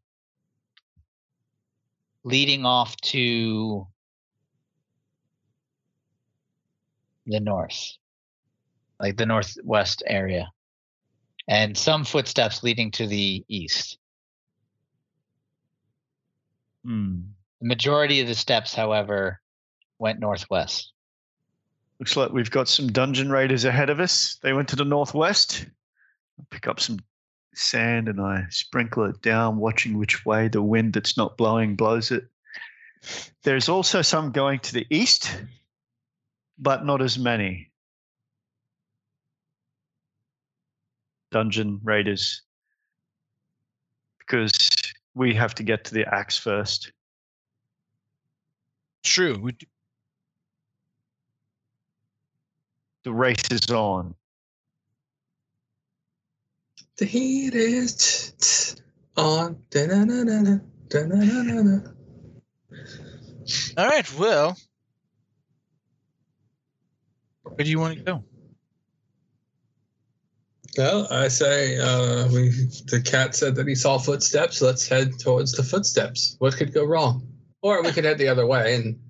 leading 2.24 2.64
off 2.64 2.96
to 2.96 3.86
the 7.26 7.40
north, 7.40 7.96
like 8.98 9.16
the 9.16 9.26
northwest 9.26 10.02
area, 10.06 10.50
and 11.48 11.76
some 11.76 12.04
footsteps 12.04 12.62
leading 12.62 12.90
to 12.90 13.06
the 13.06 13.44
east. 13.48 13.98
Hmm. 16.84 17.20
The 17.60 17.68
majority 17.68 18.20
of 18.20 18.26
the 18.26 18.34
steps, 18.34 18.74
however, 18.74 19.40
went 19.98 20.18
northwest. 20.18 20.92
Looks 21.98 22.16
like 22.16 22.32
we've 22.32 22.50
got 22.50 22.68
some 22.68 22.90
dungeon 22.90 23.30
raiders 23.30 23.64
ahead 23.64 23.90
of 23.90 24.00
us. 24.00 24.38
They 24.42 24.54
went 24.54 24.68
to 24.68 24.76
the 24.76 24.84
northwest. 24.86 25.66
I 26.40 26.44
pick 26.48 26.66
up 26.66 26.80
some 26.80 27.00
sand 27.54 28.08
and 28.08 28.20
I 28.20 28.46
sprinkle 28.48 29.04
it 29.04 29.20
down, 29.20 29.58
watching 29.58 29.98
which 29.98 30.24
way 30.24 30.48
the 30.48 30.62
wind 30.62 30.94
that's 30.94 31.18
not 31.18 31.36
blowing 31.36 31.76
blows 31.76 32.10
it. 32.10 32.24
There's 33.42 33.68
also 33.68 34.00
some 34.00 34.32
going 34.32 34.60
to 34.60 34.72
the 34.72 34.86
east, 34.88 35.42
but 36.58 36.86
not 36.86 37.02
as 37.02 37.18
many. 37.18 37.70
Dungeon 41.30 41.80
raiders. 41.82 42.40
Because 44.18 44.52
we 45.14 45.34
have 45.34 45.54
to 45.56 45.62
get 45.62 45.84
to 45.84 45.94
the 45.94 46.06
axe 46.14 46.38
first. 46.38 46.92
True. 49.02 49.50
The 53.04 53.12
race 53.12 53.42
is 53.50 53.70
on. 53.70 54.14
The 56.98 57.06
heat 57.06 57.54
is 57.54 58.76
on. 59.16 59.56
Da-na-na-na-na, 59.70 60.58
da-na-na-na-na. 60.88 61.92
All 63.78 63.88
right. 63.88 64.18
Well, 64.18 64.56
where 67.42 67.64
do 67.64 67.70
you 67.70 67.80
want 67.80 67.96
to 67.96 68.04
go? 68.04 68.24
Well, 70.76 71.08
I 71.10 71.28
say 71.28 71.78
uh, 71.78 72.28
we. 72.28 72.50
The 72.86 73.02
cat 73.04 73.34
said 73.34 73.56
that 73.56 73.66
he 73.66 73.74
saw 73.74 73.98
footsteps. 73.98 74.60
Let's 74.60 74.86
head 74.86 75.18
towards 75.18 75.52
the 75.52 75.64
footsteps. 75.64 76.36
What 76.38 76.56
could 76.56 76.74
go 76.74 76.84
wrong? 76.84 77.26
Or 77.62 77.82
we 77.82 77.92
could 77.92 78.04
head 78.04 78.18
the 78.18 78.28
other 78.28 78.46
way 78.46 78.74
and 78.74 79.00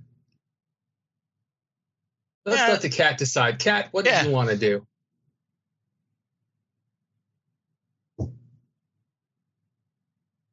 let's 2.45 2.61
Yeah. 2.61 2.69
let 2.69 2.83
the 2.83 2.89
cat 2.91 3.19
decide. 3.19 3.59
Cat, 3.59 3.89
what 3.93 4.05
do 4.05 4.11
you 4.11 4.31
want 4.31 4.51
to 4.51 4.57
do? 4.57 4.87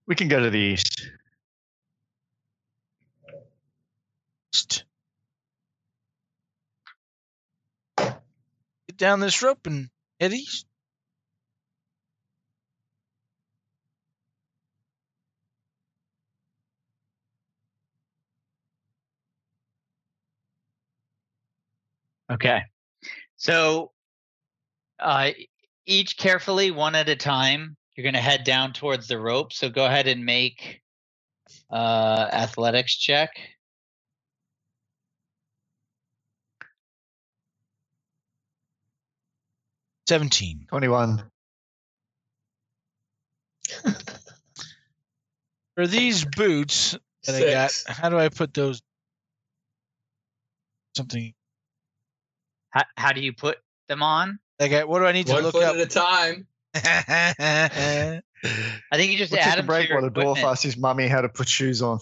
We 0.05 0.15
can 0.15 0.29
go 0.29 0.39
to 0.41 0.49
the 0.49 0.57
east. 0.57 1.11
Get 7.97 8.97
down 8.97 9.19
this 9.19 9.41
rope 9.41 9.67
and 9.67 9.89
head 10.19 10.33
east. 10.33 10.65
Okay. 22.31 22.61
So 23.37 23.91
uh, 24.99 25.31
each 25.85 26.17
carefully, 26.17 26.71
one 26.71 26.95
at 26.95 27.09
a 27.09 27.15
time, 27.15 27.77
you're 27.95 28.03
going 28.03 28.13
to 28.13 28.19
head 28.19 28.43
down 28.43 28.73
towards 28.73 29.07
the 29.07 29.19
rope. 29.19 29.53
So 29.53 29.69
go 29.69 29.85
ahead 29.85 30.07
and 30.07 30.25
make 30.25 30.81
uh, 31.71 32.29
athletics 32.31 32.95
check. 32.97 33.31
17. 40.07 40.67
21. 40.69 41.23
For 45.75 45.85
these 45.85 46.25
boots 46.25 46.97
that 47.25 47.35
I 47.35 47.51
got, 47.51 47.71
how 47.87 48.09
do 48.09 48.17
I 48.17 48.29
put 48.29 48.53
those? 48.53 48.81
Something 50.95 51.33
How, 52.69 52.83
how 52.95 53.13
do 53.13 53.21
you 53.21 53.33
put 53.33 53.57
them 53.87 54.03
on? 54.03 54.39
Okay, 54.61 54.83
what 54.83 54.99
do 54.99 55.05
I 55.05 55.11
need 55.11 55.27
to 55.27 55.33
One 55.33 55.43
look 55.43 55.53
foot 55.53 55.63
up? 55.63 55.75
at 55.75 55.81
a 55.81 55.85
time. 55.87 56.47
I 56.75 58.21
think 58.93 59.11
you 59.11 59.17
just 59.17 59.31
We'll 59.31 59.41
add 59.41 59.55
take 59.55 59.63
a 59.63 59.67
break 59.67 59.87
to 59.87 59.93
your 59.93 60.01
while 60.01 60.09
the 60.09 60.13
dwarf 60.13 60.21
equipment. 60.31 60.47
asks 60.47 60.63
his 60.63 60.77
mummy 60.77 61.07
how 61.07 61.21
to 61.21 61.29
put 61.29 61.47
shoes 61.47 61.81
on. 61.81 61.99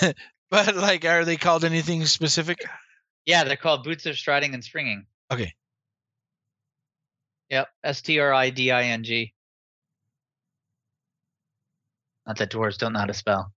but 0.50 0.76
like, 0.76 1.04
are 1.04 1.24
they 1.24 1.36
called 1.36 1.64
anything 1.64 2.04
specific? 2.06 2.58
Yeah, 3.26 3.44
they're 3.44 3.56
called 3.56 3.84
boots 3.84 4.06
of 4.06 4.16
striding 4.16 4.54
and 4.54 4.64
springing. 4.64 5.06
Okay. 5.30 5.52
Yep. 7.50 7.68
S 7.84 8.02
T 8.02 8.18
R 8.18 8.32
I 8.32 8.50
D 8.50 8.70
I 8.70 8.84
N 8.84 9.04
G. 9.04 9.32
Not 12.26 12.38
that 12.38 12.50
dwarves 12.50 12.78
don't 12.78 12.94
know 12.94 13.00
how 13.00 13.04
to 13.06 13.14
spell. 13.14 13.52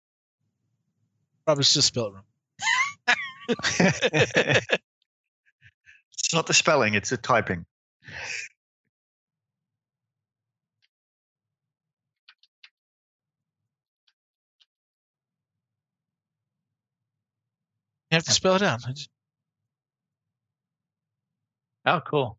Probably 1.44 1.64
still 1.64 1.82
spelled 1.82 2.14
wrong. 2.14 2.24
it's 6.34 6.36
not 6.36 6.48
the 6.48 6.54
spelling, 6.54 6.94
it's 6.94 7.10
the 7.10 7.16
typing. 7.16 7.64
You 18.10 18.16
have 18.16 18.24
to 18.24 18.32
spell 18.32 18.56
it 18.56 18.62
out. 18.62 18.80
Just- 18.88 19.10
Oh, 21.86 22.00
cool. 22.04 22.38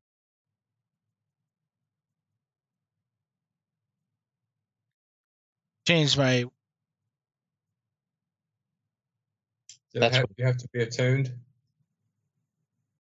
Change 5.87 6.17
my. 6.17 6.45
Do 9.93 9.99
That's 9.99 10.17
have, 10.17 10.25
you 10.37 10.45
have 10.45 10.57
to 10.57 10.67
be 10.73 10.81
attuned. 10.83 11.33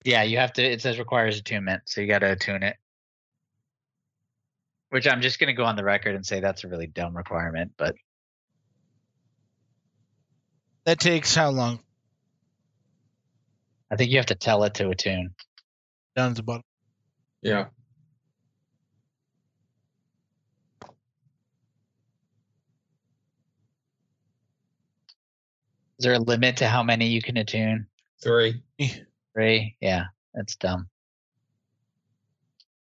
Yeah, 0.04 0.22
you 0.22 0.38
have 0.38 0.52
to. 0.54 0.62
It 0.62 0.80
says 0.80 0.98
requires 0.98 1.38
attunement, 1.38 1.82
so 1.86 2.00
you 2.00 2.08
got 2.08 2.20
to 2.20 2.32
attune 2.32 2.62
it. 2.62 2.76
Which 4.90 5.06
I'm 5.06 5.22
just 5.22 5.38
gonna 5.38 5.54
go 5.54 5.64
on 5.64 5.76
the 5.76 5.84
record 5.84 6.14
and 6.14 6.26
say 6.26 6.40
that's 6.40 6.64
a 6.64 6.68
really 6.68 6.86
dumb 6.86 7.16
requirement, 7.16 7.72
but 7.78 7.94
That 10.84 10.98
takes 10.98 11.34
how 11.34 11.50
long? 11.50 11.80
I 13.90 13.96
think 13.96 14.10
you 14.10 14.16
have 14.16 14.26
to 14.26 14.34
tell 14.34 14.64
it 14.64 14.74
to 14.74 14.88
attune. 14.88 15.34
Down 16.16 16.30
at 16.30 16.36
the 16.36 16.42
bottom. 16.42 16.64
Yeah. 17.40 17.66
Is 25.98 26.04
there 26.04 26.14
a 26.14 26.18
limit 26.18 26.56
to 26.56 26.68
how 26.68 26.82
many 26.82 27.06
you 27.08 27.22
can 27.22 27.36
attune? 27.36 27.86
Three. 28.20 28.62
Eh. 28.80 28.88
Three? 29.34 29.76
Yeah, 29.80 30.04
that's 30.34 30.56
dumb. 30.56 30.88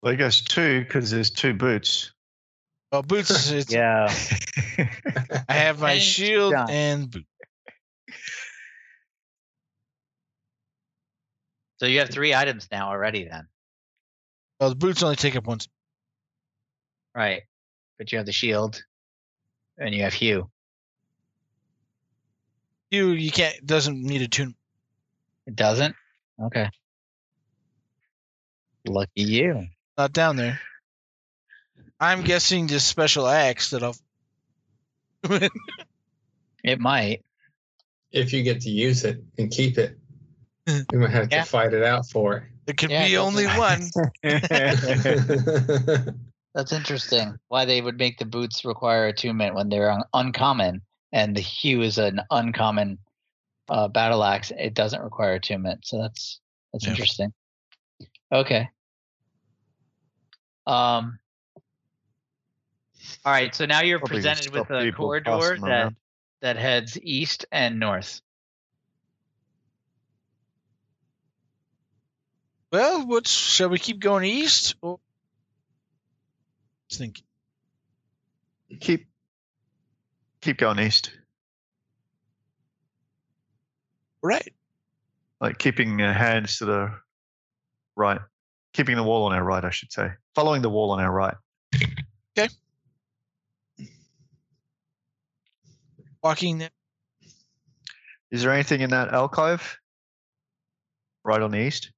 Well, 0.03 0.11
he 0.13 0.17
goes 0.17 0.41
two 0.41 0.81
because 0.81 1.11
there's 1.11 1.31
two 1.31 1.55
boots. 1.55 2.13
Well, 2.91 3.03
boots. 3.03 3.51
It's, 3.53 3.73
Yeah. 3.73 4.13
I 5.49 5.53
have 5.55 5.81
my 5.81 5.93
And 5.93 6.03
shield 6.03 6.53
done. 6.53 6.71
and 6.71 7.11
boot. 7.11 7.27
So 11.79 11.87
you 11.87 11.99
have 12.01 12.11
three 12.11 12.35
items 12.35 12.69
now 12.71 12.89
already 12.91 13.25
then. 13.29 13.47
Well, 14.61 14.71
the 14.71 14.77
boots 14.77 15.03
only 15.03 15.17
take 15.17 15.35
up 15.37 15.47
one. 15.47 15.59
Right. 17.15 17.43
But 17.99 18.13
you 18.13 18.19
have 18.19 18.27
the 18.27 18.33
shield 18.33 18.83
and 19.79 19.95
you 19.95 20.03
have 20.03 20.15
Hew. 20.15 20.49
You 22.91 23.09
you 23.11 23.31
can't 23.33 23.65
doesn't 23.67 24.01
need 24.03 24.23
a 24.23 24.29
tune. 24.29 24.55
It 25.47 25.57
doesn't? 25.57 25.97
Okay. 26.41 26.69
Lucky 28.87 29.23
you. 29.23 29.67
Not 29.97 30.13
down 30.13 30.37
there. 30.37 30.61
I'm 32.01 32.23
guessing 32.23 32.67
this 32.67 32.85
special 32.85 33.27
axe 33.29 33.71
that 33.71 33.83
I'll. 33.83 33.97
It 36.65 36.81
might. 36.81 37.23
If 38.11 38.33
you 38.33 38.43
get 38.43 38.63
to 38.63 38.71
use 38.71 39.05
it 39.05 39.23
and 39.39 39.51
keep 39.51 39.79
it, 39.79 39.99
you 40.67 40.85
might 40.99 41.11
have 41.11 41.29
Yeah. 41.31 41.45
to 41.45 41.49
fight 41.49 41.75
it 41.75 41.83
out 41.85 42.07
for 42.07 42.49
There 42.67 42.75
could 42.75 42.91
Yeah, 42.91 43.07
be 43.07 43.17
only 43.17 43.47
one. 43.47 43.89
That's 46.55 46.73
interesting. 46.73 47.37
Why 47.49 47.65
they 47.65 47.81
would 47.81 47.99
make 47.99 48.19
the 48.19 48.27
boots 48.27 48.65
require 48.65 49.07
attunement 49.07 49.55
when 49.55 49.69
they're 49.69 49.91
un- 49.91 50.05
uncommon, 50.13 50.83
and 51.13 51.37
the 51.37 51.41
Hew 51.41 51.83
is 51.83 51.99
an 51.99 52.21
uncommon 52.31 52.99
uh, 53.69 53.89
battle 53.89 54.23
axe. 54.23 54.53
It 54.57 54.75
doesn't 54.75 55.03
require 55.03 55.35
attunement, 55.35 55.87
so 55.87 56.01
that's 56.01 56.41
that's 56.73 56.85
Yeah. 56.85 56.91
interesting. 56.91 57.33
Okay. 58.33 58.69
Um. 60.67 61.19
All 63.25 63.33
right. 63.33 63.55
So 63.55 63.67
now 63.67 63.83
you're 63.83 63.99
Probably 63.99 64.17
presented 64.17 64.53
with 64.53 64.71
a 64.71 64.93
corridor 64.93 65.57
that 65.57 65.63
around. 65.63 65.97
that 66.41 66.57
heads 66.57 66.99
east 67.03 67.47
and 67.51 67.79
north. 67.81 68.21
Well, 72.71 73.07
what's 73.07 73.31
shall 73.31 73.69
we 73.69 73.79
keep 73.79 74.01
going 74.01 74.25
east? 74.25 74.77
Or 74.81 74.99
think 76.91 77.23
keep 78.81 79.07
keep 80.41 80.59
going 80.59 80.79
east. 80.79 81.11
Right. 84.23 84.53
Like 85.41 85.59
keeping 85.59 86.01
uh, 86.01 86.13
hands 86.15 86.59
to 86.59 86.65
the 86.65 86.95
right. 87.97 88.21
Keeping 88.75 88.97
the 88.97 89.03
wall 89.03 89.25
on 89.25 89.33
our 89.33 89.43
right, 89.45 89.65
I 89.65 89.71
should 89.71 89.93
say. 89.93 90.09
Following 90.35 90.63
the 90.63 90.71
wall 90.71 90.91
on 90.93 91.01
our 91.01 91.13
right. 91.13 91.35
Okay. 92.39 92.49
Walking. 96.23 96.59
there. 96.59 96.71
Is 98.31 98.43
there 98.43 98.53
anything 98.53 98.81
in 98.81 98.91
that 98.91 99.13
alcove? 99.13 99.79
Right 101.25 101.43
on 101.43 101.51
the 101.51 101.59
east? 101.61 101.91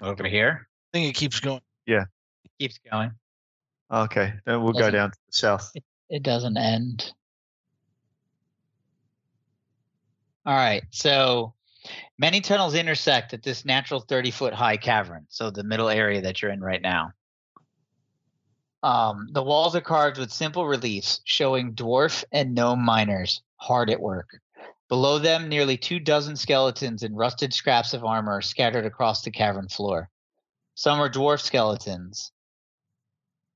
Over 0.00 0.26
here. 0.26 0.68
I 0.92 0.98
think 0.98 1.08
it 1.08 1.18
keeps 1.18 1.40
going. 1.40 1.60
Yeah. 1.86 2.04
It 2.44 2.50
keeps 2.58 2.78
going. 2.90 3.12
Okay, 3.90 4.32
then 4.46 4.62
we'll 4.62 4.72
go 4.72 4.80
Doesn't- 4.80 4.94
down 4.94 5.10
to 5.10 5.18
the 5.28 5.32
south. 5.32 5.72
It 6.10 6.22
doesn't 6.22 6.56
end. 6.56 7.12
All 10.44 10.54
right. 10.54 10.82
So 10.90 11.54
many 12.18 12.40
tunnels 12.40 12.74
intersect 12.74 13.32
at 13.32 13.42
this 13.42 13.64
natural 13.64 14.00
30 14.00 14.30
foot 14.30 14.54
high 14.54 14.76
cavern. 14.76 15.26
So 15.28 15.50
the 15.50 15.64
middle 15.64 15.88
area 15.88 16.22
that 16.22 16.42
you're 16.42 16.50
in 16.50 16.60
right 16.60 16.82
now. 16.82 17.12
Um, 18.82 19.28
the 19.30 19.42
walls 19.42 19.76
are 19.76 19.80
carved 19.80 20.18
with 20.18 20.32
simple 20.32 20.66
reliefs 20.66 21.20
showing 21.24 21.74
dwarf 21.74 22.24
and 22.32 22.54
gnome 22.54 22.84
miners 22.84 23.42
hard 23.56 23.90
at 23.90 24.00
work. 24.00 24.40
Below 24.88 25.20
them, 25.20 25.48
nearly 25.48 25.76
two 25.76 26.00
dozen 26.00 26.36
skeletons 26.36 27.04
and 27.04 27.16
rusted 27.16 27.54
scraps 27.54 27.94
of 27.94 28.04
armor 28.04 28.32
are 28.32 28.42
scattered 28.42 28.84
across 28.84 29.22
the 29.22 29.30
cavern 29.30 29.68
floor. 29.68 30.10
Some 30.74 31.00
are 31.00 31.08
dwarf 31.08 31.40
skeletons, 31.40 32.31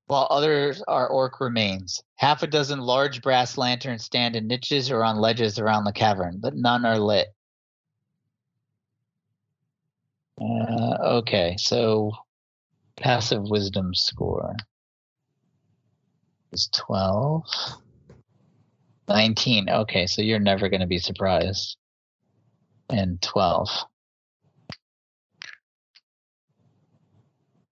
while 0.06 0.26
others 0.30 0.82
are 0.86 1.08
orc 1.08 1.40
remains. 1.40 2.02
Half 2.16 2.42
a 2.42 2.46
dozen 2.46 2.80
large 2.80 3.22
brass 3.22 3.58
lanterns 3.58 4.04
stand 4.04 4.36
in 4.36 4.46
niches 4.46 4.90
or 4.90 5.04
on 5.04 5.18
ledges 5.18 5.58
around 5.58 5.84
the 5.84 5.92
cavern, 5.92 6.38
but 6.40 6.54
none 6.54 6.84
are 6.84 6.98
lit. 6.98 7.28
Uh, 10.40 10.96
okay, 11.18 11.56
so 11.58 12.12
passive 12.96 13.42
wisdom 13.42 13.94
score 13.94 14.54
is 16.52 16.68
12. 16.72 17.44
19. 19.08 19.68
Okay, 19.70 20.06
so 20.06 20.22
you're 20.22 20.38
never 20.38 20.68
going 20.68 20.80
to 20.80 20.86
be 20.86 20.98
surprised. 20.98 21.76
And 22.88 23.20
12. 23.22 23.68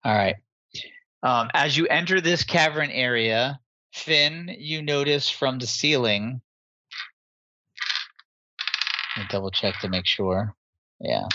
All 0.05 0.15
right. 0.15 0.36
Um, 1.25 1.49
as 1.55 1.75
you 1.75 1.87
enter 1.87 2.21
this 2.21 2.45
cavern 2.45 2.91
area, 2.91 3.59
Finn, 3.95 4.55
you 4.59 4.83
notice 4.83 5.31
from 5.31 5.59
the 5.59 5.67
ceiling. 5.67 6.43
Let 9.17 9.23
me 9.23 9.29
double 9.31 9.51
check 9.51 9.79
to 9.81 9.89
make 9.89 10.07
sure. 10.07 10.55
Yeah. 11.01 11.27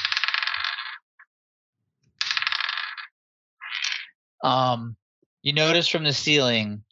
Um, 4.44 4.96
you 5.42 5.54
notice 5.54 5.88
from 5.88 6.04
the 6.04 6.14
ceiling 6.14 6.84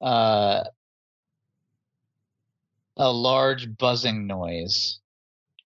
uh, 0.00 0.62
a 2.96 3.12
large 3.12 3.76
buzzing 3.76 4.28
noise, 4.28 5.00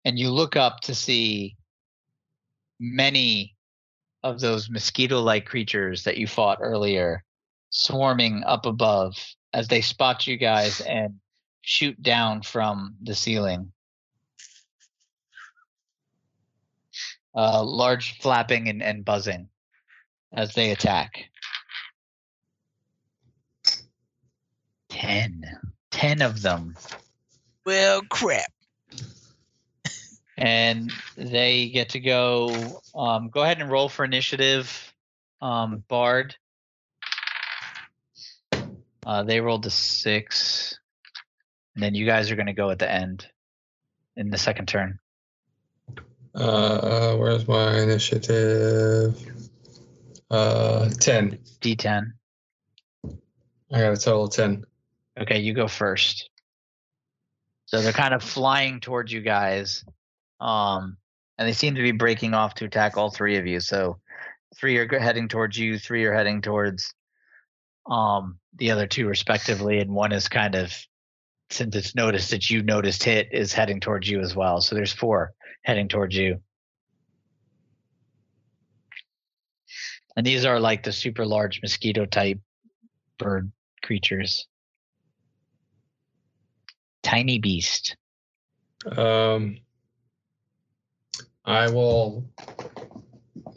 and 0.05 0.17
you 0.17 0.29
look 0.29 0.55
up 0.55 0.79
to 0.81 0.95
see 0.95 1.57
many 2.79 3.54
of 4.25 4.39
those 4.39 4.71
mosquito-like 4.71 5.45
creatures 5.45 6.03
that 6.03 6.17
you 6.17 6.25
fought 6.25 6.57
earlier 6.59 7.23
swarming 7.69 8.43
up 8.43 8.65
above 8.65 9.15
as 9.53 9.67
they 9.67 9.81
spot 9.81 10.25
you 10.25 10.35
guys 10.35 10.81
and 10.81 11.19
shoot 11.61 12.01
down 12.01 12.41
from 12.41 12.95
the 13.03 13.13
ceiling. 13.13 13.71
Uh, 17.35 17.63
large 17.63 18.19
flapping 18.19 18.67
and, 18.67 18.81
and 18.81 19.05
buzzing 19.05 19.47
as 20.33 20.55
they 20.55 20.71
attack. 20.71 21.25
Ten. 24.89 25.43
Ten 25.91 26.23
of 26.23 26.41
them. 26.41 26.75
Well, 27.63 28.01
crap. 28.09 28.51
And 30.37 30.91
they 31.15 31.69
get 31.69 31.89
to 31.89 31.99
go. 31.99 32.81
Um, 32.93 33.29
go 33.29 33.41
ahead 33.41 33.61
and 33.61 33.69
roll 33.69 33.89
for 33.89 34.03
initiative, 34.03 34.93
um, 35.41 35.83
Bard. 35.87 36.35
Uh, 39.05 39.23
they 39.23 39.39
rolled 39.39 39.65
a 39.65 39.69
six, 39.69 40.79
and 41.75 41.83
then 41.83 41.93
you 41.93 42.05
guys 42.05 42.31
are 42.31 42.35
going 42.35 42.47
to 42.47 42.53
go 42.53 42.71
at 42.71 42.79
the 42.79 42.91
end 42.91 43.27
in 44.15 44.29
the 44.29 44.37
second 44.37 44.67
turn. 44.67 44.99
Uh, 46.33 47.15
where's 47.15 47.47
my 47.47 47.79
initiative? 47.79 49.15
Uh, 50.29 50.89
10. 50.89 51.39
D10. 51.61 52.11
I 53.71 53.79
got 53.79 53.93
a 53.93 53.97
total 53.97 54.25
of 54.25 54.31
10. 54.31 54.65
Okay, 55.21 55.39
you 55.39 55.53
go 55.53 55.67
first. 55.67 56.29
So 57.67 57.81
they're 57.81 57.93
kind 57.93 58.13
of 58.13 58.21
flying 58.21 58.79
towards 58.79 59.11
you 59.11 59.21
guys, 59.21 59.85
um, 60.39 60.97
and 61.37 61.47
they 61.47 61.53
seem 61.53 61.75
to 61.75 61.81
be 61.81 61.91
breaking 61.91 62.33
off 62.33 62.55
to 62.55 62.65
attack 62.65 62.97
all 62.97 63.09
three 63.09 63.37
of 63.37 63.45
you. 63.45 63.59
So 63.59 63.99
three 64.55 64.77
are 64.77 64.99
heading 64.99 65.27
towards 65.27 65.57
you, 65.57 65.77
three 65.77 66.05
are 66.05 66.13
heading 66.13 66.41
towards 66.41 66.93
um, 67.89 68.39
the 68.57 68.71
other 68.71 68.87
two, 68.87 69.07
respectively, 69.07 69.79
and 69.79 69.91
one 69.91 70.11
is 70.11 70.27
kind 70.27 70.55
of, 70.55 70.73
since 71.49 71.75
it's 71.75 71.95
noticed 71.95 72.31
that 72.31 72.49
you 72.49 72.63
noticed 72.63 73.03
hit, 73.03 73.29
is 73.31 73.53
heading 73.53 73.79
towards 73.79 74.09
you 74.09 74.21
as 74.21 74.35
well. 74.35 74.61
So 74.61 74.75
there's 74.75 74.93
four 74.93 75.33
heading 75.63 75.87
towards 75.87 76.15
you. 76.15 76.39
And 80.15 80.25
these 80.25 80.45
are 80.45 80.59
like 80.59 80.83
the 80.83 80.93
super 80.93 81.25
large 81.25 81.61
mosquito 81.61 82.05
type 82.05 82.39
bird 83.19 83.51
creatures. 83.83 84.47
Tiny 87.03 87.37
beast. 87.37 87.97
Um, 88.95 89.57
I 91.45 91.69
will. 91.69 92.25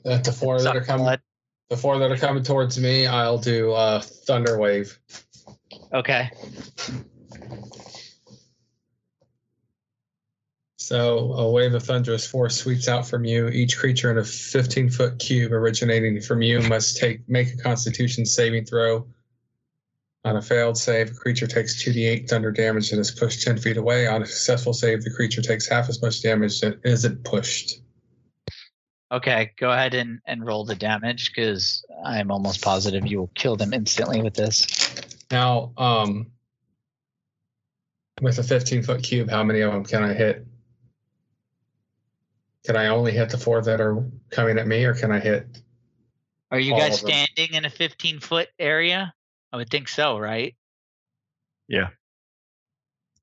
At 0.04 0.24
the 0.24 0.32
four 0.32 0.58
that 0.58 0.64
Suck 0.64 0.76
are 0.76 0.84
coming, 0.84 1.04
blood. 1.04 1.20
the 1.70 1.76
four 1.76 1.98
that 1.98 2.10
are 2.10 2.16
coming 2.16 2.42
towards 2.42 2.78
me, 2.78 3.06
I'll 3.06 3.38
do 3.38 3.72
uh, 3.72 4.00
thunder 4.00 4.58
wave. 4.58 4.98
Okay. 5.92 6.30
So 10.76 11.32
a 11.34 11.50
wave 11.50 11.74
of 11.74 11.82
thunderous 11.82 12.26
force 12.26 12.56
sweeps 12.56 12.88
out 12.88 13.06
from 13.06 13.24
you. 13.26 13.48
Each 13.48 13.76
creature 13.76 14.10
in 14.10 14.16
a 14.16 14.24
15 14.24 14.88
foot 14.88 15.18
cube 15.18 15.52
originating 15.52 16.20
from 16.22 16.40
you 16.40 16.62
must 16.62 16.96
take 16.96 17.28
make 17.28 17.52
a 17.52 17.56
Constitution 17.58 18.24
saving 18.24 18.64
throw. 18.64 19.06
On 20.24 20.36
a 20.36 20.42
failed 20.42 20.76
save, 20.76 21.12
a 21.12 21.14
creature 21.14 21.46
takes 21.46 21.82
2d8 21.82 22.28
thunder 22.28 22.50
damage 22.50 22.90
and 22.90 23.00
is 23.00 23.10
pushed 23.10 23.42
10 23.42 23.58
feet 23.58 23.76
away. 23.76 24.06
On 24.08 24.22
a 24.22 24.26
successful 24.26 24.72
save, 24.72 25.02
the 25.02 25.10
creature 25.10 25.40
takes 25.40 25.68
half 25.68 25.88
as 25.88 26.02
much 26.02 26.22
damage 26.22 26.62
and 26.62 26.78
isn't 26.84 27.24
pushed. 27.24 27.80
Okay. 29.12 29.52
Go 29.58 29.70
ahead 29.70 29.94
and, 29.94 30.18
and 30.26 30.44
roll 30.44 30.64
the 30.64 30.74
damage 30.74 31.32
because 31.32 31.84
I'm 32.04 32.30
almost 32.30 32.60
positive 32.60 33.06
you 33.06 33.18
will 33.18 33.30
kill 33.34 33.56
them 33.56 33.72
instantly 33.72 34.20
with 34.20 34.34
this. 34.34 34.66
Now, 35.30 35.72
um, 35.76 36.26
with 38.20 38.38
a 38.38 38.42
15 38.42 38.82
foot 38.82 39.02
cube, 39.02 39.30
how 39.30 39.44
many 39.44 39.60
of 39.60 39.72
them 39.72 39.84
can 39.84 40.02
I 40.02 40.14
hit? 40.14 40.46
Can 42.64 42.76
I 42.76 42.88
only 42.88 43.12
hit 43.12 43.30
the 43.30 43.38
four 43.38 43.62
that 43.62 43.80
are 43.80 44.04
coming 44.30 44.58
at 44.58 44.66
me, 44.66 44.84
or 44.84 44.94
can 44.94 45.12
I 45.12 45.20
hit? 45.20 45.46
Are 46.50 46.58
you 46.58 46.74
All 46.74 46.80
guys 46.80 46.98
standing 46.98 47.54
in 47.54 47.64
a 47.64 47.70
15 47.70 48.20
foot 48.20 48.48
area? 48.58 49.14
I 49.52 49.56
would 49.56 49.70
think 49.70 49.88
so, 49.88 50.18
right? 50.18 50.54
Yeah. 51.68 51.88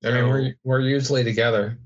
I 0.04 0.12
mean, 0.12 0.28
we're 0.30 0.54
we're 0.64 0.80
usually 0.82 1.24
together. 1.24 1.78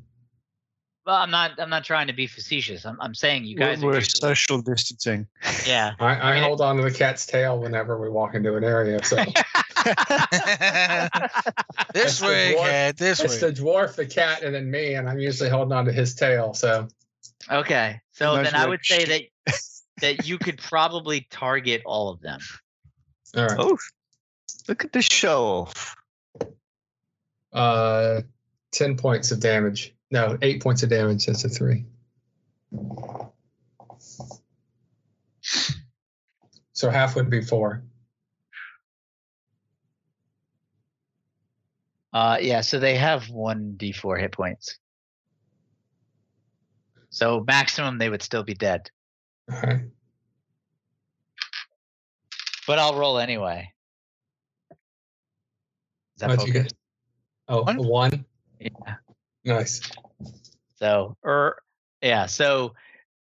Well, 1.05 1.15
I'm 1.15 1.31
not. 1.31 1.51
I'm 1.59 1.69
not 1.69 1.83
trying 1.85 2.07
to 2.07 2.13
be 2.13 2.27
facetious. 2.27 2.85
I'm. 2.85 2.97
I'm 3.01 3.15
saying 3.15 3.45
you 3.45 3.55
We're, 3.55 3.65
guys 3.65 3.81
are. 3.81 3.85
we're 3.87 3.95
usually- 3.95 4.19
social 4.35 4.61
distancing. 4.61 5.25
yeah. 5.65 5.93
I, 5.99 6.15
I 6.15 6.33
mean, 6.35 6.43
it- 6.43 6.47
hold 6.47 6.61
on 6.61 6.75
to 6.77 6.83
the 6.83 6.91
cat's 6.91 7.25
tail 7.25 7.59
whenever 7.59 7.99
we 7.99 8.09
walk 8.09 8.35
into 8.35 8.55
an 8.55 8.63
area. 8.63 9.03
So 9.03 9.15
this 11.93 12.19
the 12.19 12.25
way, 12.27 12.53
dwarf- 12.55 12.69
cat. 12.69 12.97
This 12.97 13.19
it's 13.21 13.41
way. 13.41 13.49
the 13.51 13.61
dwarf, 13.61 13.95
the 13.95 14.05
cat, 14.05 14.43
and 14.43 14.53
then 14.53 14.69
me, 14.69 14.95
and 14.95 15.09
I'm 15.09 15.19
usually 15.19 15.49
holding 15.49 15.71
on 15.73 15.85
to 15.85 15.91
his 15.91 16.13
tail. 16.15 16.53
So 16.53 16.87
okay. 17.49 17.99
So 18.11 18.35
Nice 18.35 18.51
then 18.51 18.55
I 18.59 18.63
work. 18.65 18.69
would 18.71 18.85
say 18.85 19.05
that 19.05 19.55
that 20.01 20.27
you 20.27 20.37
could 20.37 20.57
probably 20.59 21.27
target 21.31 21.81
all 21.85 22.09
of 22.09 22.21
them. 22.21 22.39
all 23.35 23.45
right. 23.47 23.57
Oh, 23.57 23.77
look 24.69 24.85
at 24.85 24.93
this 24.93 25.05
show 25.05 25.43
off. 25.43 25.95
Uh, 27.51 28.21
ten 28.71 28.95
points 28.95 29.31
of 29.31 29.39
damage. 29.39 29.93
No, 30.11 30.37
eight 30.41 30.61
points 30.61 30.83
of 30.83 30.89
damage. 30.89 31.25
That's 31.25 31.43
a 31.43 31.49
three. 31.49 31.85
So 36.71 36.89
half 36.89 37.15
would 37.15 37.29
be 37.29 37.41
four. 37.41 37.83
Uh, 42.13 42.37
yeah. 42.39 42.61
So 42.61 42.79
they 42.79 42.95
have 42.95 43.29
one 43.29 43.75
d4 43.77 44.19
hit 44.19 44.31
points. 44.31 44.77
So 47.09 47.43
maximum 47.45 47.97
they 47.97 48.09
would 48.09 48.23
still 48.23 48.43
be 48.43 48.53
dead. 48.53 48.89
All 49.51 49.59
right. 49.61 49.81
But 52.65 52.79
I'll 52.79 52.95
roll 52.95 53.17
anyway. 53.19 53.73
Is 56.19 56.21
that 56.21 56.29
What'd 56.31 56.53
focus? 56.53 56.63
get? 56.63 56.73
Oh, 57.47 57.63
One? 57.63 57.77
one. 57.77 58.25
Yeah. 58.59 58.95
Nice. 59.45 59.79
So, 60.75 61.15
or 61.23 61.61
yeah, 62.01 62.25
so 62.25 62.73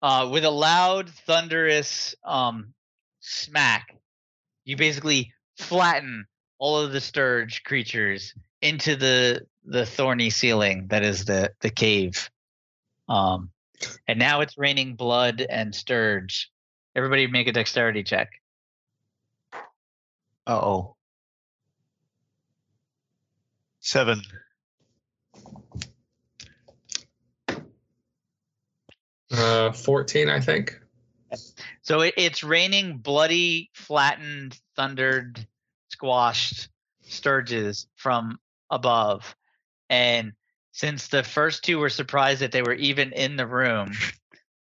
uh, 0.01 0.27
with 0.31 0.43
a 0.43 0.49
loud, 0.49 1.07
thunderous 1.07 2.15
um, 2.23 2.73
smack, 3.19 3.95
you 4.65 4.77
basically 4.77 5.31
flatten 5.59 6.25
all 6.57 6.79
of 6.79 6.91
the 6.91 6.99
stirge 6.99 7.63
creatures 7.63 8.33
into 8.63 8.95
the 8.95 9.45
the 9.63 9.85
thorny 9.85 10.31
ceiling 10.31 10.87
that 10.87 11.03
is 11.03 11.25
the 11.25 11.51
the 11.61 11.69
cave. 11.69 12.31
Um, 13.07 13.51
and 14.07 14.17
now 14.17 14.41
it's 14.41 14.57
raining 14.57 14.95
blood 14.95 15.45
and 15.47 15.75
stirge. 15.75 16.49
Everybody, 16.95 17.27
make 17.27 17.47
a 17.47 17.51
dexterity 17.51 18.01
check. 18.01 18.31
Uh 20.47 20.59
oh. 20.59 20.96
Seven. 23.87 24.21
Uh, 29.31 29.71
fourteen, 29.71 30.27
I 30.27 30.41
think. 30.41 30.77
So 31.83 32.01
it, 32.01 32.15
it's 32.17 32.43
raining 32.43 32.97
bloody, 32.97 33.69
flattened, 33.73 34.59
thundered, 34.75 35.47
squashed 35.87 36.67
stirges 37.07 37.85
from 37.95 38.37
above. 38.69 39.33
And 39.89 40.33
since 40.73 41.07
the 41.07 41.23
first 41.23 41.63
two 41.63 41.79
were 41.79 41.89
surprised 41.89 42.41
that 42.41 42.51
they 42.51 42.63
were 42.63 42.73
even 42.73 43.13
in 43.13 43.37
the 43.37 43.47
room, 43.47 43.93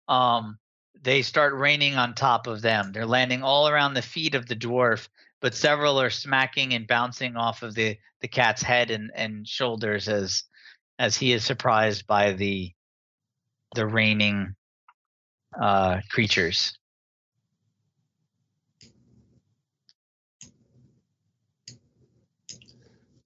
um, 0.09 0.59
they 1.03 1.21
start 1.21 1.53
raining 1.53 1.97
on 1.97 2.15
top 2.15 2.47
of 2.47 2.63
them. 2.63 2.93
They're 2.93 3.05
landing 3.05 3.43
all 3.43 3.69
around 3.69 3.93
the 3.93 4.01
feet 4.01 4.35
of 4.35 4.47
the 4.47 4.57
dwarf, 4.57 5.07
but 5.43 5.55
several 5.55 6.01
are 6.01 6.09
smacking 6.09 6.73
and 6.73 6.87
bouncing 6.87 7.37
off 7.37 7.63
of 7.63 7.75
the, 7.75 7.99
the 8.23 8.29
cat's 8.29 8.63
head 8.63 8.91
and, 8.91 9.11
and 9.15 9.47
shoulders 9.47 10.09
as 10.09 10.45
as 10.99 11.17
he 11.17 11.33
is 11.33 11.45
surprised 11.45 12.07
by 12.07 12.33
the 12.33 12.73
the 13.75 13.85
raining 13.87 14.55
uh, 15.61 16.01
creatures. 16.11 16.79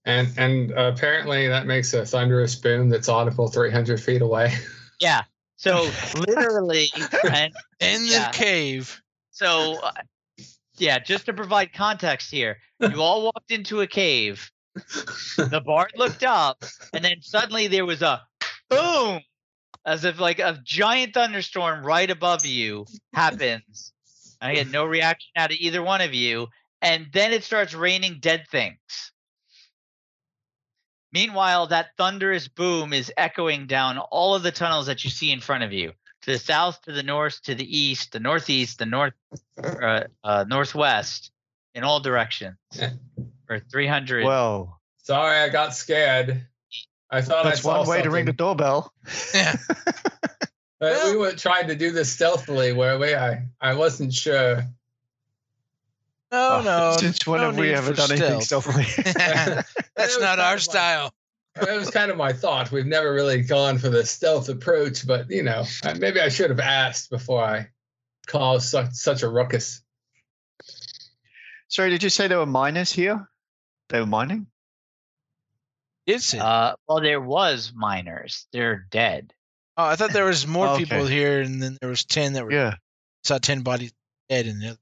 And 0.07 0.33
and 0.39 0.73
uh, 0.73 0.93
apparently 0.95 1.49
that 1.49 1.67
makes 1.67 1.93
a 1.93 2.07
thunderous 2.07 2.55
boom 2.55 2.89
that's 2.89 3.09
audible 3.09 3.49
three 3.49 3.71
hundred 3.71 4.01
feet 4.01 4.23
away. 4.23 4.53
Yeah. 4.99 5.25
So 5.57 5.91
literally, 6.27 6.91
and 7.23 7.53
In 7.81 8.07
the 8.07 8.13
Yeah. 8.13 8.31
cave. 8.33 9.03
so 9.31 9.75
uh, 9.83 9.93
yeah, 10.79 10.99
just 10.99 11.27
to 11.27 11.33
provide 11.33 11.73
context 11.73 12.31
here, 12.31 12.59
you 12.81 13.01
all 13.01 13.25
walked 13.25 13.51
into 13.51 13.81
a 13.81 13.87
cave. 13.87 14.51
The 14.75 15.63
bard 15.65 15.93
looked 15.97 16.23
up, 16.23 16.63
and 16.93 17.05
then 17.05 17.23
suddenly 17.23 17.67
there 17.67 17.87
was 17.87 18.03
a 18.03 18.23
boom, 18.69 19.21
as 19.87 20.05
if 20.05 20.21
like 20.21 20.39
a 20.39 20.61
giant 20.65 21.15
thunderstorm 21.15 21.85
right 21.85 22.11
above 22.11 22.45
you 22.45 22.87
happens, 23.15 23.93
I 24.41 24.55
get 24.55 24.71
no 24.71 24.85
reaction 24.85 25.31
out 25.37 25.51
of 25.51 25.57
either 25.59 25.83
one 25.83 26.03
of 26.03 26.13
you, 26.13 26.49
and 26.83 27.07
then 27.13 27.33
it 27.33 27.45
starts 27.45 27.75
raining 27.75 28.19
dead 28.21 28.47
things. 28.51 29.13
Meanwhile, 31.13 31.69
that 31.69 31.97
thunderous 31.97 32.49
boom 32.49 32.93
is 32.93 33.11
echoing 33.17 33.67
down 33.67 33.97
all 33.97 34.35
of 34.35 34.43
the 34.43 34.53
tunnels 34.53 34.87
that 34.87 35.05
you 35.05 35.09
see 35.09 35.33
in 35.33 35.41
front 35.41 35.65
of 35.65 35.73
you 35.73 35.93
to 36.27 36.33
the 36.33 36.39
south, 36.39 36.83
to 36.83 36.93
the 36.93 37.03
north, 37.05 37.41
to 37.45 37.55
the 37.55 37.79
east, 37.79 38.13
the 38.13 38.21
northeast, 38.21 38.79
the 38.81 38.87
north, 38.87 39.15
uh, 39.63 40.03
uh, 40.25 40.45
northwest, 40.49 41.31
in 41.75 41.85
all 41.85 42.01
directions. 42.01 42.57
Yeah. 42.73 42.91
For 43.47 43.61
300. 43.61 44.25
Well, 44.25 44.81
Sorry, 45.05 45.39
I 45.39 45.49
got 45.49 45.73
scared. 45.75 46.45
I 47.09 47.23
thought 47.23 47.45
that's 47.45 47.61
I 47.61 47.63
saw 47.63 47.79
one 47.79 47.89
way 47.89 48.03
to 48.03 48.11
ring 48.11 48.25
the 48.25 48.33
doorbell. 48.33 48.93
Yeah. 49.35 49.57
But 50.79 51.05
we 51.07 51.17
were 51.17 51.33
trying 51.33 51.69
to 51.69 51.75
do 51.75 51.91
this 51.91 52.13
stealthily, 52.13 52.75
where 52.75 52.99
we 52.99 53.15
I 53.15 53.47
I 53.63 53.73
wasn't 53.75 54.13
sure. 54.13 54.57
No, 56.31 56.59
Oh, 56.59 56.63
no. 56.63 56.97
Since 57.01 57.27
when 57.27 57.41
no 57.41 57.47
have 57.47 57.59
we 57.59 57.73
ever 57.73 57.95
for 57.95 57.95
done 57.95 58.13
anything 58.13 58.43
stealthily? 58.43 58.85
That's 59.97 60.21
not 60.21 60.39
our 60.39 60.53
like- 60.57 60.61
style. 60.61 61.15
That 61.57 61.77
was 61.79 61.91
kind 61.91 62.11
of 62.11 62.17
my 62.17 62.33
thought. 62.33 62.71
We've 62.71 62.87
never 62.87 63.13
really 63.13 63.43
gone 63.43 63.79
for 63.79 63.89
the 63.89 64.05
stealth 64.05 64.49
approach, 64.49 65.07
but 65.07 65.31
you 65.31 65.43
know, 65.43 65.65
maybe 65.99 66.21
I 66.21 66.29
should 66.29 66.51
have 66.51 66.61
asked 66.61 67.11
before 67.11 67.43
I 67.43 67.69
caused 68.27 68.69
such 68.69 68.93
such 68.93 69.23
a 69.23 69.29
ruckus. 69.29 69.83
Sorry, 71.69 71.91
did 71.91 72.03
you 72.03 72.11
say 72.11 72.29
there 72.29 72.39
were 72.39 72.47
miners 72.47 72.93
here? 72.93 73.29
They 73.89 74.01
were 74.01 74.07
mining? 74.07 74.47
Is 76.07 76.35
it? 76.35 76.41
Uh, 76.41 76.77
well, 76.89 77.01
there 77.01 77.21
was 77.21 77.73
miners. 77.75 78.47
They're 78.53 78.87
dead. 78.91 79.33
oh, 79.77 79.85
I 79.85 79.97
thought 79.97 80.13
there 80.13 80.27
was 80.27 80.47
more 80.47 80.69
Okay. 80.71 80.85
people 80.85 81.07
here, 81.07 81.41
and 81.41 81.61
then 81.63 81.79
there 81.81 81.91
was 81.91 82.05
ten 82.05 82.35
that 82.35 82.45
were 82.45 82.53
Yeah. 82.53 82.75
saw 83.25 83.39
ten 83.39 83.63
bodies 83.63 83.93
dead 84.29 84.47
in 84.47 84.61
the 84.61 84.69
other. 84.69 84.79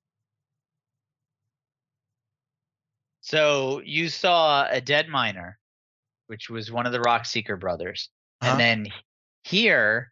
So 3.23 3.81
you 3.85 4.09
saw 4.11 4.67
a 4.69 4.81
dead 4.83 5.09
miner, 5.09 5.59
which 6.35 6.51
was 6.51 6.73
one 6.73 6.85
of 6.85 6.91
the 6.91 6.99
Rockseeker 6.99 7.61
brothers. 7.61 8.11
Uh-huh. 8.41 8.51
And 8.51 8.61
then 8.61 8.89
here 9.45 10.11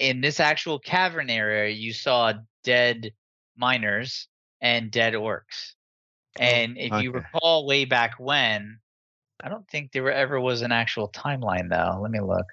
in 0.00 0.20
this 0.20 0.40
actual 0.40 0.80
cavern 0.80 1.30
area, 1.30 1.70
you 1.70 1.92
saw 1.92 2.32
dead 2.64 3.12
miners 3.56 4.26
and 4.60 4.90
dead 4.90 5.14
orcs. 5.14 5.74
And 6.36 6.76
if 6.76 7.00
you 7.00 7.12
recall 7.12 7.64
way 7.64 7.84
back 7.84 8.14
when, 8.18 8.78
I 9.40 9.48
don't 9.48 9.68
think 9.68 9.92
there 9.92 10.10
ever 10.10 10.40
was 10.40 10.62
an 10.62 10.72
actual 10.72 11.08
timeline 11.10 11.70
though. 11.70 12.00
Let 12.02 12.10
me 12.10 12.18
look. 12.18 12.46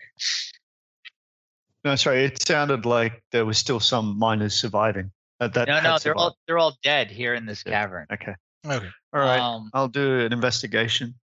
No, 1.84 1.96
sorry. 1.96 2.26
It 2.26 2.46
sounded 2.46 2.86
like 2.86 3.24
there 3.32 3.46
was 3.46 3.58
still 3.58 3.80
some 3.80 4.20
miners 4.20 4.54
surviving. 4.54 5.10
Uh, 5.40 5.48
that 5.48 5.68
No, 5.68 5.78
no, 5.78 5.82
they're 5.82 6.00
survived. 6.00 6.20
all 6.20 6.38
they're 6.46 6.60
all 6.60 6.78
dead 6.84 7.10
here 7.10 7.34
in 7.34 7.48
this 7.48 7.64
Yeah. 7.66 7.72
cavern. 7.72 8.06
Okay. 8.14 8.36
Okay. 8.68 8.90
All 9.14 9.20
right. 9.20 9.40
Um, 9.40 9.72
I'll 9.74 9.88
do 9.88 10.20
an 10.20 10.32
investigation. 10.32 11.16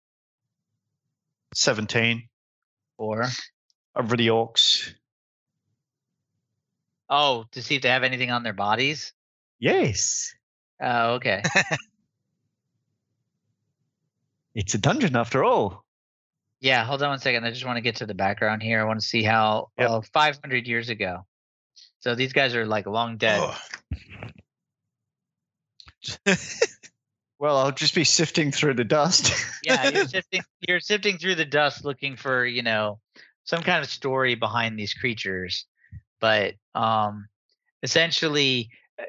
17 1.55 2.29
or 2.99 3.27
over 3.95 4.17
the 4.17 4.29
orcs. 4.29 4.93
oh, 7.09 7.45
to 7.53 7.63
see 7.63 7.77
if 7.77 7.83
they 7.83 7.89
have 7.89 8.03
anything 8.05 8.31
on 8.31 8.43
their 8.43 8.53
bodies. 8.53 9.13
Yes. 9.59 10.35
Oh, 10.81 11.15
okay. 11.15 11.43
It's 14.55 14.73
a 14.73 14.79
dungeon 14.79 15.17
after 15.17 15.45
all. 15.45 15.85
Yeah, 16.61 16.83
hold 16.85 17.03
on 17.03 17.11
one 17.11 17.19
second. 17.19 17.45
I 17.45 17.51
just 17.51 17.67
want 17.67 17.77
to 17.77 17.83
get 17.83 17.97
to 17.97 18.07
the 18.07 18.15
background 18.15 18.63
here. 18.63 18.81
I 18.81 18.85
want 18.85 18.99
to 18.99 19.07
see 19.07 19.23
how 19.23 19.69
Yep. 19.79 19.91
uh, 19.91 20.01
500 20.15 20.67
years 20.67 20.89
ago. 20.89 21.27
So 22.01 22.15
these 22.15 22.33
guys 22.33 22.55
are 22.55 22.65
like 22.65 22.87
long 22.87 23.19
dead. 23.19 23.39
Oh. 23.43 23.59
Well, 27.39 27.59
I'll 27.59 27.73
just 27.73 27.95
be 27.95 28.05
sifting 28.05 28.51
through 28.51 28.75
the 28.75 28.85
dust. 28.85 29.33
Yeah, 29.63 29.89
you're 29.89 30.07
sifting 30.07 30.43
you're 30.69 30.81
sifting 30.81 31.19
through 31.19 31.35
the 31.35 31.45
dust 31.45 31.85
looking 31.85 32.15
for, 32.15 32.47
you 32.47 32.63
know, 32.63 33.01
some 33.43 33.63
kind 33.65 33.83
of 33.83 33.91
story 33.91 34.37
behind 34.37 34.79
these 34.79 34.95
creatures. 34.95 35.67
But 36.21 36.55
um 36.77 37.27
essentially 37.83 38.71
uh, 38.97 39.03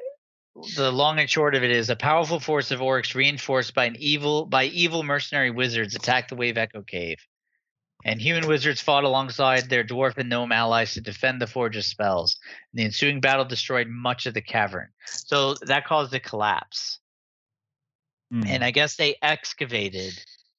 the 0.74 0.90
long 0.90 1.20
and 1.20 1.30
short 1.30 1.54
of 1.54 1.62
it 1.62 1.70
is 1.70 1.90
a 1.90 1.96
powerful 1.96 2.40
force 2.40 2.72
of 2.72 2.80
orcs 2.80 3.14
reinforced 3.14 3.72
by 3.72 3.84
an 3.84 3.94
evil 4.00 4.46
by 4.46 4.64
evil 4.64 5.04
mercenary 5.04 5.52
wizards 5.52 5.94
attacked 5.94 6.30
the 6.30 6.36
Wave 6.36 6.58
Echo 6.58 6.82
Cave. 6.82 7.18
And 8.04 8.20
human 8.20 8.48
wizards 8.48 8.80
fought 8.80 9.04
alongside 9.04 9.68
their 9.68 9.84
dwarf 9.84 10.18
and 10.18 10.28
gnome 10.28 10.50
allies 10.50 10.94
to 10.94 11.00
defend 11.00 11.40
the 11.40 11.46
forge's 11.46 11.86
spells. 11.86 12.36
the 12.74 12.84
ensuing 12.84 13.20
battle 13.20 13.44
destroyed 13.44 13.86
much 13.88 14.26
of 14.26 14.34
the 14.34 14.42
cavern. 14.42 14.88
So 15.06 15.54
that 15.66 15.84
caused 15.84 16.12
a 16.14 16.20
collapse. 16.20 16.98
Hmm. 18.30 18.42
and 18.46 18.62
I 18.64 18.70
guess 18.70 18.96
they 18.96 19.16
excavated 19.22 20.12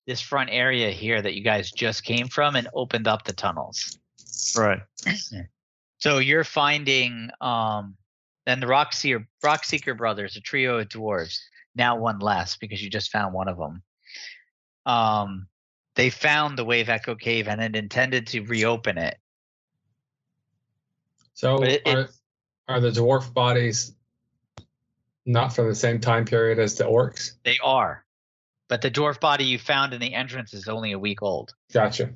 this 0.07 0.21
front 0.21 0.49
area 0.51 0.89
here 0.89 1.21
that 1.21 1.35
you 1.35 1.43
guys 1.43 1.71
just 1.71 2.03
came 2.03 2.27
from 2.27 2.55
and 2.55 2.67
opened 2.73 3.07
up 3.07 3.25
the 3.25 3.33
tunnels. 3.33 3.99
right. 4.57 4.81
So 5.99 6.17
you're 6.17 6.43
finding 6.43 7.29
um 7.41 7.95
then 8.45 8.59
the 8.59 8.65
Rockseeker, 8.67 9.25
Rock 9.43 9.63
Seeker 9.63 9.93
brothers, 9.93 10.35
a 10.35 10.41
trio 10.41 10.79
of 10.79 10.87
dwarves, 10.89 11.37
now 11.75 11.97
one 11.97 12.17
less 12.19 12.57
because 12.57 12.81
you 12.81 12.89
just 12.89 13.11
found 13.11 13.33
one 13.33 13.47
of 13.47 13.57
them. 13.57 13.83
Um 14.85 15.47
they 15.95 16.09
found 16.09 16.57
the 16.57 16.65
Wave 16.65 16.89
Echo 16.89 17.13
Cave 17.15 17.47
and 17.47 17.61
had 17.61 17.75
intended 17.75 18.27
to 18.27 18.41
reopen 18.41 18.97
it. 18.97 19.17
So 21.33 21.63
it- 21.63 21.81
are, 21.85 21.99
it's- 21.99 22.19
are 22.67 22.79
the 22.79 22.89
dwarf 22.91 23.33
bodies 23.33 23.93
not 25.25 25.55
from 25.55 25.67
the 25.67 25.75
same 25.75 25.99
time 25.99 26.25
period 26.25 26.59
as 26.59 26.75
the 26.75 26.85
orcs? 26.85 27.31
They 27.43 27.57
are. 27.63 28.05
But 28.67 28.81
the 28.81 28.91
dwarf 28.91 29.19
body 29.19 29.45
you 29.45 29.57
found 29.57 29.93
in 29.93 30.01
the 30.01 30.13
entrance 30.13 30.53
is 30.53 30.67
only 30.67 30.91
a 30.91 30.99
week 30.99 31.21
old. 31.21 31.53
Gotcha. 31.73 32.11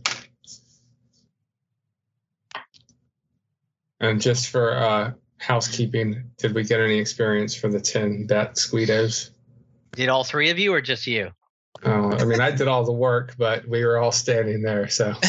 And 3.99 4.21
just 4.21 4.49
for 4.49 4.75
uh, 4.75 5.13
housekeeping, 5.37 6.31
did 6.37 6.53
we 6.53 6.63
get 6.63 6.79
any 6.79 6.99
experience 6.99 7.55
for 7.55 7.69
the 7.69 7.79
10 7.79 8.27
bat 8.27 8.55
squeedos? 8.55 9.31
Did 9.93 10.09
all 10.09 10.23
three 10.23 10.49
of 10.49 10.59
you 10.59 10.73
or 10.73 10.81
just 10.81 11.07
you? 11.07 11.31
Uh, 11.85 12.09
I 12.09 12.25
mean, 12.25 12.39
I 12.39 12.51
did 12.51 12.67
all 12.67 12.83
the 12.83 12.93
work, 12.93 13.35
but 13.37 13.67
we 13.67 13.83
were 13.83 13.97
all 13.97 14.11
standing 14.11 14.61
there. 14.61 14.87
So 14.89 15.13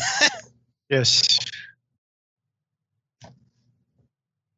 Yes. 0.88 1.38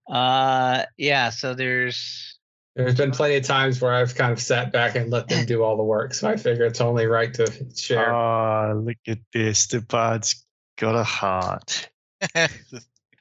Uh 0.09 0.85
yeah, 0.97 1.31
so 1.31 1.55
there's 1.55 2.36
there's 2.77 2.94
been 2.94 3.11
plenty 3.11 3.36
of 3.36 3.44
times 3.44 3.81
where 3.81 3.93
I've 3.93 4.15
kind 4.15 4.32
of 4.32 4.40
sat 4.40 4.70
back 4.70 4.97
and 4.97 5.11
let 5.11 5.28
them 5.28 5.47
do 5.47 5.62
all 5.62 5.78
the 5.78 5.82
work. 5.82 6.12
So 6.12 6.28
I 6.28 6.36
figure 6.36 6.66
it's 6.66 6.82
only 6.82 7.07
right 7.07 7.32
to 7.35 7.51
share. 7.74 8.15
Oh, 8.15 8.82
look 8.85 8.98
at 9.09 9.19
this. 9.32 9.69
The 9.69 9.81
bard's 9.81 10.44
got 10.77 10.94
a 10.94 11.03
heart. 11.03 11.89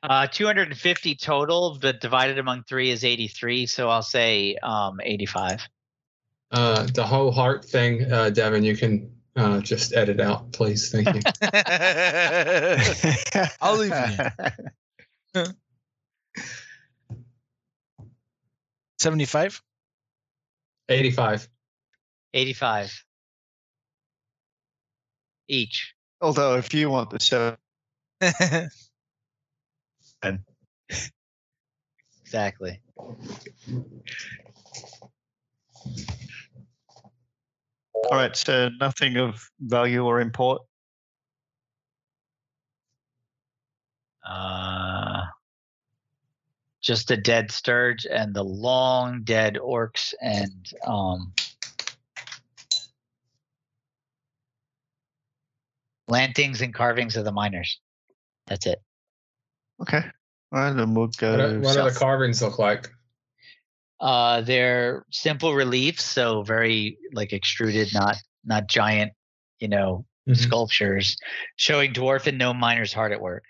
Uh, 0.03 0.27
250 0.27 1.15
total, 1.15 1.79
but 1.81 1.99
divided 1.99 2.37
among 2.37 2.61
three 2.61 2.91
is 2.91 3.03
83. 3.03 3.65
So 3.65 3.89
I'll 3.89 4.03
say 4.03 4.55
um 4.61 4.99
85. 5.01 5.67
Uh, 6.51 6.85
the 6.93 7.03
whole 7.03 7.31
heart 7.31 7.65
thing, 7.65 8.11
uh, 8.11 8.29
Devin, 8.29 8.63
you 8.63 8.77
can 8.77 9.09
uh, 9.35 9.61
just 9.61 9.95
edit 9.95 10.19
out, 10.19 10.51
please. 10.51 10.91
Thank 10.91 11.07
you. 11.07 11.21
I'll 13.61 13.77
leave 13.77 13.93
it 15.33 15.55
75? 18.99 19.61
85. 20.89 21.49
85 22.33 23.05
each. 25.47 25.93
Although, 26.21 26.55
if 26.55 26.73
you 26.73 26.89
want 26.89 27.09
the 27.09 27.19
seven, 27.19 27.57
Exactly. 32.23 32.81
all 37.93 38.17
right. 38.17 38.35
So 38.35 38.69
nothing 38.79 39.17
of 39.17 39.49
value 39.59 40.03
or 40.05 40.19
import. 40.19 40.61
Uh, 44.27 45.23
just 46.85 47.07
the 47.07 47.17
dead 47.17 47.49
stirge 47.51 48.05
and 48.05 48.33
the 48.35 48.43
long 48.43 49.23
dead 49.23 49.55
orcs 49.55 50.13
and 50.21 50.71
um 50.85 51.33
lantings 56.07 56.61
and 56.61 56.73
carvings 56.73 57.17
of 57.17 57.25
the 57.25 57.31
miners. 57.31 57.79
That's 58.47 58.67
it. 58.67 58.79
Okay. 59.81 59.97
All 60.51 60.59
right. 60.59 60.71
Then 60.71 60.93
we'll 60.93 61.07
go. 61.07 61.31
What, 61.31 61.39
are- 61.41 61.59
what 61.59 61.73
do 61.75 61.83
the 61.83 61.95
carvings 61.99 62.41
look 62.41 62.59
like? 62.59 62.87
Uh, 63.99 64.41
they're 64.41 65.05
simple 65.09 65.55
reliefs, 65.55 66.03
so 66.03 66.43
very 66.43 66.97
like 67.13 67.33
extruded, 67.33 67.87
not 67.93 68.17
not 68.43 68.67
giant, 68.67 69.13
you 69.59 69.67
know, 69.69 70.05
Mhm. 70.27 70.37
sculptures 70.37 71.17
showing 71.55 71.93
dwarf 71.93 72.27
and 72.27 72.37
gnome 72.37 72.57
miners 72.59 72.93
hard 72.93 73.11
at 73.11 73.21
work. 73.21 73.43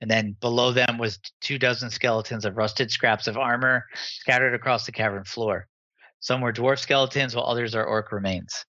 And 0.00 0.10
then 0.10 0.36
below 0.40 0.72
them 0.72 0.98
was 0.98 1.18
two 1.40 1.58
dozen 1.58 1.90
skeletons 1.90 2.44
of 2.44 2.56
rusted 2.56 2.90
scraps 2.90 3.26
of 3.26 3.38
armor 3.38 3.86
scattered 3.94 4.54
across 4.54 4.86
the 4.86 4.92
cavern 4.92 5.24
floor. 5.24 5.66
Some 6.20 6.40
were 6.40 6.52
dwarf 6.52 6.78
skeletons, 6.78 7.34
while 7.34 7.46
others 7.46 7.74
are 7.74 7.84
orc 7.84 8.12
remains. 8.12 8.64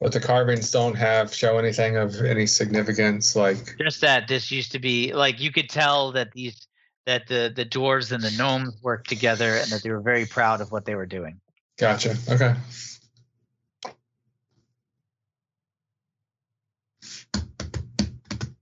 But 0.00 0.12
the 0.12 0.20
carvings 0.20 0.70
don't 0.70 0.94
have 0.94 1.34
show 1.34 1.58
anything 1.58 1.96
of 1.96 2.22
any 2.22 2.46
significance, 2.46 3.34
like 3.34 3.76
Just 3.78 4.00
that 4.02 4.28
this 4.28 4.50
used 4.50 4.72
to 4.72 4.78
be 4.78 5.12
like 5.12 5.40
you 5.40 5.50
could 5.50 5.68
tell 5.68 6.12
that 6.12 6.30
these 6.32 6.68
that 7.06 7.26
the 7.26 7.52
the 7.54 7.64
dwarves 7.64 8.12
and 8.12 8.22
the 8.22 8.30
gnomes 8.32 8.78
worked 8.82 9.08
together 9.08 9.56
and 9.56 9.66
that 9.72 9.82
they 9.82 9.90
were 9.90 10.00
very 10.00 10.24
proud 10.26 10.60
of 10.60 10.70
what 10.70 10.84
they 10.84 10.94
were 10.94 11.06
doing. 11.06 11.40
gotcha. 11.78 12.16
Okay. 12.30 12.54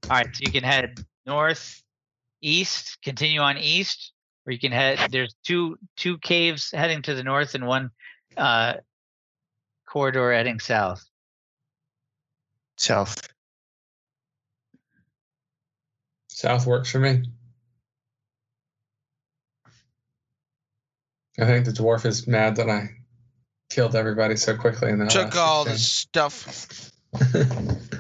All 0.09 0.16
right, 0.16 0.28
so 0.32 0.40
you 0.40 0.53
can 0.53 0.62
head 0.62 1.05
north, 1.27 1.82
east, 2.40 2.98
continue 3.03 3.40
on 3.40 3.59
east, 3.59 4.12
or 4.47 4.53
you 4.53 4.59
can 4.59 4.73
head. 4.73 4.98
There's 5.11 5.35
two 5.44 5.78
two 5.97 6.19
caves 6.19 6.70
heading 6.70 7.03
to 7.03 7.15
the 7.15 7.24
north 7.24 7.55
and 7.55 7.66
one 7.66 7.90
uh, 8.36 8.74
corridor 9.86 10.32
heading 10.32 10.61
south. 10.61 11.05
South. 12.77 13.28
South 16.28 16.66
works 16.66 16.90
for 16.90 16.98
me. 16.98 17.23
I 21.39 21.44
think 21.44 21.65
the 21.65 21.73
dwarf 21.73 22.07
is 22.07 22.27
mad 22.27 22.57
that 22.57 22.69
I 22.70 22.90
killed 23.70 23.94
everybody 23.94 24.36
so 24.36 24.57
quickly 24.57 24.90
in 24.90 24.98
the 24.98 25.07
Took 25.07 25.36
all 25.36 25.65
the 25.65 25.78
stuff. 25.78 26.90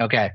Okay, 0.00 0.30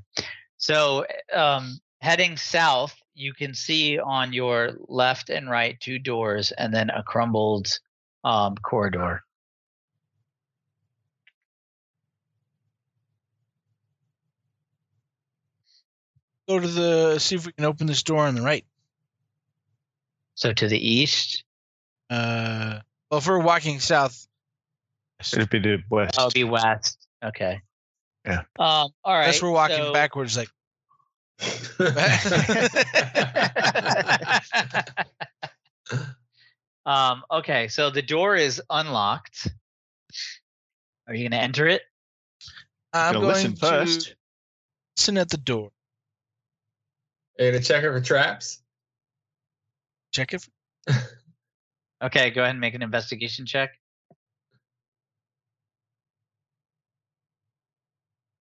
so 0.58 1.06
um, 1.34 1.80
heading 2.00 2.38
south, 2.38 2.96
you 3.16 3.34
can 3.34 3.56
see 3.56 3.98
on 3.98 4.32
your 4.32 4.74
left 4.88 5.30
and 5.30 5.50
right 5.50 5.80
two 5.80 5.98
doors, 5.98 6.52
and 6.52 6.74
then 6.74 6.90
a 6.92 7.02
crumbled 7.02 7.80
um, 8.24 8.56
corridor. 8.58 9.24
Go 16.48 16.60
to 16.60 16.68
the 16.68 17.20
see 17.20 17.36
if 17.36 17.46
we 17.46 17.54
can 17.54 17.66
open 17.66 17.88
this 17.88 18.04
door 18.04 18.28
on 18.28 18.36
the 18.36 18.42
right. 18.42 18.66
So 20.36 20.54
to 20.54 20.68
the 20.68 20.78
east, 20.78 21.44
Uh, 22.10 22.82
well, 23.10 23.18
if 23.18 23.26
we're 23.28 23.40
walking 23.40 23.80
south, 23.80 24.28
It'd 25.34 25.50
be 25.50 25.60
the 25.60 25.82
west. 25.90 26.18
that 26.18 26.24
would 26.26 26.34
be 26.34 26.44
west. 26.44 27.08
Okay. 27.24 27.62
Yeah. 28.26 28.40
Um. 28.60 28.92
All 29.04 29.06
right. 29.06 29.22
unless 29.24 29.42
we're 29.42 29.52
walking 29.52 29.78
so- 29.78 29.94
backwards, 29.94 30.38
like 30.38 30.50
um, 36.86 37.24
okay, 37.32 37.68
so 37.68 37.90
the 37.90 38.02
door 38.02 38.36
is 38.36 38.62
unlocked. 38.70 39.48
Are 41.08 41.14
you 41.14 41.24
going 41.24 41.32
to 41.32 41.38
enter 41.44 41.68
it? 41.68 41.82
I'm 42.94 43.14
Gonna 43.14 43.26
going 43.26 43.36
listen 43.36 43.54
to 43.56 43.60
first. 43.60 44.16
listen 44.98 45.18
at 45.18 45.30
the 45.30 45.38
door. 45.38 45.72
Hey, 47.38 47.52
to 47.52 47.60
check 47.60 47.84
it 47.84 47.92
for 47.92 48.00
traps. 48.00 48.62
Check 50.14 50.34
if 50.34 50.48
Okay, 52.04 52.30
go 52.30 52.42
ahead 52.42 52.52
and 52.52 52.62
make 52.62 52.76
an 52.76 52.82
investigation 52.82 53.46
check. 53.46 53.72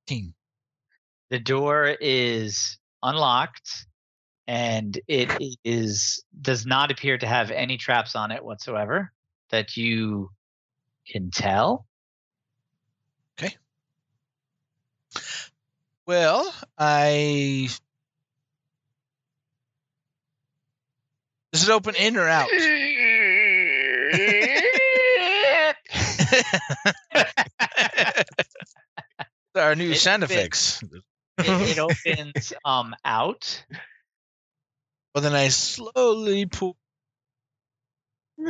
Team. 0.06 0.34
The 1.30 1.38
door 1.38 1.86
is 2.00 2.78
unlocked 3.02 3.86
and 4.46 4.98
it 5.08 5.56
is 5.64 6.22
does 6.40 6.66
not 6.66 6.90
appear 6.90 7.16
to 7.18 7.26
have 7.26 7.50
any 7.50 7.78
traps 7.78 8.14
on 8.14 8.30
it 8.30 8.44
whatsoever 8.44 9.12
that 9.50 9.76
you 9.76 10.30
can 11.10 11.30
tell. 11.30 11.86
Okay. 13.38 13.56
Well, 16.06 16.52
I. 16.78 17.68
Does 21.52 21.68
it 21.68 21.72
open 21.72 21.94
in 21.94 22.16
or 22.16 22.28
out? 22.28 22.48
Our 29.54 29.74
new 29.74 29.90
It 29.90 29.96
sound 29.96 30.24
effects. 30.24 30.82
It, 30.82 31.02
it 31.38 31.78
opens 32.06 32.52
um 32.64 32.94
out. 33.04 33.64
Well, 35.14 35.22
then 35.22 35.34
I 35.34 35.48
slowly 35.48 36.46
pull. 36.46 36.76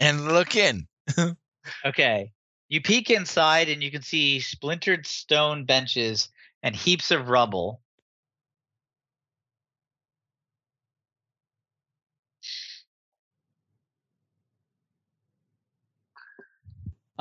and 0.00 0.24
look 0.28 0.56
in. 0.56 0.86
Okay. 1.84 2.32
You 2.68 2.80
peek 2.80 3.10
inside 3.10 3.68
and 3.68 3.84
you 3.84 3.90
can 3.92 4.02
see 4.02 4.40
splintered 4.40 5.06
stone 5.06 5.64
benches 5.64 6.28
and 6.62 6.74
heaps 6.74 7.10
of 7.12 7.28
rubble. 7.28 7.81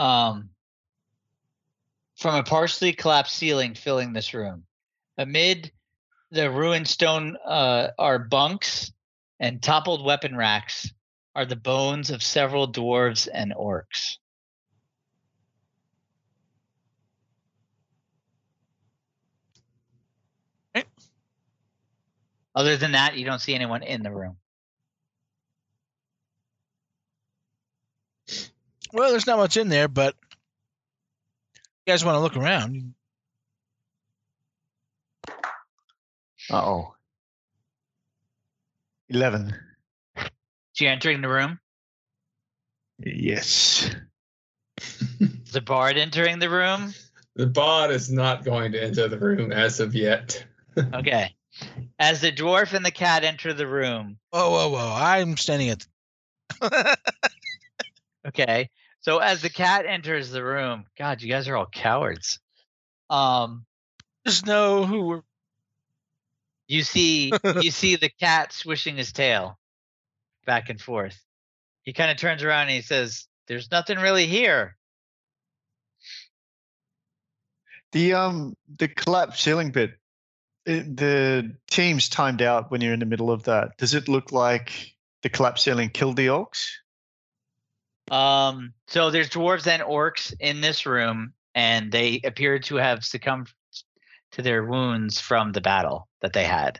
Um, 0.01 0.49
from 2.15 2.33
a 2.33 2.41
partially 2.41 2.91
collapsed 2.91 3.37
ceiling 3.37 3.75
filling 3.75 4.13
this 4.13 4.33
room. 4.33 4.63
Amid 5.19 5.71
the 6.31 6.49
ruined 6.49 6.87
stone 6.87 7.37
uh, 7.45 7.89
are 7.99 8.17
bunks 8.17 8.91
and 9.39 9.61
toppled 9.61 10.03
weapon 10.03 10.35
racks 10.35 10.91
are 11.35 11.45
the 11.45 11.55
bones 11.55 12.09
of 12.09 12.23
several 12.23 12.71
dwarves 12.71 13.27
and 13.31 13.53
orcs. 13.53 14.17
Other 22.55 22.75
than 22.75 22.93
that, 22.93 23.17
you 23.17 23.25
don't 23.25 23.39
see 23.39 23.53
anyone 23.53 23.83
in 23.83 24.01
the 24.01 24.11
room. 24.11 24.40
Well, 28.93 29.11
there's 29.11 29.27
not 29.27 29.37
much 29.37 29.57
in 29.57 29.69
there, 29.69 29.87
but 29.87 30.15
you 31.85 31.93
guys 31.93 32.03
want 32.03 32.15
to 32.15 32.19
look 32.19 32.35
around. 32.35 32.93
Uh 36.49 36.65
oh. 36.65 36.95
Eleven. 39.09 39.55
So 40.17 40.85
you're 40.85 40.91
entering 40.91 41.21
the 41.21 41.29
room. 41.29 41.59
Yes. 42.99 43.89
Is 45.19 45.51
the 45.51 45.61
bard 45.61 45.97
entering 45.97 46.39
the 46.39 46.49
room? 46.49 46.93
the 47.35 47.47
bard 47.47 47.91
is 47.91 48.11
not 48.11 48.43
going 48.43 48.73
to 48.73 48.83
enter 48.83 49.07
the 49.07 49.17
room 49.17 49.51
as 49.51 49.79
of 49.79 49.95
yet. 49.95 50.45
Okay. 50.93 51.35
As 51.99 52.21
the 52.21 52.31
dwarf 52.31 52.71
and 52.71 52.85
the 52.85 52.91
cat 52.91 53.25
enter 53.25 53.51
the 53.51 53.67
room, 53.67 54.17
Whoa, 54.29 54.49
whoa, 54.51 54.69
whoa! 54.69 54.93
I'm 54.95 55.35
standing 55.35 55.69
at. 55.69 55.85
The... 56.61 56.97
Okay. 58.27 58.69
So 59.01 59.17
as 59.17 59.41
the 59.41 59.49
cat 59.49 59.85
enters 59.87 60.29
the 60.29 60.43
room, 60.43 60.85
God, 60.97 61.21
you 61.21 61.29
guys 61.29 61.47
are 61.47 61.57
all 61.57 61.65
cowards. 61.65 62.39
Um, 63.09 63.65
Just 64.25 64.45
know 64.45 64.85
who 64.85 65.01
we're. 65.07 65.21
you 66.67 66.83
see, 66.83 67.33
you 67.61 67.71
see 67.71 67.95
the 67.95 68.09
cat 68.09 68.53
swishing 68.53 68.97
his 68.97 69.11
tail 69.11 69.57
back 70.45 70.69
and 70.69 70.79
forth. 70.79 71.19
He 71.83 71.93
kind 71.93 72.11
of 72.11 72.17
turns 72.17 72.43
around 72.43 72.63
and 72.63 72.71
he 72.71 72.81
says, 72.81 73.27
"There's 73.47 73.71
nothing 73.71 73.97
really 73.97 74.27
here." 74.27 74.77
The 77.91 78.13
um 78.13 78.55
the 78.77 78.87
collapsed 78.87 79.41
ceiling 79.41 79.71
bit. 79.71 79.97
It, 80.65 80.95
the 80.95 81.55
team's 81.71 82.07
timed 82.07 82.43
out 82.43 82.69
when 82.69 82.81
you're 82.81 82.93
in 82.93 82.99
the 82.99 83.05
middle 83.07 83.31
of 83.31 83.43
that. 83.43 83.77
Does 83.77 83.95
it 83.95 84.07
look 84.07 84.31
like 84.31 84.93
the 85.23 85.29
collapsed 85.29 85.63
ceiling 85.63 85.89
killed 85.89 86.17
the 86.17 86.27
orcs? 86.27 86.67
Um, 88.11 88.73
so 88.87 89.09
there's 89.09 89.29
dwarves 89.29 89.67
and 89.67 89.81
orcs 89.81 90.33
in 90.39 90.61
this 90.61 90.85
room, 90.85 91.33
and 91.55 91.91
they 91.91 92.21
appear 92.23 92.59
to 92.59 92.75
have 92.75 93.05
succumbed 93.05 93.49
to 94.33 94.41
their 94.41 94.65
wounds 94.65 95.19
from 95.19 95.53
the 95.53 95.61
battle 95.61 96.07
that 96.21 96.33
they 96.33 96.43
had. 96.43 96.79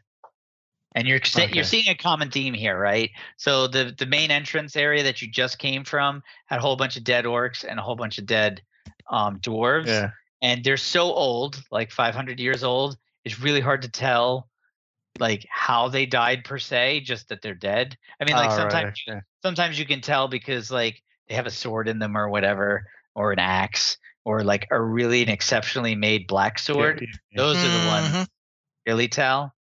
And 0.94 1.08
you're 1.08 1.22
Okay. 1.36 1.56
you're 1.56 1.64
seeing 1.64 1.88
a 1.88 1.96
common 1.96 2.32
theme 2.32 2.54
here, 2.54 2.78
right? 2.78 3.12
So 3.38 3.68
the 3.68 3.96
the 3.98 4.06
main 4.06 4.30
entrance 4.30 4.76
area 4.76 5.04
that 5.04 5.22
you 5.22 5.30
just 5.30 5.58
came 5.58 5.86
from 5.86 6.22
had 6.48 6.60
a 6.60 6.62
whole 6.62 6.76
bunch 6.76 6.98
of 6.98 7.06
dead 7.06 7.24
orcs 7.24 7.64
and 7.64 7.80
a 7.80 7.82
whole 7.82 7.96
bunch 7.96 8.18
of 8.18 8.26
dead 8.26 8.62
um, 9.10 9.40
dwarves, 9.40 9.88
Yeah. 9.88 10.12
and 10.42 10.64
they're 10.66 10.76
so 10.78 11.04
old, 11.14 11.64
like 11.72 11.92
500 11.92 12.40
years 12.42 12.64
old. 12.64 12.98
It's 13.24 13.40
really 13.40 13.62
hard 13.62 13.84
to 13.84 13.90
tell, 13.90 14.50
like 15.18 15.46
how 15.50 15.88
they 15.88 16.06
died 16.06 16.44
per 16.44 16.58
se, 16.60 17.02
just 17.02 17.30
that 17.30 17.42
they're 17.42 17.54
dead. 17.56 17.98
I 18.20 18.26
mean, 18.26 18.36
like 18.36 18.52
Oh, 18.52 18.56
sometimes 18.56 19.02
okay. 19.08 19.22
sometimes 19.44 19.80
you 19.80 19.86
can 19.86 20.02
tell 20.02 20.28
because 20.28 20.72
like 20.72 21.02
they 21.32 21.38
have 21.38 21.48
a 21.48 21.52
sword 21.52 21.88
in 21.88 21.98
them 21.98 22.18
or 22.18 22.28
whatever, 22.28 22.86
or 23.16 23.32
an 23.32 23.40
axe, 23.40 23.98
or 24.26 24.44
like 24.44 24.68
a 24.70 24.82
really 24.82 25.24
an 25.24 25.30
exceptionally 25.30 25.96
made 25.96 26.28
black 26.28 26.60
sword. 26.60 27.00
Yeah, 27.02 27.08
yeah, 27.08 27.18
yeah. 27.32 27.42
Those 27.42 27.56
are 27.64 27.70
the 27.82 27.88
ones 27.88 28.10
Mhm. 28.10 28.28
really 28.86 29.08
tell. 29.08 29.56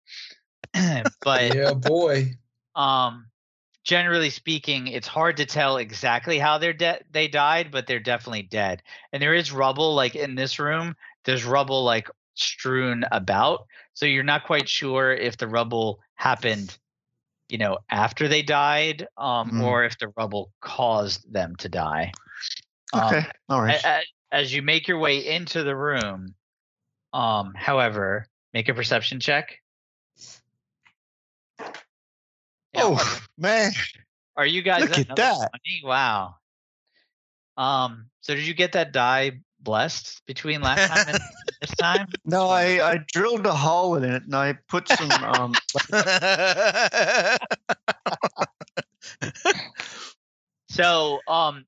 but 1.24 1.56
yeah, 1.56 1.74
boy. 1.76 2.34
um 2.76 3.28
generally 3.84 4.30
speaking 4.30 4.88
it's 4.88 5.08
hard 5.08 5.38
to 5.38 5.46
tell 5.46 5.78
exactly 5.78 6.38
how 6.40 6.58
they're 6.58 6.74
dead 6.74 7.06
they 7.12 7.28
died 7.28 7.72
but 7.72 7.88
they're 7.88 8.00
definitely 8.00 8.44
dead 8.44 8.84
and 9.14 9.22
there 9.22 9.34
is 9.34 9.52
rubble 9.52 9.96
like 9.96 10.16
in 10.16 10.36
this 10.36 10.60
room 10.60 10.96
there's 11.26 11.46
rubble 11.46 11.84
like 11.84 12.10
strewn 12.36 13.04
about 13.12 13.66
so 13.94 14.06
you're 14.06 14.24
not 14.24 14.44
quite 14.46 14.68
sure 14.70 15.14
if 15.14 15.38
the 15.38 15.48
rubble 15.48 16.00
happened 16.16 16.78
you 17.50 17.58
know 17.58 17.78
after 17.90 18.28
they 18.28 18.42
died 18.42 19.08
um 19.18 19.52
Mm. 19.52 19.64
or 19.64 19.84
if 19.84 19.98
the 20.00 20.10
rubble 20.16 20.52
caused 20.62 21.32
them 21.32 21.56
to 21.58 21.70
die 21.70 22.12
Um, 22.94 23.04
Okay. 23.06 23.26
All 23.50 23.62
right. 23.62 23.84
a- 23.84 23.88
a- 24.00 24.04
as 24.32 24.54
you 24.54 24.62
make 24.62 24.88
your 24.88 25.00
way 25.00 25.26
into 25.28 25.64
the 25.64 25.76
room 25.76 26.36
um 27.14 27.54
however 27.56 28.28
make 28.54 28.70
a 28.70 28.74
perception 28.74 29.20
check 29.20 29.60
Yeah, 32.74 32.82
oh 32.84 33.22
man, 33.38 33.72
Are 34.38 34.46
you 34.46 34.62
guys 34.62 34.88
Look 34.90 35.00
at 35.00 35.16
that. 35.16 35.50
20? 35.50 35.82
Wow. 35.84 36.36
Um, 37.58 38.10
so 38.22 38.36
did 38.36 38.46
you 38.46 38.54
get 38.54 38.74
that 38.74 38.92
die 38.94 39.42
blessed 39.62 40.22
between 40.26 40.62
last 40.62 40.88
time 40.88 41.06
and 41.08 41.20
this 41.62 41.72
time? 41.72 42.08
no, 42.26 42.48
I, 42.48 42.94
I 42.94 42.98
drilled 42.98 43.46
a 43.46 43.54
hole 43.54 43.96
in 43.96 44.04
it 44.04 44.24
and 44.24 44.36
I 44.36 44.54
put 44.68 44.88
some 44.88 45.12
um 45.24 45.56
So, 50.70 51.20
um, 51.28 51.66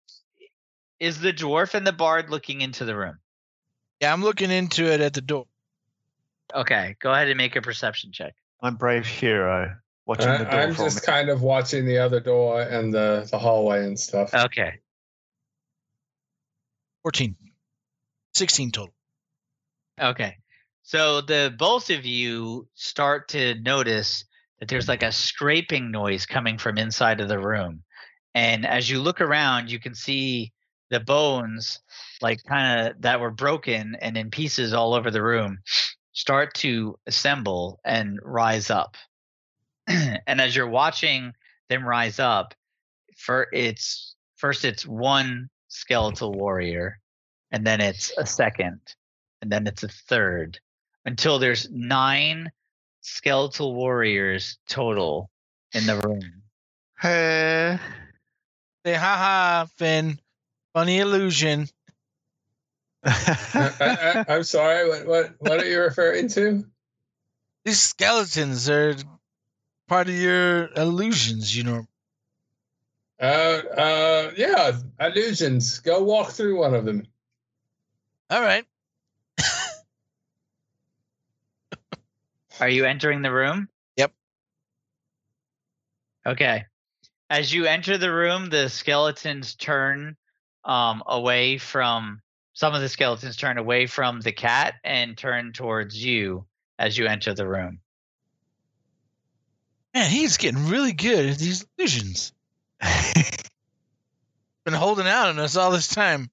is 0.99 1.19
the 1.19 1.33
dwarf 1.33 1.73
and 1.73 1.85
the 1.85 1.91
bard 1.91 2.29
looking 2.29 2.61
into 2.61 2.85
the 2.85 2.95
room? 2.95 3.17
yeah, 3.99 4.13
I'm 4.13 4.23
looking 4.23 4.51
into 4.51 4.85
it 4.85 5.01
at 5.01 5.13
the 5.13 5.21
door. 5.21 5.45
Okay, 6.53 6.95
go 6.99 7.11
ahead 7.11 7.27
and 7.27 7.37
make 7.37 7.55
a 7.55 7.61
perception 7.61 8.11
check. 8.11 8.35
I'm 8.61 8.75
brave 8.75 9.05
hero 9.05 9.75
watching 10.05 10.27
the 10.27 10.37
door 10.45 10.59
I, 10.59 10.63
I'm 10.63 10.75
just 10.75 10.97
me. 10.97 11.01
kind 11.05 11.29
of 11.29 11.41
watching 11.41 11.85
the 11.85 11.97
other 11.97 12.19
door 12.19 12.61
and 12.61 12.93
the, 12.93 13.27
the 13.29 13.37
hallway 13.39 13.85
and 13.85 13.99
stuff. 13.99 14.33
Okay. 14.33 14.79
14. 17.03 17.35
16 18.33 18.71
total. 18.71 18.93
Okay. 19.99 20.37
So 20.83 21.21
the 21.21 21.53
both 21.57 21.89
of 21.89 22.05
you 22.05 22.67
start 22.73 23.29
to 23.29 23.55
notice 23.61 24.25
that 24.59 24.69
there's 24.69 24.87
like 24.87 25.03
a 25.03 25.11
scraping 25.11 25.91
noise 25.91 26.25
coming 26.25 26.57
from 26.57 26.77
inside 26.77 27.21
of 27.21 27.27
the 27.27 27.39
room. 27.39 27.83
And 28.33 28.65
as 28.65 28.89
you 28.89 29.01
look 29.01 29.21
around, 29.21 29.71
you 29.71 29.79
can 29.79 29.95
see 29.95 30.53
the 30.89 30.99
bones 30.99 31.79
like 32.21 32.43
kind 32.43 32.87
of 32.87 33.01
that 33.01 33.19
were 33.19 33.31
broken 33.31 33.95
and 34.01 34.17
in 34.17 34.29
pieces 34.29 34.73
all 34.73 34.93
over 34.93 35.09
the 35.09 35.23
room 35.23 35.59
start 36.13 36.53
to 36.53 36.97
assemble 37.07 37.79
and 37.85 38.19
rise 38.21 38.69
up. 38.69 38.97
and 39.87 40.41
as 40.41 40.55
you're 40.55 40.67
watching 40.67 41.33
them 41.69 41.87
rise 41.87 42.19
up, 42.19 42.53
for 43.17 43.47
it's 43.51 44.15
first 44.35 44.65
it's 44.65 44.85
one 44.85 45.49
skeletal 45.69 46.33
warrior 46.33 47.00
and 47.51 47.65
then 47.65 47.81
it's 47.81 48.11
a 48.17 48.25
second 48.25 48.79
and 49.41 49.51
then 49.51 49.67
it's 49.67 49.83
a 49.83 49.87
third 49.87 50.59
until 51.05 51.39
there's 51.39 51.69
nine 51.69 52.51
skeletal 53.01 53.73
warriors 53.73 54.57
total 54.67 55.29
in 55.73 55.85
the 55.85 55.97
room. 55.97 56.43
Hey, 56.99 57.79
Say, 58.85 58.95
ha 58.95 59.17
ha, 59.17 59.67
Finn. 59.75 60.19
Funny 60.73 60.99
illusion. 60.99 61.67
I, 63.03 63.71
I, 63.79 64.25
I'm 64.27 64.43
sorry. 64.43 64.89
What, 64.89 65.05
what 65.05 65.35
what 65.39 65.59
are 65.59 65.67
you 65.67 65.81
referring 65.81 66.29
to? 66.29 66.65
These 67.63 67.79
skeletons 67.79 68.69
are 68.69 68.95
part 69.87 70.07
of 70.07 70.15
your 70.15 70.69
illusions, 70.75 71.55
you 71.55 71.63
know. 71.63 71.87
Uh, 73.19 73.61
uh, 73.77 74.31
yeah, 74.35 74.71
illusions. 74.99 75.79
Go 75.79 76.01
walk 76.01 76.31
through 76.31 76.59
one 76.59 76.73
of 76.73 76.85
them. 76.85 77.05
All 78.31 78.41
right. 78.41 78.65
Are 82.61 82.69
you 82.69 82.85
entering 82.85 83.21
the 83.21 83.31
room? 83.31 83.67
Yep. 83.97 84.13
Okay. 86.25 86.63
As 87.29 87.53
you 87.53 87.65
enter 87.65 87.97
the 87.97 88.11
room, 88.13 88.49
the 88.49 88.69
skeletons 88.69 89.55
turn 89.55 90.15
um, 90.63 91.03
away 91.05 91.57
from 91.57 92.21
some 92.53 92.73
of 92.73 92.79
the 92.79 92.87
skeletons 92.87 93.35
turn 93.35 93.57
away 93.57 93.85
from 93.87 94.21
the 94.21 94.31
cat 94.31 94.75
and 94.85 95.17
turn 95.17 95.51
towards 95.51 96.01
you 96.01 96.45
as 96.79 96.97
you 96.97 97.07
enter 97.07 97.33
the 97.33 97.47
room. 97.47 97.79
Man, 99.93 100.09
he's 100.09 100.37
getting 100.37 100.69
really 100.69 100.93
good 100.93 101.31
at 101.31 101.37
these 101.37 101.65
illusions. 101.77 102.31
Been 104.63 104.73
holding 104.73 105.07
out 105.07 105.27
on 105.27 105.39
us 105.39 105.57
all 105.57 105.71
this 105.71 105.89
time. 105.89 106.29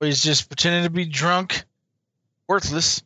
But 0.00 0.06
he's 0.06 0.24
just 0.24 0.48
pretending 0.48 0.82
to 0.84 0.90
be 0.90 1.04
drunk, 1.04 1.62
worthless. 2.48 3.02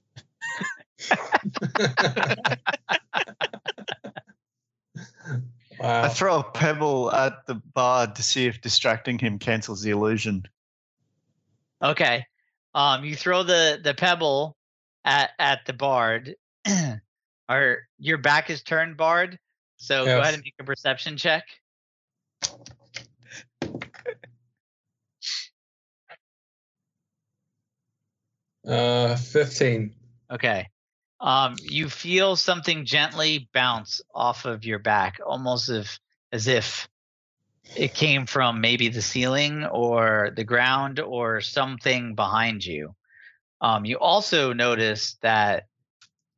I 5.83 6.09
throw 6.09 6.39
a 6.39 6.45
pebble 6.45 7.13
at 7.13 7.47
the 7.47 7.57
bard 7.57 8.15
to 8.17 8.23
see 8.23 8.47
if 8.47 8.61
distracting 8.61 9.19
him 9.19 9.39
cancels 9.39 9.83
the 9.83 9.91
illusion. 9.91 10.45
Okay. 11.83 12.25
Um, 12.75 13.05
you 13.05 13.17
throw 13.17 13.43
the 13.43 13.81
the 13.83 13.93
pebble 13.93 14.57
at 15.05 15.31
at 15.39 15.67
the 15.67 15.73
bard. 15.73 16.37
Or 17.47 17.81
your 17.99 18.17
back 18.17 18.49
is 18.49 18.63
turned, 18.63 18.97
bard. 18.97 19.39
So 19.77 20.07
go 20.07 20.19
ahead 20.19 20.33
and 20.33 20.43
make 20.43 20.55
a 20.59 20.65
perception 20.65 21.19
check. 21.19 21.45
Uh, 28.67 29.17
fifteen. 29.17 29.95
Okay. 30.31 30.69
Um, 31.21 31.57
you 31.63 31.89
feel 31.89 32.37
something 32.37 32.85
gently 32.85 33.49
bounce 33.55 34.03
off 34.15 34.45
of 34.45 34.65
your 34.65 34.79
back, 34.79 35.21
almost 35.25 35.71
if 35.71 35.99
as 36.33 36.49
if 36.49 36.89
it 37.77 37.95
came 37.95 38.27
from 38.27 38.61
maybe 38.61 38.89
the 38.89 39.03
ceiling 39.03 39.65
or 39.65 40.33
the 40.35 40.45
ground 40.45 41.01
or 41.01 41.41
something 41.41 42.15
behind 42.15 42.65
you. 42.65 42.95
Um, 43.61 43.85
you 43.85 43.99
also 43.99 44.53
notice 44.53 45.17
that 45.23 45.67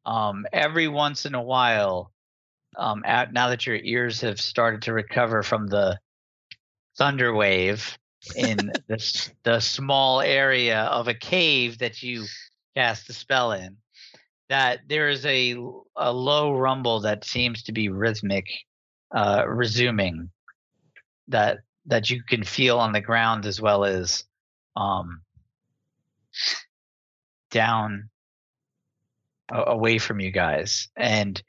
um, 0.04 0.46
every 0.52 0.86
once 0.86 1.26
in 1.26 1.34
a 1.34 1.42
while, 1.42 2.12
um, 2.76 3.02
at, 3.04 3.32
now 3.32 3.48
that 3.48 3.66
your 3.66 3.76
ears 3.76 4.20
have 4.20 4.40
started 4.40 4.82
to 4.82 4.92
recover 4.92 5.42
from 5.42 5.66
the 5.66 5.98
thunder 6.96 7.34
wave 7.34 7.98
in 8.34 8.72
this 8.88 9.30
the 9.42 9.60
small 9.60 10.20
area 10.20 10.82
of 10.84 11.08
a 11.08 11.14
cave 11.14 11.78
that 11.78 12.02
you 12.02 12.24
cast 12.74 13.06
the 13.06 13.12
spell 13.12 13.52
in, 13.52 13.76
that 14.48 14.80
there 14.88 15.08
is 15.08 15.24
a 15.26 15.56
a 15.96 16.12
low 16.12 16.52
rumble 16.52 17.00
that 17.00 17.24
seems 17.24 17.62
to 17.64 17.72
be 17.72 17.88
rhythmic, 17.88 18.46
uh, 19.14 19.44
resuming. 19.46 20.30
That 21.28 21.58
that 21.86 22.10
you 22.10 22.22
can 22.22 22.44
feel 22.44 22.78
on 22.78 22.92
the 22.92 23.00
ground 23.00 23.46
as 23.46 23.60
well 23.60 23.84
as 23.84 24.24
um, 24.76 25.22
down 27.50 28.08
a- 29.50 29.70
away 29.70 29.98
from 29.98 30.20
you 30.20 30.30
guys. 30.30 30.88
And 30.96 31.40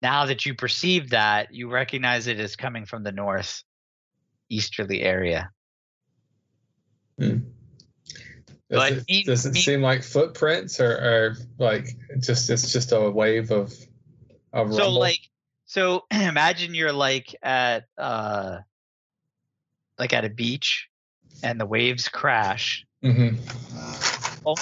now 0.00 0.26
that 0.26 0.44
you 0.44 0.54
perceive 0.54 1.10
that, 1.10 1.54
you 1.54 1.70
recognize 1.70 2.26
it 2.26 2.40
as 2.40 2.56
coming 2.56 2.84
from 2.84 3.04
the 3.04 3.12
north 3.12 3.62
easterly 4.52 5.02
area. 5.02 5.50
Hmm. 7.18 7.38
Does 8.70 8.78
But 8.78 8.92
it, 9.08 9.26
does 9.26 9.46
it 9.46 9.54
seem 9.54 9.82
like 9.82 10.02
footprints 10.02 10.80
or, 10.80 10.92
or 10.92 11.36
like 11.58 11.88
just 12.20 12.48
it's 12.48 12.72
just 12.72 12.92
a 12.92 13.10
wave 13.10 13.50
of 13.50 13.72
of 14.52 14.70
So 14.70 14.84
rumble? 14.84 15.00
like 15.00 15.20
so 15.66 16.04
imagine 16.10 16.74
you're 16.74 16.92
like 16.92 17.34
at 17.42 17.84
uh 17.98 18.58
like 19.98 20.12
at 20.12 20.24
a 20.24 20.30
beach 20.30 20.88
and 21.42 21.60
the 21.60 21.66
waves 21.66 22.08
crash. 22.08 22.86
Mhm. 23.04 23.38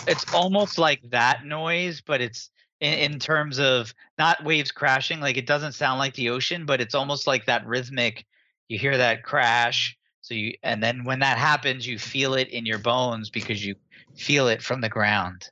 It's 0.08 0.34
almost 0.34 0.76
like 0.76 1.00
that 1.10 1.44
noise, 1.44 2.00
but 2.00 2.20
it's 2.20 2.50
in, 2.80 3.12
in 3.12 3.18
terms 3.18 3.58
of 3.60 3.94
not 4.18 4.44
waves 4.44 4.72
crashing, 4.72 5.20
like 5.20 5.36
it 5.36 5.46
doesn't 5.46 5.72
sound 5.72 5.98
like 5.98 6.14
the 6.14 6.30
ocean, 6.30 6.66
but 6.66 6.80
it's 6.80 6.94
almost 6.94 7.26
like 7.26 7.46
that 7.46 7.66
rhythmic 7.66 8.26
you 8.70 8.78
hear 8.78 8.96
that 8.96 9.24
crash. 9.24 9.96
So 10.20 10.34
you 10.34 10.54
and 10.62 10.82
then 10.82 11.04
when 11.04 11.18
that 11.18 11.38
happens, 11.38 11.86
you 11.86 11.98
feel 11.98 12.34
it 12.34 12.48
in 12.48 12.64
your 12.64 12.78
bones 12.78 13.28
because 13.28 13.64
you 13.64 13.74
feel 14.14 14.48
it 14.48 14.62
from 14.62 14.80
the 14.80 14.88
ground. 14.88 15.48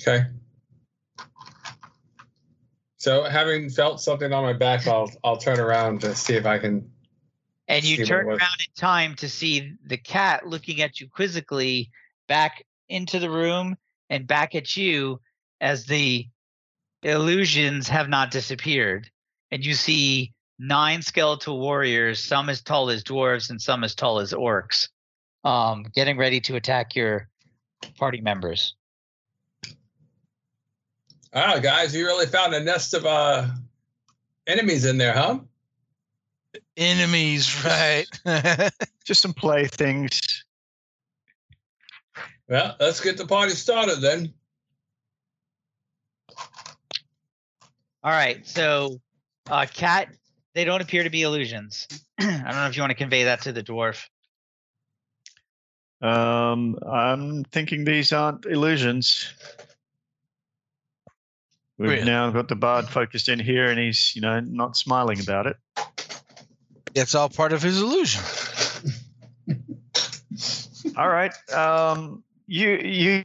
Okay. 0.00 0.24
So 2.96 3.24
having 3.24 3.68
felt 3.68 4.00
something 4.00 4.32
on 4.32 4.44
my 4.44 4.54
back, 4.54 4.86
I'll 4.86 5.10
I'll 5.22 5.36
turn 5.36 5.60
around 5.60 6.00
to 6.00 6.14
see 6.14 6.34
if 6.34 6.46
I 6.46 6.58
can. 6.58 6.90
and 7.68 7.84
you 7.84 8.04
turn 8.06 8.26
around 8.26 8.40
in 8.40 8.74
time 8.76 9.14
to 9.16 9.28
see 9.28 9.74
the 9.84 9.98
cat 9.98 10.46
looking 10.46 10.80
at 10.80 11.00
you 11.00 11.08
quizzically 11.08 11.90
back 12.28 12.64
into 12.88 13.18
the 13.18 13.30
room 13.30 13.76
and 14.08 14.26
back 14.26 14.54
at 14.54 14.74
you 14.76 15.20
as 15.60 15.84
the 15.84 16.26
illusions 17.02 17.88
have 17.88 18.08
not 18.08 18.30
disappeared 18.30 19.10
and 19.50 19.64
you 19.64 19.74
see 19.74 20.32
nine 20.62 21.02
skeletal 21.02 21.58
warriors 21.58 22.20
some 22.20 22.48
as 22.48 22.62
tall 22.62 22.88
as 22.88 23.02
dwarves 23.02 23.50
and 23.50 23.60
some 23.60 23.82
as 23.82 23.94
tall 23.94 24.20
as 24.20 24.32
orcs 24.32 24.88
um, 25.44 25.84
getting 25.94 26.16
ready 26.16 26.40
to 26.40 26.54
attack 26.54 26.94
your 26.94 27.28
party 27.98 28.20
members 28.20 28.74
Ah, 31.34 31.58
guys, 31.60 31.94
you 31.94 32.04
really 32.04 32.26
found 32.26 32.52
a 32.52 32.60
nest 32.60 32.92
of 32.92 33.06
uh 33.06 33.48
enemies 34.46 34.84
in 34.84 34.98
there, 34.98 35.14
huh? 35.14 35.38
Enemies, 36.76 37.64
right? 37.64 38.06
Just 39.04 39.22
some 39.22 39.32
playthings. 39.32 40.44
Well, 42.48 42.76
let's 42.78 43.00
get 43.00 43.16
the 43.16 43.26
party 43.26 43.52
started 43.52 44.00
then. 44.02 44.34
all 48.04 48.10
right 48.10 48.44
so 48.46 49.00
uh, 49.48 49.64
cat 49.72 50.08
they 50.54 50.64
don't 50.64 50.80
appear 50.82 51.02
to 51.04 51.10
be 51.10 51.22
illusions 51.22 51.86
i 52.18 52.24
don't 52.24 52.44
know 52.44 52.66
if 52.66 52.76
you 52.76 52.82
want 52.82 52.90
to 52.90 52.96
convey 52.96 53.24
that 53.24 53.42
to 53.42 53.52
the 53.52 53.62
dwarf 53.62 54.06
Um, 56.02 56.78
I'm 56.84 57.44
thinking 57.44 57.84
these 57.84 58.12
aren't 58.12 58.44
illusions. 58.44 59.32
We've 61.78 61.90
Really? 61.90 62.04
now 62.04 62.28
got 62.30 62.48
the 62.48 62.56
bard 62.56 62.88
focused 62.88 63.28
in 63.28 63.38
here, 63.38 63.70
and 63.70 63.78
he's, 63.78 64.16
you 64.16 64.20
know, 64.20 64.40
not 64.40 64.76
smiling 64.76 65.20
about 65.20 65.46
it. 65.46 65.56
That's 66.92 67.14
all 67.14 67.28
part 67.28 67.52
of 67.52 67.62
his 67.62 67.80
illusion. 67.80 68.20
All 70.96 71.08
right. 71.08 71.32
Um, 71.52 72.24
you 72.48 72.70
you 72.78 73.24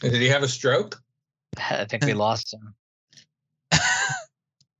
Did 0.00 0.14
he 0.14 0.28
have 0.28 0.42
a 0.42 0.48
stroke? 0.48 1.02
i 1.70 1.84
think 1.84 2.04
we 2.04 2.12
lost 2.26 2.54
him 2.54 2.74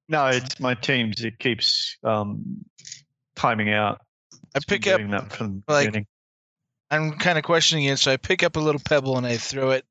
no, 0.09 0.27
it's 0.27 0.59
my 0.59 0.75
teams. 0.75 1.23
It 1.23 1.39
keeps 1.39 1.97
um, 2.03 2.65
timing 3.37 3.73
out. 3.73 4.01
I 4.57 4.59
pick 4.67 4.89
up. 4.89 5.01
that 5.01 5.33
from 5.33 5.63
the 5.65 5.73
like- 5.73 5.87
beginning. 5.87 6.07
I'm 6.91 7.13
kind 7.13 7.39
of 7.39 7.45
questioning 7.45 7.85
it, 7.85 8.01
so 8.01 8.11
I 8.11 8.17
pick 8.17 8.43
up 8.43 8.57
a 8.57 8.61
little 8.61 8.81
pebble 8.85 9.17
and 9.17 9.25
I 9.25 9.37
throw 9.37 9.71
it. 9.71 9.85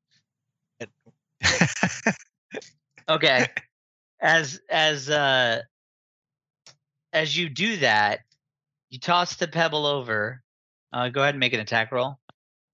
okay 3.08 3.46
as 4.20 4.60
as 4.68 5.08
uh 5.08 5.62
as 7.14 7.36
you 7.36 7.48
do 7.48 7.78
that 7.78 8.20
you 8.90 8.98
toss 8.98 9.36
the 9.36 9.48
pebble 9.48 9.86
over 9.86 10.42
uh 10.92 11.08
go 11.08 11.22
ahead 11.22 11.34
and 11.34 11.40
make 11.40 11.54
an 11.54 11.60
attack 11.60 11.92
roll 11.92 12.18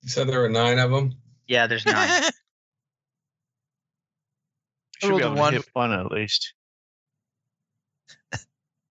You 0.03 0.09
said 0.09 0.29
there 0.29 0.41
were 0.41 0.49
nine 0.49 0.81
of 0.81 0.91
them. 0.91 1.13
yeah 1.47 1.69
there's 1.69 1.87
nine 1.87 2.25
Should 5.01 5.11
rolled 5.11 5.21
be 5.21 5.25
a 5.25 5.27
able 5.27 5.37
to 5.37 5.41
one. 5.41 5.53
hit 5.55 5.67
one 5.73 5.93
at 5.93 6.11
least. 6.11 6.55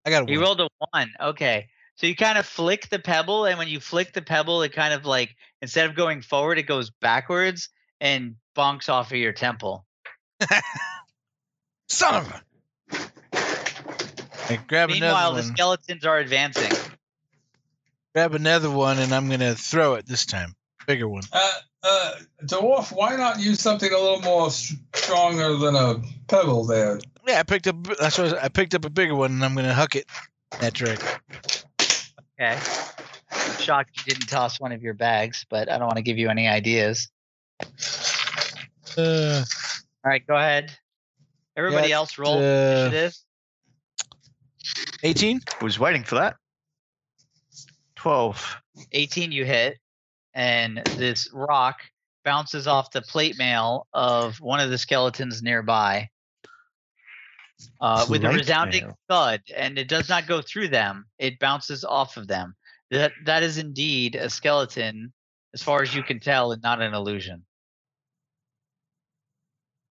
I 0.05 0.09
got 0.09 0.27
a 0.27 0.31
you 0.31 0.39
one. 0.39 0.45
rolled 0.47 0.61
a 0.61 0.67
one 0.91 1.11
okay 1.21 1.67
so 1.95 2.07
you 2.07 2.15
kind 2.15 2.37
of 2.37 2.45
flick 2.45 2.89
the 2.89 2.99
pebble 2.99 3.45
and 3.45 3.57
when 3.59 3.67
you 3.67 3.79
flick 3.79 4.13
the 4.13 4.21
pebble 4.21 4.63
it 4.63 4.73
kind 4.73 4.93
of 4.93 5.05
like 5.05 5.35
instead 5.61 5.87
of 5.87 5.95
going 5.95 6.21
forward 6.21 6.57
it 6.57 6.63
goes 6.63 6.89
backwards 7.01 7.69
and 7.99 8.35
bonks 8.55 8.89
off 8.89 9.11
of 9.11 9.17
your 9.17 9.33
temple 9.33 9.85
Son 11.87 12.15
of 12.15 12.31
a. 12.31 12.41
I 14.49 14.59
grab 14.67 14.89
meanwhile 14.89 15.31
another 15.31 15.43
the 15.43 15.53
skeletons 15.53 16.03
are 16.03 16.17
advancing 16.17 16.71
grab 18.13 18.33
another 18.33 18.69
one, 18.69 18.99
and 18.99 19.13
I'm 19.13 19.29
gonna 19.29 19.55
throw 19.55 19.95
it 19.95 20.05
this 20.05 20.25
time. 20.25 20.55
Bigger 20.87 21.07
one. 21.07 21.23
Uh, 21.31 21.51
uh, 21.83 22.11
dwarf, 22.45 22.91
why 22.91 23.15
not 23.15 23.39
use 23.39 23.59
something 23.59 23.91
a 23.91 23.97
little 23.97 24.21
more 24.21 24.49
stronger 24.51 25.55
than 25.57 25.75
a 25.75 26.01
pebble 26.27 26.65
there? 26.65 26.99
Yeah, 27.27 27.39
I 27.39 27.43
picked 27.43 27.67
up. 27.67 27.75
That's 27.99 28.17
what 28.17 28.37
I 28.43 28.49
picked 28.49 28.73
up 28.75 28.85
a 28.85 28.89
bigger 28.89 29.15
one, 29.15 29.31
and 29.31 29.45
I'm 29.45 29.55
gonna 29.55 29.73
huck 29.73 29.95
it 29.95 30.05
that 30.59 30.73
direction. 30.73 31.07
okay 32.39 32.59
I'm 33.31 33.59
shocked 33.61 33.91
you 33.97 34.13
didn't 34.13 34.27
toss 34.27 34.59
one 34.59 34.73
of 34.73 34.81
your 34.83 34.93
bags 34.93 35.45
but 35.49 35.69
i 35.71 35.77
don't 35.77 35.87
want 35.87 35.95
to 35.95 36.01
give 36.01 36.17
you 36.17 36.29
any 36.29 36.47
ideas 36.49 37.07
Uh, 38.97 39.43
All 40.03 40.11
right, 40.11 40.25
go 40.27 40.35
ahead. 40.35 40.71
Everybody 41.55 41.89
Yeah, 41.89 41.95
else 41.95 42.17
roll 42.17 42.37
uh, 42.39 42.41
initiative. 42.41 43.13
18. 45.03 45.39
Was 45.61 45.79
waiting 45.79 46.03
for 46.03 46.15
that. 46.15 46.35
Twelve. 47.95 48.57
18 48.91 49.31
you 49.31 49.45
hit, 49.45 49.77
and 50.33 50.81
this 50.97 51.29
rock 51.33 51.79
bounces 52.23 52.67
off 52.67 52.91
the 52.91 53.01
plate 53.01 53.37
mail 53.37 53.87
of 53.93 54.39
one 54.39 54.59
of 54.59 54.69
the 54.69 54.77
skeletons 54.77 55.41
nearby 55.41 56.09
uh, 57.79 58.05
with 58.09 58.23
a 58.23 58.29
resounding 58.29 58.85
mail. 58.85 58.97
thud, 59.09 59.41
and 59.55 59.77
it 59.77 59.87
does 59.87 60.09
not 60.09 60.27
go 60.27 60.41
through 60.41 60.67
them. 60.67 61.05
It 61.19 61.39
bounces 61.39 61.83
off 61.83 62.17
of 62.17 62.27
them. 62.27 62.55
That 62.89 63.13
that 63.25 63.43
is 63.43 63.57
indeed 63.57 64.15
a 64.15 64.29
skeleton, 64.29 65.13
as 65.53 65.63
far 65.63 65.81
as 65.81 65.95
you 65.95 66.03
can 66.03 66.19
tell, 66.19 66.51
and 66.51 66.61
not 66.61 66.81
an 66.81 66.93
illusion. 66.93 67.45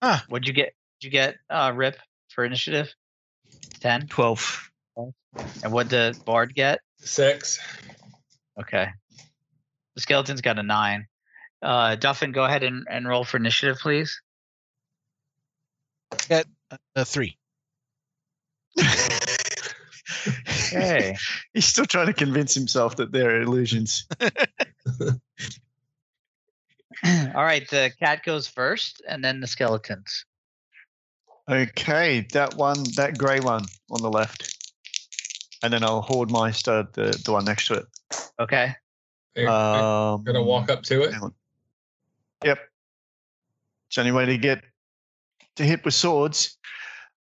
Huh. 0.02 0.20
What'd 0.28 0.46
you 0.46 0.54
get? 0.54 0.74
Did 1.00 1.06
you 1.06 1.10
get 1.10 1.36
uh, 1.50 1.72
Rip 1.74 1.98
for 2.28 2.44
initiative? 2.44 2.92
Ten. 3.80 4.06
Twelve. 4.06 4.70
And 5.64 5.72
what 5.72 5.90
the 5.90 6.16
bard 6.24 6.54
get? 6.54 6.80
Six. 6.98 7.58
Okay. 8.60 8.88
The 9.94 10.00
skeleton's 10.00 10.40
got 10.40 10.58
a 10.58 10.62
nine. 10.62 11.06
Uh, 11.62 11.96
Duffin, 11.96 12.32
go 12.32 12.44
ahead 12.44 12.62
and, 12.62 12.86
and 12.90 13.08
roll 13.08 13.24
for 13.24 13.36
initiative, 13.36 13.78
please. 13.78 14.20
Uh, 16.30 16.42
three. 17.04 17.38
Okay. 20.72 21.16
He's 21.54 21.66
still 21.66 21.86
trying 21.86 22.06
to 22.06 22.12
convince 22.12 22.54
himself 22.54 22.96
that 22.96 23.12
they're 23.12 23.40
illusions. 23.42 24.06
All 27.04 27.44
right. 27.44 27.68
The 27.68 27.92
cat 27.98 28.24
goes 28.24 28.46
first, 28.48 29.02
and 29.08 29.24
then 29.24 29.40
the 29.40 29.46
skeletons. 29.46 30.24
Okay, 31.50 32.26
that 32.32 32.54
one, 32.54 32.82
that 32.96 33.18
grey 33.18 33.40
one 33.40 33.64
on 33.90 34.00
the 34.00 34.10
left, 34.10 34.72
and 35.62 35.70
then 35.72 35.84
I'll 35.84 36.00
hoard 36.00 36.30
meister 36.30 36.88
the 36.94 37.20
the 37.22 37.32
one 37.32 37.44
next 37.44 37.66
to 37.66 37.74
it. 37.74 37.86
Okay. 38.40 38.74
You're 39.34 39.48
Um, 39.50 40.22
gonna 40.24 40.42
walk 40.42 40.70
up 40.70 40.82
to 40.84 41.02
it. 41.02 41.14
Yep. 42.44 42.58
It's 43.86 43.96
the 43.96 44.00
only 44.02 44.12
way 44.12 44.26
to 44.26 44.38
get 44.38 44.62
to 45.56 45.64
hit 45.64 45.84
with 45.84 45.94
swords. 45.94 46.56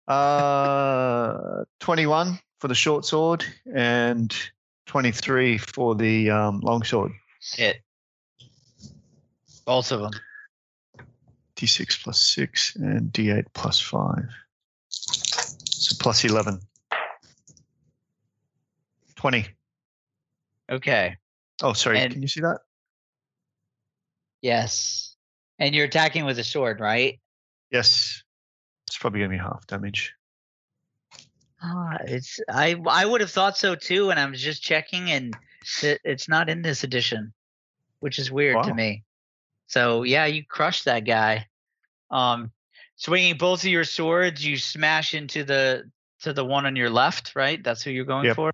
Uh, 0.08 1.64
21 1.80 2.38
for 2.58 2.68
the 2.68 2.74
short 2.74 3.04
sword 3.04 3.44
and 3.74 4.34
23 4.86 5.58
for 5.58 5.94
the 5.94 6.30
um, 6.30 6.60
long 6.60 6.82
sword. 6.82 7.12
Hit. 7.54 7.80
Both 9.64 9.92
of 9.92 10.00
them. 10.00 10.12
D6 11.56 12.02
plus 12.02 12.20
6 12.20 12.76
and 12.76 13.12
D8 13.12 13.44
plus 13.52 13.80
5. 13.80 14.28
So 14.88 15.96
plus 16.00 16.24
11. 16.24 16.60
20. 19.16 19.46
Okay. 20.70 21.16
Oh, 21.62 21.72
sorry. 21.72 21.98
And- 22.00 22.12
Can 22.12 22.22
you 22.22 22.28
see 22.28 22.40
that? 22.40 22.58
Yes. 24.42 25.16
And 25.58 25.74
you're 25.74 25.84
attacking 25.84 26.24
with 26.24 26.38
a 26.38 26.44
sword, 26.44 26.80
right? 26.80 27.20
Yes. 27.70 28.22
It's 28.86 28.96
probably 28.98 29.20
going 29.20 29.30
to 29.30 29.36
be 29.36 29.42
half 29.42 29.66
damage. 29.66 30.14
Ah, 31.62 31.98
it's 32.06 32.40
I 32.48 32.74
I 32.88 33.04
would 33.04 33.20
have 33.20 33.30
thought 33.30 33.58
so 33.58 33.74
too, 33.74 34.10
and 34.10 34.18
I 34.18 34.24
was 34.24 34.40
just 34.40 34.62
checking, 34.62 35.10
and 35.10 35.36
it, 35.82 36.00
it's 36.04 36.26
not 36.26 36.48
in 36.48 36.62
this 36.62 36.84
edition, 36.84 37.34
which 37.98 38.18
is 38.18 38.32
weird 38.32 38.62
to 38.64 38.70
Wow. 38.70 38.74
me. 38.76 39.04
So 39.66 40.02
yeah, 40.02 40.24
you 40.24 40.42
crushed 40.44 40.86
that 40.86 41.00
guy. 41.00 41.46
Um, 42.10 42.50
swinging 42.96 43.36
both 43.36 43.60
of 43.62 43.68
your 43.70 43.84
swords, 43.84 44.44
you 44.44 44.56
smash 44.56 45.12
into 45.12 45.44
the 45.44 45.84
to 46.20 46.32
the 46.32 46.44
one 46.46 46.64
on 46.64 46.76
your 46.76 46.88
left, 46.88 47.36
right? 47.36 47.62
That's 47.62 47.82
who 47.82 47.90
you're 47.90 48.06
going 48.06 48.24
Yep. 48.24 48.36
for. 48.36 48.52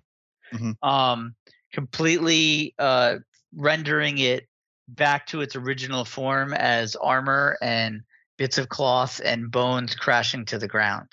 Mhm. 0.53 0.75
Um, 0.83 1.33
completely 1.77 2.73
uh 2.79 3.17
rendering 3.55 4.17
it 4.17 4.47
back 4.87 5.27
to 5.27 5.41
its 5.41 5.55
original 5.55 6.03
form 6.03 6.51
as 6.55 6.95
armor 6.95 7.55
and 7.61 8.01
bits 8.37 8.57
of 8.57 8.67
cloth 8.69 9.21
and 9.23 9.51
bones 9.51 9.93
crashing 9.93 10.43
to 10.43 10.57
the 10.57 10.67
ground. 10.67 11.07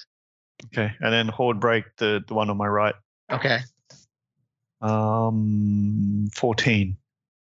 Okay. 0.67 0.91
And 1.01 1.13
then 1.13 1.29
horde 1.29 1.61
break 1.61 1.85
the, 1.99 2.25
the 2.27 2.33
one 2.33 2.49
on 2.49 2.57
my 2.57 2.67
right. 2.67 2.95
Okay. 3.31 3.59
Um, 4.81 6.29
14. 6.35 6.97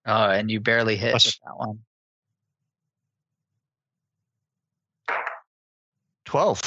Oh, 0.06 0.30
and 0.30 0.50
you 0.50 0.58
barely 0.60 0.96
hit 0.96 1.10
Plus- 1.10 1.38
that 1.44 1.56
one. 1.58 1.78
12. 6.24 6.62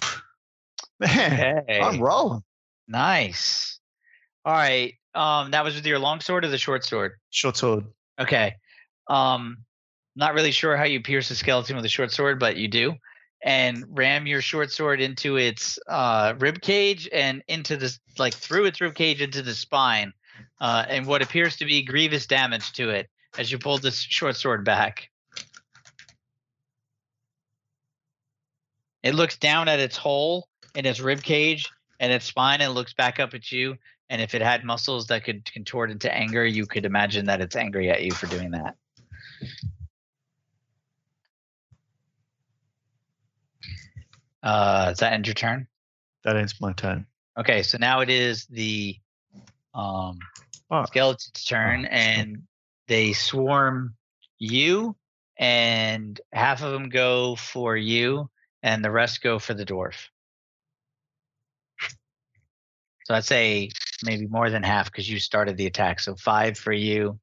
Man, 1.00 1.64
Okay. 1.64 1.80
I'm 1.82 2.00
rolling. 2.00 2.44
Nice. 2.88 3.80
All 4.46 4.54
right. 4.54 4.94
Um, 5.16 5.52
that 5.52 5.64
was 5.64 5.76
with 5.76 5.86
your 5.86 6.00
long 6.00 6.20
sword 6.20 6.46
or 6.46 6.50
the 6.50 6.58
short 6.58 6.84
sword? 6.84 7.14
Short 7.30 7.58
sword. 7.58 7.86
Okay. 8.20 8.56
Um, 9.08 9.58
not 10.16 10.34
really 10.34 10.52
sure 10.52 10.78
how 10.78 10.84
you 10.84 11.02
pierce 11.02 11.30
a 11.32 11.36
skeleton 11.36 11.76
with 11.76 11.86
a 11.86 11.90
short 11.90 12.12
sword, 12.12 12.40
but 12.40 12.58
you 12.58 12.68
do. 12.68 12.96
And 13.44 13.86
ram 13.90 14.26
your 14.26 14.42
short 14.42 14.72
sword 14.72 15.02
into 15.02 15.38
its 15.38 15.78
uh, 15.88 16.34
rib 16.38 16.62
cage 16.62 17.10
and 17.12 17.44
into 17.48 17.76
the 17.76 17.96
like 18.18 18.34
through 18.34 18.66
its 18.66 18.80
rib 18.80 18.96
cage 18.96 19.22
into 19.22 19.42
the 19.42 19.54
spine, 19.54 20.14
uh, 20.62 20.86
and 20.88 21.06
what 21.06 21.22
appears 21.22 21.58
to 21.58 21.66
be 21.66 21.84
grievous 21.84 22.26
damage 22.26 22.72
to 22.74 22.90
it 22.90 23.10
as 23.38 23.52
you 23.52 23.60
pull 23.60 23.78
this 23.78 24.00
short 24.00 24.38
sword 24.38 24.64
back. 24.64 25.10
It 29.02 29.14
looks 29.14 29.38
down 29.38 29.68
at 29.68 29.80
its 29.80 29.98
hole 29.98 30.48
in 30.74 30.86
its 30.86 31.02
rib 31.02 31.22
cage 31.22 31.70
and 32.00 32.14
its 32.14 32.26
spine, 32.26 32.62
and 32.62 32.74
looks 32.74 32.94
back 32.94 33.20
up 33.20 33.34
at 33.34 33.52
you. 33.52 33.78
And 34.14 34.22
if 34.22 34.36
it 34.36 34.44
had 34.44 34.64
muscles 34.64 35.08
that 35.08 35.24
could 35.24 35.52
contort 35.52 35.90
into 35.90 36.14
anger, 36.16 36.46
you 36.46 36.68
could 36.68 36.86
imagine 36.86 37.26
that 37.26 37.42
it's 37.42 37.56
angry 37.56 37.90
at 37.90 38.04
you 38.04 38.12
for 38.12 38.28
doing 38.28 38.52
that. 38.52 38.76
Uh, 44.44 44.90
does 44.90 45.00
that 45.00 45.14
end 45.14 45.26
your 45.26 45.34
turn? 45.34 45.66
That 46.26 46.38
ends 46.38 46.62
my 46.62 46.74
turn. 46.74 47.08
Okay, 47.40 47.64
so 47.64 47.80
now 47.80 48.02
it 48.02 48.12
is 48.12 48.46
the 48.46 49.00
um, 49.74 50.20
Oh. 50.70 50.86
skeleton's 50.86 51.44
turn, 51.44 51.86
and 51.86 52.44
they 52.88 53.14
swarm 53.14 53.96
you, 54.38 54.96
and 55.38 56.22
half 56.32 56.62
of 56.62 56.72
them 56.72 56.90
go 56.90 57.36
for 57.36 57.76
you, 57.76 58.30
and 58.62 58.86
the 58.86 58.92
rest 58.92 59.24
go 59.24 59.40
for 59.40 59.56
the 59.56 59.66
dwarf. 59.66 59.96
So 63.06 63.16
I'd 63.16 63.26
say 63.26 63.72
maybe 64.04 64.28
more 64.28 64.50
than 64.50 64.64
half 64.64 64.92
because 64.92 65.10
you 65.10 65.20
started 65.20 65.58
the 65.58 65.66
attack. 65.68 66.00
So 66.00 66.16
five 66.16 66.58
for 66.58 66.74
you, 66.74 67.20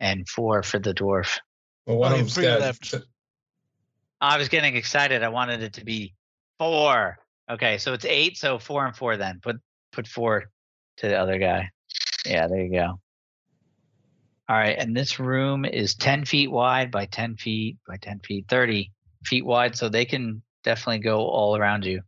and 0.00 0.28
four 0.28 0.62
for 0.62 0.78
the 0.78 0.94
dwarf. 0.94 1.38
Well, 1.86 1.98
one 1.98 2.12
Only 2.12 2.20
of 2.20 2.26
them's 2.26 2.34
three 2.34 2.44
dead. 2.44 2.60
left. 2.60 2.94
I 4.20 4.38
was 4.38 4.48
getting 4.48 4.76
excited. 4.76 5.22
I 5.22 5.28
wanted 5.28 5.62
it 5.62 5.74
to 5.74 5.84
be 5.84 6.14
four. 6.58 7.18
Okay, 7.50 7.78
so 7.78 7.92
it's 7.92 8.04
eight. 8.04 8.38
So 8.38 8.58
four 8.58 8.86
and 8.86 8.94
four 8.96 9.16
then. 9.16 9.40
Put 9.42 9.56
put 9.92 10.06
four 10.06 10.44
to 10.98 11.08
the 11.08 11.16
other 11.16 11.38
guy. 11.38 11.70
Yeah, 12.24 12.46
there 12.46 12.62
you 12.62 12.72
go. 12.72 13.00
All 14.48 14.56
right, 14.56 14.76
and 14.78 14.96
this 14.96 15.18
room 15.18 15.64
is 15.64 15.94
ten 15.94 16.24
feet 16.24 16.50
wide 16.50 16.90
by 16.90 17.06
ten 17.06 17.36
feet 17.36 17.78
by 17.86 17.96
ten 17.96 18.20
feet, 18.20 18.46
thirty 18.48 18.92
feet 19.24 19.44
wide. 19.44 19.76
So 19.76 19.88
they 19.88 20.04
can 20.04 20.42
definitely 20.62 20.98
go 20.98 21.26
all 21.26 21.56
around 21.56 21.84
you. 21.84 22.02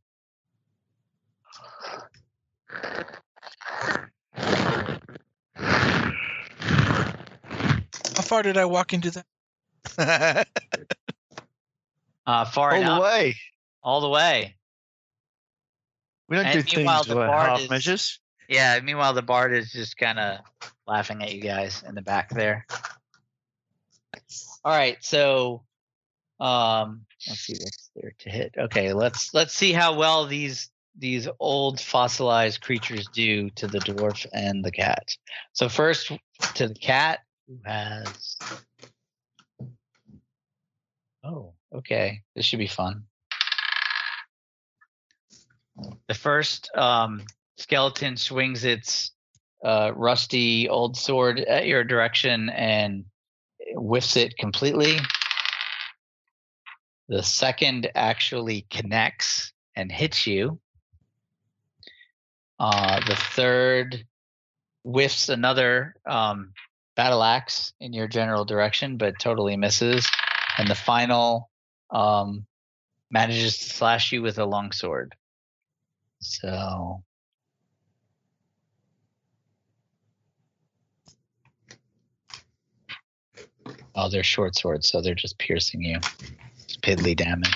How 8.17 8.23
far 8.23 8.43
did 8.43 8.57
I 8.57 8.65
walk 8.65 8.93
into 8.93 9.11
that? 9.97 10.49
Uh, 12.27 12.47
far 12.47 12.71
All 12.73 12.81
enough, 12.81 12.99
the 13.01 13.03
way. 13.05 13.37
all 13.83 14.01
the 14.01 14.09
way. 14.09 14.57
We 16.27 16.37
don't 16.37 16.47
And 16.47 16.65
do 16.65 16.77
meanwhile, 16.79 17.03
things 17.03 17.15
the 17.15 17.27
half 17.31 17.61
is- 17.61 17.69
measures. 17.69 18.19
Yeah. 18.49 18.81
Meanwhile, 18.81 19.13
the 19.13 19.21
bard 19.21 19.53
is 19.55 19.71
just 19.71 19.99
kind 19.99 20.19
of 20.19 20.39
laughing 20.87 21.23
at 21.23 21.35
you 21.35 21.43
guys 21.43 21.85
in 21.87 21.95
the 21.95 22.01
back 22.01 22.31
there. 22.31 22.65
All 24.65 24.73
right, 24.73 24.97
so 25.05 25.65
um, 26.41 27.05
let's 27.29 27.41
see 27.41 27.59
what's 27.61 27.91
there 27.95 28.15
to 28.21 28.31
hit. 28.31 28.55
Okay, 28.57 28.95
let's 28.95 29.35
let's 29.35 29.53
see 29.53 29.75
how 29.75 29.93
well 29.95 30.25
these 30.25 30.71
these 30.97 31.29
old 31.41 31.81
fossilized 31.81 32.61
creatures 32.61 33.09
do 33.13 33.51
to 33.51 33.67
the 33.67 33.81
dwarf 33.81 34.27
and 34.33 34.65
the 34.65 34.71
cat. 34.71 35.09
So 35.53 35.69
first 35.69 36.13
to 36.55 36.69
the 36.69 36.75
cat, 36.75 37.21
who 37.49 37.59
has 37.65 38.37
oh, 41.25 41.55
okay, 41.75 42.23
this 42.35 42.45
should 42.45 42.59
be 42.59 42.67
fun. 42.67 43.05
The 46.07 46.15
first 46.15 46.71
um, 46.77 47.23
skeleton 47.59 48.17
swings 48.17 48.65
its 48.65 49.11
uh, 49.65 49.93
rusty 49.95 50.69
old 50.69 50.97
sword 50.97 51.41
at 51.41 51.67
your 51.67 51.83
direction 51.83 52.51
and 52.51 53.05
whiffs 53.73 54.17
it 54.17 54.37
completely. 54.37 54.99
The 57.09 57.23
second 57.23 57.91
actually 57.95 58.67
connects 58.71 59.53
and 59.75 59.91
hits 59.91 60.27
you. 60.27 60.61
Uh, 62.67 62.99
the 63.07 63.15
third 63.15 64.07
whiffs 64.85 65.29
another 65.29 65.95
um, 66.07 66.55
battle 66.97 67.23
axe 67.23 67.75
in 67.79 67.93
your 67.93 68.09
general 68.09 68.47
direction, 68.47 68.97
but 68.97 69.19
totally 69.19 69.55
misses. 69.55 70.09
And 70.57 70.67
the 70.67 70.75
final 70.75 71.51
um, 71.91 72.47
manages 73.11 73.59
to 73.59 73.65
slash 73.69 74.13
you 74.13 74.23
with 74.23 74.39
a 74.39 74.47
long 74.47 74.73
sword. 74.73 75.15
So 76.21 77.03
Oh, 83.95 84.09
they're 84.09 84.23
short 84.23 84.57
swords, 84.57 84.89
so 84.89 85.03
they're 85.03 85.15
just 85.15 85.39
piercing 85.39 85.83
you. 85.83 85.99
Piddly 86.81 87.15
damage. 87.15 87.55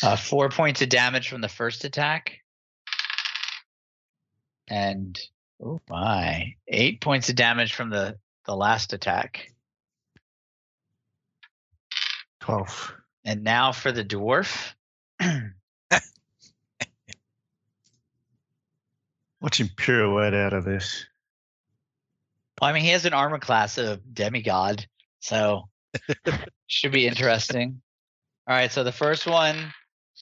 Uh, 0.00 0.14
four 0.14 0.48
points 0.48 0.80
of 0.80 0.88
damage 0.90 1.28
from 1.28 1.40
the 1.40 1.48
first 1.48 1.84
attack. 1.84 2.43
And 4.68 5.18
oh 5.62 5.80
my, 5.88 6.54
eight 6.68 7.00
points 7.00 7.28
of 7.28 7.36
damage 7.36 7.74
from 7.74 7.90
the 7.90 8.18
the 8.46 8.56
last 8.56 8.92
attack. 8.92 9.52
12. 12.40 12.94
And 13.24 13.42
now 13.42 13.72
for 13.72 13.90
the 13.90 14.04
dwarf. 14.04 14.74
Watch 19.40 19.60
him 19.60 19.70
pirouette 19.76 20.34
out 20.34 20.52
of 20.52 20.64
this. 20.64 21.06
Well, 22.60 22.70
I 22.70 22.74
mean, 22.74 22.82
he 22.82 22.90
has 22.90 23.06
an 23.06 23.14
armor 23.14 23.38
class 23.38 23.78
of 23.78 24.14
demigod, 24.14 24.86
so 25.20 25.68
should 26.66 26.92
be 26.92 27.06
interesting. 27.06 27.80
All 28.46 28.54
right, 28.54 28.70
so 28.70 28.84
the 28.84 28.92
first 28.92 29.26
one 29.26 29.56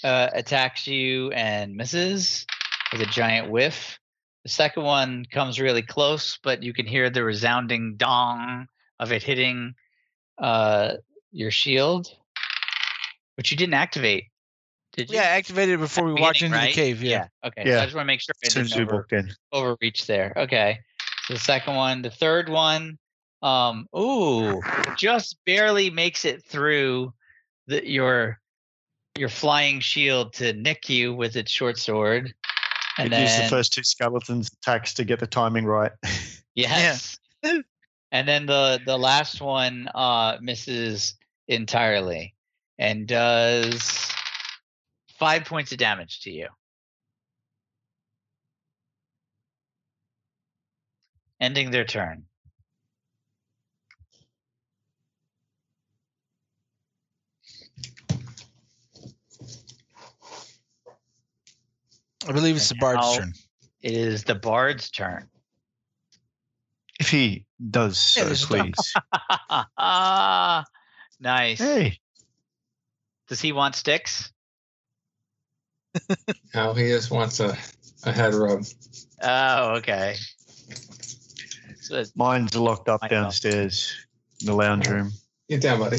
uh, 0.05 0.28
attacks 0.32 0.86
you 0.86 1.32
and 1.32 1.74
misses 1.77 2.47
with 2.93 3.01
a 3.01 3.06
giant 3.06 3.51
whiff. 3.51 3.98
The 4.44 4.48
second 4.48 4.82
one 4.82 5.24
comes 5.31 5.60
really 5.60 5.82
close, 5.82 6.39
but 6.43 6.62
you 6.62 6.73
can 6.73 6.86
hear 6.86 7.10
the 7.10 7.23
resounding 7.23 7.97
dong 7.97 8.66
of 8.98 9.12
it 9.12 9.23
hitting 9.23 9.74
uh, 10.39 10.94
your 11.31 11.51
shield, 11.51 12.09
which 13.36 13.51
you 13.51 13.56
didn't 13.56 13.74
activate. 13.74 14.24
Did 14.94 15.10
you? 15.10 15.16
yeah, 15.16 15.23
I 15.23 15.36
activated 15.36 15.77
it 15.77 15.78
before 15.78 16.05
we 16.05 16.20
walked 16.20 16.43
into 16.43 16.55
beginning, 16.55 16.70
the 16.70 16.74
cave. 16.74 17.02
Yeah. 17.02 17.28
Okay. 17.44 17.62
Yeah. 17.64 17.81
I 17.81 17.85
just 17.85 17.94
want 17.94 18.05
to 18.05 18.06
make 18.06 18.20
sure 18.20 18.35
I 18.43 18.47
As 18.47 18.55
didn't 18.55 18.82
over, 18.82 18.97
walked 18.97 19.12
in. 19.12 19.31
overreach 19.52 20.06
there. 20.06 20.32
Okay. 20.36 20.81
So 21.27 21.35
the 21.35 21.40
second 21.40 21.77
one, 21.77 22.02
the 22.02 22.10
third 22.10 22.48
one, 22.48 22.98
um, 23.43 23.86
ooh, 23.97 24.60
just 24.97 25.36
barely 25.47 25.89
makes 25.89 26.24
it 26.24 26.44
through 26.44 27.12
the, 27.69 27.89
your 27.89 28.40
your 29.16 29.28
flying 29.28 29.81
shield 29.81 30.32
to 30.35 30.52
nick 30.52 30.89
you 30.89 31.14
with 31.14 31.36
its 31.36 31.51
short 31.51 31.78
sword. 31.78 32.35
And 32.98 33.10
We'd 33.10 33.20
use 33.20 33.36
the 33.36 33.48
first 33.48 33.73
two 33.73 33.82
skeletons 33.82 34.51
attacks 34.52 34.94
to 34.94 35.05
get 35.05 35.19
the 35.19 35.27
timing 35.27 35.64
right. 35.64 35.93
yes. 36.55 37.19
and 37.43 38.28
then 38.28 38.47
the 38.47 38.81
the 38.85 38.98
last 38.98 39.40
one 39.40 39.89
uh 39.94 40.36
misses 40.40 41.14
entirely 41.48 42.35
and 42.78 43.06
does 43.06 44.10
five 45.19 45.44
points 45.44 45.73
of 45.73 45.78
damage 45.78 46.20
to 46.23 46.31
you. 46.31 46.48
Ending 51.40 51.70
their 51.70 51.85
turn. 51.85 52.24
I 62.28 62.32
believe 62.32 62.57
it's 62.57 62.69
the 62.69 62.74
bard's 62.77 63.16
turn. 63.16 63.32
It 63.81 63.93
is 63.93 64.24
the 64.24 64.35
bard's 64.36 64.90
turn. 64.90 65.28
if 67.01 67.09
he 67.11 67.47
does 67.70 67.99
so, 67.99 68.24
there's 68.24 68.44
a 68.44 68.57
dog. 68.57 68.73
please. 68.74 68.94
nice. 71.20 71.59
hey, 71.59 71.99
Does 73.28 73.40
he 73.40 73.53
want 73.53 73.74
sticks? 73.74 74.31
Now 76.55 76.73
he 76.74 76.89
just 76.89 77.11
wants 77.11 77.40
a, 77.40 77.57
a 78.05 78.12
head 78.12 78.35
rub. 78.35 78.65
Oh, 79.23 79.74
okay. 79.77 80.16
So 81.81 81.94
it's- 81.94 82.12
mine's 82.15 82.55
locked 82.55 82.89
up 82.89 83.01
I 83.03 83.07
know. 83.09 83.23
downstairs 83.23 83.93
in 84.40 84.47
the 84.47 84.55
lounge 84.55 84.89
room. 84.89 85.11
Get 85.49 85.61
down, 85.62 85.81
buddy. 85.81 85.99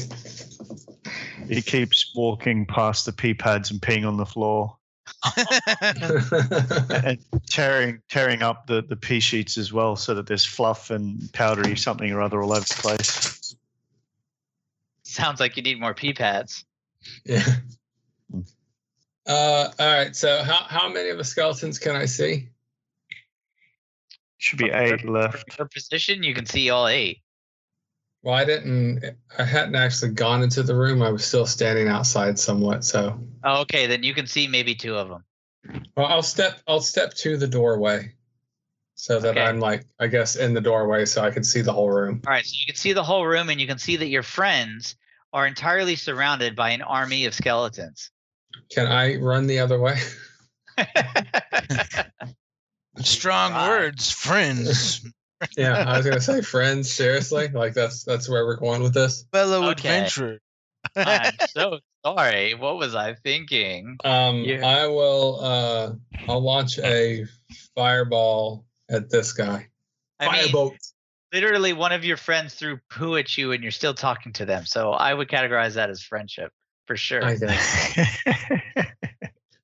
He 1.48 1.60
keeps 1.62 2.12
walking 2.16 2.66
past 2.66 3.04
the 3.06 3.12
pee 3.12 3.34
pads 3.34 3.70
and 3.70 3.80
peeing 3.80 4.06
on 4.08 4.16
the 4.16 4.26
floor 4.26 4.76
and 7.04 7.18
tearing 7.48 8.00
tearing 8.10 8.42
up 8.42 8.66
the, 8.66 8.82
the 8.82 8.96
pea 8.96 9.20
sheets 9.20 9.56
as 9.56 9.72
well 9.72 9.96
so 9.96 10.14
that 10.14 10.26
there's 10.26 10.44
fluff 10.44 10.90
and 10.90 11.32
powdery 11.32 11.76
something 11.76 12.10
or 12.12 12.20
other 12.20 12.42
all 12.42 12.52
over 12.52 12.60
the 12.60 12.74
place. 12.74 13.56
Sounds 15.02 15.40
like 15.40 15.56
you 15.56 15.62
need 15.62 15.80
more 15.80 15.94
pee 15.94 16.12
pads. 16.12 16.64
yeah. 17.24 17.44
Uh, 19.26 19.70
all 19.78 19.94
right. 19.94 20.14
So 20.14 20.42
how 20.42 20.64
how 20.68 20.88
many 20.88 21.08
of 21.08 21.18
the 21.18 21.24
skeletons 21.24 21.78
can 21.78 21.96
I 21.96 22.04
see? 22.04 22.48
Should 24.38 24.58
be 24.58 24.70
eight 24.70 25.08
left. 25.08 25.56
Your 25.56 25.68
position, 25.68 26.22
you 26.22 26.34
can 26.34 26.44
see 26.44 26.68
all 26.68 26.86
eight. 26.86 27.22
Well, 28.24 28.34
I 28.34 28.46
didn't. 28.46 29.04
I 29.38 29.44
hadn't 29.44 29.74
actually 29.74 30.12
gone 30.12 30.42
into 30.42 30.62
the 30.62 30.74
room. 30.74 31.02
I 31.02 31.10
was 31.10 31.26
still 31.26 31.44
standing 31.44 31.88
outside 31.88 32.38
somewhat. 32.38 32.82
So, 32.82 33.20
Oh, 33.44 33.60
okay, 33.60 33.86
then 33.86 34.02
you 34.02 34.14
can 34.14 34.26
see 34.26 34.48
maybe 34.48 34.74
two 34.74 34.96
of 34.96 35.10
them. 35.10 35.24
well, 35.94 36.06
I'll 36.06 36.22
step. 36.22 36.58
I'll 36.66 36.80
step 36.80 37.12
to 37.16 37.36
the 37.36 37.46
doorway, 37.46 38.14
so 38.94 39.20
that 39.20 39.36
Okay. 39.36 39.42
I'm 39.42 39.60
like, 39.60 39.84
I 40.00 40.06
guess, 40.06 40.36
in 40.36 40.54
the 40.54 40.62
doorway, 40.62 41.04
so 41.04 41.22
I 41.22 41.30
can 41.30 41.44
see 41.44 41.60
the 41.60 41.74
whole 41.74 41.90
room. 41.90 42.22
All 42.26 42.32
right, 42.32 42.46
so 42.46 42.54
you 42.58 42.64
can 42.64 42.76
see 42.76 42.94
the 42.94 43.04
whole 43.04 43.26
room, 43.26 43.50
and 43.50 43.60
you 43.60 43.66
can 43.66 43.76
see 43.78 43.96
that 43.96 44.08
your 44.08 44.22
friends 44.22 44.96
are 45.34 45.46
entirely 45.46 45.94
surrounded 45.94 46.56
by 46.56 46.70
an 46.70 46.80
army 46.80 47.26
of 47.26 47.34
skeletons. 47.34 48.10
Can 48.70 48.86
I 48.86 49.16
run 49.16 49.46
the 49.46 49.58
other 49.58 49.78
way? 49.78 49.98
Strong 53.00 53.52
Right. 53.52 53.68
words, 53.68 54.10
friends, 54.10 55.04
yeah, 55.56 55.84
I 55.86 55.96
was 55.96 56.06
gonna 56.06 56.20
say 56.20 56.40
friends. 56.40 56.92
Seriously, 56.92 57.48
like 57.48 57.74
that's 57.74 58.04
that's 58.04 58.28
where 58.28 58.44
we're 58.44 58.56
going 58.56 58.82
with 58.82 58.94
this. 58.94 59.24
fellow 59.32 59.70
Okay. 59.70 59.88
adventurer. 59.88 60.38
I'm 60.96 61.32
so 61.48 61.78
sorry. 62.04 62.54
What 62.54 62.76
was 62.76 62.94
I 62.94 63.14
thinking? 63.14 63.96
Um, 64.04 64.42
Yeah. 64.44 64.66
I 64.66 64.86
will. 64.86 65.40
Uh, 65.40 65.92
I'll 66.28 66.42
launch 66.42 66.78
a 66.78 67.24
fireball 67.74 68.64
at 68.90 69.10
this 69.10 69.32
guy. 69.32 69.68
I 70.20 70.30
mean, 70.32 70.48
Firebolt. 70.48 70.76
literally, 71.32 71.72
one 71.72 71.92
of 71.92 72.04
your 72.04 72.16
friends 72.16 72.54
threw 72.54 72.78
poo 72.90 73.16
at 73.16 73.36
you, 73.36 73.52
and 73.52 73.62
you're 73.62 73.72
still 73.72 73.94
talking 73.94 74.32
to 74.34 74.44
them. 74.44 74.64
So 74.66 74.92
I 74.92 75.12
would 75.12 75.28
categorize 75.28 75.74
that 75.74 75.90
as 75.90 76.02
friendship 76.02 76.52
for 76.86 76.96
sure. 76.96 77.24
I. 77.24 77.34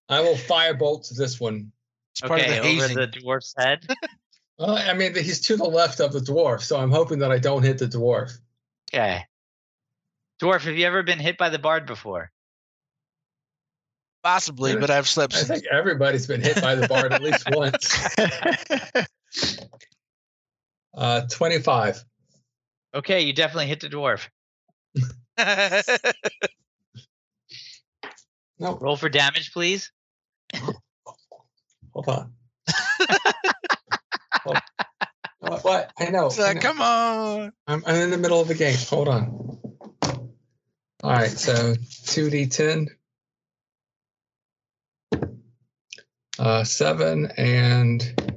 I 0.09 0.21
will 0.23 0.35
firebolt 0.35 1.15
this 1.17 1.39
one. 1.39 1.71
It's 2.15 2.23
part 2.23 2.41
of 2.41 2.47
okay, 2.47 2.55
the 2.55 2.59
over 2.61 2.67
hazing. 2.89 2.97
the 2.97 3.07
dwarf's 3.07 3.55
head. 3.57 3.87
Well, 4.61 4.77
I 4.77 4.93
mean, 4.93 5.15
he's 5.15 5.41
to 5.47 5.57
the 5.57 5.65
left 5.65 6.01
of 6.01 6.13
the 6.13 6.19
dwarf, 6.19 6.61
so 6.61 6.79
I'm 6.79 6.91
hoping 6.91 7.21
that 7.21 7.33
I 7.33 7.39
don't 7.39 7.63
hit 7.63 7.79
the 7.79 7.87
dwarf. 7.87 8.33
Okay. 8.93 9.25
Dwarf, 10.43 10.61
have 10.65 10.77
you 10.77 10.87
ever 10.87 11.03
been 11.03 11.19
hit 11.19 11.39
by 11.39 11.49
the 11.49 11.59
bard 11.59 11.87
before? 11.87 12.31
Possibly, 14.23 14.77
but 14.77 14.91
I've 14.91 15.09
slept 15.09 15.35
I 15.35 15.45
think 15.45 15.65
everybody's 15.73 16.27
been 16.27 16.43
hit 16.43 16.61
by 16.61 16.75
the 16.75 16.87
bard 16.87 17.11
at 17.15 17.23
least 17.23 17.49
once. 17.51 18.07
Uh, 20.93 21.21
25. 21.31 22.05
Okay, 22.97 23.21
you 23.21 23.33
definitely 23.33 23.69
hit 23.69 23.79
the 23.79 23.89
dwarf. 23.89 24.29
No, 28.59 28.77
Roll 28.77 28.97
for 28.97 29.09
damage, 29.09 29.53
please. 29.55 29.91
hold 30.53 32.09
on. 32.09 32.33
Hold- 35.43 35.53
what, 35.53 35.65
what? 35.65 35.93
I 35.99 36.11
know. 36.11 36.27
It's 36.27 36.39
I 36.39 36.49
like, 36.49 36.57
know. 36.57 36.61
come 36.61 36.81
on. 36.81 37.53
I'm, 37.67 37.83
I'm 37.87 37.97
in 37.97 38.11
the 38.11 38.19
middle 38.19 38.41
of 38.41 38.49
the 38.49 38.55
game. 38.55 38.77
Hold 38.89 39.09
on. 39.09 39.59
All 41.03 41.11
right, 41.11 41.31
so 41.31 41.75
2d10. 41.75 42.89
Uh, 46.39 46.65
7 46.65 47.31
and 47.37 48.33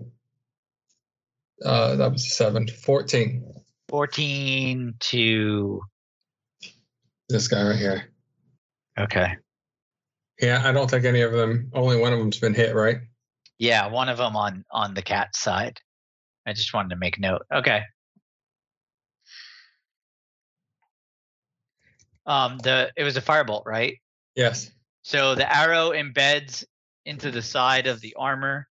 uh, 1.63 1.95
that 1.95 2.11
was 2.11 2.33
7. 2.33 2.67
14. 2.67 3.53
14 3.89 4.95
to. 4.99 5.81
This 7.29 7.47
guy 7.47 7.63
right 7.63 7.77
here. 7.77 8.09
Okay. 8.99 9.37
Yeah, 10.41 10.61
I 10.65 10.71
don't 10.71 10.89
think 10.89 11.05
any 11.05 11.21
of 11.21 11.31
them, 11.31 11.71
only 11.73 11.97
one 11.97 12.11
of 12.13 12.19
them's 12.19 12.39
been 12.39 12.53
hit, 12.53 12.75
right? 12.75 12.97
Yeah, 13.59 13.87
one 13.87 14.09
of 14.09 14.17
them 14.17 14.35
on 14.35 14.65
on 14.71 14.93
the 14.93 15.01
cat 15.01 15.35
side. 15.35 15.79
I 16.45 16.53
just 16.53 16.73
wanted 16.73 16.89
to 16.89 16.95
make 16.95 17.19
note. 17.19 17.43
Okay. 17.51 17.83
Um, 22.25 22.57
the 22.59 22.91
it 22.95 23.03
was 23.03 23.17
a 23.17 23.21
firebolt, 23.21 23.65
right? 23.65 23.97
Yes. 24.35 24.71
So 25.03 25.35
the 25.35 25.53
arrow 25.53 25.91
embeds 25.91 26.63
into 27.05 27.31
the 27.31 27.41
side 27.41 27.87
of 27.87 27.99
the 27.99 28.15
armor 28.15 28.67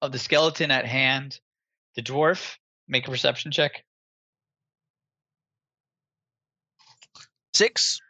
of 0.00 0.12
the 0.12 0.18
skeleton 0.18 0.70
at 0.70 0.86
hand. 0.86 1.40
The 1.96 2.02
dwarf 2.02 2.56
make 2.86 3.08
a 3.08 3.10
perception 3.10 3.50
check. 3.50 3.84
Six. 7.54 8.00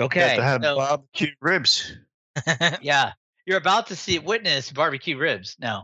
Okay. 0.00 0.20
Got 0.20 0.36
to 0.36 0.42
have 0.42 0.64
so- 0.64 0.76
barbecue 0.76 1.30
ribs. 1.40 1.96
yeah, 2.80 3.12
you're 3.46 3.58
about 3.58 3.88
to 3.88 3.96
see 3.96 4.18
witness 4.18 4.72
barbecue 4.72 5.18
ribs. 5.18 5.56
No, 5.60 5.82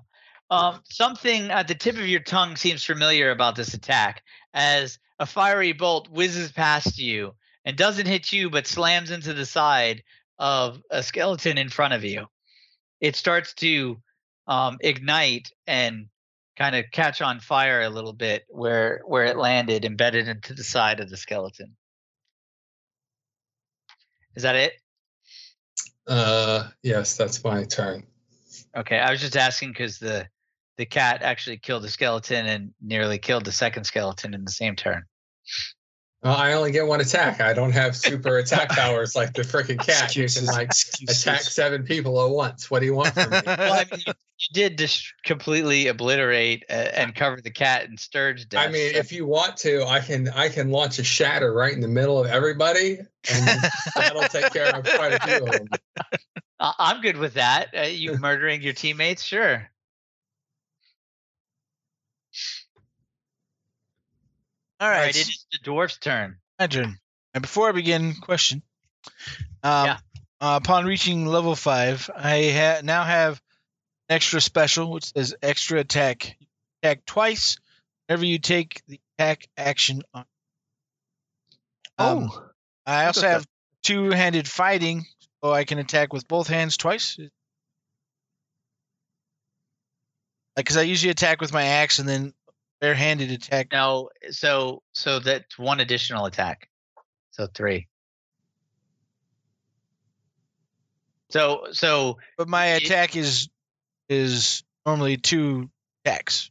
um, 0.51 0.81
something 0.85 1.51
at 1.51 1.69
the 1.69 1.75
tip 1.75 1.97
of 1.97 2.07
your 2.07 2.21
tongue 2.21 2.57
seems 2.57 2.85
familiar 2.85 3.31
about 3.31 3.57
this 3.57 3.75
attack, 3.75 4.23
as 4.55 4.99
a 5.19 5.27
fiery 5.27 5.73
bolt 5.73 6.09
whizzes 6.09 6.53
past 6.53 6.99
you 6.99 7.35
and 7.65 7.77
doesn't 7.77 8.07
hit 8.07 8.33
you, 8.33 8.51
but 8.51 8.67
slams 8.67 9.11
into 9.11 9.35
the 9.35 9.47
side 9.47 10.03
of 10.39 10.81
a 10.91 11.03
skeleton 11.03 11.59
in 11.59 11.69
front 11.69 11.93
of 11.93 12.05
you. 12.05 12.27
It 13.01 13.17
starts 13.17 13.55
to 13.55 14.01
um, 14.47 14.79
ignite 14.81 15.53
and 15.67 16.07
kind 16.57 16.75
of 16.75 16.87
catch 16.91 17.21
on 17.21 17.41
fire 17.41 17.83
a 17.83 17.91
little 17.91 18.13
bit 18.13 18.45
where 18.49 19.03
where 19.07 19.25
it 19.25 19.37
landed, 19.37 19.85
embedded 19.85 20.29
into 20.29 20.55
the 20.55 20.65
side 20.65 21.01
of 21.01 21.11
the 21.11 21.17
skeleton. 21.17 21.77
Is 24.35 24.43
that 24.45 24.57
it? 24.57 24.73
Uh, 26.07 26.69
yes, 26.83 27.17
that's 27.17 27.45
my 27.45 27.65
turn. 27.65 28.05
Okay, 28.77 28.99
I 28.99 29.11
was 29.11 29.21
just 29.21 29.37
asking 29.37 29.71
because 29.71 29.99
the 29.99 30.29
the 30.79 30.87
cat 30.87 31.23
actually 31.23 31.59
killed 31.59 31.83
the 31.83 31.91
skeleton 31.91 32.47
and 32.47 32.73
nearly 32.81 33.19
killed 33.19 33.45
the 33.45 33.53
second 33.53 33.85
skeleton 33.85 34.33
in 34.33 34.45
the 34.45 34.51
same 34.51 34.77
turn. 34.77 35.03
Well, 36.23 36.35
I 36.35 36.53
only 36.55 36.73
get 36.73 36.87
one 36.87 37.01
attack. 37.01 37.41
I 37.41 37.53
don't 37.53 37.71
have 37.71 37.97
super 37.97 38.39
attack 38.39 38.69
powers 38.71 39.15
like 39.15 39.35
the 39.35 39.43
freaking 39.43 39.79
cat. 39.79 40.17
You 40.17 40.23
can 40.23 40.25
Excuses, 40.25 40.49
like 40.49 40.67
excuses. 40.69 41.21
attack 41.23 41.41
seven 41.43 41.85
people 41.85 42.25
at 42.25 42.31
once. 42.31 42.71
What 42.71 42.81
do 42.81 42.87
you 42.87 42.95
want 42.95 43.15
from 43.15 43.31
me? 43.31 43.41
Well, 43.47 43.73
I 43.73 43.85
mean, 43.91 44.03
you, 44.07 44.13
you 44.39 44.49
did 44.53 44.79
just 44.79 45.13
completely 45.25 45.87
obliterate 45.87 46.65
uh, 46.69 46.73
and 46.73 47.15
cover 47.15 47.41
the 47.41 47.51
cat 47.53 47.85
in 47.85 47.97
stirge 47.97 48.49
death. 48.49 48.69
I 48.69 48.73
mean, 48.73 48.93
so- 48.95 48.99
if 48.99 49.13
you 49.13 49.27
want 49.27 49.57
to, 49.59 49.85
I 49.87 50.01
can 50.01 50.29
I 50.31 50.49
can 50.49 50.71
launch 50.71 50.99
a 50.99 51.05
shatter 51.05 51.53
right 51.53 51.73
in 51.73 51.81
the 51.81 51.89
middle 51.89 52.19
of 52.21 52.27
everybody, 52.29 52.99
and 53.33 53.61
that'll 53.95 54.23
take 54.23 54.53
care 54.53 54.75
of 54.75 54.85
quite 54.85 55.13
a 55.15 55.21
few 55.21 55.45
of 55.47 55.53
them. 55.53 55.69
I- 56.61 56.75
I'm 56.79 57.01
good 57.01 57.17
with 57.17 57.35
that. 57.35 57.69
Uh, 57.77 57.83
you 57.83 58.17
murdering 58.19 58.61
your 58.63 58.73
teammates, 58.73 59.23
sure. 59.23 59.71
All 64.81 64.89
All 64.89 64.95
right. 64.95 65.11
it 65.11 65.17
is 65.29 65.47
the 65.53 65.59
dwarf's 65.59 65.99
turn. 65.99 66.39
My 66.59 66.67
turn. 66.67 66.99
And 67.35 67.43
before 67.43 67.69
I 67.69 67.73
begin, 67.73 68.15
question. 68.15 68.63
Um, 69.63 69.87
Yeah. 69.87 69.99
uh, 70.41 70.59
upon 70.63 70.87
reaching 70.87 71.27
level 71.27 71.55
five, 71.57 72.09
I 72.15 72.51
ha- 72.51 72.81
now 72.85 73.05
have 73.05 73.41
an 74.09 74.17
extra 74.17 74.41
special, 74.41 74.91
which 74.91 75.13
says 75.13 75.35
extra 75.43 75.81
attack. 75.81 76.37
Attack 76.83 77.05
twice 77.07 77.59
whenever 78.07 78.25
you 78.25 78.39
take 78.39 78.83
the 78.87 79.01
attack 79.19 79.49
action 79.57 80.03
on. 80.15 80.25
Um, 81.99 82.31
Oh, 82.33 82.51
I 82.87 83.07
also 83.07 83.27
have 83.29 83.47
two-handed 83.83 84.47
fighting, 84.49 85.07
so 85.43 85.53
I 85.53 85.65
can 85.65 85.79
attack 85.79 86.13
with 86.13 86.27
both 86.29 86.47
hands 86.47 86.77
twice. 86.77 87.19
Like, 87.19 87.31
because 90.57 90.77
I 90.77 90.83
usually 90.83 91.11
attack 91.11 91.41
with 91.41 91.53
my 91.53 91.65
axe 91.65 91.99
and 91.99 92.09
then 92.09 92.33
bare-handed 92.81 93.31
attack. 93.31 93.69
No, 93.73 94.11
so 94.31 94.83
so 94.93 95.19
that's 95.19 95.59
one 95.59 95.81
additional 95.81 96.27
attack. 96.27 96.69
So 97.33 97.47
three. 97.47 97.89
So 101.31 101.67
so 101.73 102.19
But 102.37 102.49
my 102.49 102.67
It- 102.75 102.85
attack 102.85 103.17
is 103.17 103.49
is 104.09 104.63
normally 104.87 105.17
two 105.19 105.71
attacks. 106.05 106.51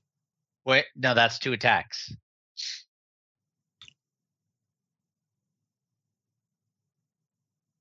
wait, 0.66 0.86
no, 0.96 1.14
that's 1.16 1.40
two 1.40 1.54
attacks. 1.54 2.14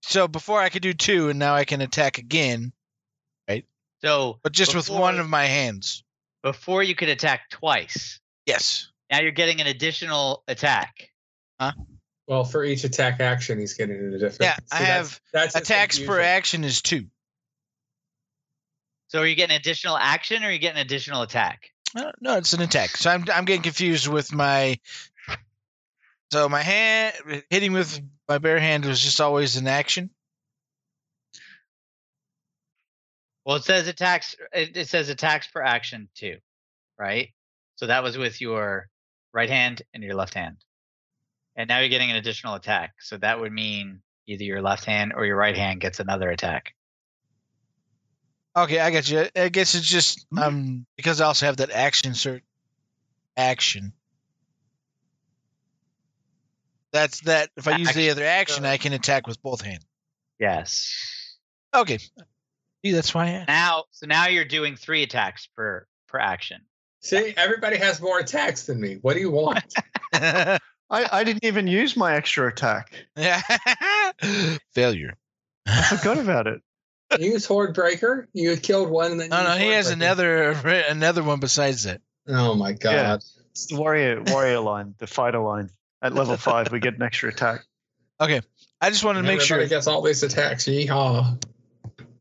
So 0.02 0.28
before 0.28 0.60
I 0.60 0.68
could 0.68 0.82
do 0.82 0.92
two, 0.94 1.28
and 1.30 1.38
now 1.38 1.54
I 1.54 1.64
can 1.64 1.80
attack 1.80 2.18
again, 2.18 2.72
Right. 3.48 3.64
So 4.02 4.38
but 4.42 4.52
just 4.52 4.74
with 4.74 4.88
one 4.90 5.18
of 5.18 5.28
my 5.28 5.46
hands. 5.46 6.02
before 6.42 6.82
you 6.82 6.94
could 6.94 7.08
attack 7.08 7.50
twice. 7.50 8.20
Yes. 8.46 8.88
Now 9.10 9.20
you're 9.20 9.32
getting 9.32 9.60
an 9.60 9.66
additional 9.66 10.42
attack. 10.48 11.10
Huh? 11.60 11.72
Well, 12.26 12.44
for 12.44 12.64
each 12.64 12.84
attack 12.84 13.20
action, 13.20 13.58
he's 13.58 13.74
getting 13.74 13.96
a 13.96 14.18
different. 14.18 14.40
Yeah, 14.42 14.56
I 14.72 14.78
see, 14.78 14.84
that's- 14.84 15.10
have 15.10 15.20
that's 15.32 15.56
Attacks 15.56 15.98
per 15.98 16.20
action 16.20 16.64
is 16.64 16.82
two. 16.82 17.06
So 19.08 19.20
are 19.20 19.26
you 19.26 19.36
getting 19.36 19.56
additional 19.56 19.96
action 19.96 20.42
or 20.42 20.48
are 20.48 20.50
you 20.50 20.58
getting 20.58 20.80
additional 20.80 21.22
attack? 21.22 21.70
No, 21.94 22.10
no, 22.20 22.36
it's 22.36 22.52
an 22.52 22.60
attack. 22.62 22.96
So 22.96 23.10
I'm 23.10 23.24
I'm 23.32 23.44
getting 23.44 23.62
confused 23.62 24.08
with 24.08 24.32
my. 24.34 24.78
So 26.32 26.48
my 26.48 26.60
hand 26.60 27.14
hitting 27.48 27.72
with 27.72 28.00
my 28.28 28.38
bare 28.38 28.58
hand 28.58 28.84
was 28.84 29.00
just 29.00 29.20
always 29.20 29.56
an 29.56 29.68
action. 29.68 30.10
Well, 33.44 33.56
it 33.56 33.64
says 33.64 33.86
attacks. 33.86 34.34
It, 34.52 34.76
it 34.76 34.88
says 34.88 35.08
attacks 35.08 35.46
per 35.46 35.62
action 35.62 36.08
too, 36.16 36.38
right? 36.98 37.28
So 37.76 37.86
that 37.86 38.02
was 38.02 38.18
with 38.18 38.40
your 38.40 38.88
right 39.32 39.50
hand 39.50 39.82
and 39.94 40.02
your 40.02 40.14
left 40.14 40.34
hand, 40.34 40.56
and 41.56 41.68
now 41.68 41.78
you're 41.78 41.88
getting 41.88 42.10
an 42.10 42.16
additional 42.16 42.54
attack. 42.54 42.94
So 43.00 43.16
that 43.18 43.38
would 43.40 43.52
mean 43.52 44.00
either 44.26 44.44
your 44.44 44.62
left 44.62 44.84
hand 44.84 45.12
or 45.14 45.24
your 45.24 45.36
right 45.36 45.56
hand 45.56 45.80
gets 45.80 46.00
another 46.00 46.30
attack. 46.30 46.74
Okay, 48.56 48.80
I 48.80 48.90
got 48.90 49.08
you. 49.08 49.26
I 49.36 49.50
guess 49.50 49.74
it's 49.74 49.86
just 49.86 50.26
um 50.36 50.86
because 50.96 51.20
I 51.20 51.26
also 51.26 51.46
have 51.46 51.58
that 51.58 51.70
action 51.70 52.12
cert 52.12 52.40
action. 53.36 53.92
That's 56.92 57.20
that. 57.22 57.50
If 57.56 57.68
I 57.68 57.76
use 57.76 57.92
the 57.92 58.10
other 58.10 58.24
action, 58.24 58.64
I 58.64 58.78
can 58.78 58.94
attack 58.94 59.26
with 59.26 59.42
both 59.42 59.60
hands. 59.60 59.84
Yes. 60.38 61.36
Okay. 61.74 61.98
See, 61.98 62.92
that's 62.92 63.14
why 63.14 63.26
I 63.26 63.30
asked. 63.30 63.48
Now, 63.48 63.84
so 63.90 64.06
now 64.06 64.28
you're 64.28 64.46
doing 64.46 64.76
three 64.76 65.02
attacks 65.02 65.46
per 65.54 65.86
per 66.08 66.18
action. 66.18 66.62
See, 67.06 67.34
everybody 67.36 67.76
has 67.76 68.00
more 68.00 68.18
attacks 68.18 68.66
than 68.66 68.80
me. 68.80 68.98
What 69.00 69.14
do 69.14 69.20
you 69.20 69.30
want? 69.30 69.62
I, 70.12 70.58
I 70.90 71.22
didn't 71.24 71.44
even 71.44 71.68
use 71.68 71.96
my 71.96 72.16
extra 72.16 72.48
attack. 72.48 72.92
yeah. 73.16 73.40
Failure. 74.74 75.14
I 75.66 75.82
forgot 75.82 76.18
about 76.18 76.46
it. 76.48 76.62
use 77.20 77.46
Horde 77.46 77.74
Breaker. 77.74 78.28
You 78.32 78.56
killed 78.56 78.90
one, 78.90 79.12
and 79.12 79.20
then 79.20 79.30
No, 79.30 79.38
you 79.38 79.44
no, 79.44 79.52
use 79.54 79.62
he 79.62 79.68
has 79.70 79.86
Breaker. 79.86 79.98
another 80.02 80.50
another 80.88 81.22
one 81.22 81.38
besides 81.38 81.84
that. 81.84 82.00
Oh 82.28 82.54
my 82.54 82.72
god! 82.72 82.92
Yeah. 82.92 83.14
It's 83.14 83.66
the 83.66 83.76
warrior 83.76 84.22
warrior 84.26 84.58
line, 84.58 84.94
the 84.98 85.06
fighter 85.06 85.38
line. 85.38 85.70
At 86.02 86.12
level 86.12 86.36
five, 86.36 86.72
we 86.72 86.80
get 86.80 86.94
an 86.94 87.02
extra 87.02 87.28
attack. 87.28 87.64
Okay, 88.20 88.40
I 88.80 88.90
just 88.90 89.04
wanted 89.04 89.20
to 89.22 89.28
make 89.28 89.40
Everybody 89.40 89.68
sure. 89.68 89.68
gets 89.68 89.86
all 89.86 90.02
these 90.02 90.22
attacks. 90.24 90.64
Yeehaw! 90.64 91.40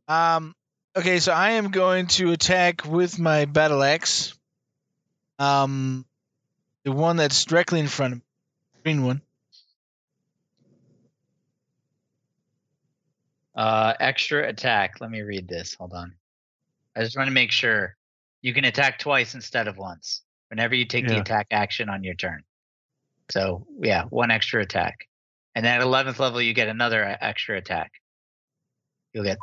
Um, 0.08 0.54
okay, 0.96 1.20
so 1.20 1.32
I 1.34 1.52
am 1.52 1.72
going 1.72 2.06
to 2.08 2.32
attack 2.32 2.86
with 2.86 3.18
my 3.18 3.46
battle 3.46 3.82
axe. 3.82 4.35
Um, 5.40 6.06
the 6.84 6.92
one 6.92 7.18
that's 7.18 7.46
directly 7.46 7.80
in 7.80 7.88
front 7.88 8.14
of 8.14 8.20
me, 8.20 8.26
green 8.84 9.04
one. 9.06 9.22
Uh, 13.56 13.94
extra 14.00 14.48
attack. 14.48 14.96
Let 15.00 15.10
me 15.10 15.22
read 15.22 15.48
this. 15.48 15.76
Hold 15.76 15.94
on. 15.94 16.14
I 16.96 17.04
just 17.04 17.18
want 17.18 17.28
to 17.28 17.34
make 17.34 17.52
sure 17.52 17.96
you 18.42 18.54
can 18.54 18.66
attack 18.66 19.00
twice 19.00 19.34
instead 19.34 19.68
of 19.68 19.78
once 19.78 20.22
whenever 20.50 20.76
you 20.76 20.86
take 20.86 21.08
the 21.08 21.16
attack 21.22 21.48
action 21.52 21.90
on 21.90 22.04
your 22.04 22.16
turn. 22.16 22.44
So 23.32 23.66
yeah, 23.82 24.04
one 24.06 24.30
extra 24.30 24.62
attack, 24.62 25.08
and 25.56 25.66
then 25.66 25.76
at 25.76 25.82
eleventh 25.82 26.20
level 26.20 26.42
you 26.42 26.54
get 26.54 26.68
another 26.68 27.04
e- 27.04 27.16
extra 27.20 27.58
attack. 27.58 27.92
You'll 29.14 29.24
get 29.24 29.38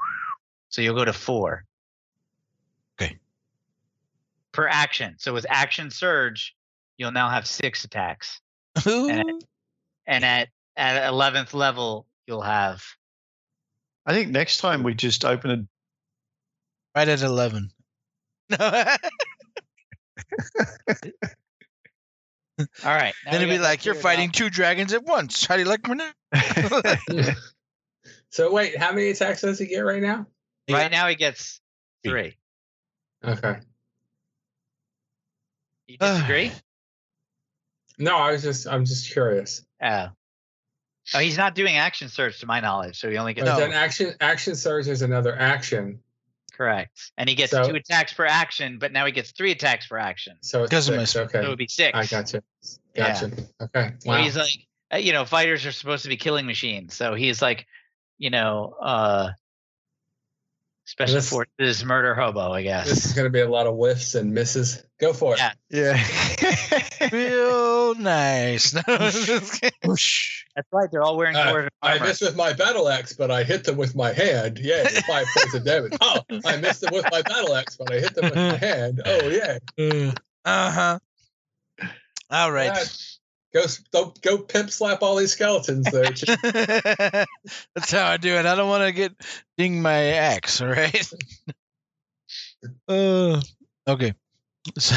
so 0.68 0.82
you'll 0.82 0.94
go 0.94 1.04
to 1.04 1.12
four. 1.12 1.64
Okay. 4.54 4.62
Per 4.62 4.68
action. 4.68 5.16
So 5.18 5.32
with 5.32 5.46
action 5.48 5.90
surge, 5.90 6.54
you'll 6.98 7.12
now 7.12 7.30
have 7.30 7.46
six 7.46 7.84
attacks, 7.84 8.40
and 8.86 9.44
at 10.06 10.48
at 10.76 11.06
eleventh 11.06 11.54
level 11.54 12.06
you'll 12.26 12.42
have 12.42 12.82
I 14.04 14.12
think 14.12 14.30
next 14.30 14.58
time 14.58 14.82
we 14.82 14.94
just 14.94 15.24
open 15.24 15.50
a 15.50 15.64
right 16.96 17.08
at 17.08 17.22
eleven. 17.22 17.70
No. 18.50 18.56
all 18.60 18.96
right. 22.84 23.14
then 23.24 23.34
it'd 23.36 23.48
be 23.48 23.58
like 23.58 23.84
you're 23.84 23.94
cleared 23.94 24.04
out. 24.04 24.10
fighting 24.16 24.30
two 24.30 24.50
dragons 24.50 24.92
at 24.92 25.04
once. 25.04 25.46
How 25.46 25.54
do 25.54 25.62
you 25.62 25.68
like 25.68 25.86
me 25.88 25.94
now? 25.94 26.10
so 28.30 28.52
wait, 28.52 28.76
how 28.76 28.92
many 28.92 29.08
attacks 29.10 29.42
does 29.42 29.58
he 29.58 29.66
get 29.66 29.80
right 29.80 30.02
now? 30.02 30.26
Right 30.70 30.90
now 30.90 31.08
he 31.08 31.14
gets 31.14 31.60
Three. 32.04 32.36
three. 33.22 33.30
Okay. 33.32 33.60
You 35.92 35.98
disagree? 36.00 36.50
No, 37.98 38.16
I 38.16 38.32
was 38.32 38.42
just 38.42 38.66
I'm 38.66 38.84
just 38.86 39.12
curious. 39.12 39.62
Oh. 39.82 40.08
Oh, 41.14 41.18
he's 41.18 41.36
not 41.36 41.54
doing 41.54 41.76
action 41.76 42.08
surge 42.08 42.38
to 42.40 42.46
my 42.46 42.60
knowledge, 42.60 42.98
so 42.98 43.10
he 43.10 43.18
only 43.18 43.34
gets 43.34 43.44
But 43.46 43.54
No. 43.54 43.60
then 43.60 43.72
action 43.72 44.14
action 44.20 44.54
surge 44.56 44.88
is 44.88 45.02
another 45.02 45.36
action, 45.38 46.00
correct. 46.52 47.12
And 47.18 47.28
he 47.28 47.34
gets 47.34 47.50
So- 47.50 47.68
two 47.68 47.74
attacks 47.74 48.12
per 48.14 48.24
action, 48.24 48.78
but 48.78 48.92
now 48.92 49.04
he 49.04 49.12
gets 49.12 49.32
three 49.32 49.50
attacks 49.50 49.86
per 49.86 49.98
action. 49.98 50.38
so 50.40 50.62
it's 50.62 50.70
Because 50.70 50.88
of 50.88 50.94
my 50.96 51.04
six. 51.04 51.10
spell. 51.10 51.28
So 51.42 51.46
it 51.46 51.48
would 51.50 51.58
be 51.58 51.68
six. 51.68 51.94
I 51.94 52.02
got 52.06 52.10
gotcha. 52.32 52.42
Yeah. 52.94 53.12
Gotcha. 53.12 53.30
Okay. 53.60 53.92
So 53.98 54.12
he's 54.14 54.36
like, 54.36 54.50
uh, 54.94 54.96
you 54.98 55.12
know, 55.12 55.24
fighters 55.26 55.66
are 55.66 55.72
supposed 55.72 56.04
to 56.04 56.08
be 56.08 56.16
killing 56.16 56.46
machines. 56.46 56.94
So 56.94 57.14
he's 57.14 57.42
like, 57.42 57.66
you 58.18 58.30
know, 58.30 58.74
uh 58.80 59.30
special 60.84 61.14
This- 61.16 61.30
forces 61.30 61.84
murder 61.84 62.14
hobo, 62.14 62.52
I 62.52 62.62
guess. 62.62 62.88
This 62.88 63.06
is 63.06 63.12
going 63.12 63.26
to 63.26 63.30
be 63.30 63.40
a 63.40 63.48
lot 63.48 63.66
of 63.66 63.74
whiffs 63.76 64.14
and 64.14 64.32
misses. 64.34 64.82
Go 65.00 65.12
for 65.12 65.34
it. 65.34 65.40
Yeah. 65.70 65.96
yeah. 66.00 67.08
Real 67.12 67.94
nice. 67.96 68.72
No, 68.88 68.98
just 68.98 69.60
kidding. 69.60 69.78
Whoosh. 69.84 70.44
That's 70.54 70.68
right. 70.72 70.88
They're 70.92 71.02
all 71.02 71.16
wearing 71.16 71.34
Uh, 71.36 71.46
dwarven 71.52 71.68
I 71.82 71.98
missed 71.98 72.20
with 72.22 72.36
my 72.36 72.52
battle 72.52 72.88
axe, 72.88 73.12
but 73.14 73.30
I 73.30 73.42
hit 73.42 73.64
them 73.64 73.76
with 73.76 73.94
my 73.96 74.12
hand. 74.12 74.58
Yeah, 74.62 74.86
five 75.06 75.26
points 75.36 75.54
of 75.54 75.64
damage. 75.64 75.94
Oh, 76.00 76.20
I 76.44 76.56
missed 76.58 76.82
them 76.82 76.92
with 76.92 77.06
my 77.10 77.22
battle 77.22 77.54
axe, 77.56 77.76
but 77.76 77.90
I 77.92 78.00
hit 78.00 78.14
them 78.14 78.24
with 78.26 78.34
my 78.36 78.56
hand. 78.66 79.00
Oh 79.04 79.28
yeah. 79.28 79.58
Uh 80.44 80.70
huh. 80.70 80.98
All 82.30 82.52
right. 82.52 82.72
Go, 82.74 82.80
s- 82.80 83.18
go, 83.52 84.14
go 84.22 84.38
pimp 84.38 84.70
slap 84.70 85.02
all 85.02 85.16
these 85.16 85.32
skeletons 85.32 85.90
there. 85.90 86.04
That's 87.74 87.90
how 87.90 88.06
I 88.06 88.16
do 88.16 88.34
it. 88.34 88.46
I 88.46 88.54
don't 88.54 88.68
want 88.68 88.84
to 88.84 88.92
get 88.92 89.12
ding 89.58 89.82
my 89.82 90.02
axe. 90.14 90.60
All 90.60 90.68
right. 90.68 91.10
uh, 92.88 93.40
okay. 93.86 94.14
So 94.78 94.96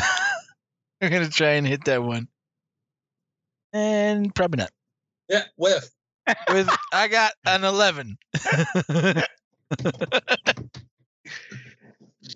I'm 1.02 1.11
gonna 1.11 1.30
try 1.30 1.53
and 1.53 1.68
hit 1.68 1.86
that 1.86 2.03
one, 2.03 2.27
and 3.73 4.34
probably 4.34 4.57
not. 4.57 4.72
yeah, 5.30 5.44
with. 5.57 5.91
With 6.49 6.69
I 6.91 7.07
got 7.07 7.34
an 7.45 7.64
eleven. 7.64 8.18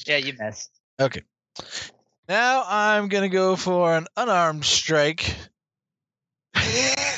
yeah, 0.06 0.18
you 0.18 0.34
missed. 0.38 0.70
okay. 1.00 1.24
Now 2.28 2.64
I'm 2.68 3.08
gonna 3.08 3.30
go 3.30 3.56
for 3.56 3.96
an 3.96 4.06
unarmed 4.16 4.66
strike. 4.66 5.36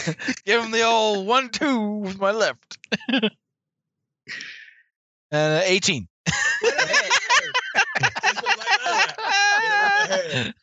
Give 0.45 0.63
him 0.63 0.71
the 0.71 0.83
old 0.83 1.25
one-two 1.27 1.79
with 1.97 2.19
my 2.19 2.31
left. 2.31 2.77
and 3.09 3.31
uh, 5.31 5.61
18. 5.63 6.07
Just 6.25 6.35
with 6.63 8.57
my 8.57 8.65
battle 8.67 8.93
axe. 8.93 9.15
Hit 9.61 9.71
him 9.71 9.81
with 9.81 10.15
my 10.19 10.33
hand. 10.33 10.53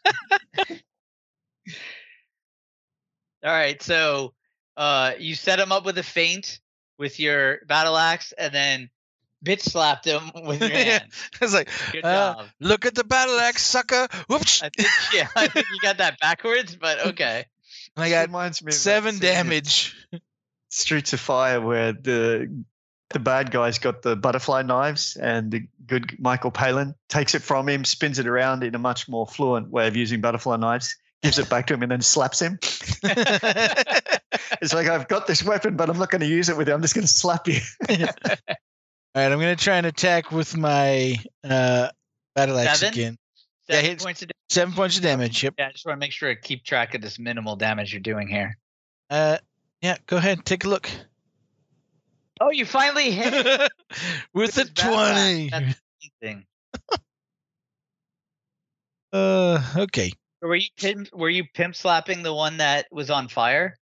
All 3.44 3.52
right, 3.52 3.80
so 3.82 4.34
uh, 4.76 5.12
you 5.18 5.34
set 5.34 5.60
him 5.60 5.70
up 5.72 5.84
with 5.84 5.96
a 5.98 6.02
feint 6.02 6.60
with 6.98 7.20
your 7.20 7.58
battle 7.66 7.96
axe, 7.96 8.32
and 8.36 8.52
then 8.52 8.90
bitch 9.44 9.60
slapped 9.60 10.04
him 10.04 10.32
with 10.44 10.60
your 10.60 10.70
Yeah. 10.72 10.78
hand. 10.98 11.12
It's 11.40 11.54
like, 11.54 11.70
Good 11.92 12.04
Uh, 12.04 12.34
job. 12.34 12.46
look 12.60 12.84
at 12.86 12.94
the 12.96 13.04
battle 13.04 13.38
axe, 13.38 13.64
sucker. 13.64 14.08
Whoops. 14.26 14.62
I 14.62 14.70
think, 14.76 14.88
yeah, 15.14 15.28
I 15.36 15.46
think 15.46 15.66
you 15.72 15.78
got 15.80 15.98
that 15.98 16.18
backwards, 16.18 16.74
but 16.74 17.06
okay. 17.08 17.46
And 17.98 18.04
I 18.04 18.10
got 18.10 18.28
reminds 18.28 18.62
me 18.62 18.70
seven 18.70 19.18
damage. 19.18 19.96
Streets 20.70 21.14
of 21.14 21.18
Fire 21.18 21.60
where 21.60 21.92
the 21.92 22.62
the 23.10 23.18
bad 23.18 23.50
guy's 23.50 23.80
got 23.80 24.02
the 24.02 24.14
butterfly 24.14 24.62
knives 24.62 25.16
and 25.16 25.50
the 25.50 25.66
good 25.84 26.14
Michael 26.20 26.52
Palin 26.52 26.94
takes 27.08 27.34
it 27.34 27.42
from 27.42 27.68
him, 27.68 27.84
spins 27.84 28.20
it 28.20 28.28
around 28.28 28.62
in 28.62 28.76
a 28.76 28.78
much 28.78 29.08
more 29.08 29.26
fluent 29.26 29.68
way 29.70 29.88
of 29.88 29.96
using 29.96 30.20
butterfly 30.20 30.58
knives, 30.58 30.94
gives 31.24 31.40
it 31.40 31.48
back 31.48 31.66
to 31.66 31.74
him, 31.74 31.82
and 31.82 31.90
then 31.90 32.00
slaps 32.00 32.40
him. 32.40 32.60
It's 34.60 34.72
like 34.74 34.88
I've 34.88 35.08
got 35.08 35.26
this 35.26 35.42
weapon, 35.42 35.76
but 35.76 35.88
I'm 35.88 35.98
not 35.98 36.10
going 36.10 36.20
to 36.20 36.26
use 36.26 36.48
it 36.48 36.56
with 36.56 36.68
you. 36.68 36.74
I'm 36.74 36.82
just 36.82 36.94
going 36.94 37.06
to 37.06 37.12
slap 37.12 37.48
you. 37.48 37.60
All 37.88 37.96
right, 37.96 39.32
I'm 39.32 39.38
going 39.38 39.56
to 39.56 39.62
try 39.62 39.76
and 39.76 39.86
attack 39.86 40.30
with 40.30 40.56
my 40.56 41.16
uh, 41.44 41.88
battle 42.34 42.58
axe 42.58 42.82
Seven? 43.70 43.84
Yeah, 43.84 43.90
hits- 43.90 44.04
points 44.04 44.22
of 44.22 44.28
damage. 44.28 44.34
Seven 44.50 44.74
points 44.74 44.96
of 44.96 45.02
damage. 45.02 45.42
Yep. 45.44 45.54
Yeah, 45.58 45.68
I 45.68 45.72
just 45.72 45.86
want 45.86 45.96
to 45.96 46.00
make 46.00 46.12
sure 46.12 46.30
I 46.30 46.34
keep 46.34 46.64
track 46.64 46.94
of 46.94 47.02
this 47.02 47.18
minimal 47.18 47.56
damage 47.56 47.92
you're 47.92 48.00
doing 48.00 48.28
here. 48.28 48.56
Uh, 49.10 49.38
yeah, 49.82 49.96
go 50.06 50.16
ahead. 50.16 50.44
Take 50.44 50.64
a 50.64 50.68
look. 50.68 50.90
Oh, 52.40 52.50
you 52.50 52.64
finally 52.64 53.10
hit 53.10 53.34
with 54.34 54.56
a 54.56 54.62
is 54.62 54.70
battle 54.70 54.98
axe. 54.98 55.20
20. 55.20 55.48
That's 55.50 55.80
amazing. 56.22 56.46
Uh, 59.10 59.62
okay. 59.74 60.12
Were 60.42 60.54
you 60.54 60.68
pimp, 60.76 61.08
were 61.14 61.30
you 61.30 61.44
pimp 61.54 61.74
slapping 61.74 62.22
the 62.22 62.34
one 62.34 62.58
that 62.58 62.86
was 62.92 63.08
on 63.10 63.28
fire? 63.28 63.78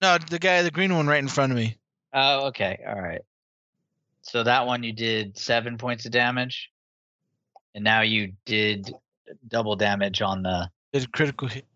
No, 0.00 0.18
the 0.18 0.38
guy, 0.38 0.62
the 0.62 0.70
green 0.70 0.94
one, 0.94 1.08
right 1.08 1.18
in 1.18 1.26
front 1.28 1.52
of 1.52 1.58
me. 1.58 1.76
Oh, 2.12 2.46
okay. 2.46 2.78
All 2.86 3.00
right. 3.00 3.22
So 4.22 4.44
that 4.44 4.66
one 4.66 4.84
you 4.84 4.92
did 4.92 5.36
seven 5.36 5.78
points 5.78 6.06
of 6.06 6.12
damage, 6.12 6.70
and 7.74 7.82
now 7.82 8.02
you 8.02 8.34
did 8.46 8.94
double 9.46 9.76
damage 9.76 10.22
on 10.22 10.42
the. 10.42 10.70
Did 10.92 11.04
a 11.04 11.08
critical 11.08 11.48
hit. 11.48 11.66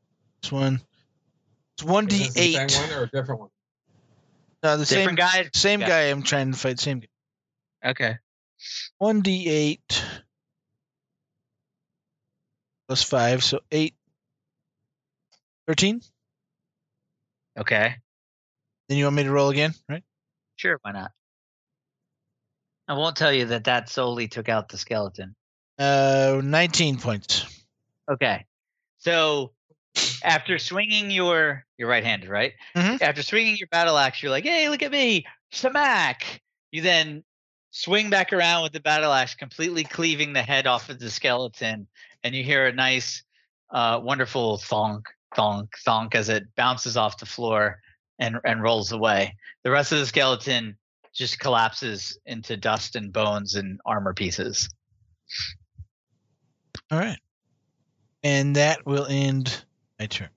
This 0.43 0.53
one. 0.53 0.81
It's 1.77 1.85
one 1.85 2.07
d 2.07 2.17
Is 2.17 2.23
this 2.23 2.35
the 2.35 2.41
eight. 2.41 2.71
same 2.71 2.91
one 2.91 2.99
or 2.99 3.03
a 3.05 3.11
different 3.11 3.41
one? 3.41 3.51
No, 4.63 4.77
the 4.77 4.87
same 4.87 5.15
guy. 5.15 5.49
Same 5.55 5.81
Yeah. 5.81 5.89
guy. 5.89 6.01
I'm 6.11 6.23
trying 6.23 6.53
to 6.53 6.59
fight. 6.59 6.81
Same. 6.81 7.01
guy. 7.01 7.91
Okay. 7.91 8.19
One 8.99 9.21
d 9.21 9.49
eight 9.49 10.05
plus 12.89 13.03
five, 13.03 13.45
so 13.45 13.61
eight. 13.71 13.95
Thirteen. 15.67 16.01
Okay. 17.59 17.97
Then 18.89 18.99
you 18.99 19.05
want 19.05 19.17
me 19.17 19.25
to 19.25 19.31
roll 19.33 19.49
again, 19.51 19.75
right? 19.89 20.05
Sure. 20.57 20.79
Why 20.83 20.93
not? 20.93 21.11
I 22.89 22.95
won't 22.95 23.17
tell 23.17 23.33
you 23.33 23.47
that 23.47 23.65
that 23.65 23.89
solely 23.89 24.29
took 24.29 24.49
out 24.49 24.69
the 24.69 24.79
skeleton. 24.79 25.35
Uh, 25.79 26.41
nineteen 26.43 26.97
points. 26.99 27.45
Okay. 28.11 28.47
So 28.99 29.53
after 30.23 30.59
swinging 30.59 31.11
your 31.11 31.65
you're 31.77 31.89
right-handed, 31.89 32.29
right? 32.29 32.55
Mhm. 32.75 33.01
After 33.03 33.23
swinging 33.23 33.57
your 33.57 33.69
battle 33.69 33.99
axe, 33.99 34.23
you're 34.23 34.31
like, 34.31 34.45
"Hey, 34.45 34.69
look 34.69 34.83
at 34.83 34.91
me, 34.91 35.27
smack!" 35.53 36.41
You 36.71 36.83
then 36.83 37.25
swing 37.71 38.09
back 38.09 38.33
around 38.33 38.63
with 38.63 38.73
the 38.73 38.81
battle 38.81 39.13
axe, 39.13 39.35
completely 39.35 39.85
cleaving 39.85 40.33
the 40.33 40.43
head 40.43 40.67
off 40.67 40.89
of 40.89 40.99
the 40.99 41.11
skeleton, 41.11 41.87
and 42.25 42.35
you 42.35 42.43
hear 42.43 42.67
a 42.67 42.73
nice, 42.73 43.23
uh, 43.71 44.01
wonderful 44.03 44.57
thonk, 44.59 45.03
thonk, 45.37 45.69
thonk 45.87 46.15
as 46.15 46.31
it 46.31 46.55
bounces 46.57 46.97
off 46.97 47.19
the 47.19 47.27
floor 47.27 47.81
and 48.19 48.39
and 48.45 48.63
rolls 48.63 48.93
away. 48.93 49.37
The 49.63 49.71
rest 49.71 49.93
of 49.93 49.99
the 49.99 50.07
skeleton 50.07 50.79
just 51.15 51.39
collapses 51.39 52.19
into 52.25 52.57
dust 52.57 52.97
and 52.97 53.13
bones 53.13 53.55
and 53.55 53.79
armor 53.85 54.15
pieces. 54.15 54.71
All 56.91 56.99
right. 56.99 57.19
And 58.23 58.57
that 58.57 58.87
will 58.87 59.07
end 59.07 59.65
my 59.99 60.07
turn. 60.07 60.29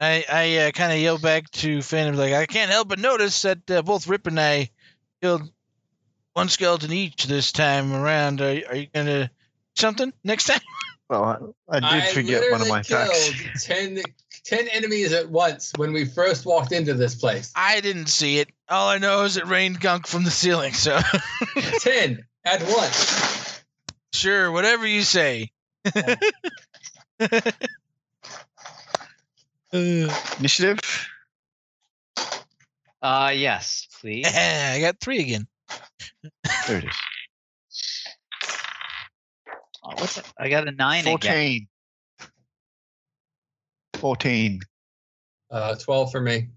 I 0.00 0.24
I 0.30 0.56
uh, 0.56 0.70
kind 0.70 0.92
of 0.92 0.98
yell 0.98 1.18
back 1.18 1.50
to 1.50 1.82
Phantom 1.82 2.16
like 2.16 2.32
I 2.32 2.46
can't 2.46 2.70
help 2.70 2.88
but 2.88 2.98
notice 2.98 3.42
that 3.42 3.70
uh, 3.70 3.82
both 3.82 4.06
Rip 4.06 4.26
and 4.26 4.40
I 4.40 4.70
killed 5.20 5.50
one 6.32 6.48
skeleton 6.48 6.92
each 6.92 7.24
this 7.24 7.52
time 7.52 7.92
around. 7.92 8.40
Are, 8.40 8.60
are 8.68 8.76
you 8.76 8.86
gonna 8.86 9.26
do 9.26 9.30
something 9.74 10.12
next 10.24 10.46
time? 10.46 10.60
Well, 11.10 11.56
I, 11.68 11.78
I 11.78 12.00
did 12.00 12.14
forget 12.14 12.52
one 12.52 12.62
of 12.62 12.68
my 12.68 12.84
facts. 12.84 13.32
killed 13.66 13.96
10, 13.96 14.02
10 14.44 14.68
enemies 14.68 15.12
at 15.12 15.28
once 15.28 15.72
when 15.76 15.92
we 15.92 16.04
first 16.04 16.46
walked 16.46 16.70
into 16.70 16.94
this 16.94 17.16
place. 17.16 17.52
I 17.56 17.80
didn't 17.80 18.06
see 18.06 18.38
it. 18.38 18.48
All 18.70 18.88
I 18.88 18.98
know 18.98 19.24
is 19.24 19.36
it 19.36 19.46
rained 19.46 19.80
gunk 19.80 20.06
from 20.06 20.22
the 20.22 20.30
ceiling. 20.30 20.72
So 20.72 21.00
10 21.80 22.24
at 22.44 22.62
once. 22.62 23.62
sure, 24.14 24.52
whatever 24.52 24.86
you 24.86 25.02
say. 25.02 25.50
Uh, 25.84 26.14
Initiative. 29.72 30.78
Uh 33.02 33.32
yes, 33.34 33.88
please. 34.00 34.26
I 34.36 34.78
got 34.80 35.00
three 35.00 35.20
again. 35.20 35.46
There 36.68 36.78
it 36.78 36.84
is. 36.84 36.96
Oh, 39.82 39.94
what's 39.96 40.18
it? 40.18 40.30
I 40.38 40.48
got 40.48 40.68
a 40.68 40.72
nine 40.72 41.06
again. 41.06 41.66
14. 42.20 42.30
14. 43.94 44.60
Uh, 45.50 45.74
12 45.76 46.12
for 46.12 46.20
me. 46.20 46.48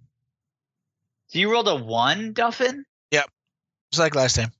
So 1.34 1.40
you 1.40 1.52
rolled 1.52 1.68
a 1.68 1.76
one, 1.76 2.36
Duffin? 2.36 2.84
Yep. 3.10 3.28
Just 3.92 4.00
like 4.00 4.14
last 4.14 4.36
time. 4.36 4.52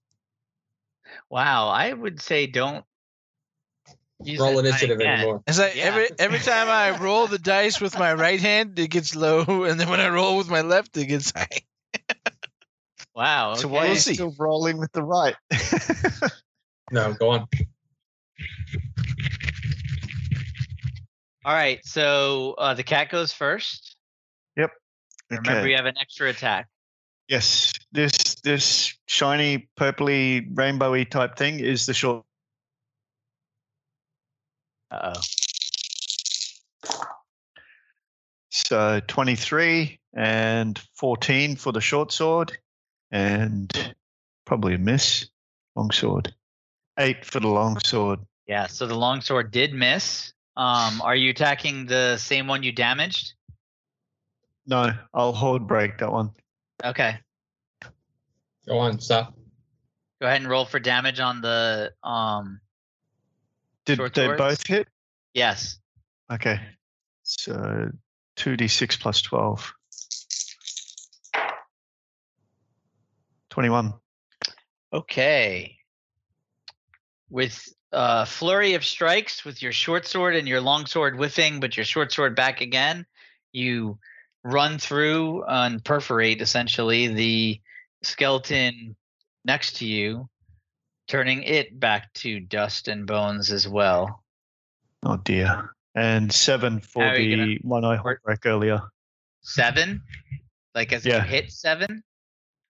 Wow, 1.30 1.68
I 1.68 1.94
would 1.94 2.20
say 2.20 2.48
don't 2.48 2.84
use 4.24 4.40
Roll 4.40 4.56
that 4.56 4.64
die 4.64 4.70
initiative 4.70 5.00
again. 5.00 5.20
anymore. 5.20 5.44
It's 5.46 5.60
like 5.60 5.76
Yeah. 5.76 5.84
every 5.84 6.10
every 6.18 6.40
time 6.40 6.70
I 6.70 6.98
roll 7.00 7.28
the 7.28 7.38
dice 7.38 7.80
with 7.80 8.00
my 8.00 8.16
right 8.16 8.40
hand, 8.40 8.80
it 8.80 8.88
gets 8.88 9.16
low, 9.16 9.44
and 9.66 9.80
then 9.80 9.88
when 9.88 10.00
I 10.00 10.10
roll 10.10 10.36
with 10.36 10.50
my 10.50 10.62
left, 10.62 10.98
it 10.98 11.06
gets 11.06 11.32
high. 11.32 11.48
Wow. 13.16 13.54
So 13.54 13.68
why 13.68 13.82
are 13.82 13.84
you 13.86 13.90
We'll 13.92 14.00
see. 14.00 14.16
still 14.16 14.34
rolling 14.40 14.80
with 14.80 14.92
the 14.94 15.04
right? 15.04 15.36
No, 16.92 17.14
go 17.14 17.30
on. 17.30 17.48
All 21.46 21.54
right, 21.54 21.80
so 21.86 22.56
uh, 22.58 22.74
the 22.74 22.84
cat 22.84 23.10
goes 23.10 23.32
first. 23.32 23.96
Remember, 25.30 25.52
Okay. 25.60 25.70
you 25.70 25.76
have 25.76 25.86
an 25.86 25.98
extra 26.00 26.30
attack. 26.30 26.68
Yes, 27.28 27.74
this 27.92 28.36
this 28.44 28.94
shiny 29.08 29.70
purpley 29.80 30.54
rainbowy 30.54 31.10
type 31.10 31.38
thing 31.38 31.60
is 31.60 31.86
the 31.86 31.94
short. 31.94 32.26
Uh 34.92 35.14
oh. 35.16 35.22
So 38.50 39.00
twenty 39.08 39.36
three 39.36 40.00
and 40.14 40.80
fourteen 40.96 41.56
for 41.56 41.72
the 41.72 41.82
short 41.82 42.12
sword, 42.12 42.58
and 43.12 43.96
probably 44.46 44.76
a 44.76 44.78
miss. 44.78 45.28
Long 45.76 45.90
sword, 45.92 46.36
eight 47.00 47.26
for 47.26 47.40
the 47.40 47.48
long 47.48 47.80
sword. 47.80 48.20
Yeah, 48.46 48.68
so 48.68 48.86
the 48.86 48.96
long 48.96 49.22
sword 49.22 49.50
did 49.50 49.74
miss. 49.74 50.34
Um, 50.56 51.02
are 51.02 51.16
you 51.16 51.32
attacking 51.32 51.88
the 51.88 52.18
same 52.18 52.46
one 52.46 52.62
you 52.62 52.72
damaged? 52.72 53.34
No, 54.66 54.92
I'll 55.14 55.34
hold 55.34 55.68
break 55.68 55.98
that 56.00 56.12
one. 56.12 56.32
Okay. 56.84 57.18
Go 58.68 58.78
on. 58.80 59.00
Stop. 59.00 59.36
Go 60.22 60.28
ahead 60.28 60.42
and 60.42 60.50
roll 60.50 60.66
for 60.66 60.80
damage 60.80 61.20
on 61.20 61.42
the 61.42 61.92
um 62.04 62.62
Did 63.86 63.98
Short 63.98 64.14
they 64.14 64.26
swords? 64.26 64.38
both 64.38 64.68
hit? 64.68 64.88
yes. 65.34 65.80
Okay, 66.32 66.60
so 67.24 67.92
two 68.38 68.56
d 68.56 68.68
six 68.70 68.96
plus 68.96 69.22
twelve. 69.22 69.74
Twenty-one. 73.50 73.94
Okay. 74.92 75.78
With 77.30 77.68
uh 77.92 78.26
flurry 78.26 78.74
of 78.74 78.84
strikes 78.86 79.46
with 79.46 79.62
your 79.62 79.72
short 79.72 80.08
sword 80.08 80.36
and 80.36 80.48
your 80.48 80.62
long 80.62 80.86
sword 80.86 81.16
whiffing, 81.18 81.60
but 81.60 81.76
your 81.78 81.84
short 81.86 82.12
sword 82.12 82.36
back 82.36 82.62
again, 82.62 83.06
you 83.52 84.00
run 84.44 84.78
through 84.78 85.44
and 85.46 85.84
perforate 85.84 86.42
essentially 86.42 87.08
the 87.08 87.62
skeleton 88.04 88.96
next 89.46 89.78
to 89.78 89.86
you, 89.86 90.30
turning 91.08 91.44
it 91.44 91.80
back 91.80 92.14
to 92.14 92.40
dust 92.40 92.88
and 92.88 93.06
bones 93.08 93.52
as 93.52 93.68
well. 93.68 94.24
Oh 95.04 95.18
dear. 95.18 95.76
And 95.96 96.32
seven 96.32 96.80
for 96.80 97.04
How 97.04 97.10
are 97.12 97.18
you 97.18 97.38
the 97.38 97.60
one 97.62 97.86
I 97.86 97.98
hold 97.98 98.18
earlier. 98.46 98.82
Seven? 99.42 100.02
Like 100.74 100.92
as 100.92 101.06
Yeah. 101.06 101.18
you 101.18 101.30
hit 101.30 101.52
seven? 101.52 102.04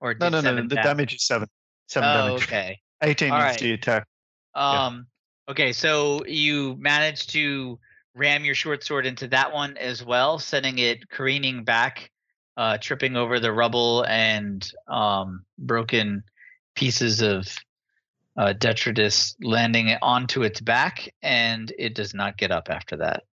Or 0.02 0.14
No, 0.14 0.30
did 0.30 0.44
no, 0.44 0.56
no. 0.56 0.68
The 0.68 0.76
damage 0.76 1.14
is 1.16 1.26
seven. 1.26 1.48
Seven 1.88 2.10
Oh, 2.10 2.28
damage. 2.28 2.44
okay. 2.44 2.80
Eighteen 3.02 3.32
All 3.32 3.40
is 3.40 3.44
right. 3.44 3.60
the 3.60 3.72
attack. 3.74 4.08
Yeah. 4.56 4.86
Um 4.86 5.08
okay, 5.48 5.72
so 5.74 6.26
you 6.26 6.76
managed 6.80 7.30
to 7.32 7.80
ram 8.16 8.46
your 8.46 8.56
short 8.56 8.84
sword 8.84 9.06
into 9.06 9.28
that 9.30 9.54
one 9.54 9.78
as 9.78 10.04
well, 10.04 10.40
sending 10.40 10.80
it 10.80 11.10
careening 11.10 11.64
back, 11.64 12.12
uh 12.58 12.78
tripping 12.80 13.16
over 13.18 13.40
the 13.40 13.52
rubble 13.52 14.04
and 14.08 14.70
um 14.88 15.44
broken 15.58 16.24
pieces 16.76 17.22
of 17.22 17.48
uh 18.38 18.54
detritus 18.54 19.36
landing 19.42 19.88
it 19.90 20.00
onto 20.02 20.44
its 20.44 20.62
back 20.62 21.14
and 21.22 21.74
it 21.78 21.96
does 21.96 22.14
not 22.14 22.38
get 22.38 22.52
up 22.52 22.70
after 22.70 22.98
that. 22.98 23.24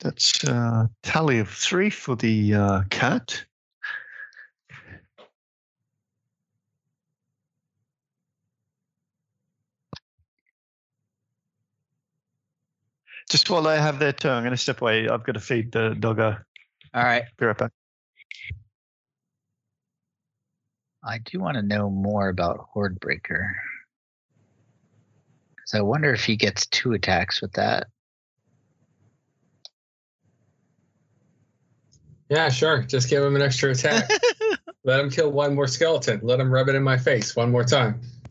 That's 0.00 0.42
a 0.44 0.90
tally 1.02 1.38
of 1.38 1.50
three 1.50 1.90
for 1.90 2.16
the 2.16 2.54
uh, 2.54 2.82
cat. 2.88 3.44
Just 13.30 13.48
while 13.48 13.62
they 13.62 13.78
have 13.80 14.00
their 14.00 14.12
turn, 14.12 14.32
I'm 14.32 14.42
going 14.42 14.50
to 14.50 14.56
step 14.56 14.82
away. 14.82 15.08
I've 15.08 15.22
got 15.22 15.32
to 15.32 15.40
feed 15.40 15.70
the 15.70 15.94
doggo. 15.98 16.36
All 16.92 17.04
right. 17.04 17.22
Be 17.38 17.46
right 17.46 17.56
back. 17.56 17.70
I 21.04 21.18
do 21.18 21.38
want 21.38 21.54
to 21.54 21.62
know 21.62 21.88
more 21.88 22.28
about 22.28 22.66
Hordebreaker. 22.74 23.52
Because 25.54 25.74
I 25.74 25.80
wonder 25.80 26.12
if 26.12 26.24
he 26.24 26.34
gets 26.34 26.66
two 26.66 26.92
attacks 26.92 27.40
with 27.40 27.52
that. 27.52 27.86
Yeah, 32.28 32.48
sure. 32.48 32.82
Just 32.82 33.08
give 33.08 33.22
him 33.22 33.36
an 33.36 33.42
extra 33.42 33.70
attack. 33.70 34.10
Let 34.84 34.98
him 34.98 35.08
kill 35.08 35.30
one 35.30 35.54
more 35.54 35.68
skeleton. 35.68 36.18
Let 36.24 36.40
him 36.40 36.50
rub 36.50 36.68
it 36.68 36.74
in 36.74 36.82
my 36.82 36.98
face 36.98 37.36
one 37.36 37.52
more 37.52 37.64
time. 37.64 38.00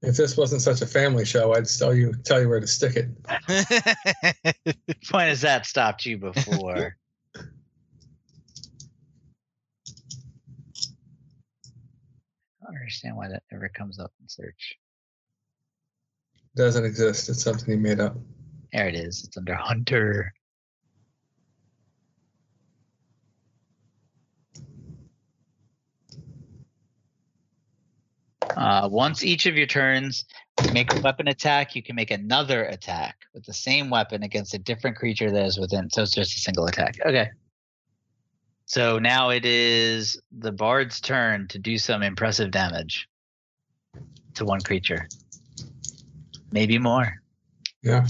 If 0.00 0.16
this 0.16 0.36
wasn't 0.36 0.62
such 0.62 0.80
a 0.80 0.86
family 0.86 1.24
show, 1.24 1.54
I'd 1.54 1.66
tell 1.66 1.92
you 1.92 2.14
tell 2.24 2.40
you 2.40 2.48
where 2.48 2.60
to 2.60 2.66
stick 2.66 2.96
it. 2.96 3.08
When 5.10 5.28
has 5.28 5.40
that 5.40 5.66
stopped 5.66 6.06
you 6.06 6.18
before? 6.18 6.96
I 7.36 7.40
don't 12.62 12.76
understand 12.76 13.16
why 13.16 13.28
that 13.28 13.42
never 13.50 13.68
comes 13.68 13.98
up 13.98 14.12
in 14.20 14.28
search. 14.28 14.76
doesn't 16.54 16.84
exist. 16.84 17.28
It's 17.28 17.42
something 17.42 17.70
you 17.70 17.78
made 17.78 17.98
up. 18.00 18.16
There 18.72 18.88
it 18.88 18.94
is. 18.94 19.24
It's 19.24 19.36
under 19.36 19.54
Hunter. 19.54 20.32
Uh, 28.56 28.88
once 28.90 29.24
each 29.24 29.46
of 29.46 29.56
your 29.56 29.66
turns, 29.66 30.24
make 30.72 30.92
a 30.92 31.00
weapon 31.00 31.28
attack. 31.28 31.74
You 31.74 31.82
can 31.82 31.96
make 31.96 32.10
another 32.10 32.64
attack 32.64 33.16
with 33.34 33.44
the 33.44 33.52
same 33.52 33.90
weapon 33.90 34.22
against 34.22 34.54
a 34.54 34.58
different 34.58 34.96
creature 34.96 35.30
that 35.30 35.46
is 35.46 35.58
within. 35.58 35.90
So 35.90 36.02
it's 36.02 36.14
just 36.14 36.36
a 36.36 36.40
single 36.40 36.66
attack. 36.66 36.96
Okay. 37.04 37.30
So 38.66 38.98
now 38.98 39.30
it 39.30 39.44
is 39.44 40.20
the 40.30 40.52
bard's 40.52 41.00
turn 41.00 41.48
to 41.48 41.58
do 41.58 41.78
some 41.78 42.02
impressive 42.02 42.50
damage 42.50 43.08
to 44.34 44.44
one 44.44 44.60
creature. 44.60 45.08
Maybe 46.52 46.78
more. 46.78 47.14
Yeah. 47.82 48.06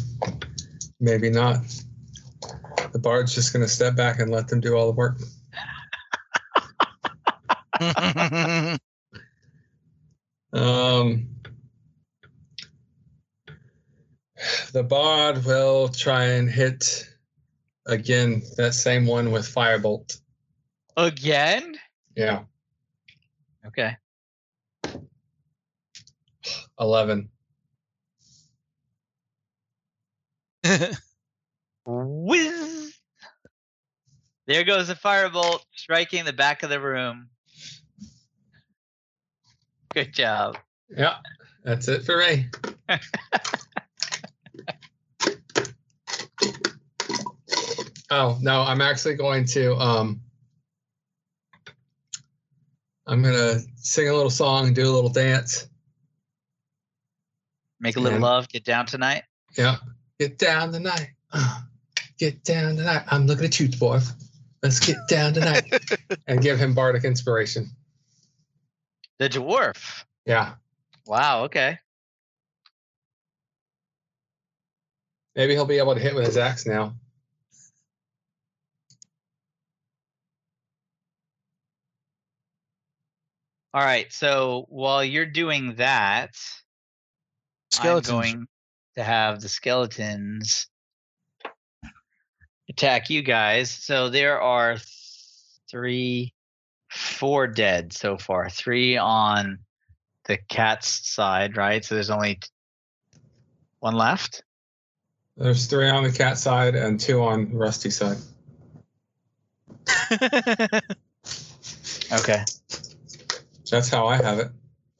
Maybe 1.01 1.31
not. 1.31 1.59
The 2.93 2.99
bard's 2.99 3.35
just 3.35 3.53
going 3.53 3.65
to 3.65 3.69
step 3.69 3.95
back 3.95 4.19
and 4.19 4.31
let 4.31 4.49
them 4.49 4.61
do 4.61 4.75
all 4.75 4.87
the 4.87 4.93
work. 4.93 5.19
Um, 10.53 11.29
the 14.73 14.83
bard 14.83 15.45
will 15.45 15.89
try 15.89 16.25
and 16.25 16.51
hit 16.51 17.09
again 17.87 18.43
that 18.57 18.75
same 18.75 19.07
one 19.07 19.31
with 19.31 19.47
firebolt. 19.47 20.21
Again? 20.97 21.77
Yeah, 22.17 22.43
Okay. 23.67 23.97
eleven. 26.81 27.29
Whiz! 31.87 32.95
There 34.47 34.65
goes 34.65 34.89
a 34.89 34.95
firebolt 34.95 35.61
striking 35.73 36.25
the 36.25 36.33
back 36.33 36.63
of 36.63 36.71
the 36.71 36.81
room. 36.81 37.29
Good 39.99 40.15
job. 40.15 40.57
Yeah, 40.97 41.17
that's 41.65 41.89
it 41.89 42.05
for 42.05 42.19
me. 42.19 42.47
oh 48.13 48.39
no, 48.41 48.63
I'm 48.63 48.81
actually 48.81 49.17
going 49.17 49.45
to 49.47 49.75
um, 49.75 50.21
I'm 53.09 53.23
gonna 53.25 53.59
sing 53.75 54.09
a 54.09 54.15
little 54.15 54.31
song, 54.31 54.69
and 54.69 54.77
do 54.77 54.89
a 54.89 54.95
little 54.95 55.11
dance. 55.11 55.67
Make 57.81 57.97
a 57.97 58.01
little 58.01 58.21
Yeah. 58.21 58.25
love. 58.25 58.49
Get 58.49 58.65
down 58.65 58.87
tonight. 58.87 59.25
Yeah. 59.57 59.79
Get 60.21 60.39
down 60.39 60.71
tonight. 60.71 61.09
Uh, 61.33 61.63
get 62.21 62.45
down 62.45 62.77
tonight. 62.77 63.03
I'm 63.09 63.27
looking 63.27 63.47
at 63.47 63.59
you, 63.59 63.67
dwarf. 63.69 64.13
Let's 64.63 64.79
get 64.79 64.99
down 65.09 65.35
tonight. 65.35 65.65
and 66.29 66.41
give 66.41 66.57
him 66.57 66.73
bardic 66.73 67.03
inspiration. 67.03 67.73
The 69.19 69.29
dwarf. 69.29 70.05
Yeah. 70.27 70.55
Wow. 71.07 71.45
Okay. 71.45 71.79
Maybe 75.35 75.55
he'll 75.55 75.65
be 75.67 75.79
able 75.79 75.95
to 75.95 76.01
hit 76.01 76.15
with 76.15 76.27
his 76.27 76.37
axe 76.37 76.67
now. 76.67 76.95
All 83.75 83.83
right. 83.85 84.13
So 84.13 84.67
while 84.69 85.05
you're 85.05 85.27
doing 85.27 85.75
that, 85.77 86.31
Skeletons. 87.71 88.09
I'm 88.09 88.21
going 88.21 88.49
to 88.97 89.05
have 89.05 89.41
the 89.41 89.49
skeletons 89.49 90.67
attack 92.69 93.11
you 93.11 93.23
guys. 93.23 93.71
So 93.71 94.09
there 94.09 94.41
are 94.41 94.75
th- 94.75 94.87
three, 95.71 96.33
four 96.89 97.47
dead 97.47 97.93
so 97.93 98.17
far. 98.19 98.49
Three 98.51 98.97
on 98.97 99.59
the 100.27 100.39
cat's 100.49 101.09
side, 101.11 101.57
right? 101.57 101.85
So 101.85 101.95
there's 101.95 102.11
only 102.11 102.41
one 103.81 103.95
left. 103.95 104.43
There's 105.37 105.67
three 105.67 105.89
on 105.89 106.03
the 106.05 106.13
cat 106.13 106.37
side 106.39 106.75
and 106.75 106.99
two 106.99 107.23
on 107.23 107.53
Rusty 107.53 107.91
side. 107.91 108.19
Okay. 112.11 112.43
That's 113.71 113.89
how 113.91 114.07
I 114.07 114.17
have 114.17 114.39
it. 114.39 114.49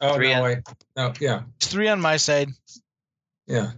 Oh 0.01 0.15
Three 0.17 0.31
no, 0.31 0.37
on- 0.37 0.43
wait. 0.43 0.59
No, 0.97 1.13
yeah, 1.21 1.43
It's 1.57 1.69
three 1.69 1.89
on 1.89 2.01
my 2.01 2.19
side. 2.19 2.51
yeah. 3.47 3.73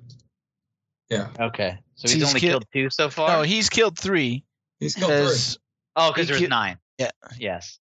Yeah. 1.08 1.28
Okay. 1.38 1.78
So 1.94 2.08
So 2.08 2.12
he's 2.12 2.22
he's 2.22 2.28
only 2.28 2.40
kill- 2.40 2.50
killed 2.50 2.64
two 2.72 2.90
so 2.90 3.08
far. 3.10 3.28
No, 3.36 3.42
he's 3.42 3.68
killed 3.68 3.98
three. 3.98 4.44
He's 4.80 4.94
killed 4.94 5.10
three. 5.28 5.56
Oh, 5.96 6.12
because 6.12 6.28
there's 6.28 6.40
ki- 6.40 6.46
nine. 6.48 6.78
Yeah. 6.98 7.10
Yes. 7.38 7.78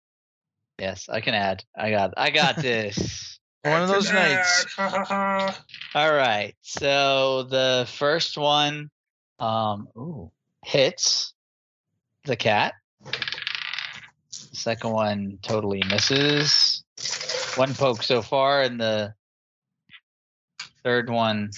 Yes, 0.78 1.08
I 1.08 1.20
can 1.20 1.34
add. 1.34 1.64
I 1.76 1.90
got. 1.90 2.14
I 2.16 2.30
got 2.30 2.56
this. 2.56 3.38
one 3.62 3.82
of 3.82 3.88
those 3.88 4.12
nights. 4.12 4.66
All 4.78 6.12
right. 6.12 6.54
So 6.62 7.44
the 7.44 7.86
first 7.88 8.38
one, 8.38 8.90
um, 9.40 9.88
ooh, 9.96 10.30
hits 10.64 11.34
the 12.24 12.36
cat. 12.36 12.74
The 13.04 13.12
second 14.56 14.90
one 14.90 15.38
totally 15.42 15.82
misses. 15.88 16.84
One 17.56 17.74
poke 17.74 18.02
so 18.02 18.22
far, 18.22 18.62
and 18.62 18.80
the 18.80 19.14
third 20.84 21.10
one 21.10 21.50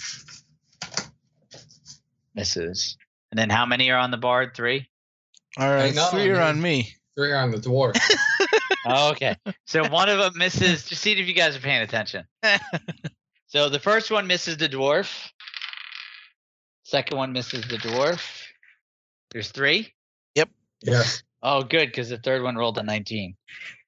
misses. 2.34 2.96
And 3.30 3.38
then 3.38 3.50
how 3.50 3.66
many 3.66 3.90
are 3.90 3.98
on 3.98 4.10
the 4.10 4.16
bard? 4.16 4.52
Three. 4.54 4.88
All 5.58 5.70
right, 5.70 5.94
not 5.94 6.10
three 6.10 6.30
on 6.30 6.36
are 6.36 6.40
me. 6.40 6.48
on 6.48 6.62
me. 6.62 6.96
Three 7.16 7.32
are 7.32 7.42
on 7.42 7.50
the 7.50 7.58
dwarf. 7.58 7.98
Oh, 8.86 9.10
okay. 9.12 9.36
So 9.66 9.88
one 9.88 10.08
of 10.08 10.18
them 10.18 10.32
misses. 10.36 10.84
Just 10.84 11.02
see 11.02 11.12
if 11.12 11.28
you 11.28 11.34
guys 11.34 11.56
are 11.56 11.60
paying 11.60 11.82
attention. 11.82 12.24
So 13.50 13.68
the 13.68 13.80
first 13.80 14.12
one 14.12 14.28
misses 14.28 14.58
the 14.58 14.68
dwarf. 14.68 15.28
Second 16.84 17.16
one 17.16 17.32
misses 17.32 17.66
the 17.66 17.78
dwarf. 17.78 18.42
There's 19.32 19.50
three. 19.50 19.92
Yep. 20.36 20.50
yes. 20.82 21.24
Oh, 21.42 21.64
good, 21.64 21.86
because 21.86 22.10
the 22.10 22.18
third 22.18 22.44
one 22.44 22.54
rolled 22.54 22.78
a 22.78 22.84
19. 22.84 23.34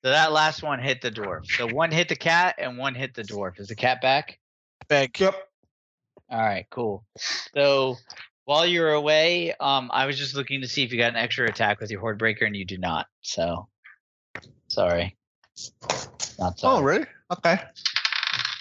So 0.02 0.10
that 0.10 0.32
last 0.32 0.64
one 0.64 0.80
hit 0.80 1.00
the 1.00 1.12
dwarf. 1.12 1.46
So 1.46 1.68
one 1.68 1.92
hit 1.92 2.08
the 2.08 2.16
cat 2.16 2.56
and 2.58 2.76
one 2.76 2.96
hit 2.96 3.14
the 3.14 3.22
dwarf. 3.22 3.60
Is 3.60 3.68
the 3.68 3.76
cat 3.76 4.00
back? 4.02 4.40
Back. 4.88 5.20
Yep. 5.20 5.36
All 6.28 6.40
right, 6.40 6.66
cool. 6.68 7.04
So 7.54 7.98
while 8.46 8.66
you're 8.66 8.94
away, 8.94 9.54
um, 9.60 9.90
I 9.92 10.06
was 10.06 10.18
just 10.18 10.34
looking 10.34 10.62
to 10.62 10.68
see 10.68 10.82
if 10.82 10.92
you 10.92 10.98
got 10.98 11.10
an 11.10 11.16
extra 11.16 11.48
attack 11.48 11.78
with 11.78 11.92
your 11.92 12.00
horde 12.00 12.18
breaker, 12.18 12.46
and 12.46 12.56
you 12.56 12.64
do 12.64 12.78
not. 12.78 13.06
So 13.20 13.68
sorry. 14.68 15.16
Not 16.38 16.54
oh, 16.54 16.54
sorry. 16.56 16.56
Oh, 16.62 16.80
really? 16.82 17.06
Okay. 17.30 17.60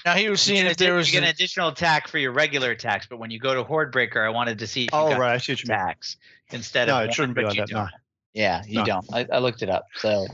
Now 0.05 0.15
he 0.15 0.29
was 0.29 0.41
seeing 0.41 0.63
get, 0.63 0.71
if 0.71 0.77
there 0.77 0.95
was 0.95 1.07
you 1.07 1.19
get 1.19 1.23
an 1.27 1.29
additional 1.29 1.67
attack 1.69 2.07
for 2.07 2.17
your 2.17 2.31
regular 2.31 2.71
attacks, 2.71 3.05
but 3.07 3.19
when 3.19 3.29
you 3.31 3.39
go 3.39 3.53
to 3.53 3.63
horde 3.63 3.91
breaker, 3.91 4.23
I 4.23 4.29
wanted 4.29 4.59
to 4.59 4.67
see 4.67 4.85
if 4.85 4.93
you 4.93 4.99
Oh, 4.99 5.09
got 5.09 5.19
right. 5.19 5.33
I 5.33 5.37
see 5.37 5.51
what 5.53 5.63
you 5.63 5.69
mean. 5.69 5.77
attacks 5.79 6.17
instead 6.51 6.87
No, 6.87 7.03
of 7.03 7.09
it 7.09 7.13
shouldn't 7.13 7.35
be 7.35 7.43
but 7.43 7.49
like 7.55 7.67
that. 7.67 7.71
No. 7.71 7.79
don't. 7.81 7.89
Yeah, 8.33 8.63
you 8.65 8.79
No. 8.79 8.85
don't. 8.85 9.05
I, 9.13 9.27
I 9.31 9.39
looked 9.39 9.61
it 9.61 9.69
up. 9.69 9.85
So, 9.95 10.25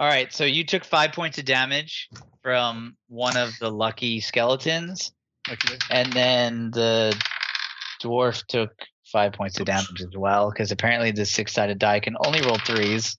all 0.00 0.08
right. 0.08 0.32
So 0.32 0.44
you 0.44 0.64
took 0.64 0.84
five 0.84 1.12
points 1.12 1.38
of 1.38 1.44
damage 1.44 2.08
from 2.42 2.96
one 3.08 3.36
of 3.36 3.52
the 3.60 3.70
lucky 3.70 4.20
skeletons, 4.20 5.12
Okay. 5.48 5.76
and 5.90 6.12
then 6.12 6.70
the 6.72 7.16
dwarf 8.02 8.44
took 8.46 8.72
five 9.12 9.32
points 9.34 9.60
of 9.60 9.66
damage 9.66 10.00
as 10.00 10.16
well, 10.16 10.50
because 10.50 10.72
apparently 10.72 11.12
the 11.12 11.26
six-sided 11.26 11.78
die 11.78 12.00
can 12.00 12.16
only 12.24 12.40
roll 12.40 12.58
threes. 12.58 13.16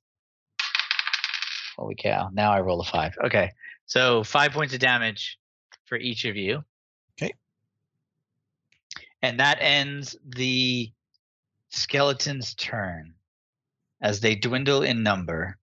Holy 1.78 1.96
cow! 1.96 2.30
Now 2.34 2.52
I 2.52 2.62
roll 2.62 2.82
a 2.82 2.84
five. 2.84 3.16
Okay, 3.24 3.52
so 3.86 4.24
five 4.24 4.52
points 4.52 4.74
of 4.74 4.80
damage 4.80 5.38
for 5.86 5.98
each 5.98 6.26
of 6.26 6.36
you. 6.36 6.64
Okay. 7.22 7.34
And 9.22 9.40
that 9.40 9.58
ends 9.62 10.16
the 10.26 10.92
skeleton's 11.70 12.54
turn 12.56 13.14
as 14.02 14.20
they 14.20 14.36
dwindle 14.36 14.84
in 14.84 15.04
number, 15.04 15.58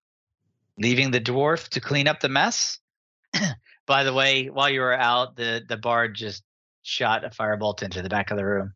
leaving 0.77 1.11
the 1.11 1.22
dwarf 1.22 1.67
to 1.69 1.81
clean 1.81 2.07
up 2.07 2.19
the 2.19 2.30
mess. 2.30 2.80
By 3.85 4.03
the 4.03 4.14
way, 4.14 4.49
while 4.49 4.69
you 4.69 4.81
were 4.81 4.93
out, 4.93 5.35
the, 5.35 5.64
the 5.67 5.77
bard 5.77 6.15
just 6.15 6.43
shot 6.81 7.25
a 7.25 7.30
firebolt 7.30 7.83
into 7.83 8.01
the 8.01 8.09
back 8.09 8.31
of 8.31 8.38
the 8.38 8.45
room. 8.45 8.73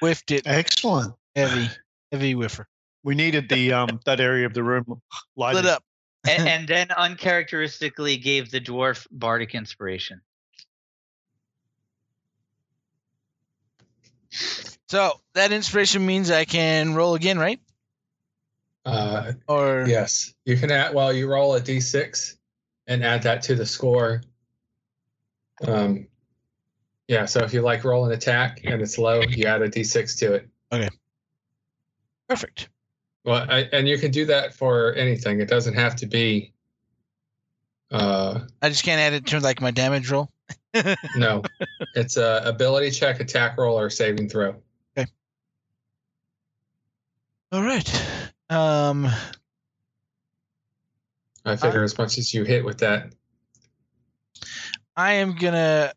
whiffed 0.00 0.30
it 0.30 0.46
Excellent. 0.46 1.14
heavy, 1.34 1.68
heavy 2.12 2.34
whiffer. 2.34 2.66
We 3.02 3.14
needed 3.14 3.48
the 3.48 3.72
um 3.72 4.00
that 4.04 4.18
area 4.20 4.46
of 4.46 4.54
the 4.54 4.64
room 4.64 5.00
lighted. 5.36 5.64
Lit 5.64 5.72
up 5.72 5.84
and, 6.28 6.48
and 6.48 6.68
then 6.68 6.90
uncharacteristically 6.90 8.16
gave 8.16 8.50
the 8.50 8.60
dwarf 8.60 9.06
bardic 9.10 9.54
inspiration. 9.54 10.20
So 14.88 15.20
that 15.34 15.52
inspiration 15.52 16.04
means 16.04 16.30
I 16.30 16.44
can 16.44 16.94
roll 16.94 17.14
again, 17.14 17.38
right? 17.38 17.60
Uh, 18.84 19.32
or 19.48 19.84
yes, 19.88 20.32
you 20.44 20.56
can 20.56 20.70
add. 20.70 20.94
Well, 20.94 21.12
you 21.12 21.28
roll 21.28 21.56
a 21.56 21.60
d6 21.60 22.36
and 22.86 23.04
add 23.04 23.24
that 23.24 23.42
to 23.42 23.56
the 23.56 23.66
score. 23.66 24.22
Um, 25.66 26.06
yeah. 27.08 27.24
So 27.24 27.40
if 27.40 27.52
you 27.52 27.62
like 27.62 27.82
roll 27.82 28.06
an 28.06 28.12
attack 28.12 28.60
and 28.62 28.80
it's 28.80 28.96
low, 28.96 29.22
you 29.22 29.46
add 29.46 29.62
a 29.62 29.68
d6 29.68 30.18
to 30.20 30.34
it. 30.34 30.48
Okay. 30.70 30.88
Perfect. 32.28 32.68
Well, 33.26 33.44
I, 33.50 33.68
and 33.72 33.88
you 33.88 33.98
can 33.98 34.12
do 34.12 34.26
that 34.26 34.54
for 34.54 34.94
anything. 34.94 35.40
It 35.40 35.48
doesn't 35.48 35.74
have 35.74 35.96
to 35.96 36.06
be. 36.06 36.52
Uh, 37.90 38.40
I 38.62 38.68
just 38.68 38.84
can't 38.84 39.00
add 39.00 39.14
it 39.14 39.26
to 39.26 39.40
like 39.40 39.60
my 39.60 39.72
damage 39.72 40.08
roll. 40.08 40.30
no, 41.16 41.42
it's 41.94 42.16
a 42.16 42.42
ability 42.44 42.92
check, 42.92 43.18
attack 43.18 43.58
roll, 43.58 43.80
or 43.80 43.90
saving 43.90 44.28
throw. 44.28 44.54
Okay. 44.96 45.10
All 47.50 47.62
right. 47.62 48.32
Um, 48.48 49.08
I 51.44 51.56
figure 51.56 51.82
as 51.82 51.98
much 51.98 52.18
as 52.18 52.32
you 52.32 52.44
hit 52.44 52.64
with 52.64 52.78
that. 52.78 53.12
I 54.96 55.14
am 55.14 55.34
gonna 55.34 55.92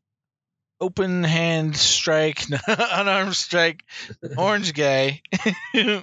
open 0.82 1.24
hand 1.24 1.77
strike, 1.77 2.43
unarmed 2.67 3.35
strike, 3.35 3.83
orange 4.35 4.74
guy. 4.74 5.22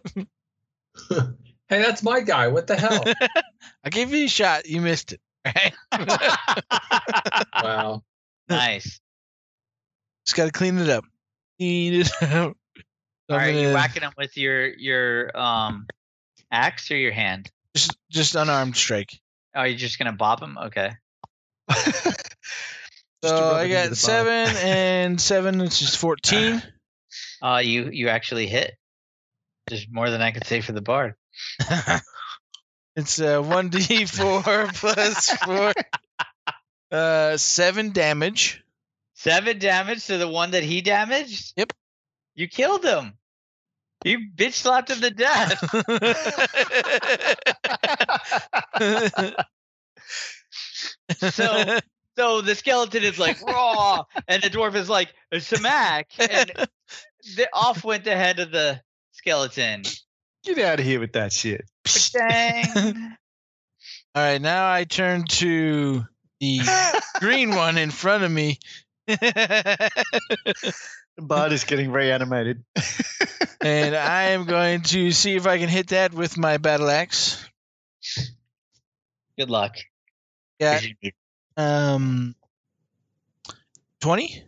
Hey, 1.69 1.83
that's 1.83 2.03
my 2.03 2.21
guy. 2.21 2.49
What 2.49 2.67
the 2.69 2.77
hell? 2.77 3.03
I 3.85 3.91
gave 3.91 4.13
you 4.13 4.27
a 4.27 4.29
shot. 4.29 4.67
You 4.67 4.81
missed 4.81 5.13
it. 5.13 5.21
Right? 5.45 5.75
wow. 7.63 8.03
nice. 8.49 9.01
Just 10.27 10.37
got 10.37 10.45
to 10.47 10.53
clean 10.53 10.79
it 10.79 10.89
up. 10.89 11.05
Clean 11.59 11.95
it 11.95 12.11
up. 12.23 12.57
All 13.29 13.35
I'm 13.35 13.37
right, 13.37 13.55
you 13.55 13.63
gonna- 13.63 13.75
whacking 13.75 14.03
him 14.03 14.13
with 14.17 14.37
your 14.37 14.67
your 14.69 15.37
um 15.37 15.87
axe 16.53 16.91
or 16.93 16.97
your 16.97 17.13
hand? 17.13 17.51
Just, 17.75 17.97
just 18.11 18.35
unarmed 18.37 18.77
strike. 18.77 19.19
Oh, 19.55 19.65
you're 19.65 19.77
just 19.77 19.99
gonna 19.99 20.13
bop 20.13 20.41
him? 20.41 20.57
Okay. 20.67 20.93
So 23.25 23.55
I 23.55 23.69
got 23.69 23.97
seven 23.97 24.57
and 24.59 25.21
seven, 25.21 25.59
which 25.59 25.83
is 25.83 25.97
fourteen. 25.97 26.63
Uh, 27.43 27.61
you 27.65 27.91
you 27.91 28.09
actually 28.09 28.47
hit. 28.47 28.77
There's 29.69 29.87
more 29.91 30.11
than 30.11 30.23
I 30.23 30.31
could 30.31 30.47
say 30.47 30.61
for 30.61 30.73
the 30.73 30.81
bard. 30.81 31.15
it's 32.97 33.21
uh, 33.21 33.41
one 33.41 33.69
d 33.69 34.05
four 34.07 34.43
plus 34.75 35.31
four. 35.31 35.73
Uh, 36.91 37.37
seven 37.37 37.91
damage. 37.93 38.63
Seven 39.15 39.59
damage 39.59 40.07
to 40.07 40.19
the 40.19 40.29
one 40.29 40.53
that 40.53 40.63
he 40.63 40.83
damaged. 40.83 41.55
Yep. 41.57 41.73
You 42.35 42.49
killed 42.49 42.85
him. 42.85 43.15
You 44.05 44.19
bitch 44.37 44.53
slapped 44.53 44.91
him 44.91 45.01
to 45.01 45.11
death. 45.11 45.65
So 51.19 51.79
so 52.17 52.41
the 52.41 52.55
skeleton 52.55 53.03
is 53.05 53.19
like 53.19 53.41
raw, 53.43 54.05
and 54.27 54.43
the 54.43 54.51
dwarf 54.51 54.75
is 54.75 54.89
like 54.89 55.15
smack, 55.39 56.11
and 56.19 56.51
the, 57.37 57.49
off 57.53 57.85
went 57.85 58.05
the 58.05 58.17
head 58.17 58.39
of 58.39 58.51
the 58.51 58.81
skeleton. 59.27 59.83
Get 60.45 60.59
out 60.59 60.79
of 60.79 60.87
here 60.87 61.01
with 61.01 61.15
that 61.15 61.33
shit. 61.33 61.65
Dang. 62.13 63.17
All 64.15 64.23
right, 64.23 64.41
now 64.41 64.71
I 64.73 64.85
turn 64.85 65.25
to 65.25 66.05
the 66.41 66.61
green 67.21 67.51
one 67.51 67.77
in 67.77 67.91
front 67.91 68.23
of 68.23 68.31
me. 68.31 68.61
Bard 71.19 71.53
is 71.53 71.65
getting 71.65 71.91
reanimated. 71.91 72.63
and 73.61 73.97
I 73.97 74.23
am 74.31 74.45
going 74.45 74.83
to 74.83 75.11
see 75.11 75.35
if 75.35 75.47
I 75.47 75.59
can 75.59 75.69
hit 75.69 75.89
that 75.89 76.15
with 76.15 76.39
my 76.39 76.59
battle 76.59 76.89
axe. 76.89 77.45
Good 79.39 79.51
luck. 79.51 79.75
Yeah, 80.61 80.75
'cause 80.75 80.85
you 80.87 80.95
need- 81.03 81.15
um, 81.57 82.35
twenty. 84.01 84.45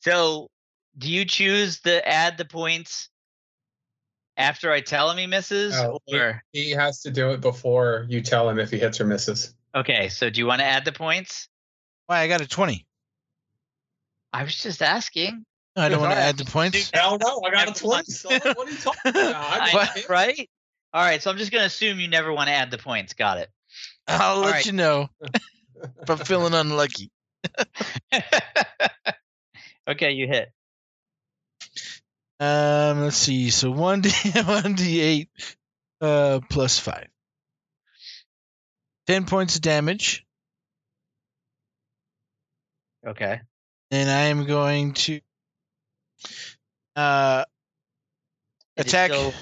So, 0.00 0.50
do 0.98 1.08
you 1.10 1.24
choose 1.24 1.80
to 1.82 2.06
add 2.06 2.36
the 2.38 2.44
points 2.44 3.08
after 4.36 4.70
I 4.72 4.80
tell 4.80 5.10
him 5.10 5.18
he 5.18 5.26
misses, 5.26 5.74
Oh, 5.76 5.98
he- 6.06 6.18
or 6.18 6.42
He 6.52 6.70
has 6.70 7.00
to 7.02 7.10
do 7.10 7.30
it 7.30 7.40
before 7.40 8.06
you 8.08 8.20
tell 8.20 8.48
him 8.48 8.58
if 8.58 8.70
he 8.70 8.78
hits 8.78 9.00
or 9.00 9.04
misses. 9.06 9.54
okay? 9.74 10.08
So, 10.08 10.30
do 10.30 10.38
you 10.40 10.46
want 10.46 10.60
to 10.60 10.64
add 10.66 10.84
the 10.84 10.92
points? 10.92 11.48
Why 12.06 12.20
I 12.20 12.28
got 12.28 12.40
a 12.40 12.46
twenty? 12.48 12.86
I 14.32 14.42
was 14.44 14.56
just 14.56 14.82
asking. 14.82 15.44
No, 15.76 15.82
I 15.82 15.88
don't 15.88 16.00
want 16.00 16.12
to 16.12 16.18
add 16.18 16.36
the 16.36 16.44
points. 16.44 16.90
Hell 16.92 17.18
no, 17.18 17.42
I 17.46 17.50
got 17.50 17.68
a 17.68 17.72
20. 17.80 18.12
What 18.24 18.46
are 18.46 18.70
you 18.70 18.76
talking 18.76 19.00
about? 19.10 19.34
I 19.34 19.70
I- 19.70 19.74
What? 19.74 19.94
didn't- 19.94 20.08
right? 20.10 20.50
All 20.94 21.02
right. 21.02 21.22
So 21.22 21.30
I'm 21.30 21.38
just 21.38 21.50
gonna 21.52 21.64
assume 21.64 21.98
you 22.00 22.08
never 22.08 22.32
want 22.32 22.48
to 22.48 22.52
add 22.52 22.70
the 22.70 22.76
points. 22.78 23.14
Got 23.14 23.38
it. 23.38 23.50
I'll 24.06 24.38
let 24.40 24.46
Alright. 24.46 24.66
you 24.66 24.72
know 24.72 25.08
if 26.02 26.10
I'm 26.10 26.18
feeling 26.18 26.52
unlucky. 26.54 27.10
okay, 29.88 30.12
you 30.12 30.26
hit. 30.26 30.52
Um, 32.42 33.02
let's 33.04 33.16
see. 33.16 33.50
So 33.50 33.70
one 33.70 34.00
d 34.00 34.10
one 34.44 34.74
d 34.74 35.00
eight, 35.00 35.28
uh, 36.00 36.40
plus 36.50 36.78
five. 36.78 37.06
Ten 39.06 39.26
points 39.26 39.56
of 39.56 39.62
damage, 39.62 40.24
Okay. 43.06 43.40
and 43.90 44.10
I 44.10 44.22
am 44.26 44.44
going 44.46 44.94
to 44.94 45.20
uh 46.96 47.44
It 48.76 48.86
is 48.86 48.92
attack 48.92 49.10
still- 49.12 49.34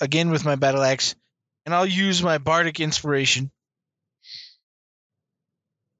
again 0.00 0.30
with 0.30 0.44
my 0.44 0.54
battle 0.56 0.82
axe, 0.82 1.14
and 1.66 1.74
I'll 1.74 1.86
use 1.86 2.22
my 2.22 2.38
bardic 2.38 2.78
inspiration. 2.80 3.50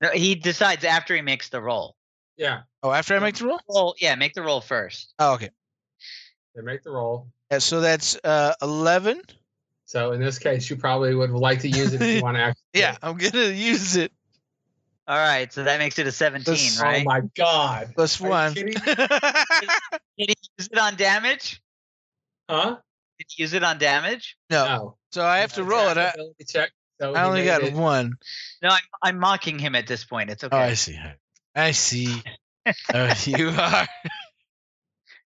No, 0.00 0.10
he 0.10 0.34
decides 0.36 0.84
after 0.84 1.14
he 1.14 1.22
makes 1.22 1.48
the 1.48 1.60
roll. 1.60 1.96
Yeah, 2.36 2.62
Oh, 2.82 2.90
after 2.90 3.14
I 3.14 3.18
make 3.20 3.36
the 3.36 3.46
roll. 3.46 3.60
Roll, 3.68 3.94
yeah, 3.98 4.14
make 4.16 4.34
the 4.34 4.42
roll 4.42 4.60
first. 4.60 5.14
Oh, 5.18 5.34
okay. 5.34 5.50
they 6.54 6.62
make 6.62 6.82
the 6.82 6.90
roll. 6.90 7.28
Yeah, 7.50 7.58
so 7.58 7.80
that's 7.80 8.16
uh 8.24 8.54
eleven. 8.60 9.22
So 9.86 10.12
in 10.12 10.20
this 10.20 10.38
case, 10.38 10.68
you 10.70 10.76
probably 10.76 11.14
would 11.14 11.30
like 11.30 11.60
to 11.60 11.68
use 11.68 11.92
it 11.92 12.00
if 12.02 12.16
you 12.16 12.22
want 12.22 12.36
to 12.36 12.42
actually. 12.42 12.62
Yeah, 12.72 12.96
I'm 13.02 13.16
gonna 13.16 13.46
use 13.50 13.96
it 13.96 14.10
All 15.06 15.16
right, 15.16 15.52
so 15.52 15.64
that 15.64 15.78
makes 15.78 15.98
it 15.98 16.06
a 16.06 16.12
17, 16.12 16.44
That's- 16.54 16.80
Oh 16.82 17.04
my 17.04 17.20
god. 17.36 17.92
plus 17.94 18.20
Are 18.20 18.28
one. 18.28 18.54
Did 18.54 18.68
he 20.16 20.26
use 20.58 20.68
it 20.72 20.78
on 20.78 20.96
damage? 20.96 21.60
Huh? 22.48 22.76
Did 23.18 23.26
he 23.28 23.42
use 23.42 23.52
it 23.52 23.62
on 23.62 23.78
damage? 23.78 24.36
no, 24.50 24.64
No. 24.64 24.96
so 25.12 25.24
I 25.24 25.38
have 25.38 25.52
to 25.54 25.64
roll 25.64 25.88
it. 25.88 25.98
I, 25.98 26.12
check. 26.48 26.72
So 27.00 27.12
I 27.14 27.24
only 27.24 27.44
got 27.44 27.62
it- 27.62 27.74
one. 27.74 28.14
No, 28.62 28.70
I'm 28.70 28.82
I'm 29.02 29.18
mocking 29.18 29.58
him 29.58 29.74
at 29.76 29.86
this 29.86 30.04
point. 30.04 30.30
It's 30.30 30.42
okay. 30.44 30.56
Oh, 30.56 30.60
I 30.60 30.74
see. 30.74 30.98
I 31.54 31.70
see. 31.72 32.22
oh, 32.92 33.14
you 33.24 33.48
are 33.50 33.86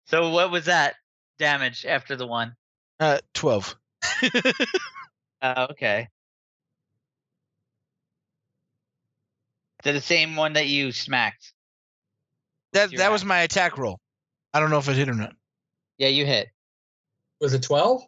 So 0.07 0.31
what 0.31 0.51
was 0.51 0.67
that 0.67 0.95
damage 1.39 1.85
after 1.87 2.17
the 2.17 2.27
one? 2.27 2.55
uh 3.01 3.19
twelve. 3.35 3.77
Uh, 5.41 5.67
okay. 5.71 6.09
To 9.83 9.93
the 9.93 10.01
same 10.01 10.37
one 10.37 10.53
that 10.53 10.69
you 10.69 10.93
smacked. 10.93 11.53
That 12.73 12.93
Your 12.93 12.99
that 12.99 13.11
was 13.11 13.23
axe. 13.23 13.29
my 13.29 13.41
attack 13.41 13.79
roll. 13.79 13.99
I 14.55 14.61
don't 14.61 14.71
know 14.71 14.79
if 14.79 14.89
it 14.89 14.97
hit 14.97 15.09
or 15.09 15.15
not. 15.15 15.35
Yeah, 15.99 16.09
you 16.09 16.25
hit. 16.25 16.49
Was 17.41 17.55
it 17.55 17.63
12? 17.63 18.03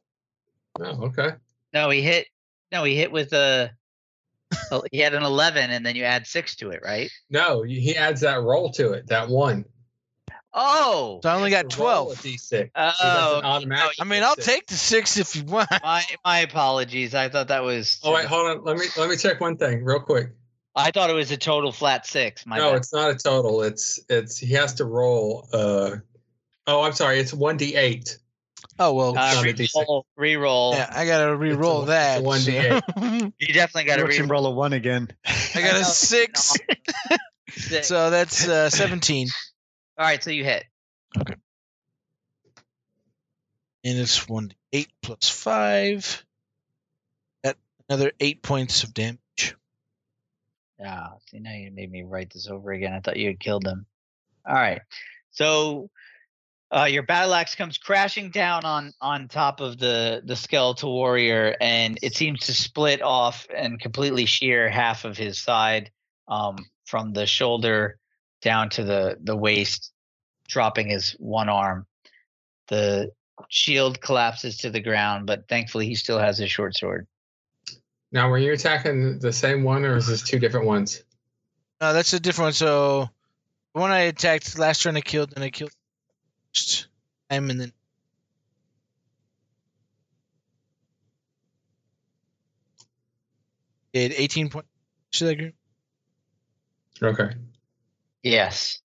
Oh, 0.80 0.84
okay. 1.06 1.30
No, 1.72 1.90
he 1.90 2.00
hit. 2.02 2.26
No, 2.70 2.84
he 2.84 2.94
hit 2.96 3.10
with 3.10 3.32
a. 3.32 3.72
oh, 4.70 4.82
he 4.92 4.98
had 4.98 5.14
an 5.14 5.22
11, 5.22 5.70
and 5.70 5.84
then 5.84 5.96
you 5.96 6.04
add 6.04 6.26
six 6.26 6.56
to 6.56 6.70
it, 6.70 6.80
right? 6.84 7.10
No, 7.30 7.62
he 7.62 7.96
adds 7.96 8.20
that 8.22 8.40
roll 8.42 8.70
to 8.72 8.92
it, 8.92 9.06
that 9.08 9.28
one. 9.28 9.64
Oh. 10.52 11.20
So 11.22 11.28
I 11.28 11.34
only 11.34 11.50
got 11.50 11.68
twelve. 11.68 12.12
a 12.12 12.14
D6. 12.14 12.62
He 12.64 12.70
Oh. 12.76 12.92
doesn't 13.00 13.38
okay. 13.38 13.46
automatically 13.46 13.94
I 14.00 14.04
mean, 14.04 14.20
get 14.20 14.22
I'll 14.28 14.36
take 14.36 14.66
the 14.68 14.74
six 14.74 15.16
if 15.16 15.34
you 15.34 15.42
want. 15.44 15.68
My 15.82 16.04
my 16.24 16.38
apologies. 16.40 17.14
I 17.14 17.28
thought 17.28 17.48
that 17.48 17.64
was. 17.64 17.98
Oh 18.04 18.12
wait, 18.14 18.26
hold 18.26 18.46
on. 18.58 18.64
Let 18.64 18.76
me 18.76 18.86
let 18.96 19.10
me 19.10 19.16
check 19.16 19.40
one 19.40 19.56
thing 19.56 19.84
real 19.84 19.98
quick. 20.00 20.28
I 20.76 20.90
thought 20.92 21.10
it 21.10 21.14
was 21.14 21.30
a 21.32 21.36
total 21.36 21.72
flat 21.72 22.06
six. 22.06 22.46
My 22.46 22.58
no, 22.58 22.70
bad. 22.70 22.76
it's 22.76 22.92
not 22.92 23.10
a 23.10 23.14
total. 23.16 23.62
It's 23.62 23.98
it's 24.08 24.38
he 24.38 24.52
has 24.54 24.74
to 24.74 24.84
roll. 24.84 25.48
Uh, 25.52 25.96
oh, 26.68 26.82
I'm 26.82 26.92
sorry. 26.92 27.18
It's 27.18 27.34
one 27.34 27.56
d 27.56 27.74
eight. 27.74 28.18
Oh 28.78 28.92
well, 28.94 29.10
Uh, 29.10 29.12
not 29.34 29.44
a 29.46 29.52
D6. 29.52 29.68
re-roll, 29.76 30.06
re-roll. 30.16 30.72
yeah, 30.74 30.90
I 30.92 31.06
gotta 31.06 31.36
re-roll 31.36 31.82
a 31.84 31.86
that. 31.86 32.22
1d8. 32.22 33.32
You 33.38 33.54
definitely 33.54 33.84
got 33.84 33.96
to 33.96 34.04
re-roll. 34.04 34.28
roll 34.28 34.46
a 34.46 34.50
one 34.50 34.72
again. 34.72 35.08
I 35.24 35.60
got 35.60 35.74
I 35.74 35.78
a 35.78 35.82
know. 35.82 35.82
six, 35.88 36.54
six. 37.50 37.86
so 37.88 38.10
that's 38.10 38.48
uh, 38.48 38.68
seventeen, 38.70 39.28
All 39.98 40.04
right, 40.04 40.22
so 40.22 40.30
you 40.30 40.42
hit. 40.44 40.64
Okay. 41.18 41.34
And 43.84 43.98
it's 43.98 44.28
one 44.28 44.52
eight 44.72 44.90
plus 45.02 45.28
five. 45.28 46.24
That 47.44 47.56
another 47.88 48.12
eight 48.18 48.42
points 48.42 48.82
of 48.82 48.92
damage. 48.94 49.20
Yeah, 50.80 51.08
see 51.30 51.38
now 51.38 51.52
you 51.52 51.70
made 51.70 51.90
me 51.92 52.02
write 52.02 52.30
this 52.32 52.48
over 52.48 52.72
again. 52.72 52.92
I 52.92 53.00
thought 53.00 53.16
you 53.18 53.28
had 53.28 53.38
killed 53.38 53.66
him. 53.66 53.86
All 54.46 54.54
right. 54.54 54.80
So 55.30 55.90
Uh, 56.74 56.86
your 56.86 57.04
battle 57.04 57.32
axe 57.32 57.54
comes 57.54 57.78
crashing 57.78 58.30
down 58.30 58.64
on 58.64 58.92
on 59.00 59.28
top 59.28 59.60
of 59.60 59.78
the 59.78 60.20
the 60.24 60.34
skeletal 60.34 60.92
warrior, 60.92 61.56
and 61.60 61.98
it 62.02 62.16
seems 62.16 62.40
to 62.40 62.52
split 62.52 63.00
off 63.00 63.46
and 63.54 63.78
completely 63.78 64.26
shear 64.26 64.68
half 64.68 65.04
of 65.04 65.16
his 65.16 65.38
side 65.38 65.92
um, 66.26 66.56
from 66.84 67.12
the 67.12 67.26
shoulder 67.26 67.98
down 68.42 68.70
to 68.70 68.82
the 68.82 69.16
the 69.22 69.36
waist, 69.36 69.92
dropping 70.48 70.88
his 70.88 71.12
one 71.12 71.48
arm. 71.48 71.86
The 72.66 73.12
shield 73.48 74.00
collapses 74.00 74.56
to 74.58 74.70
the 74.70 74.80
ground, 74.80 75.26
but 75.26 75.46
thankfully 75.48 75.86
he 75.86 75.94
still 75.94 76.18
has 76.18 76.38
his 76.38 76.50
short 76.50 76.76
sword. 76.76 77.06
Now, 78.10 78.28
were 78.28 78.38
you 78.38 78.52
attacking 78.52 79.20
the 79.20 79.32
same 79.32 79.62
one, 79.62 79.84
or 79.84 79.96
is 79.96 80.08
this 80.08 80.22
two 80.22 80.40
different 80.40 80.66
ones? 80.66 81.04
No, 81.80 81.92
that's 81.92 82.12
a 82.14 82.18
different 82.18 82.46
one. 82.46 82.52
So 82.52 83.08
the 83.74 83.80
one 83.80 83.92
I 83.92 84.00
attacked 84.00 84.58
last 84.58 84.82
turn 84.82 84.96
I 84.96 85.02
killed, 85.02 85.34
and 85.36 85.44
I 85.44 85.50
killed 85.50 85.70
first 85.70 85.83
time, 86.54 87.50
and 87.50 87.60
then 87.60 87.72
did 93.92 94.12
18 94.16 94.50
points 94.50 94.68
to 95.12 95.24
that 95.26 95.36
group. 95.36 95.54
Okay. 97.02 97.30
Yes, 98.22 98.80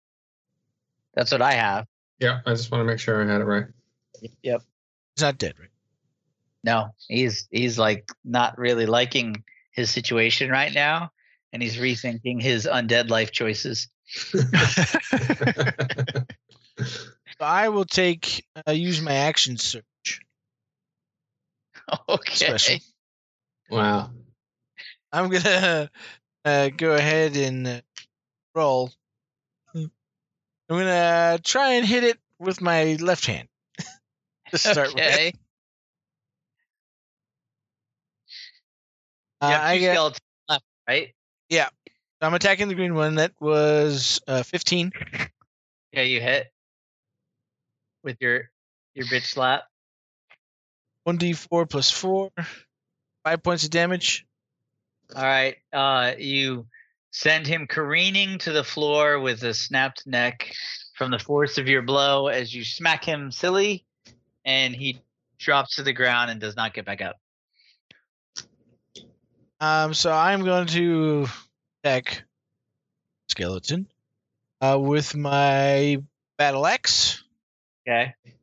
that's 1.13 1.31
what 1.31 1.41
I 1.41 1.53
have. 1.53 1.85
Yeah, 2.19 2.39
I 2.45 2.51
just 2.51 2.71
want 2.71 2.81
to 2.81 2.85
make 2.85 2.99
sure 2.99 3.23
I 3.23 3.31
had 3.31 3.41
it 3.41 3.45
right. 3.45 3.65
Yep. 4.43 4.61
He's 5.15 5.23
not 5.23 5.37
dead, 5.37 5.53
right? 5.59 5.69
No, 6.63 6.89
he's 7.07 7.47
he's 7.51 7.79
like 7.79 8.11
not 8.25 8.57
really 8.57 8.85
liking 8.85 9.43
his 9.71 9.89
situation 9.89 10.49
right 10.49 10.73
now, 10.73 11.11
and 11.53 11.63
he's 11.63 11.77
rethinking 11.77 12.41
his 12.41 12.65
undead 12.65 13.09
life 13.09 13.31
choices. 13.31 13.87
I 17.39 17.69
will 17.69 17.85
take 17.85 18.45
uh, 18.67 18.71
use 18.71 19.01
my 19.01 19.13
action 19.13 19.57
surge. 19.57 19.83
Okay. 22.07 22.35
Special. 22.35 22.77
wow. 23.69 24.11
I'm 25.11 25.29
gonna 25.29 25.89
uh, 26.45 26.69
go 26.69 26.93
ahead 26.93 27.35
and 27.35 27.67
uh, 27.67 27.81
roll. 28.53 28.91
I'm 29.73 29.89
gonna 30.69 31.39
try 31.43 31.73
and 31.73 31.85
hit 31.85 32.03
it 32.03 32.19
with 32.37 32.61
my 32.61 32.95
left 32.99 33.25
hand. 33.25 33.47
to 34.51 34.57
start 34.57 34.93
with. 34.93 35.03
okay. 35.03 35.33
Uh, 39.41 39.47
You 39.47 39.53
have 39.53 39.63
I 39.63 39.77
get, 39.77 39.99
left, 39.99 40.21
right? 40.87 41.13
Yeah. 41.49 41.69
I'm 42.21 42.33
attacking 42.33 42.67
the 42.67 42.75
green 42.75 42.93
one. 42.93 43.15
That 43.15 43.31
was 43.39 44.19
uh, 44.27 44.43
15. 44.43 44.91
Yeah, 45.93 46.01
you 46.01 46.19
hit 46.19 46.51
with 48.03 48.17
your 48.19 48.49
your 48.93 49.05
bitch 49.05 49.25
slap. 49.25 49.63
1d4 51.07 51.69
plus 51.69 51.91
4. 51.91 52.29
5 53.25 53.43
points 53.43 53.63
of 53.63 53.69
damage. 53.69 54.25
All 55.15 55.23
right. 55.23 55.55
Uh, 55.73 56.13
you 56.17 56.67
send 57.11 57.47
him 57.47 57.67
careening 57.67 58.37
to 58.39 58.51
the 58.51 58.63
floor 58.63 59.19
with 59.19 59.43
a 59.43 59.53
snapped 59.53 60.05
neck 60.05 60.53
from 60.95 61.11
the 61.11 61.19
force 61.19 61.57
of 61.57 61.67
your 61.67 61.81
blow 61.81 62.27
as 62.27 62.53
you 62.53 62.63
smack 62.63 63.03
him 63.03 63.31
silly, 63.31 63.85
and 64.45 64.75
he 64.75 64.99
drops 65.37 65.75
to 65.75 65.83
the 65.83 65.93
ground 65.93 66.29
and 66.29 66.39
does 66.39 66.55
not 66.55 66.73
get 66.73 66.85
back 66.85 67.01
up. 67.01 67.15
Um, 69.61 69.93
so 69.93 70.11
I'm 70.11 70.43
going 70.43 70.67
to 70.67 71.27
attack 71.83 72.23
skeleton 73.29 73.87
uh, 74.61 74.77
with 74.79 75.15
my 75.15 76.01
battle 76.37 76.65
axe. 76.65 77.23
Okay. 77.89 78.13
Is 78.23 78.33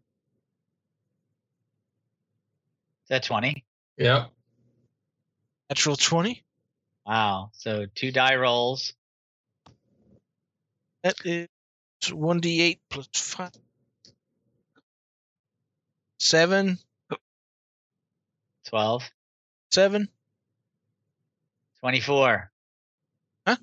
that 3.11 3.23
20? 3.23 3.65
Yep. 3.97 4.31
Natural 5.71 5.95
20. 5.95 6.43
Wow. 7.07 7.51
So 7.53 7.87
two 7.95 8.11
die 8.11 8.35
rolls. 8.35 8.93
That 11.05 11.15
is 11.25 11.47
1d8 12.03 12.81
plus 12.91 13.07
5. 13.15 13.53
7. 16.19 16.79
12. 18.69 19.11
7. 19.71 20.09
24. 21.79 22.51
Huh? 23.47 23.57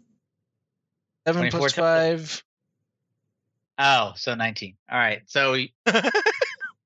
7 1.27 1.49
24 1.49 1.69
5. 1.69 2.43
Oh, 3.77 4.13
so 4.15 4.35
19. 4.35 4.75
All 4.91 4.97
right. 4.97 5.21
So, 5.25 5.53
uh, 5.53 5.61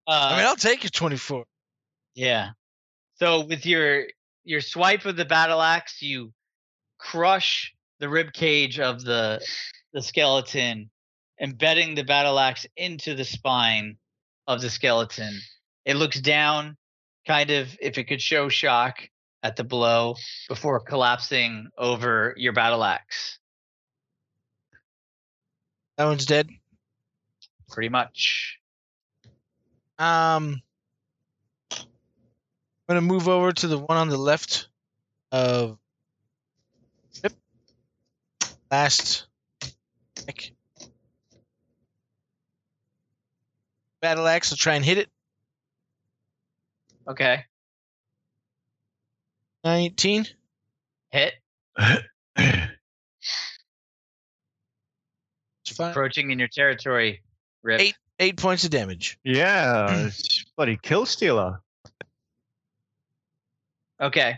I 0.07 0.37
mean, 0.37 0.45
I'll 0.45 0.55
take 0.55 0.83
your 0.83 0.89
24. 0.89 1.45
Yeah. 2.15 2.51
So 3.15 3.45
with 3.45 3.65
your 3.65 4.05
your 4.43 4.61
swipe 4.61 5.05
of 5.05 5.17
the 5.17 5.25
battle 5.25 5.61
axe, 5.61 6.01
you 6.01 6.31
crush 6.97 7.73
the 7.99 8.09
rib 8.09 8.31
cage 8.33 8.79
of 8.79 9.03
the 9.03 9.41
the 9.93 10.01
skeleton, 10.01 10.89
embedding 11.41 11.95
the 11.95 12.03
battle 12.03 12.39
axe 12.39 12.65
into 12.75 13.15
the 13.15 13.25
spine 13.25 13.97
of 14.47 14.61
the 14.61 14.69
skeleton. 14.69 15.39
It 15.85 15.95
looks 15.95 16.19
down, 16.19 16.77
kind 17.25 17.49
of 17.51 17.75
if 17.81 17.97
it 17.97 18.05
could 18.05 18.21
show 18.21 18.49
shock 18.49 19.09
at 19.43 19.55
the 19.55 19.63
blow 19.63 20.15
before 20.47 20.79
collapsing 20.79 21.69
over 21.77 22.33
your 22.37 22.53
battle 22.53 22.83
axe. 22.83 23.39
That 25.97 26.05
one's 26.05 26.25
dead. 26.25 26.49
Pretty 27.69 27.89
much. 27.89 28.59
Um, 29.99 30.61
I'm 31.71 31.77
gonna 32.87 33.01
move 33.01 33.27
over 33.27 33.51
to 33.51 33.67
the 33.67 33.77
one 33.77 33.97
on 33.97 34.09
the 34.09 34.17
left 34.17 34.69
of 35.31 35.77
Yep. 37.23 37.33
Last. 38.71 39.27
Battle 43.99 44.27
axe. 44.27 44.51
I'll 44.51 44.57
try 44.57 44.75
and 44.75 44.85
hit 44.85 44.99
it. 44.99 45.09
Okay. 47.07 47.43
19. 49.63 50.25
Hit. 51.11 51.33
It's 51.77 52.03
fine. 55.75 55.91
Approaching 55.91 56.31
in 56.31 56.39
your 56.39 56.47
territory. 56.47 57.21
Rip. 57.67 57.81
Eight. 57.81 57.95
Eight 58.19 58.37
points 58.37 58.63
of 58.63 58.71
damage. 58.71 59.19
yeah, 59.23 59.91
it's 60.07 60.45
bloody 60.55 60.79
kill 60.81 61.05
stealer. 61.05 61.59
Okay. 64.01 64.37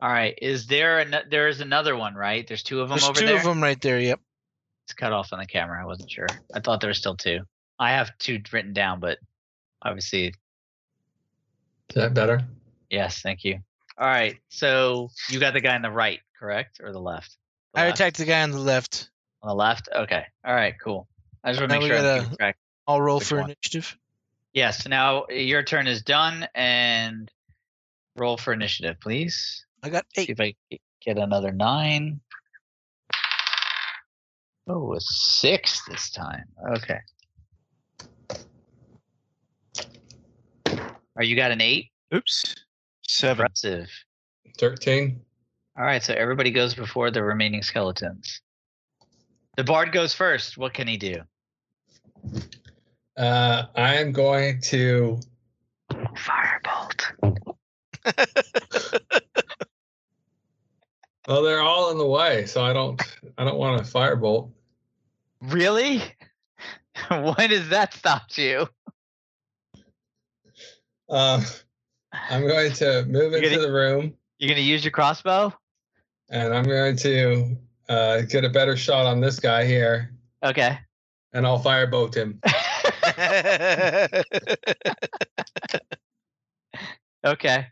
All 0.00 0.10
right. 0.10 0.36
Is 0.42 0.66
there 0.66 0.98
an 1.00 1.14
there 1.30 1.48
is 1.48 1.60
another 1.60 1.96
one, 1.96 2.14
right? 2.14 2.46
There's 2.46 2.62
two 2.62 2.80
of 2.80 2.88
them 2.88 2.98
over 2.98 3.00
there. 3.00 3.12
There's 3.12 3.18
over 3.18 3.20
two 3.20 3.26
there. 3.26 3.36
of 3.36 3.44
them 3.44 3.62
right 3.62 3.80
there. 3.80 4.00
Yep. 4.00 4.20
It's 4.86 4.92
cut 4.94 5.12
off 5.12 5.32
on 5.32 5.38
the 5.38 5.46
camera. 5.46 5.80
I 5.80 5.86
wasn't 5.86 6.10
sure. 6.10 6.26
I 6.52 6.60
thought 6.60 6.80
there 6.80 6.90
were 6.90 6.94
still 6.94 7.16
two. 7.16 7.40
I 7.78 7.92
have 7.92 8.16
two 8.18 8.40
written 8.52 8.72
down, 8.72 9.00
but 9.00 9.18
obviously, 9.82 10.26
Is 10.26 10.34
that 11.94 12.12
better? 12.14 12.42
yes. 12.90 13.22
Thank 13.22 13.44
you. 13.44 13.60
All 13.98 14.06
right. 14.06 14.36
So 14.48 15.10
you 15.28 15.38
got 15.40 15.52
the 15.54 15.60
guy 15.60 15.74
on 15.74 15.82
the 15.82 15.90
right, 15.90 16.20
correct, 16.38 16.80
or 16.82 16.92
the 16.92 17.00
left? 17.00 17.36
The 17.74 17.80
I 17.80 17.84
left. 17.86 18.00
attacked 18.00 18.16
the 18.18 18.24
guy 18.24 18.42
on 18.42 18.50
the 18.50 18.58
left. 18.58 19.10
on 19.42 19.48
the 19.48 19.54
left. 19.54 19.88
Okay. 19.94 20.24
All 20.44 20.54
right. 20.54 20.74
Cool. 20.82 21.08
I 21.44 21.50
just 21.52 21.60
want 21.60 21.72
to 21.72 21.78
make 21.78 21.86
sure. 21.86 21.96
I'm 21.98 22.02
gotta- 22.02 22.20
keeping 22.22 22.36
track. 22.38 22.56
I'll 22.86 23.00
roll 23.00 23.20
for 23.20 23.36
one? 23.40 23.44
initiative. 23.50 23.96
Yes. 24.52 24.86
Now 24.86 25.26
your 25.28 25.62
turn 25.62 25.86
is 25.86 26.02
done, 26.02 26.46
and 26.54 27.30
roll 28.16 28.36
for 28.36 28.52
initiative, 28.52 28.96
please. 29.00 29.64
I 29.82 29.88
got 29.90 30.04
See 30.14 30.22
eight. 30.22 30.30
if 30.30 30.40
I 30.40 30.54
get 31.04 31.18
another 31.18 31.50
nine. 31.52 32.20
Oh, 34.66 34.94
a 34.94 35.00
six 35.00 35.84
this 35.88 36.10
time. 36.10 36.44
Okay. 36.76 36.98
Are 41.16 41.22
you 41.22 41.36
got 41.36 41.50
an 41.52 41.60
eight? 41.60 41.90
Oops. 42.14 42.54
Seven. 43.06 43.44
Impressive. 43.44 43.90
13. 44.58 45.20
All 45.76 45.84
right, 45.84 46.02
so 46.02 46.14
everybody 46.14 46.50
goes 46.50 46.74
before 46.74 47.10
the 47.10 47.22
remaining 47.22 47.62
skeletons. 47.62 48.40
The 49.56 49.64
bard 49.64 49.92
goes 49.92 50.14
first. 50.14 50.56
What 50.56 50.74
can 50.74 50.86
he 50.86 50.96
do? 50.96 51.16
Uh, 53.16 53.64
I 53.74 53.94
am 53.96 54.12
going 54.12 54.60
to. 54.62 55.18
Firebolt. 55.92 57.40
Well, 61.26 61.42
they're 61.42 61.62
all 61.62 61.90
in 61.90 61.98
the 61.98 62.06
way, 62.06 62.44
so 62.44 62.62
I 62.62 62.72
don't. 62.72 63.00
I 63.38 63.44
don't 63.44 63.56
want 63.56 63.80
a 63.80 63.84
firebolt. 63.84 64.50
Really? 65.40 66.02
when 67.08 67.50
does 67.50 67.70
that 67.70 67.94
stop 67.94 68.24
you? 68.36 68.68
Um, 71.08 71.42
I'm 72.30 72.46
going 72.46 72.72
to 72.74 73.04
move 73.06 73.32
You're 73.32 73.42
into 73.44 73.60
the 73.60 73.72
room. 73.72 74.14
You're 74.38 74.48
gonna 74.50 74.60
use 74.60 74.84
your 74.84 74.92
crossbow? 74.92 75.52
and 76.30 76.54
I'm 76.54 76.64
going 76.64 76.96
to 76.96 77.56
uh, 77.88 78.22
get 78.22 78.44
a 78.44 78.48
better 78.48 78.76
shot 78.76 79.06
on 79.06 79.20
this 79.20 79.38
guy 79.38 79.64
here, 79.66 80.10
Okay. 80.42 80.78
and 81.32 81.46
I'll 81.46 81.58
fire 81.58 81.86
firebolt 81.86 82.14
him. 82.14 82.40
okay. 87.24 87.66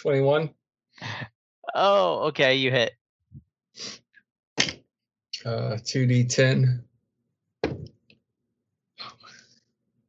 21. 0.00 0.50
Oh, 1.74 2.18
okay. 2.28 2.54
You 2.56 2.70
hit. 2.70 2.92
Uh, 5.44 5.76
2d10. 5.84 6.82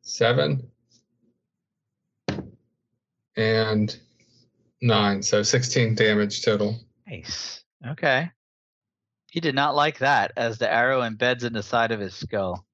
7. 0.02 0.72
And 3.36 3.96
9. 4.82 5.24
So 5.24 5.44
16 5.44 5.96
damage 5.96 6.44
total. 6.44 6.80
Nice. 7.08 7.64
Okay. 7.88 8.30
He 9.32 9.40
did 9.40 9.56
not 9.56 9.76
like 9.76 9.98
that 10.00 10.32
as 10.38 10.58
the 10.58 10.72
arrow 10.72 11.02
embeds 11.02 11.44
in 11.44 11.54
the 11.54 11.64
side 11.64 11.92
of 11.92 12.00
his 12.00 12.14
skull. 12.14 12.66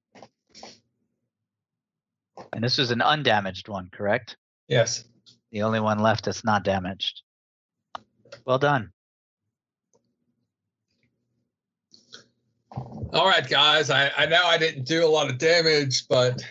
And 2.51 2.63
this 2.63 2.77
was 2.77 2.91
an 2.91 3.01
undamaged 3.01 3.67
one, 3.69 3.89
correct? 3.91 4.37
Yes. 4.67 5.05
The 5.51 5.63
only 5.63 5.79
one 5.79 5.99
left 5.99 6.25
that's 6.25 6.43
not 6.43 6.63
damaged. 6.63 7.21
Well 8.45 8.59
done. 8.59 8.91
All 13.13 13.25
right, 13.25 13.47
guys. 13.47 13.89
I, 13.89 14.11
I 14.17 14.25
know 14.25 14.43
I 14.45 14.57
didn't 14.57 14.85
do 14.85 15.05
a 15.05 15.07
lot 15.07 15.29
of 15.29 15.37
damage, 15.37 16.07
but 16.07 16.43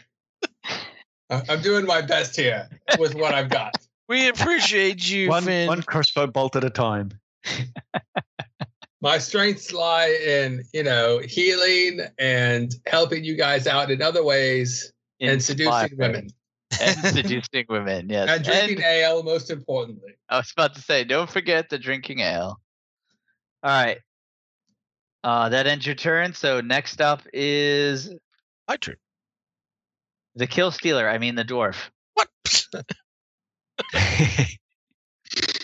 I'm 1.30 1.62
doing 1.62 1.86
my 1.86 2.00
best 2.00 2.34
here 2.34 2.68
with 2.98 3.14
what 3.14 3.34
I've 3.34 3.50
got. 3.50 3.74
We 4.08 4.28
appreciate 4.28 5.08
you, 5.08 5.28
one, 5.28 5.44
Finn. 5.44 5.68
one 5.68 5.82
crossbow 5.82 6.26
bolt 6.26 6.56
at 6.56 6.64
a 6.64 6.70
time. 6.70 7.10
My 9.00 9.18
strengths 9.18 9.72
lie 9.72 10.08
in, 10.26 10.64
you 10.74 10.82
know, 10.82 11.20
healing 11.20 12.00
and 12.18 12.74
helping 12.86 13.22
you 13.22 13.36
guys 13.36 13.66
out 13.68 13.90
in 13.92 14.02
other 14.02 14.24
ways 14.24 14.92
and 15.20 15.40
seducing 15.42 15.96
women 15.96 16.30
And 16.82 16.98
seducing 17.04 17.66
women, 17.68 18.08
yes. 18.08 18.28
and 18.28 18.44
drinking 18.44 18.76
And- 18.78 18.84
ale, 18.84 19.22
most 19.22 19.50
importantly. 19.50 20.14
I 20.28 20.38
was 20.38 20.50
about 20.52 20.74
to 20.74 20.82
say, 20.82 21.04
don't 21.04 21.30
forget 21.30 21.68
the 21.70 21.78
drinking 21.78 22.20
ale. 22.20 22.60
All 23.62 23.70
right. 23.70 23.98
Uh, 25.22 25.48
that 25.50 25.66
ends 25.66 25.86
your 25.86 25.94
turn. 25.94 26.34
So 26.34 26.60
next 26.60 27.00
up 27.00 27.22
is 27.32 28.10
My 28.68 28.76
turn. 28.76 28.96
the 30.34 30.46
kill 30.46 30.70
stealer. 30.72 31.08
I 31.08 31.18
mean 31.18 31.34
the 31.36 31.44
dwarf. 31.44 31.76
What? 32.14 32.28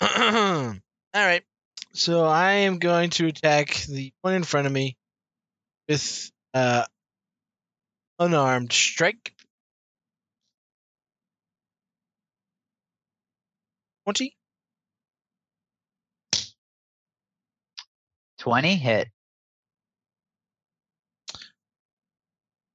All 0.00 0.80
right. 1.14 1.42
So 1.92 2.24
I 2.24 2.52
am 2.52 2.78
going 2.78 3.10
to 3.10 3.26
attack 3.26 3.84
the 3.88 4.12
one 4.22 4.34
in 4.34 4.44
front 4.44 4.66
of 4.66 4.72
me 4.72 4.96
with 5.88 6.30
uh 6.52 6.84
unarmed 8.18 8.72
strike. 8.72 9.32
Twenty. 14.04 14.36
Twenty 18.38 18.76
hit. 18.76 19.08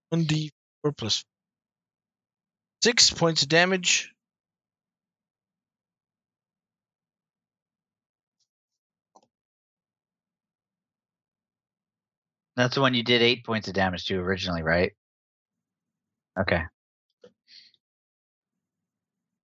One 0.10 0.24
D 0.24 0.52
four 0.82 0.92
plus 0.92 1.24
six 2.82 3.12
points 3.12 3.44
of 3.44 3.50
damage. 3.50 4.12
That's 12.60 12.76
the 12.76 12.82
one 12.82 12.94
you 12.94 13.04
did 13.04 13.22
eight 13.22 13.46
points 13.46 13.70
of 13.70 13.74
damage 13.74 14.06
to 14.08 14.20
originally, 14.20 14.64
right? 14.64 14.92
Okay. 16.38 16.62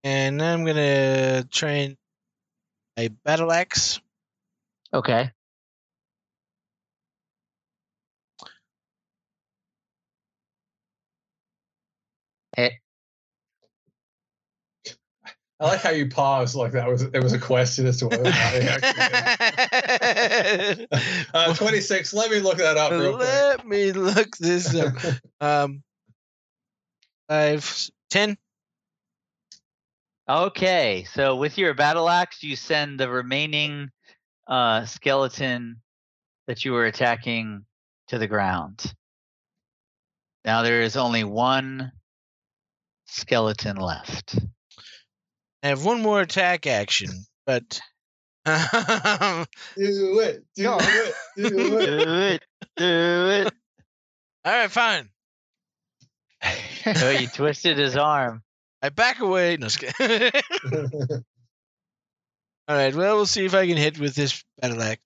And 0.03 0.37
then 0.37 0.59
I'm 0.59 0.65
gonna 0.65 1.45
train 1.45 1.95
a 2.97 3.07
battle 3.07 3.53
axe. 3.53 4.01
Okay. 4.93 5.31
Hit. 12.57 12.73
I 15.59 15.65
like 15.65 15.81
how 15.81 15.91
you 15.91 16.09
paused 16.09 16.55
like 16.55 16.73
that 16.73 16.87
was 16.87 17.03
it 17.03 17.23
was 17.23 17.31
a 17.31 17.39
question 17.39 17.85
as 17.85 17.97
to 17.97 18.07
whether 18.07 18.23
or 18.23 18.25
not 18.25 18.35
he 18.35 18.67
actually 18.67 19.03
did. 20.75 20.87
Uh, 21.33 21.53
26. 21.53 22.13
Let 22.13 22.31
me 22.31 22.39
look 22.39 22.57
that 22.57 22.77
up 22.77 22.91
real 22.91 23.15
quick. 23.15 23.27
Let 23.27 23.67
me 23.67 23.91
look 23.91 24.37
this 24.37 24.73
up. 24.75 24.93
Um, 25.41 25.83
five, 27.27 27.89
ten. 28.09 28.37
Okay, 30.27 31.05
so 31.13 31.35
with 31.35 31.57
your 31.57 31.73
battle 31.73 32.09
axe, 32.09 32.41
you 32.41 32.55
send 32.55 32.99
the 32.99 33.09
remaining 33.09 33.89
uh, 34.47 34.85
skeleton 34.85 35.81
that 36.47 36.65
you 36.65 36.71
were 36.71 36.85
attacking 36.85 37.65
to 38.07 38.17
the 38.17 38.27
ground. 38.27 38.93
Now 40.45 40.61
there 40.63 40.81
is 40.81 40.97
only 40.97 41.23
one 41.23 41.91
skeleton 43.05 43.77
left. 43.77 44.37
I 45.65 45.69
have 45.69 45.83
one 45.83 46.03
more 46.03 46.21
attack 46.21 46.67
action, 46.67 47.09
but 47.47 47.81
um, 48.45 49.47
Do 49.75 50.19
it. 50.19 50.43
Do 50.55 50.61
Go 50.63 50.73
on. 50.73 50.81
it. 50.83 51.15
Do 51.35 51.77
it. 51.79 51.85
Do 52.05 52.11
it. 52.11 52.43
Do 52.77 53.29
it. 53.47 53.53
all 54.45 54.53
right, 54.53 54.69
fine. 54.69 55.09
Oh, 56.85 57.09
you 57.09 57.27
twisted 57.33 57.79
his 57.79 57.97
arm. 57.97 58.43
I 58.83 58.89
back 58.89 59.21
away. 59.21 59.57
No, 59.57 59.67
just 59.67 59.83
all 59.99 61.23
right. 62.69 62.93
Well, 62.93 63.15
we'll 63.15 63.25
see 63.25 63.45
if 63.45 63.55
I 63.55 63.65
can 63.65 63.77
hit 63.77 63.97
with 63.97 64.13
this 64.13 64.43
battle 64.61 64.83
axe. 64.83 65.01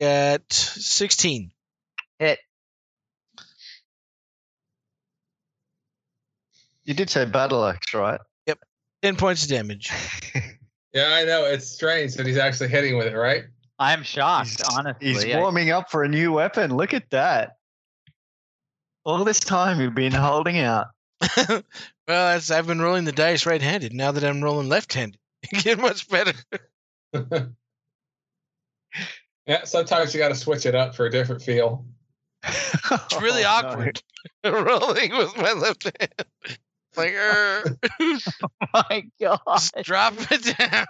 Got 0.00 0.52
sixteen. 0.52 1.50
Hit. 2.20 2.38
You 6.84 6.94
did 6.94 7.10
say 7.10 7.24
battle 7.24 7.64
axe, 7.64 7.94
right? 7.94 8.20
Yep. 8.46 8.58
Ten 9.02 9.16
points 9.16 9.44
of 9.44 9.48
damage. 9.50 9.90
yeah, 10.92 11.08
I 11.12 11.24
know. 11.24 11.44
It's 11.44 11.66
strange 11.68 12.14
that 12.14 12.26
he's 12.26 12.36
actually 12.38 12.68
hitting 12.68 12.96
with 12.96 13.06
it, 13.06 13.14
right? 13.16 13.44
I'm 13.78 14.02
shocked, 14.02 14.50
He's- 14.58 14.68
honestly. 14.76 15.08
He's 15.08 15.24
I- 15.24 15.38
warming 15.38 15.70
up 15.70 15.90
for 15.90 16.04
a 16.04 16.08
new 16.08 16.32
weapon. 16.32 16.74
Look 16.76 16.94
at 16.94 17.10
that. 17.10 17.56
All 19.04 19.24
this 19.24 19.40
time 19.40 19.80
you've 19.80 19.94
been 19.96 20.12
holding 20.12 20.58
out. 20.60 20.86
well, 21.48 21.62
that's, 22.06 22.50
I've 22.52 22.66
been 22.68 22.80
rolling 22.80 23.04
the 23.04 23.12
dice 23.12 23.46
right-handed. 23.46 23.92
Now 23.92 24.12
that 24.12 24.22
I'm 24.24 24.42
rolling 24.42 24.68
left-handed, 24.68 25.18
it 25.52 25.64
get 25.64 25.78
much 25.80 26.08
better. 26.08 26.32
yeah, 29.46 29.64
sometimes 29.64 30.14
you 30.14 30.20
got 30.20 30.28
to 30.28 30.34
switch 30.36 30.66
it 30.66 30.74
up 30.74 30.94
for 30.94 31.06
a 31.06 31.10
different 31.10 31.42
feel. 31.42 31.84
It's 32.44 33.20
really 33.20 33.44
Oh, 33.44 33.60
no. 33.62 33.68
awkward 33.68 34.02
rolling 34.44 35.16
with 35.16 35.36
my 35.36 35.52
left 35.52 35.84
hand. 36.00 36.12
Like, 36.96 37.12
er, 37.12 37.78
oh 38.00 38.18
my 38.74 39.04
god. 39.20 39.40
just 39.46 39.74
drop 39.82 40.14
it 40.30 40.56
down. 40.58 40.86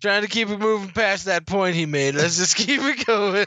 Trying 0.00 0.22
to 0.22 0.28
keep 0.28 0.48
it 0.48 0.58
moving 0.58 0.90
past 0.90 1.26
that 1.26 1.46
point 1.46 1.76
he 1.76 1.86
made. 1.86 2.14
Let's 2.14 2.36
just 2.38 2.56
keep 2.56 2.80
it 2.82 3.06
going. 3.06 3.46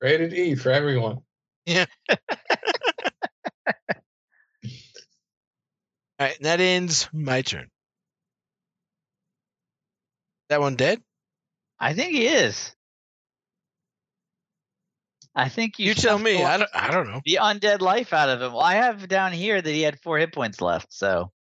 Rated 0.00 0.32
E 0.32 0.54
for 0.54 0.70
everyone. 0.70 1.22
Yeah. 1.66 1.86
All 6.18 6.28
right, 6.28 6.36
and 6.36 6.46
that 6.46 6.60
ends 6.60 7.08
my 7.12 7.42
turn. 7.42 7.68
That 10.48 10.60
one 10.60 10.76
dead? 10.76 11.00
I 11.80 11.94
think 11.94 12.12
he 12.12 12.26
is. 12.26 12.74
I 15.34 15.48
think 15.48 15.78
you, 15.78 15.86
You 15.86 15.94
tell 15.94 16.18
me. 16.18 16.42
I 16.42 16.58
don't. 16.58 16.70
I 16.74 16.90
don't 16.90 17.06
know. 17.08 17.20
the 17.24 17.38
undead 17.40 17.80
life 17.80 18.12
out 18.12 18.28
of 18.28 18.42
him. 18.42 18.52
Well, 18.52 18.60
I 18.62 18.74
have 18.74 19.08
down 19.08 19.32
here 19.32 19.60
that 19.60 19.70
he 19.70 19.82
had 19.82 19.98
four 20.00 20.18
hit 20.18 20.32
points 20.32 20.60
left, 20.60 20.92
so 20.92 21.32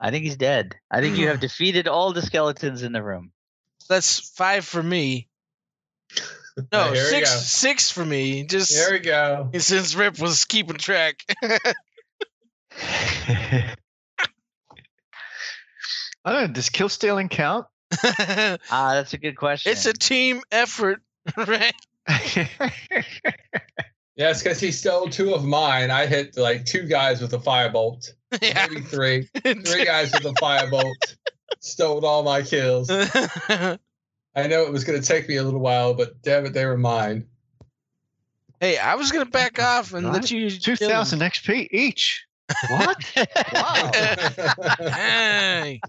I 0.00 0.10
think 0.10 0.24
he's 0.24 0.36
dead. 0.36 0.74
I 0.90 1.00
think 1.00 1.18
you 1.18 1.28
have 1.28 1.40
defeated 1.48 1.86
all 1.88 2.12
the 2.12 2.22
skeletons 2.22 2.82
in 2.82 2.92
the 2.92 3.02
room. 3.02 3.32
That's 3.88 4.30
five 4.36 4.64
for 4.64 4.82
me. 4.82 5.28
No, 6.70 6.92
Here 6.92 7.04
six. 7.04 7.30
Six 7.46 7.90
for 7.90 8.04
me. 8.04 8.44
Just 8.44 8.72
There 8.74 8.92
we 8.92 8.98
go. 9.00 9.50
since 9.58 9.94
Rip 9.94 10.18
was 10.18 10.44
keeping 10.44 10.76
track. 10.76 11.16
I 16.24 16.32
don't 16.32 16.48
know. 16.48 16.52
Does 16.52 16.70
kill 16.70 16.88
stealing 16.88 17.28
count? 17.28 17.66
Ah, 18.70 18.92
that's 18.94 19.12
a 19.12 19.18
good 19.18 19.36
question. 19.36 19.72
it's 19.72 19.84
a 19.86 19.92
team 19.92 20.40
effort, 20.50 21.00
right? 21.36 21.74
Yeah, 22.08 22.46
Yes, 24.14 24.42
because 24.42 24.60
he 24.60 24.72
stole 24.72 25.08
two 25.08 25.34
of 25.34 25.42
mine. 25.44 25.90
I 25.90 26.06
hit 26.06 26.36
like 26.36 26.66
two 26.66 26.82
guys 26.86 27.22
with 27.22 27.32
a 27.32 27.38
firebolt. 27.38 28.10
yeah. 28.42 28.66
Maybe 28.68 28.82
three. 28.82 29.22
Three 29.42 29.84
guys 29.86 30.12
with 30.12 30.24
a 30.26 30.34
firebolt. 30.40 30.92
Stole 31.60 32.04
all 32.04 32.22
my 32.22 32.42
kills. 32.42 32.90
I 32.90 33.78
know 34.36 34.62
it 34.64 34.72
was 34.72 34.84
going 34.84 35.00
to 35.00 35.06
take 35.06 35.28
me 35.28 35.36
a 35.36 35.42
little 35.42 35.60
while, 35.60 35.94
but 35.94 36.20
damn 36.22 36.44
it, 36.46 36.52
they 36.52 36.66
were 36.66 36.76
mine. 36.76 37.26
hey, 38.60 38.76
I 38.78 38.94
was 38.96 39.10
gonna 39.12 39.26
back 39.26 39.60
off 39.60 39.92
and 39.94 40.12
let 40.12 40.30
you. 40.30 40.50
Two 40.50 40.76
kill 40.76 40.90
XP 40.90 41.68
each. 41.70 42.26
What? 42.68 43.12
Wow. 43.52 43.90
Hey, 44.90 45.80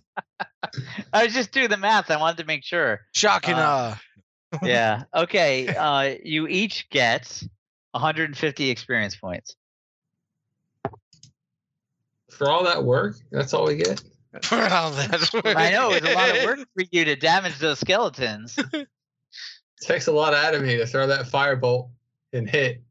I 1.11 1.23
was 1.25 1.33
just 1.33 1.51
doing 1.51 1.69
the 1.69 1.77
math. 1.77 2.09
I 2.09 2.17
wanted 2.17 2.37
to 2.37 2.45
make 2.45 2.63
sure. 2.63 3.01
shock 3.13 3.47
and 3.47 3.57
Uh, 3.59 3.61
awe. 3.61 4.01
Yeah. 4.61 5.03
Okay. 5.15 5.67
Uh, 5.67 6.15
you 6.23 6.47
each 6.47 6.89
get 6.89 7.41
150 7.91 8.69
experience 8.69 9.15
points. 9.15 9.55
For 12.31 12.49
all 12.49 12.63
that 12.63 12.83
work, 12.83 13.15
that's 13.31 13.53
all 13.53 13.65
we 13.65 13.75
get. 13.75 14.01
For 14.43 14.55
all 14.55 14.91
that. 14.91 15.29
work. 15.33 15.55
I 15.55 15.69
know 15.69 15.91
it's 15.91 16.07
a 16.07 16.13
lot 16.13 16.35
of 16.35 16.43
work 16.43 16.59
for 16.75 16.85
you 16.91 17.05
to 17.05 17.15
damage 17.15 17.59
those 17.59 17.79
skeletons. 17.79 18.57
takes 19.79 20.07
a 20.07 20.11
lot 20.11 20.33
out 20.33 20.55
of 20.55 20.63
me 20.63 20.77
to 20.77 20.87
throw 20.87 21.05
that 21.05 21.27
firebolt 21.27 21.91
and 22.33 22.49
hit. 22.49 22.81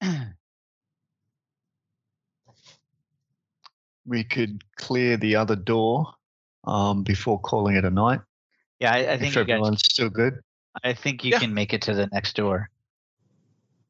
we 4.06 4.24
could 4.24 4.64
clear 4.76 5.16
the 5.16 5.36
other 5.36 5.56
door 5.56 6.12
um, 6.64 7.02
before 7.02 7.40
calling 7.40 7.76
it 7.76 7.84
a 7.84 7.90
night. 7.90 8.20
Yeah, 8.80 8.92
I, 8.92 9.12
I 9.12 9.18
think 9.18 9.30
if 9.30 9.36
you 9.36 9.44
guys. 9.44 9.54
everyone's 9.54 9.82
still 9.84 10.10
good. 10.10 10.40
I 10.82 10.94
think 10.94 11.24
you 11.24 11.32
Yeah. 11.32 11.38
can 11.38 11.54
make 11.54 11.72
it 11.72 11.82
to 11.82 11.94
the 11.94 12.06
next 12.06 12.34
door. 12.34 12.68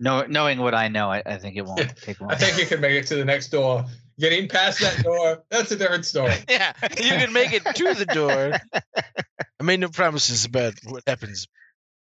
Know, 0.00 0.26
knowing 0.26 0.58
what 0.58 0.74
I 0.74 0.89
know, 0.89 1.10
I, 1.10 1.23
I 1.24 1.39
think 1.39 1.57
it 1.57 1.65
won't 1.65 1.97
take 1.97 2.20
long. 2.20 2.31
I 2.32 2.34
think 2.34 2.58
you 2.58 2.66
can 2.66 2.81
make 2.81 2.92
it 2.92 3.07
to 3.08 3.15
the 3.16 3.24
next 3.24 3.49
door. 3.49 3.84
Getting 4.18 4.49
past 4.49 4.81
that 4.81 5.02
door, 5.02 5.42
that's 5.49 5.70
a 5.70 5.76
different 5.76 6.05
story. 6.05 6.34
yeah, 6.49 6.73
you 6.91 7.12
can 7.12 7.32
make 7.32 7.52
it 7.52 7.62
to 7.76 7.94
the 7.94 8.07
door. 8.07 8.52
I 8.74 9.62
made 9.62 9.81
no 9.81 9.89
promises 9.89 10.44
about 10.44 10.74
what 10.84 11.05
happens. 11.07 11.47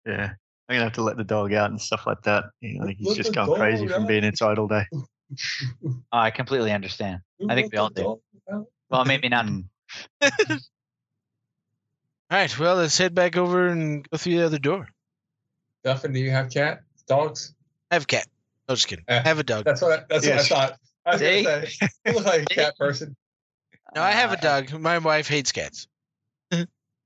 Yeah. 0.07 0.33
I'm 0.69 0.77
gonna 0.77 0.85
have 0.85 0.95
to 0.95 1.03
let 1.03 1.17
the 1.17 1.25
dog 1.25 1.53
out 1.53 1.71
and 1.71 1.81
stuff 1.81 2.07
like 2.07 2.23
that. 2.23 2.45
You 2.61 2.79
know, 2.79 2.87
he's 2.87 3.09
Let 3.09 3.17
just 3.17 3.35
gone 3.35 3.49
going 3.49 3.61
dog 3.61 3.69
crazy 3.71 3.89
from 3.89 4.07
being 4.07 4.23
inside 4.23 4.59
all 4.59 4.69
day. 4.69 4.87
I 6.13 6.31
completely 6.31 6.73
understand. 6.73 7.21
I 7.49 7.55
think 7.55 7.73
we 7.73 7.79
all 7.79 7.91
do. 7.91 8.21
Well, 8.89 9.05
maybe 9.05 9.29
not. 9.29 9.47
All 12.33 12.39
right, 12.39 12.59
well, 12.61 12.77
let's 12.77 12.97
head 12.97 13.13
back 13.15 13.37
over 13.37 13.67
and 13.67 14.09
go 14.09 14.17
through 14.17 14.37
the 14.39 14.47
other 14.47 14.59
door. 14.61 14.89
Duffin, 15.85 16.13
do 16.13 16.21
you 16.21 16.31
have 16.31 16.49
cat? 16.51 16.83
Dogs? 17.09 17.55
I 17.91 17.97
have 17.97 18.05
a 18.05 18.07
cat. 18.07 18.27
No, 18.69 18.77
just 18.77 18.87
kidding. 18.87 19.05
I 19.09 19.15
Eh. 19.15 19.23
have 19.25 19.41
a 19.41 19.43
dog. 19.43 19.65
That's 19.65 19.83
what 19.83 19.99
I, 19.99 20.05
that's 20.09 20.25
Yes. 20.25 20.49
what 20.49 20.59
I 20.61 20.67
thought. 20.69 20.79
I 21.07 21.11
was 21.13 21.21
See? 21.21 21.43
gonna 21.43 21.67
say, 21.67 21.89
you 22.07 22.13
look 22.13 22.25
like 22.25 22.43
a 22.43 22.55
cat 22.55 22.77
person. 22.79 23.17
No, 23.97 24.03
I 24.03 24.13
have 24.13 24.31
a 24.33 24.39
Uh, 24.39 24.41
dog. 24.61 24.81
My 24.81 24.99
wife 24.99 25.27
hates 25.27 25.51
cats. 25.51 25.89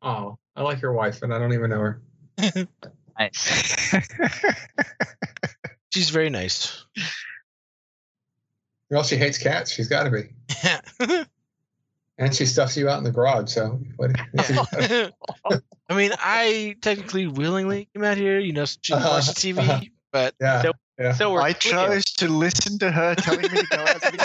Oh, 0.03 0.39
I 0.55 0.63
like 0.63 0.83
your 0.83 0.93
wife, 0.93 1.23
and 1.23 1.33
I 1.33 1.39
don't 1.39 1.55
even 1.55 1.71
know 1.71 1.79
her. 1.81 2.03
Nice. 3.19 3.95
She's 5.91 6.11
very 6.11 6.29
nice. 6.29 6.85
Well, 8.95 9.03
she 9.03 9.17
hates 9.17 9.39
cats. 9.39 9.73
She's 9.73 9.89
got 9.89 10.05
to 10.05 10.11
be. 10.11 10.29
Yeah. 10.65 11.25
And 12.17 12.33
she 12.33 12.47
stuffs 12.47 12.77
you 12.77 12.89
out 12.89 12.99
in 12.99 13.03
the 13.05 13.11
garage. 13.11 13.51
So, 13.51 13.81
what? 13.97 14.13
I 15.89 15.97
mean, 15.97 16.13
I 16.17 16.77
technically 16.81 17.27
willingly 17.27 17.89
came 17.93 18.05
out 18.05 18.17
here, 18.17 18.39
you 18.39 18.53
know, 18.53 18.65
to 18.67 18.95
watch 18.95 19.27
the 19.27 19.33
TV, 19.33 19.91
but 20.13 20.33
yeah. 20.41 20.63
So- 20.63 20.73
yeah. 20.97 21.13
So 21.15 21.33
we're 21.33 21.41
I 21.43 21.55
clear. 21.55 21.73
chose 21.75 22.05
to 22.19 22.29
listen 22.29 22.79
to 22.79 22.93
her 22.93 23.17
telling 23.17 23.43
me 23.43 23.49
to 23.49 23.67
go 23.67 23.79
out 23.79 24.01
to 24.01 24.11
the 24.13 24.17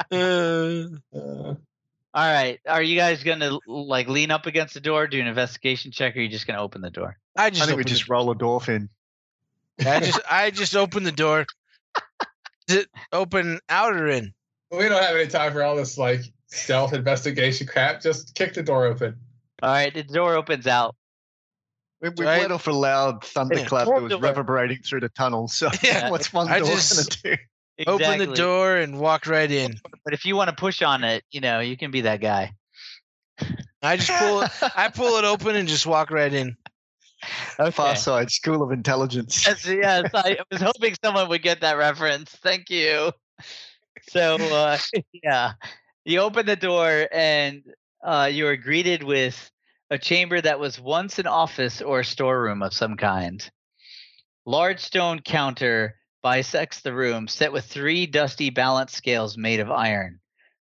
garage. 0.10 0.92
Uh, 1.12 1.18
Uh, 1.18 1.54
All 2.14 2.32
right. 2.32 2.58
Are 2.66 2.82
you 2.82 2.96
guys 2.96 3.22
gonna 3.22 3.58
like 3.66 4.08
lean 4.08 4.30
up 4.30 4.46
against 4.46 4.72
the 4.72 4.80
door, 4.80 5.06
do 5.08 5.20
an 5.20 5.26
investigation 5.26 5.90
check, 5.92 6.16
or 6.16 6.20
are 6.20 6.22
you 6.22 6.30
just 6.30 6.46
gonna 6.46 6.62
open 6.62 6.80
the 6.80 6.88
door? 6.88 7.18
I 7.36 7.46
I 7.46 7.50
just 7.50 7.66
think 7.66 7.76
we 7.76 7.84
just 7.84 8.06
the, 8.06 8.12
roll 8.12 8.30
a 8.30 8.34
dwarf 8.34 8.70
in. 8.70 8.88
I 9.86 10.00
just 10.00 10.20
I 10.30 10.50
just 10.50 10.74
open 10.74 11.02
the 11.02 11.12
door. 11.12 11.44
Did 12.72 12.86
open 13.12 13.60
outer 13.68 14.08
in. 14.08 14.32
we 14.70 14.88
don't 14.88 15.02
have 15.02 15.14
any 15.16 15.28
time 15.28 15.52
for 15.52 15.62
all 15.62 15.76
this 15.76 15.96
like 15.98 16.20
stealth 16.46 16.92
investigation 16.92 17.66
crap. 17.66 18.00
Just 18.02 18.34
kick 18.34 18.54
the 18.54 18.62
door 18.62 18.86
open. 18.86 19.16
All 19.62 19.70
right. 19.70 19.92
The 19.92 20.02
door 20.02 20.34
opens 20.34 20.66
out. 20.66 20.94
We, 22.00 22.08
we 22.10 22.24
Right. 22.24 22.42
let 22.42 22.50
off 22.52 22.66
a 22.66 22.72
loud 22.72 23.22
thunderclap 23.24 23.86
that 23.86 24.02
was 24.02 24.12
reverberating 24.20 24.78
through 24.84 25.00
the 25.00 25.08
tunnel. 25.10 25.46
So 25.48 25.68
Yeah. 25.82 26.10
what's 26.10 26.32
one 26.32 26.48
I 26.48 26.58
door 26.58 26.68
just- 26.68 27.20
gonna 27.22 27.36
do? 27.36 27.42
Open 27.86 28.18
the 28.18 28.26
door 28.34 28.76
and 28.76 28.98
walk 28.98 29.26
right 29.26 29.50
in. 29.50 29.74
But 30.04 30.12
if 30.14 30.24
you 30.24 30.36
want 30.36 30.50
to 30.50 30.56
push 30.56 30.82
on 30.82 31.04
it, 31.04 31.24
you 31.30 31.40
know, 31.40 31.60
you 31.60 31.76
can 31.76 31.90
be 31.90 32.02
that 32.02 32.20
guy. 32.20 32.52
I 33.82 33.96
just 33.96 34.10
pull 34.20 34.42
it 34.42 34.50
I 34.76 34.88
pull 34.88 35.16
it 35.18 35.24
open 35.24 35.56
and 35.56 35.66
just 35.66 35.86
walk 35.86 36.10
right 36.10 36.32
in. 36.32 36.56
Okay. 37.58 37.70
Far 37.70 37.96
side 37.96 38.30
school 38.30 38.62
of 38.62 38.72
intelligence. 38.72 39.46
Yes, 39.46 39.66
yes. 39.66 40.10
I 40.14 40.38
was 40.50 40.60
hoping 40.60 40.94
someone 41.02 41.28
would 41.28 41.42
get 41.42 41.60
that 41.60 41.76
reference. 41.76 42.30
Thank 42.30 42.70
you. 42.70 43.12
So, 44.08 44.36
uh, 44.36 44.78
yeah, 45.22 45.52
you 46.04 46.20
open 46.20 46.46
the 46.46 46.56
door 46.56 47.08
and 47.12 47.62
uh, 48.04 48.28
you 48.32 48.46
are 48.46 48.56
greeted 48.56 49.02
with 49.02 49.50
a 49.90 49.98
chamber 49.98 50.40
that 50.40 50.58
was 50.58 50.80
once 50.80 51.18
an 51.18 51.26
office 51.26 51.80
or 51.80 52.00
a 52.00 52.04
storeroom 52.04 52.62
of 52.62 52.74
some 52.74 52.96
kind. 52.96 53.48
Large 54.46 54.80
stone 54.80 55.20
counter 55.20 55.96
bisects 56.22 56.80
the 56.80 56.94
room, 56.94 57.28
set 57.28 57.52
with 57.52 57.64
three 57.66 58.06
dusty 58.06 58.50
balance 58.50 58.92
scales 58.96 59.36
made 59.36 59.60
of 59.60 59.70
iron. 59.70 60.18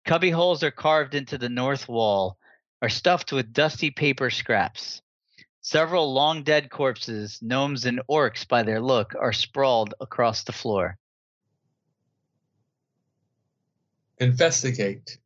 Cubby 0.04 0.30
holes 0.30 0.62
are 0.62 0.70
carved 0.70 1.14
into 1.14 1.38
the 1.38 1.48
north 1.48 1.88
wall, 1.88 2.36
are 2.82 2.88
stuffed 2.88 3.32
with 3.32 3.52
dusty 3.52 3.90
paper 3.90 4.30
scraps. 4.30 5.00
Several 5.66 6.12
long 6.12 6.42
dead 6.42 6.68
corpses, 6.68 7.38
gnomes 7.40 7.86
and 7.86 8.02
orcs 8.06 8.46
by 8.46 8.64
their 8.64 8.82
look, 8.82 9.14
are 9.18 9.32
sprawled 9.32 9.94
across 9.98 10.44
the 10.44 10.52
floor. 10.52 10.98
Investigate. 14.18 15.16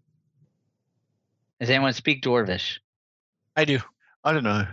Does 1.58 1.70
anyone 1.70 1.92
speak 1.92 2.23
Dwarvish? 2.23 2.78
I 3.57 3.65
do. 3.65 3.81
I 4.23 4.33
don't 4.33 4.44
know. 4.44 4.65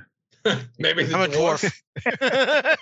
Maybe 0.77 1.03
I'm 1.11 1.21
a 1.21 1.27
dwarf. 1.33 1.73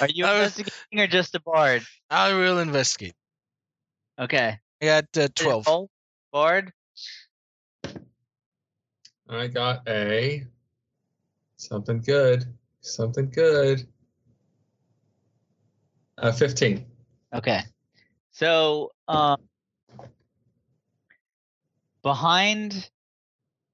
Are 0.00 0.08
you 0.08 0.26
I 0.26 0.34
was- 0.34 0.56
investigating 0.60 1.00
or 1.00 1.06
just 1.08 1.34
a 1.34 1.40
bard? 1.40 1.82
I 2.08 2.34
will 2.34 2.60
investigate. 2.60 3.16
Okay. 4.16 4.60
I 4.80 4.84
got 4.86 5.06
uh, 5.18 5.26
12. 5.34 5.88
Bard. 6.32 6.72
I 9.28 9.48
got 9.48 9.88
a 9.88 10.46
something 11.58 12.00
good. 12.00 12.44
Something 12.80 13.28
good. 13.30 13.86
Uh, 16.16 16.32
15. 16.32 16.86
Okay. 17.34 17.60
So, 18.30 18.92
um, 19.06 19.40
behind 22.02 22.88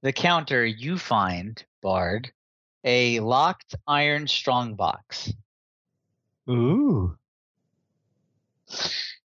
the 0.03 0.13
counter, 0.13 0.67
you 0.67 0.99
find 0.99 1.63
Bard 1.83 2.33
a 2.83 3.21
locked 3.21 3.75
iron 3.87 4.27
strongbox. 4.27 5.33
Ooh. 6.51 7.17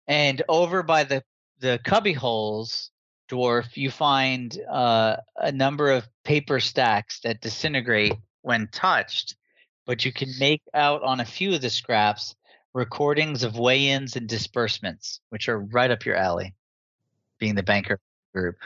And 0.07 0.43
over 0.49 0.83
by 0.83 1.05
the 1.05 1.23
the 1.61 1.79
cubby 1.85 2.13
holes, 2.13 2.91
dwarf, 3.29 3.77
you 3.77 3.91
find 3.91 4.57
uh, 4.71 5.17
a 5.37 5.53
number 5.53 5.91
of 5.91 6.09
paper 6.25 6.59
stacks 6.59 7.21
that 7.21 7.41
disintegrate 7.41 8.15
when 8.43 8.69
touched, 8.69 9.37
but 9.87 10.05
you 10.05 10.13
can 10.13 10.31
make 10.39 10.63
out 10.75 11.03
on 11.03 11.21
a 11.21 11.25
few 11.25 11.55
of 11.55 11.61
the 11.61 11.71
scraps 11.71 12.35
recordings 12.73 13.43
of 13.43 13.59
weigh-ins 13.59 14.17
and 14.17 14.29
disbursements, 14.29 15.21
which 15.31 15.49
are 15.49 15.59
right 15.59 15.91
up 15.91 16.05
your 16.05 16.17
alley, 16.17 16.55
being 17.39 17.55
the 17.55 17.63
banker 17.63 17.99
group. 18.33 18.57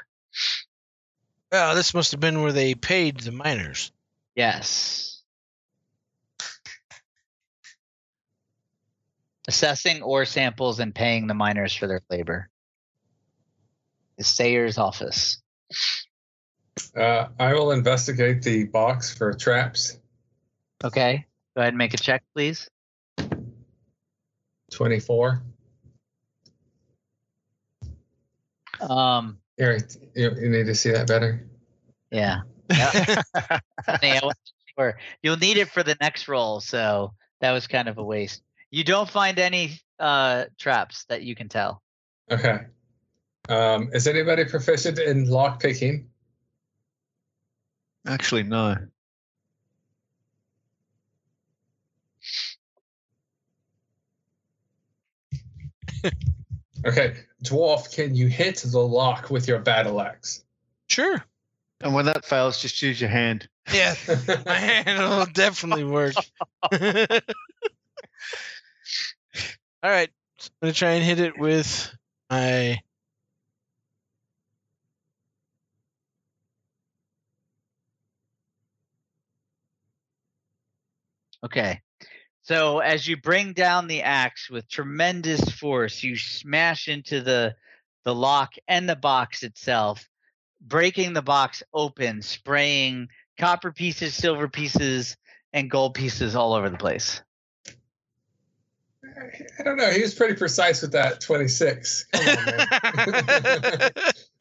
Well, 1.50 1.74
this 1.74 1.94
must 1.94 2.10
have 2.10 2.20
been 2.20 2.42
where 2.42 2.52
they 2.52 2.74
paid 2.74 3.20
the 3.20 3.32
miners. 3.32 3.92
Yes. 4.34 5.22
Assessing 9.46 10.02
ore 10.02 10.24
samples 10.24 10.80
and 10.80 10.94
paying 10.94 11.26
the 11.26 11.34
miners 11.34 11.74
for 11.74 11.86
their 11.86 12.02
labor. 12.10 12.48
The 14.18 14.24
Sayer's 14.24 14.78
office. 14.78 15.40
Uh, 16.96 17.26
I 17.38 17.54
will 17.54 17.72
investigate 17.72 18.42
the 18.42 18.64
box 18.64 19.16
for 19.16 19.32
traps. 19.32 19.98
Okay. 20.82 21.26
Go 21.54 21.60
ahead 21.60 21.68
and 21.72 21.78
make 21.78 21.94
a 21.94 21.96
check, 21.96 22.22
please. 22.34 22.68
24. 24.72 25.42
Um, 28.80 29.38
Here, 29.56 29.78
you, 30.14 30.30
you 30.36 30.48
need 30.48 30.66
to 30.66 30.74
see 30.74 30.90
that 30.90 31.06
better. 31.06 31.46
yeah. 32.10 32.40
Yeah. 32.70 33.60
I 33.86 34.20
wasn't 34.22 34.38
sure. 34.78 34.98
You'll 35.22 35.36
need 35.36 35.58
it 35.58 35.68
for 35.68 35.82
the 35.82 35.96
next 36.00 36.28
roll, 36.28 36.60
so 36.60 37.12
that 37.40 37.52
was 37.52 37.66
kind 37.66 37.88
of 37.88 37.98
a 37.98 38.02
waste. 38.02 38.42
You 38.70 38.84
don't 38.84 39.08
find 39.08 39.38
any 39.38 39.78
uh 40.00 40.46
traps 40.58 41.04
that 41.10 41.22
you 41.22 41.34
can 41.36 41.50
tell. 41.50 41.82
Okay. 42.30 42.60
Um, 43.50 43.90
is 43.92 44.06
anybody 44.06 44.46
proficient 44.46 44.98
in 44.98 45.28
lock 45.28 45.60
picking? 45.60 46.08
Actually, 48.06 48.42
no. 48.42 48.76
Okay, 56.86 57.16
dwarf, 57.42 57.94
can 57.94 58.14
you 58.14 58.26
hit 58.28 58.58
the 58.58 58.78
lock 58.78 59.30
with 59.30 59.48
your 59.48 59.58
battle 59.58 60.00
axe? 60.00 60.44
Sure. 60.88 61.24
And 61.80 61.94
when 61.94 62.04
that 62.06 62.24
fails, 62.24 62.60
just 62.60 62.82
use 62.82 63.00
your 63.00 63.10
hand. 63.10 63.48
Yeah, 63.72 63.94
my 64.46 64.54
hand 64.54 64.98
will 64.98 65.26
definitely 65.26 65.84
work. 65.84 66.14
All 66.62 66.78
right, 69.90 70.10
I'm 70.40 70.50
gonna 70.60 70.72
try 70.72 70.92
and 70.92 71.04
hit 71.04 71.20
it 71.20 71.38
with 71.38 71.94
my. 72.30 72.80
Okay. 81.44 81.80
So 82.42 82.80
as 82.80 83.06
you 83.06 83.16
bring 83.16 83.52
down 83.52 83.86
the 83.86 84.02
axe 84.02 84.50
with 84.50 84.68
tremendous 84.68 85.50
force, 85.50 86.02
you 86.02 86.16
smash 86.16 86.88
into 86.88 87.20
the 87.20 87.54
the 88.04 88.14
lock 88.14 88.54
and 88.68 88.88
the 88.88 88.96
box 88.96 89.42
itself, 89.42 90.06
breaking 90.60 91.14
the 91.14 91.22
box 91.22 91.62
open, 91.72 92.20
spraying 92.20 93.08
copper 93.38 93.72
pieces, 93.72 94.14
silver 94.14 94.46
pieces, 94.46 95.16
and 95.54 95.70
gold 95.70 95.94
pieces 95.94 96.36
all 96.36 96.52
over 96.52 96.68
the 96.68 96.76
place. 96.76 97.22
I 99.58 99.62
don't 99.62 99.76
know. 99.76 99.90
He 99.90 100.02
was 100.02 100.14
pretty 100.14 100.34
precise 100.34 100.82
with 100.82 100.92
that 100.92 101.20
26. 101.20 102.04
Come 102.12 102.28
on, 102.28 102.44
man. 102.44 102.44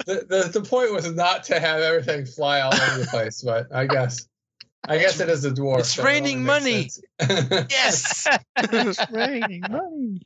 the, 0.06 0.26
the, 0.28 0.50
the 0.54 0.66
point 0.68 0.92
was 0.92 1.10
not 1.14 1.44
to 1.46 1.60
have 1.60 1.80
everything 1.80 2.26
fly 2.26 2.62
all 2.62 2.74
over 2.74 3.00
the 3.00 3.08
place, 3.08 3.42
but 3.42 3.74
I 3.74 3.86
guess. 3.86 4.28
I 4.88 4.98
guess 4.98 5.20
it 5.20 5.30
is 5.30 5.46
a 5.46 5.52
dwarf. 5.52 5.80
It's 5.80 5.96
so 5.96 6.02
it 6.04 6.06
raining 6.06 6.38
only 6.40 6.46
money. 6.48 6.90
yes. 7.70 8.28
It's 8.58 9.12
raining 9.12 9.62
money. 9.70 10.22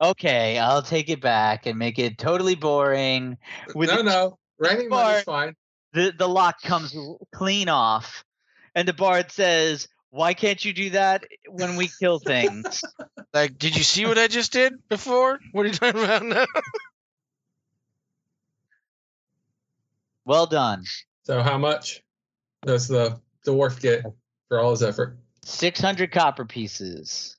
Okay, 0.00 0.58
I'll 0.58 0.82
take 0.82 1.10
it 1.10 1.20
back 1.20 1.66
and 1.66 1.78
make 1.78 1.98
it 1.98 2.16
totally 2.16 2.54
boring. 2.54 3.36
With 3.74 3.90
no, 3.90 3.96
the- 3.98 4.02
no. 4.04 4.38
Raining 4.58 4.88
money's 4.88 5.24
Bart. 5.24 5.24
fine. 5.24 5.54
The 5.92 6.12
the 6.16 6.28
lock 6.28 6.62
comes 6.62 6.94
clean 7.34 7.68
off, 7.68 8.24
and 8.74 8.86
the 8.86 8.92
bard 8.92 9.32
says, 9.32 9.88
"Why 10.10 10.34
can't 10.34 10.62
you 10.64 10.72
do 10.72 10.90
that 10.90 11.24
when 11.48 11.76
we 11.76 11.88
kill 11.98 12.18
things?" 12.24 12.82
Like, 13.34 13.58
did 13.58 13.76
you 13.76 13.82
see 13.82 14.06
what 14.06 14.16
I 14.18 14.28
just 14.28 14.52
did 14.52 14.74
before? 14.88 15.38
What 15.52 15.64
are 15.64 15.68
you 15.68 15.74
talking 15.74 16.02
about 16.04 16.24
now? 16.24 16.46
well 20.24 20.46
done. 20.46 20.84
So 21.24 21.42
how 21.42 21.58
much 21.58 22.02
does 22.64 22.88
the 22.88 23.20
dwarf 23.46 23.80
get 23.80 24.04
for 24.48 24.60
all 24.60 24.70
his 24.70 24.82
effort? 24.82 25.16
600 25.44 26.12
copper 26.12 26.44
pieces, 26.44 27.36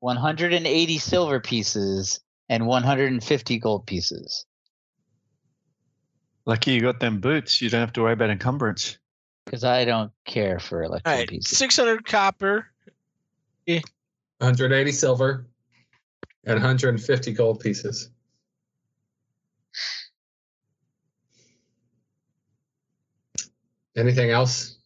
180 0.00 0.98
silver 0.98 1.40
pieces, 1.40 2.20
and 2.48 2.66
150 2.66 3.58
gold 3.58 3.86
pieces. 3.86 4.46
Lucky 6.44 6.72
you 6.72 6.80
got 6.80 7.00
them 7.00 7.20
boots. 7.20 7.60
You 7.60 7.70
don't 7.70 7.80
have 7.80 7.92
to 7.94 8.02
worry 8.02 8.12
about 8.12 8.30
encumbrance. 8.30 8.98
Because 9.44 9.64
I 9.64 9.84
don't 9.84 10.12
care 10.24 10.58
for 10.58 10.82
All 10.82 10.90
electrum 10.90 11.14
right, 11.14 11.28
pieces. 11.28 11.58
600 11.58 12.04
copper. 12.04 12.70
180 13.66 14.92
silver 14.92 15.46
and 16.44 16.54
150 16.54 17.32
gold 17.32 17.60
pieces. 17.60 18.10
Anything 23.96 24.30
else? 24.30 24.76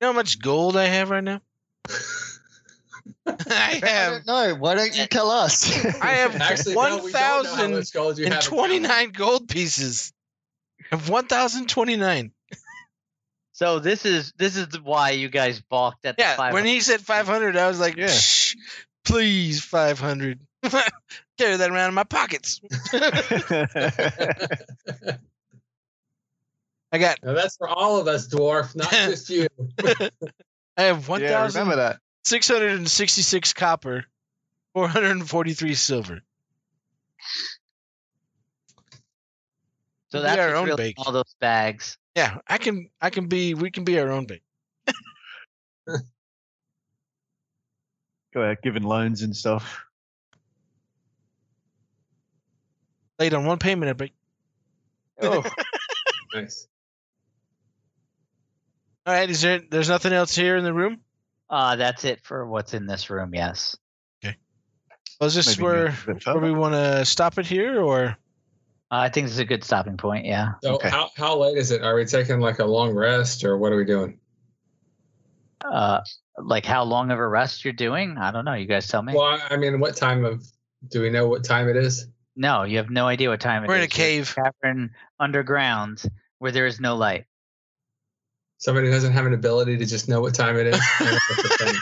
You 0.00 0.06
know 0.06 0.12
how 0.12 0.16
much 0.16 0.40
gold 0.40 0.76
I 0.76 0.84
have 0.84 1.10
right 1.10 1.24
now? 1.24 1.40
I 1.88 3.34
I 3.82 3.88
have 3.88 4.24
don't. 4.24 4.60
Why 4.60 4.74
don't 4.76 4.96
you 4.96 5.06
tell 5.06 5.30
us? 5.30 5.70
I 6.00 6.12
have 6.12 6.36
Actually, 6.40 6.74
no, 6.74 7.02
we 7.02 7.12
don't 7.12 7.44
know 7.44 7.54
how 7.54 7.68
much 7.68 7.92
gold 7.92 8.18
you 8.18 8.26
and 8.26 8.34
have. 8.34 8.44
29 8.44 9.10
gold 9.10 9.48
pieces. 9.48 10.12
I 10.92 10.96
have 10.96 11.08
1029. 11.08 12.32
So 13.52 13.78
this 13.78 14.04
is 14.04 14.32
this 14.36 14.56
is 14.56 14.80
why 14.80 15.10
you 15.10 15.28
guys 15.28 15.60
balked 15.60 16.04
at 16.04 16.16
the 16.16 16.22
Yeah, 16.22 16.52
when 16.52 16.64
he 16.64 16.80
said 16.80 17.00
500, 17.00 17.56
I 17.56 17.68
was 17.68 17.78
like, 17.78 17.96
Yeah. 17.96 18.08
Shh, 18.08 18.56
please 19.04 19.62
500. 19.62 20.40
Carry 21.38 21.56
that 21.56 21.70
around 21.70 21.88
in 21.88 21.94
my 21.94 22.04
pockets. 22.04 22.60
I 26.94 26.98
got 26.98 27.18
now 27.24 27.32
that's 27.32 27.56
for 27.56 27.68
all 27.68 27.98
of 27.98 28.06
us, 28.06 28.28
dwarf, 28.28 28.76
not 28.76 28.88
just 28.92 29.28
you. 29.28 29.48
I 30.76 30.82
have 30.84 31.08
yeah, 31.08 31.44
remember 31.44 31.74
that. 31.74 31.98
1666 32.22 33.52
copper, 33.52 34.04
443 34.74 35.74
silver. 35.74 36.20
so 40.10 40.20
that's 40.20 40.38
our 40.38 40.54
own 40.54 40.66
really 40.66 40.76
bake. 40.76 40.94
all 40.98 41.10
those 41.10 41.34
bags. 41.40 41.98
Yeah, 42.14 42.38
I 42.46 42.58
can 42.58 42.88
I 43.00 43.10
can 43.10 43.26
be 43.26 43.54
we 43.54 43.72
can 43.72 43.82
be 43.82 43.98
our 43.98 44.12
own 44.12 44.26
bake. 44.26 44.44
Go 48.32 48.44
out 48.44 48.62
giving 48.62 48.84
loans 48.84 49.22
and 49.22 49.34
stuff. 49.34 49.84
Late 53.18 53.34
on 53.34 53.46
one 53.46 53.58
payment, 53.58 53.90
I 53.90 53.94
break. 53.94 54.12
Oh, 55.20 55.44
Nice. 56.34 56.68
All 59.06 59.12
right, 59.14 59.28
is 59.28 59.42
there 59.42 59.60
there's 59.70 59.88
nothing 59.88 60.12
else 60.12 60.34
here 60.34 60.56
in 60.56 60.64
the 60.64 60.72
room? 60.72 61.00
Uh, 61.50 61.76
that's 61.76 62.04
it 62.04 62.20
for 62.22 62.46
what's 62.46 62.72
in 62.74 62.86
this 62.86 63.10
room. 63.10 63.34
Yes. 63.34 63.76
Okay. 64.24 64.36
Is 65.20 65.34
this 65.34 65.58
Maybe 65.58 65.62
where 65.64 65.90
where 66.24 66.38
we 66.38 66.52
want 66.52 66.74
to 66.74 67.04
stop 67.04 67.38
it 67.38 67.46
here 67.46 67.80
or 67.82 68.16
Uh, 68.90 68.96
I 69.00 69.08
think 69.10 69.26
this 69.26 69.32
is 69.34 69.38
a 69.40 69.44
good 69.44 69.62
stopping 69.64 69.96
point. 69.96 70.24
Yeah. 70.24 70.52
So 70.62 70.74
Okay. 70.76 70.88
how 70.88 71.10
how 71.16 71.36
late 71.38 71.58
is 71.58 71.70
it? 71.70 71.82
Are 71.82 71.94
we 71.94 72.04
taking 72.06 72.40
like 72.40 72.60
a 72.60 72.64
long 72.64 72.94
rest 72.94 73.44
or 73.44 73.58
what 73.58 73.72
are 73.72 73.76
we 73.76 73.84
doing? 73.84 74.18
Uh, 75.64 76.00
like 76.38 76.64
how 76.64 76.84
long 76.84 77.10
of 77.10 77.18
a 77.18 77.26
rest 77.28 77.64
you're 77.64 77.72
doing? 77.74 78.16
I 78.18 78.30
don't 78.30 78.44
know. 78.44 78.54
You 78.54 78.66
guys 78.66 78.86
tell 78.88 79.02
me. 79.02 79.14
Well, 79.14 79.22
I- 79.24 79.48
I 79.50 79.56
mean, 79.56 79.80
what 79.80 79.96
time 79.96 80.24
of? 80.24 80.44
Do 80.88 81.00
we 81.00 81.08
know 81.10 81.28
what 81.28 81.44
time 81.44 81.68
it 81.68 81.76
is? 81.76 82.06
no, 82.36 82.64
you 82.64 82.78
have 82.78 82.90
no 82.90 83.06
idea 83.06 83.28
what 83.30 83.40
time 83.40 83.62
it 83.62 83.66
is. 83.66 83.68
we're 83.68 83.74
in 83.76 83.80
a 83.80 83.82
You're 83.84 83.88
cave? 83.88 84.34
cavern 84.34 84.90
underground 85.20 86.02
where 86.38 86.50
there 86.52 86.66
is 86.66 86.80
no 86.80 86.96
light. 86.96 87.26
Somebody 88.64 88.86
who 88.86 88.94
doesn't 88.94 89.12
have 89.12 89.26
an 89.26 89.34
ability 89.34 89.76
to 89.76 89.84
just 89.84 90.08
know 90.08 90.22
what 90.22 90.34
time 90.34 90.56
it 90.56 90.66
is. 90.66 90.80
I 90.98 91.04
know 91.04 91.18
if 91.18 91.22
that's 91.28 91.44
a 91.44 91.48
thing. 91.50 91.78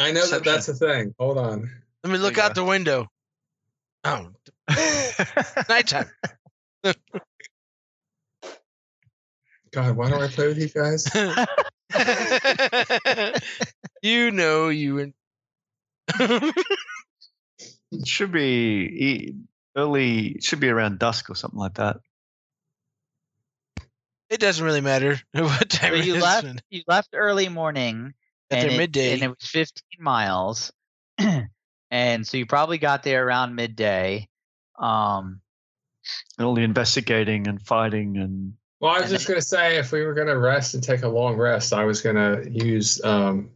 I 0.00 0.10
know 0.10 0.26
that 0.26 0.42
that's 0.44 0.68
a 0.68 0.74
thing. 0.74 1.14
Hold 1.20 1.38
on. 1.38 1.70
Let 2.02 2.12
me 2.12 2.18
look 2.18 2.36
you 2.36 2.42
out 2.42 2.56
the 2.56 2.64
window. 2.64 3.06
Oh, 4.02 4.30
nighttime. 5.68 6.10
God, 9.70 9.96
why 9.96 10.10
don't 10.10 10.20
I 10.20 10.26
play 10.26 10.48
with 10.48 10.58
you 10.58 10.70
guys? 10.70 11.06
you 14.02 14.32
know 14.32 14.68
you 14.68 14.98
and 14.98 15.14
it 17.92 18.04
should 18.04 18.32
be 18.32 18.50
e- 18.50 19.36
early. 19.78 20.28
It 20.28 20.42
should 20.44 20.60
be 20.60 20.68
around 20.68 20.98
dusk 20.98 21.30
or 21.30 21.34
something 21.34 21.58
like 21.58 21.74
that. 21.74 21.98
it 24.30 24.40
doesn't 24.40 24.64
really 24.64 24.80
matter 24.82 25.18
what 25.32 25.70
time 25.70 25.92
So 25.94 25.98
it 26.00 26.04
you 26.04 26.16
is. 26.16 26.22
left. 26.22 26.44
when- 26.44 26.58
You 26.70 26.82
left 26.86 27.10
early 27.14 27.48
morning. 27.48 28.14
At 28.50 28.58
and 28.60 28.68
their 28.70 28.74
it, 28.76 28.78
midday. 28.78 29.12
and 29.12 29.22
it 29.22 29.28
was 29.28 29.46
15 29.46 29.82
miles, 30.00 30.72
and 31.90 32.26
so 32.26 32.38
you 32.38 32.46
probably 32.46 32.78
got 32.78 33.02
there 33.02 33.26
around 33.26 33.54
midday. 33.54 34.26
Um, 34.78 35.42
And 36.38 36.46
all 36.46 36.54
the 36.54 36.62
investigating 36.62 37.46
and 37.46 37.60
fighting 37.60 38.16
and 38.16 38.54
Well, 38.80 38.94
I 38.94 39.00
was 39.00 39.10
just 39.10 39.28
gonna 39.28 39.42
say 39.42 39.76
if 39.76 39.92
we 39.92 40.02
were 40.02 40.14
gonna 40.14 40.38
rest 40.38 40.72
and 40.72 40.82
take 40.82 41.02
a 41.02 41.08
long 41.08 41.36
rest, 41.36 41.74
I 41.74 41.84
was 41.84 42.00
gonna 42.00 42.42
use 42.50 43.04
um, 43.04 43.50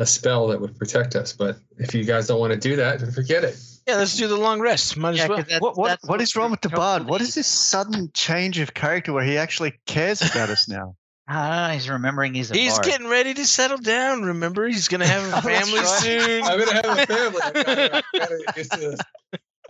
a 0.00 0.06
spell 0.06 0.48
that 0.48 0.60
would 0.60 0.76
protect 0.76 1.14
us. 1.14 1.32
But 1.32 1.56
if 1.78 1.94
you 1.94 2.02
guys 2.02 2.26
don't 2.26 2.40
want 2.40 2.52
to 2.52 2.58
do 2.58 2.74
that, 2.74 2.98
then 2.98 3.12
forget 3.12 3.44
it. 3.44 3.56
Yeah, 3.86 3.96
let's 3.96 4.16
do 4.16 4.28
the 4.28 4.36
long 4.36 4.60
rest. 4.60 4.96
Might 4.96 5.14
yeah, 5.16 5.24
as 5.24 5.28
well. 5.28 5.38
'cause 5.38 5.46
that's- 5.46 5.60
what 5.60 5.76
what 5.76 5.88
that's 5.88 6.04
what 6.08 6.20
is 6.22 6.34
wrong 6.36 6.50
with 6.50 6.60
the 6.62 6.68
we're 6.70 6.76
bard? 6.76 7.02
What 7.02 7.18
totally- 7.18 7.28
is 7.28 7.34
this 7.34 7.46
sudden 7.46 8.10
change 8.14 8.58
of 8.58 8.72
character 8.72 9.12
where 9.12 9.24
he 9.24 9.36
actually 9.36 9.78
cares 9.86 10.22
about 10.22 10.50
us 10.50 10.68
now? 10.68 10.96
Ah, 11.26 11.70
he's 11.72 11.88
remembering 11.88 12.34
he's 12.34 12.50
a 12.50 12.54
He's 12.54 12.74
bard. 12.74 12.84
getting 12.84 13.06
ready 13.08 13.32
to 13.32 13.46
settle 13.46 13.78
down. 13.78 14.24
Remember, 14.24 14.66
he's 14.68 14.88
gonna 14.88 15.06
have 15.06 15.24
a 15.32 15.36
Oh, 15.38 15.40
family 15.40 15.78
right. 15.78 15.86
soon. 15.88 16.42
I'm 16.44 16.58
gonna 16.58 16.74
have 16.74 16.84
a 16.98 17.06
family. 17.06 17.40
I 17.42 17.50
gotta, 17.50 17.96
I 17.96 18.02
gotta 18.18 18.36
get 18.46 18.56
used 18.58 18.72
to 18.72 18.78
this. 18.78 19.00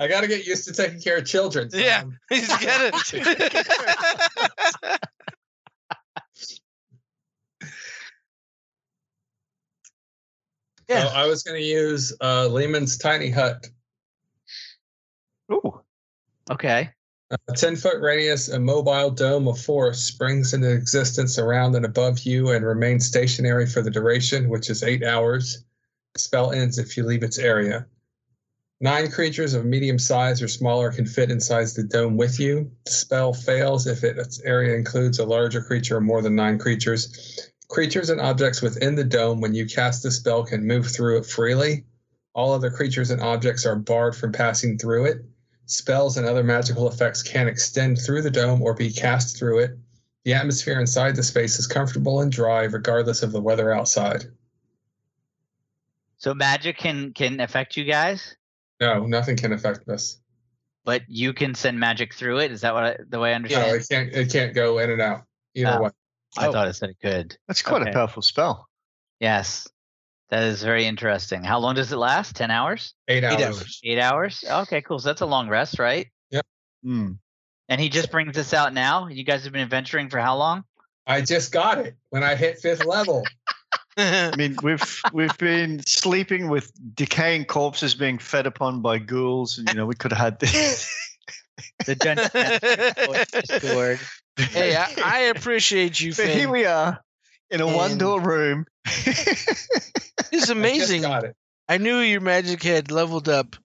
I 0.00 0.08
gotta 0.08 0.26
get 0.26 0.46
used 0.48 0.64
to 0.64 0.72
taking 0.72 1.00
care 1.00 1.16
of 1.18 1.26
children. 1.26 1.70
so 1.70 1.78
Yeah. 1.78 1.98
I'm- 1.98 2.18
He's 2.28 2.48
got 2.48 3.06
So 3.06 3.18
Yeah. 10.88 11.10
I 11.14 11.26
was 11.26 11.42
gonna 11.42 11.58
use 11.58 12.12
uh, 12.20 12.48
Leomund's 12.50 12.98
tiny 12.98 13.30
hut. 13.30 13.66
Ooh. 15.52 15.80
Okay. 16.50 16.90
A 17.30 17.52
10 17.52 17.76
foot 17.76 18.00
radius, 18.00 18.48
a 18.48 18.60
mobile 18.60 19.10
dome 19.10 19.48
of 19.48 19.58
force 19.58 20.02
springs 20.02 20.52
into 20.52 20.70
existence 20.70 21.38
around 21.38 21.74
and 21.74 21.84
above 21.84 22.20
you 22.20 22.50
and 22.50 22.64
remains 22.64 23.06
stationary 23.06 23.66
for 23.66 23.82
the 23.82 23.90
duration, 23.90 24.48
which 24.48 24.70
is 24.70 24.82
eight 24.82 25.02
hours. 25.02 25.64
Spell 26.16 26.52
ends 26.52 26.78
if 26.78 26.96
you 26.96 27.02
leave 27.02 27.22
its 27.22 27.38
area. 27.38 27.86
Nine 28.80 29.10
creatures 29.10 29.54
of 29.54 29.64
medium 29.64 29.98
size 29.98 30.42
or 30.42 30.48
smaller 30.48 30.92
can 30.92 31.06
fit 31.06 31.30
inside 31.30 31.66
the 31.68 31.84
dome 31.84 32.16
with 32.16 32.38
you. 32.38 32.70
The 32.84 32.90
spell 32.90 33.32
fails 33.32 33.86
if 33.86 34.04
its 34.04 34.40
area 34.42 34.76
includes 34.76 35.18
a 35.18 35.24
larger 35.24 35.62
creature 35.62 35.96
or 35.96 36.00
more 36.00 36.20
than 36.20 36.36
nine 36.36 36.58
creatures. 36.58 37.50
Creatures 37.68 38.10
and 38.10 38.20
objects 38.20 38.60
within 38.60 38.94
the 38.94 39.04
dome, 39.04 39.40
when 39.40 39.54
you 39.54 39.66
cast 39.66 40.02
the 40.02 40.10
spell, 40.10 40.44
can 40.44 40.66
move 40.66 40.86
through 40.86 41.18
it 41.18 41.26
freely. 41.26 41.84
All 42.34 42.52
other 42.52 42.70
creatures 42.70 43.10
and 43.10 43.22
objects 43.22 43.64
are 43.64 43.76
barred 43.76 44.14
from 44.14 44.32
passing 44.32 44.76
through 44.76 45.06
it. 45.06 45.24
Spells 45.66 46.16
and 46.18 46.26
other 46.26 46.44
magical 46.44 46.88
effects 46.88 47.22
can 47.22 47.48
extend 47.48 47.98
through 47.98 48.22
the 48.22 48.30
dome 48.30 48.60
or 48.62 48.74
be 48.74 48.92
cast 48.92 49.38
through 49.38 49.60
it. 49.60 49.78
The 50.24 50.34
atmosphere 50.34 50.78
inside 50.80 51.16
the 51.16 51.22
space 51.22 51.58
is 51.58 51.66
comfortable 51.66 52.20
and 52.20 52.30
dry, 52.30 52.64
regardless 52.64 53.22
of 53.22 53.32
the 53.32 53.40
weather 53.40 53.72
outside. 53.72 54.24
So 56.18 56.34
magic 56.34 56.78
can 56.78 57.12
can 57.12 57.40
affect 57.40 57.76
you 57.76 57.84
guys, 57.84 58.36
No, 58.80 59.06
nothing 59.06 59.36
can 59.36 59.52
affect 59.52 59.88
us. 59.88 60.20
but 60.84 61.02
you 61.08 61.32
can 61.32 61.54
send 61.54 61.78
magic 61.78 62.14
through 62.14 62.38
it. 62.40 62.52
Is 62.52 62.60
that 62.62 62.74
what 62.74 62.84
I, 62.84 62.96
the 63.08 63.18
way 63.18 63.30
I 63.30 63.32
No, 63.32 63.36
understand? 63.36 63.76
it 63.76 63.88
can't. 63.88 64.12
It 64.12 64.32
can't 64.32 64.54
go 64.54 64.78
in 64.78 64.90
and 64.90 65.00
out 65.02 65.24
either 65.54 65.70
Ah. 65.70 65.80
way. 65.80 65.90
I 66.38 66.46
Oh. 66.48 66.52
thought 66.52 66.68
it 66.68 66.74
said 66.74 66.90
it 66.90 66.96
could. 67.00 67.36
That's 67.46 67.62
quite 67.62 67.82
Okay. 67.82 67.90
a 67.90 67.94
powerful 67.94 68.22
spell. 68.22 68.68
Yes, 69.20 69.68
that 70.30 70.42
is 70.44 70.62
very 70.62 70.86
interesting. 70.86 71.44
How 71.44 71.58
long 71.58 71.74
does 71.74 71.92
it 71.92 71.96
last? 71.96 72.36
Ten 72.36 72.50
hours? 72.50 72.94
Eight 73.08 73.24
hours. 73.24 73.34
Eight 73.34 73.44
hours. 73.44 73.80
Eight 73.84 73.98
hours? 73.98 74.44
Okay, 74.48 74.80
cool. 74.82 74.98
So 74.98 75.08
that's 75.08 75.20
a 75.20 75.26
long 75.26 75.48
rest, 75.48 75.78
right? 75.78 76.08
Hmm. 76.84 77.12
And 77.68 77.80
he 77.80 77.88
just 77.88 78.10
brings 78.10 78.34
this 78.34 78.52
out 78.52 78.74
now. 78.74 79.08
You 79.08 79.24
guys 79.24 79.44
have 79.44 79.52
been 79.52 79.62
adventuring 79.62 80.10
for 80.10 80.18
how 80.18 80.36
long? 80.36 80.64
I 81.06 81.22
just 81.22 81.50
got 81.50 81.78
it 81.78 81.96
when 82.10 82.22
I 82.22 82.34
hit 82.34 82.58
fifth 82.58 82.84
level. 82.84 83.24
I 83.96 84.34
mean, 84.36 84.56
we've 84.62 85.00
we've 85.12 85.36
been 85.38 85.80
sleeping 85.86 86.48
with 86.48 86.72
decaying 86.94 87.46
corpses 87.46 87.94
being 87.94 88.18
fed 88.18 88.46
upon 88.46 88.82
by 88.82 88.98
ghouls, 88.98 89.58
and 89.58 89.68
you 89.68 89.76
know 89.76 89.86
we 89.86 89.94
could 89.94 90.12
have 90.12 90.20
had 90.20 90.40
this. 90.40 90.92
The 91.86 91.94
dungeon 91.94 92.28
master 93.12 93.40
Discord. 93.40 94.00
hey, 94.36 94.76
I, 94.76 94.94
I 95.04 95.18
appreciate 95.34 96.00
you, 96.00 96.12
but 96.12 96.26
here 96.26 96.50
we 96.50 96.66
are 96.66 97.00
in 97.54 97.60
a 97.60 97.66
one-door 97.66 98.20
room. 98.20 98.66
It's 100.32 100.50
I 100.50 100.52
amazing. 100.52 101.02
just 101.02 101.08
got 101.10 101.24
it 101.24 101.36
I 101.68 101.78
knew 101.78 101.98
your 101.98 102.20
magic 102.20 102.62
had 102.62 102.90
leveled 102.90 103.28
up 103.28 103.52
with 103.52 103.60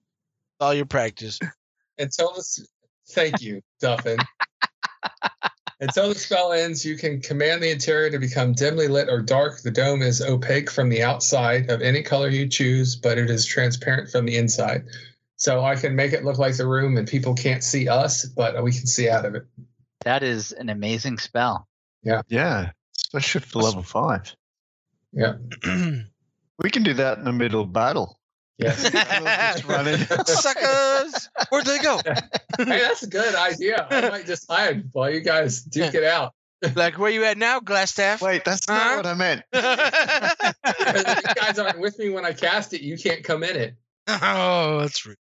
all 0.60 0.72
your 0.72 0.86
practice. 0.86 1.38
until 1.98 2.32
this. 2.34 2.64
Thank 3.10 3.42
you, 3.42 3.60
Duffin. 3.82 4.18
Until 5.82 6.10
the 6.10 6.14
spell 6.14 6.52
ends, 6.52 6.84
you 6.84 6.98
can 6.98 7.22
command 7.22 7.62
the 7.62 7.70
interior 7.70 8.10
to 8.10 8.18
become 8.18 8.52
dimly 8.52 8.86
lit 8.86 9.08
or 9.08 9.22
dark. 9.22 9.62
The 9.62 9.70
dome 9.70 10.02
is 10.02 10.20
opaque 10.20 10.70
from 10.70 10.90
the 10.90 11.02
outside 11.02 11.70
of 11.70 11.80
any 11.80 12.02
color 12.02 12.28
you 12.28 12.46
choose, 12.48 12.96
but 12.96 13.16
it 13.16 13.30
is 13.30 13.46
transparent 13.46 14.10
from 14.10 14.26
the 14.26 14.36
inside. 14.36 14.84
So 15.36 15.64
I 15.64 15.76
can 15.76 15.96
make 15.96 16.12
it 16.12 16.22
look 16.22 16.36
like 16.36 16.58
the 16.58 16.66
room 16.66 16.98
and 16.98 17.08
people 17.08 17.32
can't 17.32 17.64
see 17.64 17.88
us, 17.88 18.26
but 18.26 18.62
we 18.62 18.72
can 18.72 18.86
see 18.86 19.08
out 19.08 19.24
of 19.24 19.34
it. 19.34 19.46
That 20.02 20.22
is 20.22 20.52
an 20.52 20.68
amazing 20.68 21.16
spell. 21.16 21.66
Yeah. 22.02 22.20
Yeah, 22.28 22.72
especially 23.04 23.40
for 23.42 23.60
level 23.60 23.82
five. 23.82 24.34
Yeah. 25.12 25.34
We 26.62 26.68
can 26.68 26.82
do 26.82 26.92
that 26.92 27.16
in 27.16 27.24
the 27.24 27.32
middle 27.32 27.62
of 27.62 27.72
battle. 27.72 28.20
Yes. 28.58 28.82
Just 28.92 29.64
run 29.64 29.88
in. 29.88 29.98
Suckers! 30.26 31.30
Where'd 31.48 31.64
they 31.64 31.78
go? 31.78 31.98
hey, 32.04 32.24
that's 32.80 33.02
a 33.02 33.06
good 33.06 33.34
idea. 33.34 33.86
I 33.90 34.10
might 34.10 34.26
just 34.26 34.44
hide 34.46 34.90
while 34.92 35.08
you 35.08 35.20
guys 35.20 35.62
duke 35.62 35.94
it 35.94 36.04
out. 36.04 36.34
Like, 36.74 36.98
where 36.98 37.10
you 37.10 37.24
at 37.24 37.38
now, 37.38 37.60
Glasstaff? 37.60 38.20
Wait, 38.20 38.44
that's 38.44 38.66
Huh? 38.68 38.74
not 38.76 38.96
what 38.98 39.06
I 39.06 39.14
meant. 39.14 39.42
If 39.54 41.28
you 41.28 41.34
guys 41.42 41.58
aren't 41.58 41.80
with 41.80 41.98
me 41.98 42.10
when 42.10 42.26
I 42.26 42.34
cast 42.34 42.74
it, 42.74 42.82
you 42.82 42.98
can't 42.98 43.24
come 43.24 43.42
in 43.42 43.56
it. 43.56 43.74
oh, 44.06 44.80
that's 44.80 45.06
rude. 45.06 45.16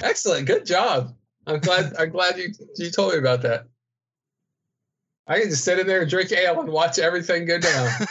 Excellent. 0.00 0.46
Good 0.46 0.64
job. 0.66 1.14
I'm 1.46 1.58
glad 1.58 1.94
I'm 1.98 2.10
glad 2.10 2.38
you 2.38 2.50
you 2.76 2.90
told 2.90 3.12
me 3.12 3.18
about 3.18 3.42
that. 3.42 3.66
I 5.26 5.40
can 5.40 5.48
just 5.50 5.64
sit 5.64 5.78
in 5.78 5.86
there 5.86 6.02
and 6.02 6.10
drink 6.10 6.32
ale 6.32 6.60
and 6.60 6.68
watch 6.68 6.98
everything 6.98 7.46
go 7.46 7.58
down. 7.58 7.90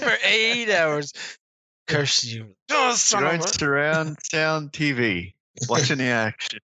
For 0.00 0.12
eight 0.24 0.70
hours. 0.70 1.12
Curse 1.86 2.24
you. 2.24 2.54
Oh, 2.70 2.94
son 2.94 3.22
Your 3.22 3.34
of 3.34 3.40
own 3.40 3.46
surround 3.46 4.16
sound 4.24 4.72
TV, 4.72 5.34
watching 5.68 5.98
the 5.98 6.04
action. 6.04 6.58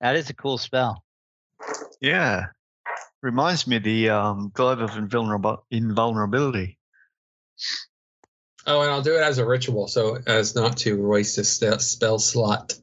That 0.00 0.16
is 0.16 0.30
a 0.30 0.34
cool 0.34 0.56
spell. 0.58 1.02
Yeah, 2.00 2.46
reminds 3.22 3.66
me 3.66 3.76
of 3.76 3.82
the 3.82 4.10
um, 4.10 4.50
globe 4.54 4.80
of 4.80 4.90
invulnerab- 4.90 5.62
invulnerability. 5.70 6.78
Oh, 8.66 8.82
and 8.82 8.90
I'll 8.90 9.02
do 9.02 9.16
it 9.16 9.22
as 9.22 9.38
a 9.38 9.46
ritual 9.46 9.88
so 9.88 10.18
as 10.26 10.54
not 10.54 10.76
to 10.78 10.94
waste 11.04 11.38
a 11.38 11.44
st- 11.44 11.80
spell 11.80 12.18
slot. 12.20 12.74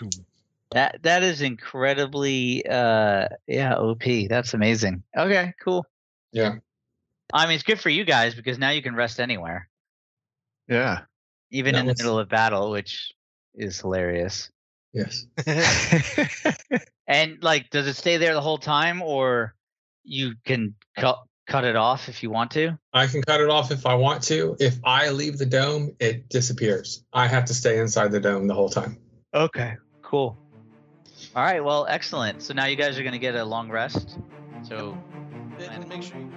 Cool. 0.00 0.10
That 0.72 1.02
that 1.02 1.22
is 1.22 1.42
incredibly 1.42 2.64
uh 2.66 3.28
yeah, 3.46 3.74
OP. 3.74 4.02
That's 4.28 4.54
amazing. 4.54 5.02
Okay, 5.16 5.52
cool. 5.62 5.84
Yeah. 6.32 6.56
I 7.32 7.46
mean 7.46 7.56
it's 7.56 7.64
good 7.64 7.80
for 7.80 7.90
you 7.90 8.04
guys 8.04 8.34
because 8.34 8.58
now 8.58 8.70
you 8.70 8.82
can 8.82 8.94
rest 8.94 9.20
anywhere. 9.20 9.68
Yeah. 10.68 11.00
Even 11.50 11.74
That 11.74 11.80
in 11.80 11.86
the 11.86 11.94
middle 11.94 12.18
of 12.18 12.28
battle, 12.28 12.70
which 12.70 13.12
is 13.54 13.80
hilarious. 13.80 14.50
Yes. 14.92 15.26
And 17.10 17.42
like 17.42 17.70
does 17.70 17.88
it 17.88 17.94
stay 17.94 18.18
there 18.18 18.34
the 18.34 18.40
whole 18.40 18.56
time 18.56 19.02
or 19.02 19.56
you 20.04 20.34
can 20.44 20.76
cut 20.96 21.18
cut 21.48 21.64
it 21.64 21.74
off 21.74 22.08
if 22.08 22.22
you 22.22 22.30
want 22.30 22.52
to? 22.52 22.78
I 22.92 23.08
can 23.08 23.20
cut 23.22 23.40
it 23.40 23.50
off 23.50 23.72
if 23.72 23.84
I 23.84 23.94
want 23.94 24.22
to. 24.24 24.56
If 24.60 24.78
I 24.84 25.10
leave 25.10 25.36
the 25.36 25.44
dome, 25.44 25.96
it 25.98 26.28
disappears. 26.28 27.04
I 27.12 27.26
have 27.26 27.46
to 27.46 27.54
stay 27.54 27.80
inside 27.80 28.12
the 28.12 28.20
dome 28.20 28.46
the 28.46 28.54
whole 28.54 28.68
time. 28.68 28.96
Okay, 29.34 29.76
cool. 30.10 30.36
All 31.36 31.44
right, 31.44 31.62
well, 31.62 31.86
excellent. 31.88 32.42
So 32.42 32.52
now 32.52 32.66
you 32.66 32.74
guys 32.74 32.98
are 32.98 33.02
going 33.02 33.12
to 33.12 33.20
get 33.20 33.36
a 33.36 33.44
long 33.44 33.70
rest. 33.70 34.18
So 34.62 34.98
And 35.60 35.88
make 35.88 36.02
sure 36.02 36.18
you 36.18 36.32